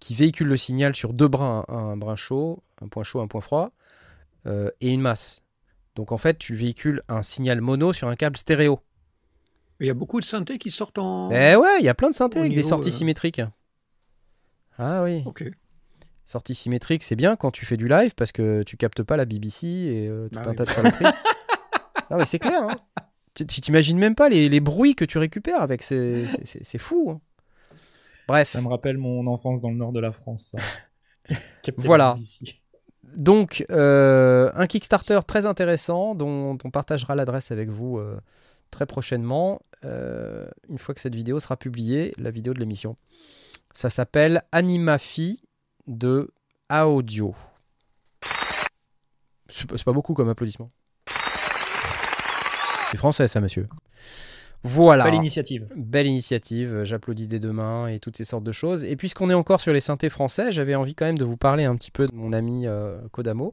qui 0.00 0.14
véhicule 0.14 0.48
le 0.48 0.56
signal 0.56 0.94
sur 0.94 1.12
deux 1.12 1.28
brins, 1.28 1.64
un, 1.68 1.74
un 1.74 1.96
brin 1.96 2.16
chaud, 2.16 2.62
un 2.82 2.88
point 2.88 3.02
chaud, 3.04 3.20
un 3.20 3.26
point 3.28 3.40
froid, 3.40 3.70
euh, 4.46 4.70
et 4.80 4.90
une 4.90 5.00
masse. 5.00 5.42
Donc 5.94 6.10
en 6.12 6.18
fait, 6.18 6.36
tu 6.38 6.54
véhicules 6.56 7.02
un 7.08 7.22
signal 7.22 7.60
mono 7.60 7.92
sur 7.92 8.08
un 8.08 8.16
câble 8.16 8.36
stéréo. 8.36 8.80
Il 9.80 9.86
y 9.86 9.90
a 9.90 9.94
beaucoup 9.94 10.20
de 10.20 10.24
synthés 10.24 10.58
qui 10.58 10.70
sortent 10.70 10.98
en. 10.98 11.30
Eh 11.30 11.56
ouais, 11.56 11.76
il 11.80 11.84
y 11.84 11.88
a 11.88 11.94
plein 11.94 12.10
de 12.10 12.14
synthés 12.14 12.38
Au 12.38 12.42
avec 12.42 12.54
des 12.54 12.62
sorties 12.62 12.88
euh, 12.88 12.92
symétriques. 12.92 13.42
Ah 14.78 15.02
oui, 15.04 15.22
Ok. 15.26 15.44
sortie 16.24 16.54
symétrique, 16.54 17.02
c'est 17.04 17.16
bien 17.16 17.36
quand 17.36 17.50
tu 17.52 17.64
fais 17.64 17.76
du 17.76 17.86
live 17.86 18.14
parce 18.16 18.32
que 18.32 18.62
tu 18.64 18.76
captes 18.76 19.02
pas 19.04 19.16
la 19.16 19.24
BBC 19.24 19.66
et 19.66 20.08
euh, 20.08 20.28
tout 20.28 20.40
Bah 20.40 20.46
un 20.46 20.50
oui. 20.50 20.56
tas 20.56 20.64
de 20.64 20.70
saloperies. 20.70 21.04
non 22.10 22.16
mais 22.18 22.24
c'est 22.24 22.38
clair. 22.40 22.62
Hein. 22.62 22.76
Tu 23.34 23.44
t'imagines 23.46 23.98
même 23.98 24.14
pas 24.14 24.28
les, 24.28 24.48
les 24.48 24.60
bruits 24.60 24.94
que 24.94 25.04
tu 25.04 25.18
récupères 25.18 25.60
avec 25.60 25.82
ces... 25.82 26.26
c'est- 26.44 26.78
fou. 26.78 27.10
hein. 27.10 27.20
Bref. 28.28 28.48
Ça 28.50 28.60
me 28.60 28.68
rappelle 28.68 28.96
mon 28.96 29.26
enfance 29.26 29.60
dans 29.60 29.70
le 29.70 29.76
nord 29.76 29.92
de 29.92 30.00
la 30.00 30.12
France. 30.12 30.54
ça. 30.56 31.36
Voilà. 31.78 32.16
Donc, 33.16 33.64
euh, 33.70 34.50
un 34.54 34.66
Kickstarter 34.66 35.20
très 35.26 35.46
intéressant 35.46 36.14
dont 36.14 36.58
on 36.64 36.70
partagera 36.70 37.14
l'adresse 37.14 37.50
avec 37.50 37.68
vous 37.70 37.98
euh, 37.98 38.18
très 38.70 38.86
prochainement, 38.86 39.60
euh, 39.84 40.46
une 40.68 40.78
fois 40.78 40.94
que 40.94 41.00
cette 41.00 41.14
vidéo 41.14 41.40
sera 41.40 41.56
publiée, 41.56 42.12
la 42.18 42.30
vidéo 42.30 42.52
de 42.54 42.60
l'émission. 42.60 42.96
Ça 43.72 43.88
s'appelle 43.90 44.42
Animafi 44.52 45.42
de 45.86 46.30
Audio. 46.70 47.34
C'est 49.48 49.66
pas 49.68 49.76
c'est 49.78 49.84
pas 49.84 49.92
beaucoup 49.92 50.14
comme 50.14 50.28
applaudissement. 50.28 50.70
C'est 52.94 52.98
français 52.98 53.26
ça, 53.26 53.40
monsieur. 53.40 53.66
Voilà. 54.62 55.02
Belle 55.02 55.14
initiative. 55.14 55.66
Belle 55.74 56.06
initiative, 56.06 56.84
j'applaudis 56.84 57.26
des 57.26 57.40
deux 57.40 57.50
mains 57.50 57.88
et 57.88 57.98
toutes 57.98 58.16
ces 58.16 58.22
sortes 58.22 58.44
de 58.44 58.52
choses. 58.52 58.84
Et 58.84 58.94
puisqu'on 58.94 59.30
est 59.30 59.34
encore 59.34 59.60
sur 59.60 59.72
les 59.72 59.80
synthés 59.80 60.10
français, 60.10 60.52
j'avais 60.52 60.76
envie 60.76 60.94
quand 60.94 61.04
même 61.04 61.18
de 61.18 61.24
vous 61.24 61.36
parler 61.36 61.64
un 61.64 61.74
petit 61.74 61.90
peu 61.90 62.06
de 62.06 62.14
mon 62.14 62.32
ami 62.32 62.68
euh, 62.68 62.96
Kodamo, 63.10 63.52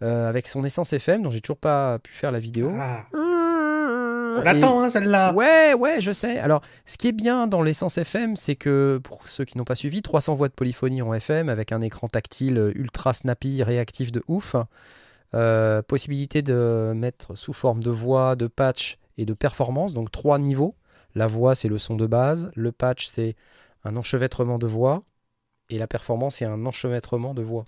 euh, 0.00 0.26
avec 0.26 0.48
son 0.48 0.64
Essence 0.64 0.94
FM, 0.94 1.24
dont 1.24 1.28
j'ai 1.28 1.42
toujours 1.42 1.58
pas 1.58 1.98
pu 1.98 2.14
faire 2.14 2.32
la 2.32 2.38
vidéo. 2.38 2.72
Ah, 2.74 3.04
on 3.12 4.38
on 4.38 4.40
l'attend, 4.40 4.82
hein, 4.82 4.88
celle-là. 4.88 5.34
Ouais, 5.34 5.74
ouais, 5.74 6.00
je 6.00 6.12
sais. 6.12 6.38
Alors, 6.38 6.62
ce 6.86 6.96
qui 6.96 7.08
est 7.08 7.12
bien 7.12 7.48
dans 7.48 7.60
l'essence 7.60 7.98
FM, 7.98 8.34
c'est 8.36 8.56
que 8.56 8.98
pour 9.04 9.28
ceux 9.28 9.44
qui 9.44 9.58
n'ont 9.58 9.64
pas 9.64 9.74
suivi, 9.74 10.00
300 10.00 10.36
voix 10.36 10.48
de 10.48 10.54
polyphonie 10.54 11.02
en 11.02 11.12
FM 11.12 11.50
avec 11.50 11.70
un 11.70 11.82
écran 11.82 12.08
tactile 12.08 12.72
ultra 12.74 13.12
snappy, 13.12 13.62
réactif 13.62 14.10
de 14.10 14.22
ouf. 14.26 14.56
Euh, 15.34 15.82
possibilité 15.82 16.40
de 16.40 16.92
mettre 16.96 17.36
sous 17.36 17.52
forme 17.52 17.82
de 17.82 17.90
voix, 17.90 18.34
de 18.34 18.46
patch 18.46 18.98
et 19.18 19.26
de 19.26 19.34
performance, 19.34 19.92
donc 19.92 20.10
trois 20.10 20.38
niveaux. 20.38 20.74
La 21.14 21.26
voix, 21.26 21.54
c'est 21.54 21.68
le 21.68 21.78
son 21.78 21.96
de 21.96 22.06
base. 22.06 22.50
Le 22.54 22.72
patch, 22.72 23.08
c'est 23.08 23.36
un 23.84 23.96
enchevêtrement 23.96 24.58
de 24.58 24.66
voix. 24.66 25.02
Et 25.68 25.78
la 25.78 25.86
performance, 25.86 26.36
c'est 26.36 26.46
un 26.46 26.64
enchevêtrement 26.64 27.34
de 27.34 27.42
voix. 27.42 27.66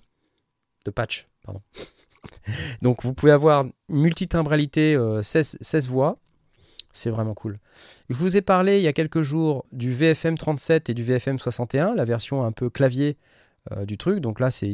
De 0.85 0.91
patch, 0.91 1.27
pardon. 1.43 1.61
donc, 2.81 3.03
vous 3.03 3.13
pouvez 3.13 3.31
avoir 3.31 3.65
multitimbralité, 3.89 4.95
euh, 4.95 5.21
16, 5.21 5.57
16 5.61 5.87
voix. 5.87 6.17
C'est 6.93 7.11
vraiment 7.11 7.35
cool. 7.35 7.59
Je 8.09 8.15
vous 8.15 8.35
ai 8.37 8.41
parlé 8.41 8.77
il 8.77 8.83
y 8.83 8.87
a 8.87 8.93
quelques 8.93 9.21
jours 9.21 9.65
du 9.71 9.93
VFM 9.93 10.37
37 10.37 10.89
et 10.89 10.93
du 10.93 11.03
VFM 11.03 11.39
61, 11.39 11.95
la 11.95 12.05
version 12.05 12.43
un 12.43 12.51
peu 12.51 12.69
clavier 12.69 13.17
du 13.85 13.97
truc. 13.97 14.19
Donc 14.19 14.39
là, 14.39 14.49
c'est 14.51 14.73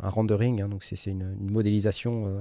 un 0.00 0.08
rendering, 0.08 0.62
hein, 0.62 0.68
donc 0.68 0.84
c'est 0.84 1.04
une, 1.06 1.36
modélisation 1.50 2.26
euh, 2.26 2.40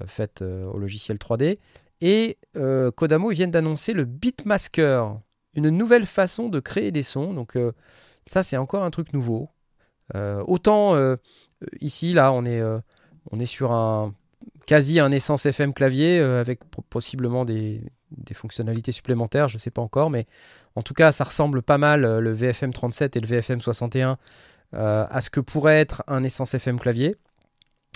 euh, 0.00 0.06
faite 0.06 0.42
euh, 0.42 0.66
au 0.66 0.78
logiciel 0.78 1.18
3D. 1.18 1.58
Et 2.00 2.38
euh, 2.56 2.90
Kodamo, 2.90 3.30
ils 3.30 3.36
viennent 3.36 3.50
d'annoncer 3.50 3.92
le 3.92 4.04
Beatmasker, 4.04 5.04
une 5.54 5.68
nouvelle 5.70 6.06
façon 6.06 6.48
de 6.48 6.60
créer 6.60 6.90
des 6.90 7.02
sons. 7.02 7.32
Donc 7.32 7.56
euh, 7.56 7.72
ça, 8.26 8.42
c'est 8.42 8.56
encore 8.56 8.82
un 8.82 8.90
truc 8.90 9.12
nouveau. 9.12 9.50
Euh, 10.14 10.42
autant 10.46 10.94
euh, 10.96 11.16
ici, 11.80 12.12
là, 12.12 12.32
on 12.32 12.44
est, 12.44 12.60
euh, 12.60 12.78
on 13.30 13.38
est 13.38 13.46
sur 13.46 13.72
un 13.72 14.14
quasi 14.66 15.00
un 15.00 15.10
essence 15.10 15.46
FM 15.46 15.72
clavier 15.72 16.18
euh, 16.18 16.40
avec 16.40 16.64
po- 16.64 16.82
possiblement 16.82 17.44
des, 17.44 17.82
fonctionnalités 18.32 18.92
supplémentaires, 18.92 19.48
je 19.48 19.56
ne 19.56 19.60
sais 19.60 19.70
pas 19.70 19.82
encore, 19.82 20.10
mais 20.10 20.26
en 20.74 20.82
tout 20.82 20.94
cas, 20.94 21.12
ça 21.12 21.24
ressemble 21.24 21.62
pas 21.62 21.78
mal 21.78 22.04
euh, 22.04 22.20
le 22.20 22.32
VFM 22.32 22.72
37 22.72 23.16
et 23.16 23.20
le 23.20 23.26
VFM 23.26 23.60
61 23.60 24.10
euh, 24.10 24.14
à 24.74 25.20
ce 25.20 25.30
que 25.30 25.40
pourrait 25.40 25.78
être 25.80 26.02
un 26.06 26.24
essence 26.24 26.54
FM 26.54 26.78
clavier. 26.78 27.16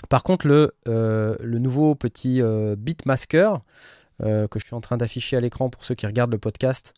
Par 0.07 0.23
contre, 0.23 0.47
le, 0.47 0.75
euh, 0.87 1.35
le 1.41 1.59
nouveau 1.59 1.93
petit 1.95 2.41
euh, 2.41 2.75
Beatmasker, 2.77 3.59
euh, 4.21 4.47
que 4.47 4.59
je 4.59 4.65
suis 4.65 4.75
en 4.75 4.81
train 4.81 4.97
d'afficher 4.97 5.35
à 5.37 5.41
l'écran 5.41 5.69
pour 5.69 5.83
ceux 5.83 5.95
qui 5.95 6.05
regardent 6.05 6.31
le 6.31 6.37
podcast, 6.37 6.93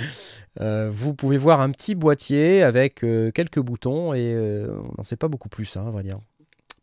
euh, 0.60 0.90
vous 0.92 1.14
pouvez 1.14 1.38
voir 1.38 1.60
un 1.60 1.70
petit 1.70 1.94
boîtier 1.94 2.62
avec 2.62 3.04
euh, 3.04 3.30
quelques 3.30 3.60
boutons 3.60 4.12
et 4.12 4.34
euh, 4.34 4.76
on 4.90 4.94
n'en 4.98 5.04
sait 5.04 5.16
pas 5.16 5.28
beaucoup 5.28 5.48
plus, 5.48 5.76
hein, 5.76 5.84
on 5.86 5.92
va 5.92 6.02
dire. 6.02 6.18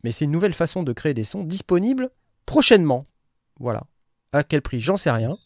Mais 0.03 0.11
c'est 0.11 0.25
une 0.25 0.31
nouvelle 0.31 0.53
façon 0.53 0.81
de 0.83 0.93
créer 0.93 1.13
des 1.13 1.23
sons 1.23 1.43
disponible 1.43 2.09
prochainement. 2.45 3.05
Voilà. 3.59 3.83
À 4.31 4.43
quel 4.43 4.61
prix? 4.61 4.79
J'en 4.79 4.97
sais 4.97 5.11
rien. 5.11 5.37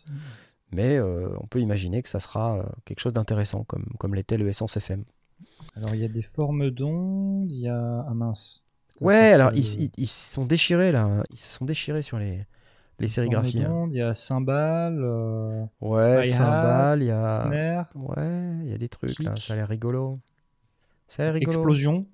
Mais 0.72 0.98
euh, 0.98 1.30
on 1.40 1.48
peut 1.48 1.60
imaginer 1.60 2.02
que 2.02 2.10
ça 2.10 2.20
sera 2.20 2.58
euh, 2.58 2.64
quelque 2.86 3.00
chose 3.00 3.14
d'intéressant, 3.14 3.64
comme, 3.64 3.86
comme 4.00 4.16
l'était 4.16 4.38
le 4.38 4.48
Essence 4.48 4.78
FM. 4.78 5.04
Alors, 5.76 5.96
il 5.96 6.02
y 6.02 6.06
a 6.06 6.08
des 6.10 6.22
formes 6.22 6.70
d'ondes, 6.72 7.52
il 7.52 7.60
y 7.62 7.68
a. 7.68 8.06
Ah 8.08 8.14
mince. 8.14 8.62
Ouais, 9.02 9.34
alors 9.34 9.52
ils, 9.54 9.90
ils- 9.98 10.08
sont 10.08 10.46
déchirés 10.46 10.92
là. 10.92 11.02
hein. 11.04 11.24
Ils 11.32 11.38
se 11.40 11.50
sont 11.52 11.66
déchirés 11.66 12.04
sur 12.04 12.20
les, 12.20 12.46
les 13.00 13.08
sérigraphies. 13.08 13.54
formes 13.54 13.64
là. 13.64 13.70
d'ondes, 13.70 13.92
Il 13.94 13.98
y 13.98 14.02
a 14.02 14.14
cymbales, 14.14 15.02
euh, 15.04 15.64
Ouais, 15.82 16.24
cymbales, 16.24 17.00
il 17.02 17.08
y 17.08 17.12
a. 17.12 17.30
snare, 17.32 17.90
Ouais, 17.96 18.58
il 18.64 18.70
y 18.70 18.74
a 18.74 18.78
des 18.78 18.90
trucs 18.90 19.18
là. 19.20 19.36
Ça 19.36 19.54
a 19.54 19.56
l'air 19.56 19.68
rigolo. 19.68 20.20
Ça 21.08 21.24
a 21.24 21.26
l'air 21.26 21.34
rigolo. 21.34 21.58
explosion. 21.58 22.06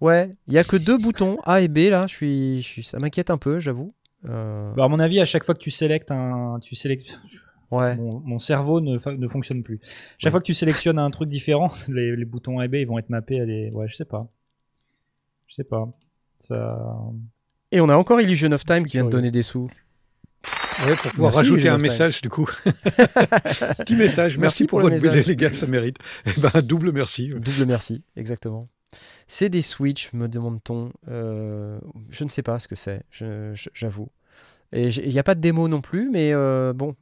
Ouais, 0.00 0.34
il 0.46 0.54
y 0.54 0.58
a 0.58 0.64
que 0.64 0.76
deux 0.76 0.96
boutons 0.96 1.38
A 1.44 1.60
et 1.60 1.68
B 1.68 1.90
là. 1.90 2.06
Je 2.06 2.14
suis, 2.14 2.62
je 2.62 2.66
suis- 2.66 2.82
ça 2.84 2.98
m'inquiète 2.98 3.30
un 3.30 3.38
peu, 3.38 3.58
j'avoue. 3.60 3.92
Euh, 4.28 4.72
Bah, 4.74 4.84
à 4.84 4.88
mon 4.88 4.98
avis, 5.00 5.20
à 5.20 5.24
chaque 5.24 5.44
fois 5.44 5.54
que 5.54 5.60
tu 5.60 5.70
sélectes 5.70 6.10
un, 6.10 6.58
tu 6.62 6.74
sélectes. 6.74 7.18
Ouais. 7.70 7.96
Mon, 7.96 8.20
mon 8.20 8.38
cerveau 8.38 8.80
ne, 8.80 8.98
ne 9.16 9.28
fonctionne 9.28 9.62
plus. 9.62 9.80
Chaque 10.18 10.24
Ouais. 10.26 10.30
fois 10.32 10.40
que 10.40 10.46
tu 10.46 10.54
sélectionnes 10.54 10.98
un 10.98 11.10
truc 11.10 11.28
différent, 11.28 11.70
les, 11.88 12.16
les 12.16 12.24
boutons 12.24 12.58
A 12.60 12.64
et 12.64 12.68
B 12.68 12.74
ils 12.76 12.86
vont 12.86 12.98
être 12.98 13.10
mappés 13.10 13.40
à 13.40 13.46
des. 13.46 13.70
Ouais, 13.72 13.88
je 13.88 13.96
sais 13.96 14.04
pas. 14.04 14.28
Je 15.46 15.54
sais 15.54 15.64
pas. 15.64 15.88
Ça. 16.38 16.96
Et 17.72 17.80
on 17.80 17.88
a 17.88 17.96
encore 17.96 18.20
Illusion 18.20 18.52
of 18.52 18.64
Time 18.64 18.84
qui 18.84 18.92
vient 18.92 19.04
de 19.04 19.10
donner 19.10 19.30
des 19.30 19.42
sous. 19.42 19.68
Ouais, 20.86 20.94
pour 20.94 21.10
pouvoir 21.10 21.32
Merci, 21.32 21.38
rajouter 21.50 21.68
un 21.68 21.78
message, 21.78 22.22
du 22.22 22.28
coup. 22.28 22.48
Petit 22.64 23.96
message. 23.96 24.38
Merci, 24.38 24.38
Merci 24.38 24.66
pour, 24.66 24.78
pour 24.80 24.88
le 24.88 24.94
votre 24.96 25.02
BD, 25.08 25.16
message. 25.16 25.26
les 25.26 25.36
gars, 25.36 25.52
ça 25.52 25.66
mérite. 25.66 25.96
Eh 26.26 26.40
ben, 26.40 26.60
double 26.62 26.92
merci. 26.92 27.30
Double 27.30 27.66
merci, 27.66 28.02
exactement. 28.16 28.68
C'est 29.26 29.48
des 29.48 29.60
Switch, 29.62 30.12
me 30.12 30.28
demande-t-on. 30.28 30.90
Euh, 31.08 31.80
je 32.10 32.22
ne 32.24 32.28
sais 32.28 32.42
pas 32.42 32.58
ce 32.60 32.68
que 32.68 32.76
c'est, 32.76 33.02
j'avoue. 33.74 34.08
Et 34.72 34.88
il 34.88 35.08
n'y 35.12 35.18
a 35.18 35.22
pas 35.24 35.34
de 35.34 35.40
démo 35.40 35.66
non 35.66 35.80
plus, 35.80 36.08
mais 36.10 36.32
euh, 36.32 36.72
bon, 36.72 36.94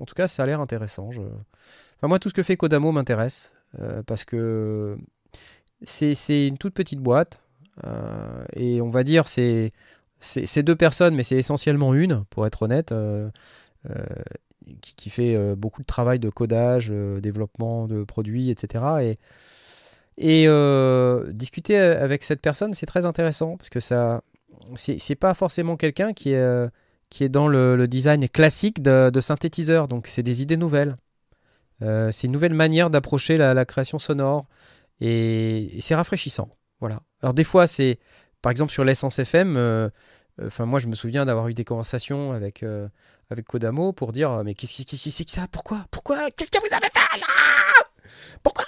en 0.00 0.04
tout 0.04 0.14
cas, 0.14 0.28
ça 0.28 0.42
a 0.42 0.46
l'air 0.46 0.60
intéressant. 0.60 1.10
Je... 1.12 1.20
Enfin, 1.20 2.08
moi, 2.08 2.18
tout 2.18 2.28
ce 2.28 2.34
que 2.34 2.42
fait 2.42 2.56
Kodamo 2.56 2.92
m'intéresse, 2.92 3.52
euh, 3.80 4.02
parce 4.02 4.24
que 4.24 4.96
c'est 5.84 6.46
une 6.46 6.58
toute 6.58 6.74
petite 6.74 7.00
boîte, 7.00 7.40
euh, 7.84 8.44
et 8.54 8.80
on 8.80 8.88
va 8.88 9.02
dire, 9.02 9.28
c'est 9.28 9.72
deux 10.56 10.76
personnes, 10.76 11.14
mais 11.14 11.22
c'est 11.22 11.36
essentiellement 11.36 11.94
une, 11.94 12.24
pour 12.30 12.46
être 12.46 12.62
honnête, 12.62 12.92
euh, 12.92 13.28
qui, 14.80 15.10
fait 15.10 15.54
beaucoup 15.54 15.82
de 15.82 15.86
travail 15.86 16.18
de 16.18 16.28
codage, 16.28 16.90
développement 16.90 17.86
de 17.86 18.02
produits, 18.02 18.50
etc. 18.50 18.84
Et, 19.02 19.18
et 20.18 20.48
discuter 21.32 21.76
avec 21.78 22.24
cette 22.24 22.40
personne, 22.40 22.74
c'est 22.74 22.86
très 22.86 23.06
intéressant 23.06 23.56
parce 23.56 23.70
que 23.70 23.80
ça, 23.80 24.22
c'est 24.74 25.14
pas 25.14 25.34
forcément 25.34 25.76
quelqu'un 25.76 26.12
qui 26.12 26.32
est, 26.32 26.68
qui 27.16 27.24
est 27.24 27.30
dans 27.30 27.48
le, 27.48 27.88
design 27.88 28.28
classique 28.28 28.82
de, 28.82 29.08
de 29.08 29.20
synthétiseur. 29.22 29.88
Donc, 29.88 30.06
c'est 30.06 30.22
des 30.22 30.42
idées 30.42 30.58
nouvelles. 30.58 30.98
Euh, 31.80 32.12
c'est 32.12 32.26
une 32.26 32.32
nouvelle 32.34 32.52
manière 32.52 32.90
d'approcher 32.90 33.38
la, 33.38 33.64
création 33.64 33.98
sonore 33.98 34.44
et, 35.00 35.78
c'est 35.80 35.94
rafraîchissant. 35.94 36.50
Voilà. 36.78 37.00
Alors, 37.22 37.32
des 37.32 37.44
fois, 37.44 37.66
c'est 37.66 37.98
par 38.42 38.50
exemple 38.50 38.70
sur 38.70 38.84
l'essence 38.84 39.18
FM. 39.18 39.56
euh, 39.56 39.88
Enfin, 40.44 40.66
moi, 40.66 40.78
je 40.78 40.88
me 40.88 40.94
souviens 40.94 41.24
d'avoir 41.24 41.48
eu 41.48 41.54
des 41.54 41.64
conversations 41.64 42.32
avec, 42.32 42.62
euh, 42.62 42.86
avec 43.30 43.46
Kodamo 43.46 43.94
pour 43.94 44.12
dire 44.12 44.42
Mais 44.44 44.52
qu'est-ce 44.52 44.84
que 44.84 44.96
c'est 44.96 45.24
que 45.24 45.30
ça? 45.30 45.46
Pourquoi? 45.50 45.86
Pourquoi? 45.90 46.30
Qu'est-ce 46.30 46.50
que 46.50 46.58
vous 46.58 46.74
avez 46.74 46.90
fait 46.92 47.22
Pourquoi? 48.42 48.66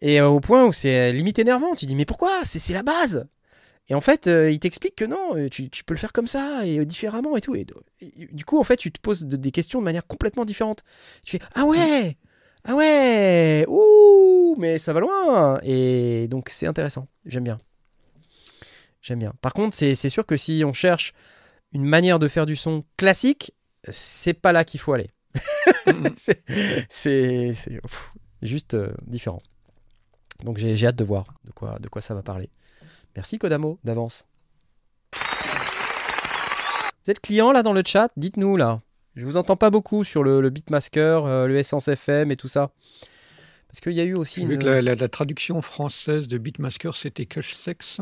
Et 0.00 0.20
euh, 0.20 0.26
au 0.26 0.40
point 0.40 0.66
où 0.66 0.72
c'est 0.72 1.12
limite 1.12 1.38
énervant, 1.38 1.76
tu 1.76 1.86
dis 1.86 1.94
Mais 1.94 2.06
pourquoi? 2.06 2.40
C'est 2.44 2.72
la 2.72 2.82
base 2.82 3.28
Et 3.90 3.94
en 3.94 4.00
fait, 4.00 4.28
euh, 4.28 4.50
il 4.50 4.60
t'explique 4.60 4.94
que 4.96 5.04
non, 5.04 5.36
euh, 5.36 5.48
tu, 5.48 5.68
tu 5.68 5.82
peux 5.84 5.92
le 5.94 5.98
faire 5.98 6.12
comme 6.12 6.28
ça 6.28 6.64
et 6.64 6.78
euh, 6.78 6.84
différemment 6.86 7.36
et 7.36 7.40
tout. 7.40 7.54
Et, 7.56 7.66
et 8.00 8.28
du 8.32 8.44
coup, 8.44 8.58
en 8.58 8.62
fait, 8.62 8.76
tu 8.76 8.90
te 8.92 9.00
poses 9.00 9.24
de- 9.24 9.36
des 9.36 9.50
questions 9.50 9.80
de 9.80 9.84
manière 9.84 10.06
complètement 10.06 10.44
différente. 10.44 10.84
Tu 11.24 11.38
fais 11.38 11.44
Ah 11.56 11.64
ouais 11.64 12.16
Ah 12.64 12.76
ouais 12.76 13.64
Ouh 13.68 14.54
Mais 14.58 14.78
ça 14.78 14.92
va 14.92 15.00
loin 15.00 15.58
Et 15.64 16.28
donc, 16.28 16.48
c'est 16.50 16.66
intéressant. 16.68 17.08
J'aime 17.26 17.44
bien. 17.44 17.58
J'aime 19.02 19.18
bien. 19.18 19.32
Par 19.40 19.54
contre, 19.54 19.76
c'est 19.76 19.94
sûr 20.08 20.24
que 20.26 20.36
si 20.36 20.62
on 20.64 20.72
cherche 20.72 21.12
une 21.72 21.84
manière 21.84 22.18
de 22.18 22.28
faire 22.28 22.46
du 22.46 22.56
son 22.56 22.84
classique, 22.96 23.52
c'est 23.90 24.34
pas 24.34 24.52
là 24.52 24.64
qu'il 24.64 24.78
faut 24.78 24.92
aller. 24.92 25.10
c'est 26.16 26.42
c'est- 26.88 27.52
juste 28.42 28.74
euh, 28.74 28.92
différent. 29.06 29.42
Donc 30.44 30.58
j'ai 30.58 30.76
j'ai 30.76 30.86
hâte 30.86 30.96
de 30.96 31.04
voir 31.04 31.24
de 31.44 31.50
quoi, 31.52 31.78
de 31.78 31.88
quoi 31.88 32.02
ça 32.02 32.14
va 32.14 32.22
parler. 32.22 32.50
Merci 33.16 33.38
Kodamo 33.38 33.78
d'avance. 33.84 34.24
Vous 37.04 37.10
êtes 37.10 37.20
client 37.20 37.52
là 37.52 37.62
dans 37.62 37.72
le 37.72 37.82
chat? 37.84 38.10
Dites-nous 38.16 38.56
là. 38.56 38.80
Je 39.16 39.24
vous 39.26 39.36
entends 39.36 39.56
pas 39.56 39.70
beaucoup 39.70 40.04
sur 40.04 40.22
le, 40.22 40.40
le 40.40 40.50
Beatmasker, 40.50 41.26
euh, 41.26 41.46
le 41.46 41.58
Essence 41.58 41.88
FM 41.88 42.30
et 42.30 42.36
tout 42.36 42.48
ça. 42.48 42.70
Parce 43.68 43.80
qu'il 43.80 43.92
y 43.92 44.00
a 44.00 44.04
eu 44.04 44.14
aussi 44.14 44.42
une... 44.42 44.58
que 44.58 44.64
la, 44.64 44.82
la- 44.82 44.94
la 44.94 45.08
traduction 45.08 45.60
française 45.62 46.28
de 46.28 46.38
Beatmasker, 46.38 46.90
c'était 46.94 47.26
cache 47.26 47.52
sexe? 47.54 47.98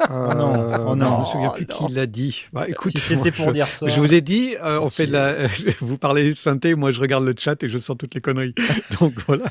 Oh 0.00 0.06
non, 0.10 0.88
oh 0.88 0.96
non. 0.96 1.16
Je 1.16 1.20
me 1.20 1.24
souviens 1.26 1.50
plus 1.50 1.66
Oh 1.70 1.82
non. 1.82 1.86
qui 1.88 1.92
l'a 1.94 2.06
dit. 2.06 2.46
Bah, 2.52 2.68
écoute, 2.68 2.92
si 2.92 2.98
c'était 2.98 3.30
pour 3.30 3.48
je, 3.48 3.52
dire 3.52 3.66
ça. 3.68 3.86
je 3.88 4.00
vous 4.00 4.12
ai 4.12 4.20
dit, 4.20 4.56
euh, 4.62 4.80
on 4.80 4.90
fait 4.90 5.06
de 5.06 5.12
la. 5.12 5.34
vous 5.80 5.98
parlez 5.98 6.32
de 6.34 6.38
synthé, 6.38 6.74
moi 6.74 6.90
je 6.92 7.00
regarde 7.00 7.24
le 7.24 7.34
chat 7.38 7.62
et 7.62 7.68
je 7.68 7.78
sens 7.78 7.96
toutes 7.96 8.14
les 8.14 8.20
conneries. 8.20 8.54
Donc 9.00 9.14
voilà, 9.26 9.44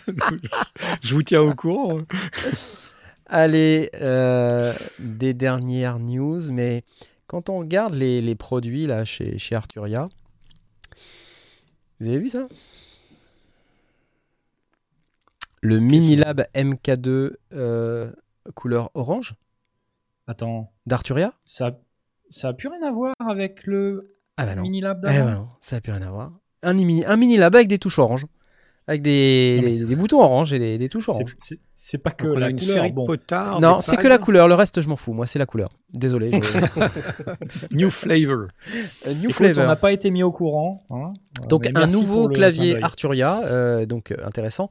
je 1.02 1.14
vous 1.14 1.24
tiens 1.24 1.42
au 1.42 1.54
courant. 1.56 2.02
Allez, 3.36 3.90
euh, 3.96 4.76
des 5.00 5.34
dernières 5.34 5.98
news, 5.98 6.40
mais 6.52 6.84
quand 7.26 7.50
on 7.50 7.58
regarde 7.58 7.96
les, 7.96 8.22
les 8.22 8.36
produits 8.36 8.86
là 8.86 9.06
chez, 9.06 9.40
chez 9.40 9.56
Arturia, 9.56 10.08
vous 12.00 12.08
avez 12.10 12.20
vu 12.20 12.30
ça? 12.30 12.48
Le 15.62 15.80
Minilab 15.80 16.46
MK2 16.54 17.32
euh, 17.54 18.12
couleur 18.54 18.92
orange? 18.94 19.34
Attends, 20.28 20.72
d'Arturia? 20.86 21.34
Ça, 21.44 21.80
ça 22.30 22.50
a 22.50 22.54
plus 22.54 22.68
rien 22.68 22.84
à 22.88 22.92
voir 22.92 23.16
avec 23.28 23.66
le 23.66 24.16
Ah 24.38 24.46
bah 24.46 24.54
non. 24.54 24.62
mini 24.62 24.80
lab 24.80 25.04
Eh 25.12 25.22
bah 25.24 25.34
non, 25.34 25.48
ça 25.60 25.78
n'a 25.78 25.82
plus 25.82 25.92
rien 25.92 26.04
à 26.04 26.12
voir. 26.12 26.34
Un, 26.62 26.74
mini, 26.76 27.04
un 27.08 27.18
Minilab 27.18 27.56
avec 27.56 27.68
des 27.68 27.80
touches 27.80 27.98
orange. 27.98 28.28
Avec 28.86 29.02
des, 29.02 29.60
Non, 29.62 29.64
mais- 29.70 29.78
des, 29.80 29.86
des 29.86 29.96
boutons 29.96 30.20
orange 30.22 30.52
et 30.52 30.60
des, 30.60 30.78
des 30.78 30.90
touches 30.90 31.08
orange. 31.08 31.36
c'est- 31.74 31.98
pas 31.98 32.12
que 32.12 32.28
Donc 32.28 32.40
la 32.40 32.50
une 32.50 32.60
couleur. 32.60 32.74
série 32.76 32.92
bon. 32.92 33.04
de 33.04 33.08
potards. 33.08 33.62
Non, 33.62 33.80
c'est 33.80 33.96
que 33.96 34.08
la 34.08 34.18
couleur. 34.18 34.48
Le 34.50 34.56
reste, 34.56 34.82
je 34.82 34.90
m'en 34.90 34.98
fous. 34.98 35.14
Moi, 35.14 35.26
c'est 35.26 35.40
la 35.40 35.46
couleur. 35.46 35.70
Désolé. 35.94 36.30
je- 36.30 37.76
New 37.76 37.90
flavor. 37.90 38.48
A 39.06 39.10
New 39.14 39.24
Écoute, 39.30 39.34
flavor. 39.36 39.64
on 39.64 39.68
n'a 39.68 39.76
pas 39.78 39.92
été 39.94 40.12
mis 40.12 40.22
au 40.24 40.32
courant. 40.32 40.80
hein. 40.90 41.14
Donc 41.48 41.64
Mais 41.66 41.80
un 41.80 41.88
nouveau 41.88 42.28
clavier. 42.30 42.82
Arturia, 42.84 43.42
euh, 43.46 43.86
donc 43.86 44.12
euh, 44.12 44.18
intéressant, 44.26 44.70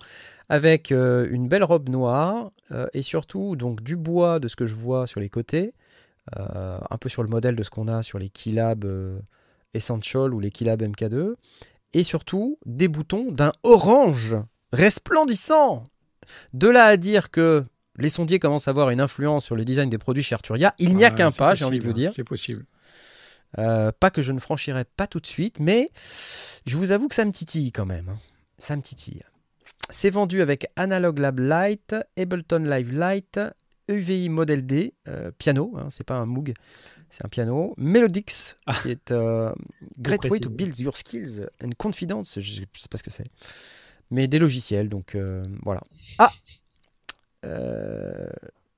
avec 0.49 0.93
euh, 0.93 1.27
une 1.31 1.49
belle 1.49 1.65
robe 1.65 1.89
noire 1.89 2.51
euh, 2.71 2.87
et 2.93 3.03
surtout 3.03 3.57
donc 3.57 3.83
du 3.83 3.97
bois 3.97 4.39
de 4.41 4.49
ce 4.49 4.57
que 4.57 4.67
je 4.67 4.75
vois 4.75 5.07
sur 5.07 5.21
les 5.21 5.29
côtés, 5.31 5.73
euh, 6.39 6.79
un 6.91 6.99
peu 6.99 7.09
sur 7.09 7.23
le 7.23 7.29
modèle 7.31 7.57
de 7.57 7.63
ce 7.63 7.71
qu'on 7.71 7.89
a 7.89 8.03
sur 8.03 8.19
les 8.19 8.29
Keylab 8.29 8.85
euh, 8.85 9.19
Essential 9.75 10.35
ou 10.35 10.41
les 10.41 10.51
Keylab 10.51 10.83
MK2, 10.83 11.35
et 11.95 12.05
surtout 12.05 12.59
des 12.67 12.89
boutons 12.89 13.31
d'un 13.33 13.53
orange 13.63 14.37
resplendissant. 14.73 15.85
De 16.55 16.69
là 16.69 16.85
à 16.87 16.97
dire 16.97 17.31
que 17.31 17.65
les 17.99 18.09
sondiers 18.09 18.39
commencent 18.39 18.69
à 18.69 18.71
avoir 18.71 18.91
une 18.91 19.01
influence 19.01 19.45
sur 19.45 19.57
le 19.57 19.65
design 19.65 19.91
des 19.91 19.99
produits 19.99 20.23
chez 20.23 20.35
Arturia, 20.35 20.75
il 20.79 20.95
n'y 20.95 21.05
a 21.05 21.11
Ouais, 21.11 21.15
qu'un 21.15 21.31
pas, 21.31 21.55
j'ai 21.55 21.65
envie 21.65 21.79
de 21.79 21.85
vous 21.87 21.93
dire. 21.93 22.13
C'est 22.15 22.25
possible. 22.25 22.65
Euh, 23.59 23.93
pas 23.99 24.11
que 24.11 24.23
je 24.23 24.33
ne 24.33 24.39
franchirai 24.41 24.85
pas 24.85 25.07
tout 25.07 25.21
de 25.21 25.27
suite, 25.27 25.59
mais 25.61 25.91
je 26.67 26.77
vous 26.79 26.91
avoue 26.91 27.09
que 27.09 27.15
ça 27.15 27.25
me 27.27 27.33
titille 27.33 27.71
quand 27.71 27.85
même. 27.85 28.09
hein. 28.09 28.17
Ça 28.59 28.77
me 28.77 28.83
titille. 28.83 29.23
C'est 29.91 30.09
vendu 30.11 30.41
avec 30.41 30.69
Analog 30.77 31.19
Lab 31.19 31.39
Lite, 31.41 31.97
Ableton 32.17 32.61
Live 32.61 32.99
Lite, 32.99 33.41
UVI 33.89 34.29
Model 34.29 34.65
D, 34.67 34.95
euh, 35.09 35.31
piano, 35.37 35.75
hein, 35.77 35.89
c'est 35.91 36.05
pas 36.05 36.15
un 36.17 36.27
Moog, 36.27 36.55
c'est 37.11 37.25
un 37.25 37.29
piano. 37.29 37.75
Melodix, 37.77 38.57
Ah. 38.67 38.79
qui 38.83 38.91
est 38.91 39.11
euh, 39.11 39.53
Great 39.99 40.25
Way 40.25 40.41
to. 40.41 40.51
Build 40.51 40.79
Your 40.79 40.97
Skills 40.97 41.47
and 41.63 41.71
Confidence, 41.79 42.39
je 42.41 42.53
sais 42.61 42.67
sais 42.75 42.89
pas 42.89 42.99
ce 42.99 43.03
que 43.03 43.11
c'est. 43.11 43.27
Mais 44.11 44.29
des 44.29 44.39
logiciels, 44.39 44.89
donc 44.89 45.15
euh, 45.15 45.45
voilà. 45.63 45.83
Ah 46.19 46.31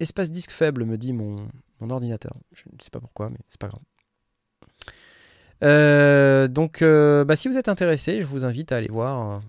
Espace 0.01 0.31
disque 0.31 0.51
faible, 0.51 0.85
me 0.85 0.97
dit 0.99 1.13
mon, 1.13 1.47
mon 1.81 1.91
ordinateur. 1.91 2.35
Je 2.53 2.63
ne 2.73 2.81
sais 2.83 2.91
pas 2.91 3.01
pourquoi, 3.01 3.31
mais 3.31 3.39
c'est 3.49 3.61
pas 3.61 3.69
grave. 3.69 3.83
Euh, 5.63 6.49
donc, 6.49 6.83
euh, 6.83 7.25
bah, 7.25 7.37
si 7.37 7.49
vous 7.49 7.57
êtes 7.57 7.69
intéressé, 7.69 8.21
je 8.21 8.27
vous 8.27 8.45
invite 8.45 8.73
à 8.73 8.77
aller 8.77 8.89
voir, 8.91 9.41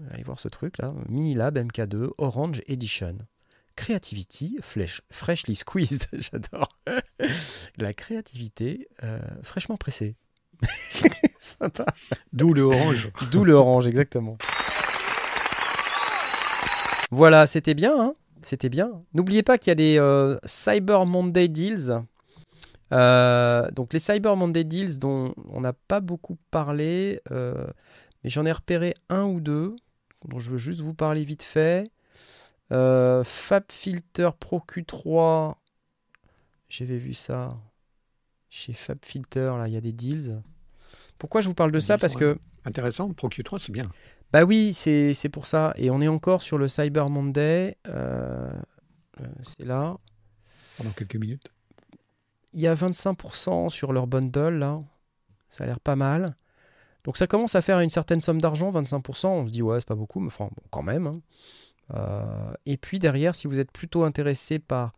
euh, 0.00 0.04
aller 0.12 0.22
voir 0.22 0.40
ce 0.40 0.48
truc 0.48 0.78
là, 0.78 0.92
Minilab 1.08 1.58
MK2 1.58 2.10
Orange 2.18 2.62
Edition. 2.66 3.18
Creativity 3.80 4.58
freshly 5.08 5.54
squeezed, 5.54 6.06
j'adore. 6.12 6.68
La 7.78 7.94
créativité 7.94 8.88
euh, 9.02 9.18
fraîchement 9.42 9.78
pressée. 9.78 10.16
Sympa. 11.40 11.86
D'où 12.34 12.52
le 12.52 12.60
orange. 12.60 13.10
D'où 13.32 13.42
le 13.42 13.54
orange, 13.54 13.86
exactement. 13.86 14.36
Voilà, 17.10 17.46
c'était 17.46 17.72
bien, 17.72 17.98
hein 17.98 18.14
C'était 18.42 18.68
bien. 18.68 19.02
N'oubliez 19.14 19.42
pas 19.42 19.56
qu'il 19.56 19.70
y 19.70 19.72
a 19.72 19.76
des 19.76 19.98
euh, 19.98 20.36
Cyber 20.44 21.06
Monday 21.06 21.48
Deals. 21.48 22.02
Euh, 22.92 23.70
donc 23.70 23.94
les 23.94 23.98
Cyber 23.98 24.36
Monday 24.36 24.64
Deals 24.64 24.98
dont 24.98 25.32
on 25.48 25.62
n'a 25.62 25.72
pas 25.72 26.00
beaucoup 26.00 26.36
parlé, 26.50 27.22
mais 27.30 28.28
j'en 28.28 28.44
ai 28.44 28.52
repéré 28.52 28.92
un 29.08 29.24
ou 29.24 29.40
deux 29.40 29.74
dont 30.26 30.38
je 30.38 30.50
veux 30.50 30.58
juste 30.58 30.80
vous 30.80 30.92
parler 30.92 31.24
vite 31.24 31.42
fait. 31.42 31.90
Euh, 32.72 33.24
FabFilter 33.24 34.30
Pro 34.38 34.60
Q3, 34.60 35.56
j'avais 36.68 36.98
vu 36.98 37.14
ça 37.14 37.58
chez 38.48 38.72
FabFilter, 38.72 39.56
là 39.58 39.66
il 39.66 39.74
y 39.74 39.76
a 39.76 39.80
des 39.80 39.92
deals. 39.92 40.40
Pourquoi 41.18 41.40
je 41.40 41.48
vous 41.48 41.54
parle 41.54 41.72
de 41.72 41.80
ça? 41.80 41.98
Parce 41.98 42.14
que 42.14 42.38
Intéressant, 42.64 43.12
Pro 43.12 43.28
Q3, 43.28 43.58
c'est 43.58 43.72
bien. 43.72 43.90
bah 44.32 44.44
oui, 44.44 44.72
c'est 44.74 45.14
c'est 45.14 45.28
pour 45.30 45.46
ça. 45.46 45.72
Et 45.76 45.90
on 45.90 46.00
est 46.00 46.08
encore 46.08 46.42
sur 46.42 46.58
le 46.58 46.68
Cyber 46.68 47.08
Monday. 47.08 47.76
euh, 47.88 48.50
euh, 49.20 49.26
c'est 49.42 49.64
là. 49.64 49.96
Pendant 50.76 50.90
quelques 50.90 51.16
minutes. 51.16 51.50
Il 52.52 52.60
y 52.60 52.66
a 52.66 52.74
25% 52.74 53.68
sur 53.70 53.92
leur 53.92 54.06
bundle, 54.06 54.58
là. 54.58 54.82
Ça 55.48 55.64
a 55.64 55.66
l'air 55.66 55.80
pas 55.80 55.96
mal. 55.96 56.36
Donc 57.04 57.16
ça 57.16 57.26
commence 57.26 57.54
à 57.54 57.62
faire 57.62 57.80
une 57.80 57.88
certaine 57.90 58.20
somme 58.20 58.40
d'argent, 58.40 58.70
25%. 58.70 59.28
On 59.28 59.46
se 59.46 59.52
dit, 59.52 59.62
ouais, 59.62 59.80
c'est 59.80 59.88
pas 59.88 59.94
beaucoup, 59.94 60.20
mais 60.20 60.26
enfin, 60.28 60.46
bon, 60.54 60.62
quand 60.70 60.82
même. 60.82 61.06
hein. 61.06 61.20
Euh, 61.94 62.52
et 62.66 62.76
puis 62.76 62.98
derrière, 62.98 63.34
si 63.34 63.46
vous 63.46 63.58
êtes 63.60 63.72
plutôt 63.72 64.04
intéressé 64.04 64.58
par 64.58 64.92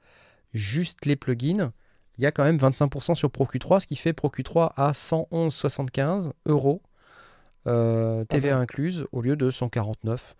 juste 0.52 1.06
les 1.06 1.16
plugins, 1.16 1.72
il 2.18 2.24
y 2.24 2.26
a 2.26 2.32
quand 2.32 2.44
même 2.44 2.58
25% 2.58 3.14
sur 3.14 3.30
ProQ3, 3.30 3.80
ce 3.80 3.86
qui 3.86 3.96
fait 3.96 4.12
ProQ3 4.12 4.72
à 4.76 4.92
111,75 4.92 6.32
euros, 6.46 6.82
euh, 7.66 8.24
TVA 8.26 8.58
incluse, 8.58 9.06
au 9.12 9.22
lieu 9.22 9.36
de 9.36 9.50
149. 9.50 10.36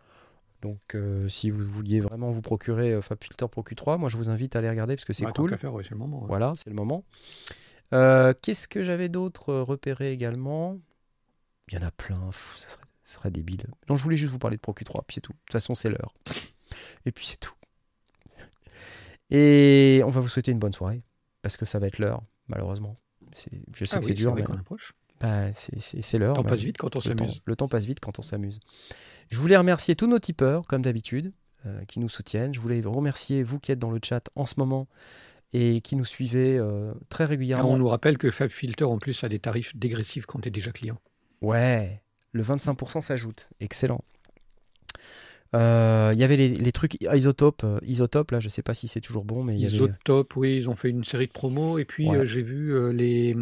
Donc 0.61 0.79
euh, 0.95 1.29
si 1.29 1.51
vous 1.51 1.65
vouliez 1.65 2.01
vraiment 2.01 2.31
vous 2.31 2.43
procurer 2.43 3.01
FabFilter 3.03 3.47
ProQ3, 3.47 3.99
moi 3.99 4.09
je 4.09 4.17
vous 4.17 4.31
invite 4.31 4.55
à 4.55 4.61
aller 4.61 4.71
regarder 4.71 4.95
parce 4.95 5.05
que 5.05 5.13
c'est 5.13 5.25
Bah, 5.25 5.33
cool. 5.35 5.51
qu'à 5.51 5.57
faire, 5.57 5.73
ouais, 5.75 5.83
c'est 5.83 5.91
le 5.93 5.97
moment. 5.99 6.21
ouais. 6.21 6.29
Voilà, 6.29 6.53
c'est 6.57 6.71
le 6.71 6.77
moment. 6.77 7.05
Qu'est-ce 7.91 8.69
que 8.69 8.83
j'avais 8.85 9.09
d'autre 9.09 9.55
repéré 9.55 10.13
également? 10.13 10.79
Il 11.69 11.75
y 11.75 11.79
en 11.79 11.87
a 11.87 11.91
plein, 11.91 12.19
pff, 12.27 12.55
ça 12.57 12.69
serait, 12.69 12.83
ça 13.13 13.19
serait 13.19 13.31
débile. 13.31 13.65
Donc 13.89 13.99
je 13.99 14.03
voulais 14.03 14.17
juste 14.17 14.33
vous 14.33 14.39
parler 14.39 14.57
de 14.57 14.63
ProQ3, 14.63 15.03
puis 15.07 15.15
c'est 15.15 15.21
tout. 15.21 15.33
De 15.33 15.39
toute 15.47 15.53
façon, 15.53 15.75
c'est 15.75 15.89
l'heure. 15.91 16.15
Et 17.07 17.13
puis 17.13 17.27
c'est 17.27 17.39
tout. 17.39 17.55
Et 19.31 20.03
on 20.05 20.11
va 20.11 20.21
vous 20.21 20.29
souhaiter 20.29 20.53
une 20.53 20.59
bonne 20.59 20.73
soirée, 20.73 21.03
parce 21.43 21.57
que 21.57 21.65
ça 21.65 21.79
va 21.79 21.87
être 21.87 21.99
l'heure, 21.99 22.23
malheureusement. 22.49 22.99
Je 23.75 23.85
sais 23.85 23.97
Ah 23.97 24.01
que 24.01 24.05
oui, 24.05 24.09
c'est 24.11 24.15
dur, 24.15 24.35
mais 24.35 24.43
bah, 25.21 25.53
c'est- 25.55 26.19
l'heure. 26.19 26.35
Le 26.35 26.43
temps 26.43 26.45
passe 26.45 26.61
vite 26.61 26.77
quand 26.79 26.97
on 26.97 27.01
s'amuse. 27.01 27.41
le 27.45 27.57
temps 27.57 27.69
passe 27.69 27.85
vite 27.85 28.01
quand 28.01 28.19
on 28.19 28.23
s'amuse. 28.23 28.61
Je 29.31 29.39
voulais 29.39 29.57
remercier 29.57 29.95
tous 29.97 30.07
nos 30.07 30.19
tipeurs, 30.19 30.67
comme 30.67 30.83
d'habitude, 30.83 31.33
euh, 31.65 31.85
qui 31.87 32.01
nous 32.01 32.09
soutiennent. 32.09 32.53
Je 32.53 32.61
voulais 32.61 32.81
remercier 32.85 33.43
vous 33.43 33.59
qui 33.59 33.73
êtes 33.73 33.79
dans 33.79 33.91
le 33.93 34.01
chat 34.05 34.29
en 34.37 34.45
ce 34.47 34.55
moment 34.59 34.89
et 35.55 35.81
qui 35.81 35.97
nous 35.97 36.05
suivez 36.05 36.59
euh, 36.59 36.93
très 37.09 37.25
Ah, 37.25 37.29
régulièrement. 37.29 37.71
on 37.71 37.77
nous 37.79 37.89
rappelle 37.89 38.19
que 38.19 38.31
FabFilter, 38.31 38.85
en 38.85 38.99
plus, 38.99 39.23
a 39.25 39.29
des 39.29 39.39
tarifs 39.39 39.75
dégressifs 39.77 40.27
quand 40.27 40.41
tu 40.41 40.49
es 40.49 40.51
déjà 40.51 40.73
client. 40.73 40.99
Ouais, 41.41 42.02
le 42.33 42.43
25% 42.43 43.03
s'ajoute. 43.03 43.49
Excellent. 43.61 44.03
Euh, 45.55 46.13
Il 46.15 46.19
y 46.19 46.25
avait 46.25 46.37
les, 46.39 46.49
les 46.49 46.73
trucs 46.73 46.97
isotope, 47.03 47.63
euh, 47.65 47.79
isotope, 47.83 48.31
là, 48.31 48.41
je 48.41 48.49
sais 48.49 48.63
pas 48.63 48.73
si 48.73 48.89
c'est 48.89 49.03
toujours 49.03 49.25
bon, 49.27 49.45
mais 49.45 49.55
il 49.55 49.61
y 49.61 49.67
avait... 49.67 49.77
Isotope, 49.77 50.35
oui, 50.37 50.57
ils 50.57 50.69
ont 50.71 50.77
fait 50.77 50.89
une 50.89 51.05
série 51.05 51.27
de 51.27 51.33
promos. 51.33 51.79
Et 51.79 51.85
puis, 51.85 52.09
Ouais. 52.09 52.17
euh, 52.19 52.27
j'ai 52.27 52.43
vu 52.43 52.75
euh, 52.75 52.91
les, 52.91 53.37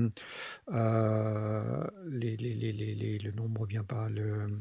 euh, 0.72 1.86
les, 2.08 2.36
les, 2.36 3.18
Le 3.18 3.32
nom 3.32 3.44
ne 3.48 3.54
me 3.54 3.58
revient 3.60 3.84
pas. 3.86 4.08
Le, 4.08 4.60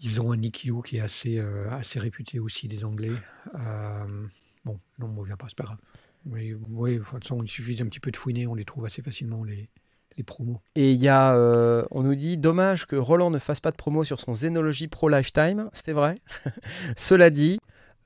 ils 0.00 0.20
ont 0.20 0.32
un 0.32 0.42
EQ 0.42 0.82
qui 0.84 0.96
est 0.96 1.00
assez, 1.00 1.38
euh, 1.38 1.70
assez 1.70 2.00
réputé 2.00 2.40
aussi 2.40 2.66
des 2.66 2.82
Anglais. 2.84 3.12
Euh, 3.54 4.26
bon, 4.64 4.80
le 4.98 5.04
nom 5.04 5.08
ne 5.08 5.14
me 5.14 5.20
revient 5.20 5.36
pas, 5.38 5.46
c'est 5.48 5.56
pas 5.58 5.64
grave. 5.64 5.78
Mais 6.24 6.52
oui, 6.70 6.94
de 6.94 6.98
toute 7.04 7.22
façon, 7.22 7.42
il 7.44 7.48
suffit 7.48 7.76
d'un 7.76 7.86
petit 7.86 8.00
peu 8.00 8.10
de 8.10 8.16
fouiner, 8.16 8.46
on 8.48 8.54
les 8.54 8.64
trouve 8.64 8.84
assez 8.86 9.02
facilement, 9.02 9.44
les, 9.44 9.68
les 10.16 10.22
promos. 10.22 10.60
Et 10.74 10.92
il 10.92 11.02
y 11.02 11.08
a, 11.08 11.34
euh, 11.34 11.84
on 11.90 12.02
nous 12.02 12.14
dit, 12.14 12.36
dommage 12.36 12.86
que 12.86 12.96
Roland 12.96 13.30
ne 13.30 13.38
fasse 13.38 13.60
pas 13.60 13.70
de 13.70 13.76
promo 13.76 14.04
sur 14.04 14.20
son 14.20 14.32
Xenology 14.32 14.88
Pro 14.88 15.08
Lifetime. 15.08 15.68
C'est 15.72 15.92
vrai. 15.92 16.20
cela 16.96 17.30
dit, 17.30 17.58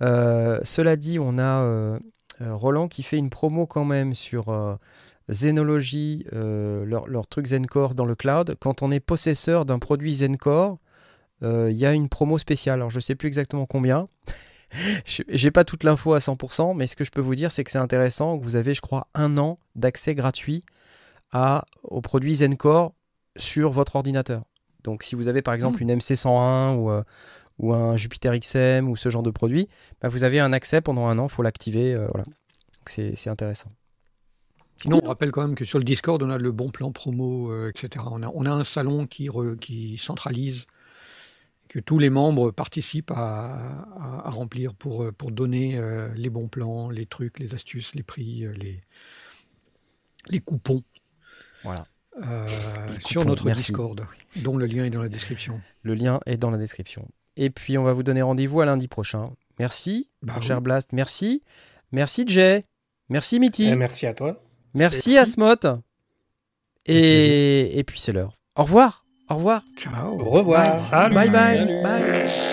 euh, 0.03 0.61
cela 0.65 0.97
dit, 0.97 1.19
on 1.19 1.39
a 1.39 1.63
euh, 1.63 1.99
Roland 2.41 2.89
qui 2.89 3.03
fait 3.03 3.19
une 3.19 3.31
promo 3.31 3.67
quand 3.67 3.85
même 3.85 4.15
sur 4.15 4.79
Xenology, 5.31 6.27
leur, 6.33 7.07
leur 7.07 7.27
truc 7.27 7.47
Zencore 7.47 7.95
dans 7.95 8.05
le 8.05 8.15
cloud. 8.15 8.57
Quand 8.61 8.83
on 8.83 8.91
est 8.91 9.01
possesseur 9.01 9.65
d'un 9.65 9.79
produit 9.79 10.15
Zencore, 10.17 10.79
il 11.43 11.73
y 11.73 11.87
a 11.87 11.93
une 11.93 12.09
promo 12.09 12.39
spéciale. 12.39 12.75
Alors 12.75 12.91
je 12.91 13.01
sais 13.01 13.15
plus 13.15 13.29
exactement 13.29 13.67
combien. 13.67 14.09
J'ai 15.05 15.51
pas 15.51 15.65
toute 15.65 15.85
l'info 15.85 16.15
à 16.15 16.19
100%, 16.19 16.77
mais 16.77 16.87
ce 16.87 16.97
que 16.97 17.05
je 17.05 17.11
peux 17.11 17.21
vous 17.21 17.35
dire, 17.35 17.53
c'est 17.53 17.65
que 17.65 17.71
c'est 17.71 17.79
intéressant. 17.79 18.37
Vous 18.37 18.57
avez, 18.57 18.75
je 18.75 18.81
crois, 18.81 19.09
un 19.15 19.39
an 19.39 19.59
d'accès 19.75 20.15
gratuit 20.15 20.63
à, 21.37 21.65
au 21.83 22.01
produit 22.01 22.35
Zencore 22.37 22.95
sur 23.37 23.71
votre 23.71 23.97
ordinateur. 23.97 24.43
Donc 24.85 25.03
si 25.03 25.15
vous 25.15 25.29
avez 25.29 25.43
par 25.43 25.53
exemple 25.55 25.83
une 25.83 25.93
MC101 25.95 26.77
ou, 26.77 26.91
euh, 26.91 27.03
ou 27.59 27.73
un 27.75 27.97
Jupiter 27.97 28.33
XM 28.39 28.89
ou 28.89 28.97
ce 28.97 29.11
genre 29.11 29.23
de 29.23 29.31
produit, 29.31 29.69
bah, 30.01 30.09
vous 30.09 30.25
avez 30.25 30.41
un 30.41 30.53
accès 30.53 30.81
pendant 30.81 31.07
un 31.09 31.19
an, 31.19 31.27
il 31.27 31.33
faut 31.33 31.43
l'activer. 31.43 31.93
euh, 31.95 32.07
voilà. 32.13 32.25
C'est 32.87 33.29
intéressant. 33.29 33.71
Sinon, 34.81 35.01
on 35.03 35.09
rappelle 35.09 35.31
quand 35.33 35.43
même 35.43 35.55
que 35.57 35.65
sur 35.65 35.79
le 35.79 35.85
Discord, 35.85 36.23
on 36.23 36.31
a 36.31 36.39
le 36.39 36.53
bon 36.53 36.71
plan 36.71 36.93
promo, 36.93 37.51
euh, 37.51 37.71
etc. 37.75 38.05
On 38.11 38.23
a, 38.23 38.29
on 38.33 38.45
a 38.47 38.51
un 38.51 38.63
salon 38.65 39.07
qui, 39.07 39.29
re- 39.29 39.59
qui 39.59 39.99
centralise, 39.99 40.67
que 41.69 41.81
tous 41.81 41.99
les 41.99 42.11
membres 42.11 42.53
participent 42.53 43.11
à, 43.11 43.47
à- 43.99 44.29
à 44.29 44.31
remplir 44.31 44.75
pour, 44.75 45.11
pour 45.19 45.31
donner 45.33 45.77
euh, 45.79 46.09
les 46.15 46.31
bons 46.31 46.47
plans, 46.49 46.91
les 46.91 47.07
trucs, 47.07 47.39
les 47.41 47.55
astuces, 47.55 47.95
les 47.95 48.03
prix, 48.05 48.47
les, 48.61 48.81
les 50.31 50.41
coupons 50.41 50.83
Voilà. 51.67 51.87
euh, 52.25 52.47
sur 53.05 53.21
coupons, 53.21 53.29
notre 53.31 53.45
merci. 53.45 53.73
Discord, 53.73 54.07
dont 54.37 54.57
le 54.57 54.65
lien 54.67 54.85
est 54.87 54.91
dans 54.91 55.03
la 55.03 55.09
description. 55.11 55.61
Le 55.83 55.95
lien 55.95 56.19
est 56.27 56.39
dans 56.39 56.51
la 56.51 56.57
description. 56.59 57.07
Et 57.37 57.51
puis 57.51 57.77
on 57.77 57.83
va 57.85 57.93
vous 57.93 58.03
donner 58.03 58.23
rendez-vous 58.23 58.61
à 58.63 58.65
lundi 58.65 58.89
prochain. 58.89 59.27
Merci, 59.59 60.09
Bah 60.23 60.33
mon 60.35 60.41
oui. 60.41 60.47
cher 60.47 60.61
Blast. 60.63 60.93
Merci. 60.93 61.43
Merci 61.93 62.25
Jay. 62.27 62.65
Merci 63.11 63.39
Mitty. 63.39 63.69
Eh, 63.69 63.77
merci 63.77 64.07
à 64.07 64.15
toi. 64.15 64.43
Merci 64.75 65.19
Asmoth. 65.19 65.67
Et, 66.87 67.79
et 67.79 67.85
puis 67.85 68.01
c'est 68.01 68.13
l'heure. 68.13 68.39
Au 68.55 68.63
revoir. 68.63 69.05
Au 69.29 69.35
revoir. 69.37 69.63
Ciao. 69.77 70.19
Au 70.21 70.31
revoir. 70.31 70.79
Salut. 70.79 71.15
Bye 71.15 71.31
bye. 71.31 71.57
Salut. 71.59 71.83
Bye. 71.83 72.46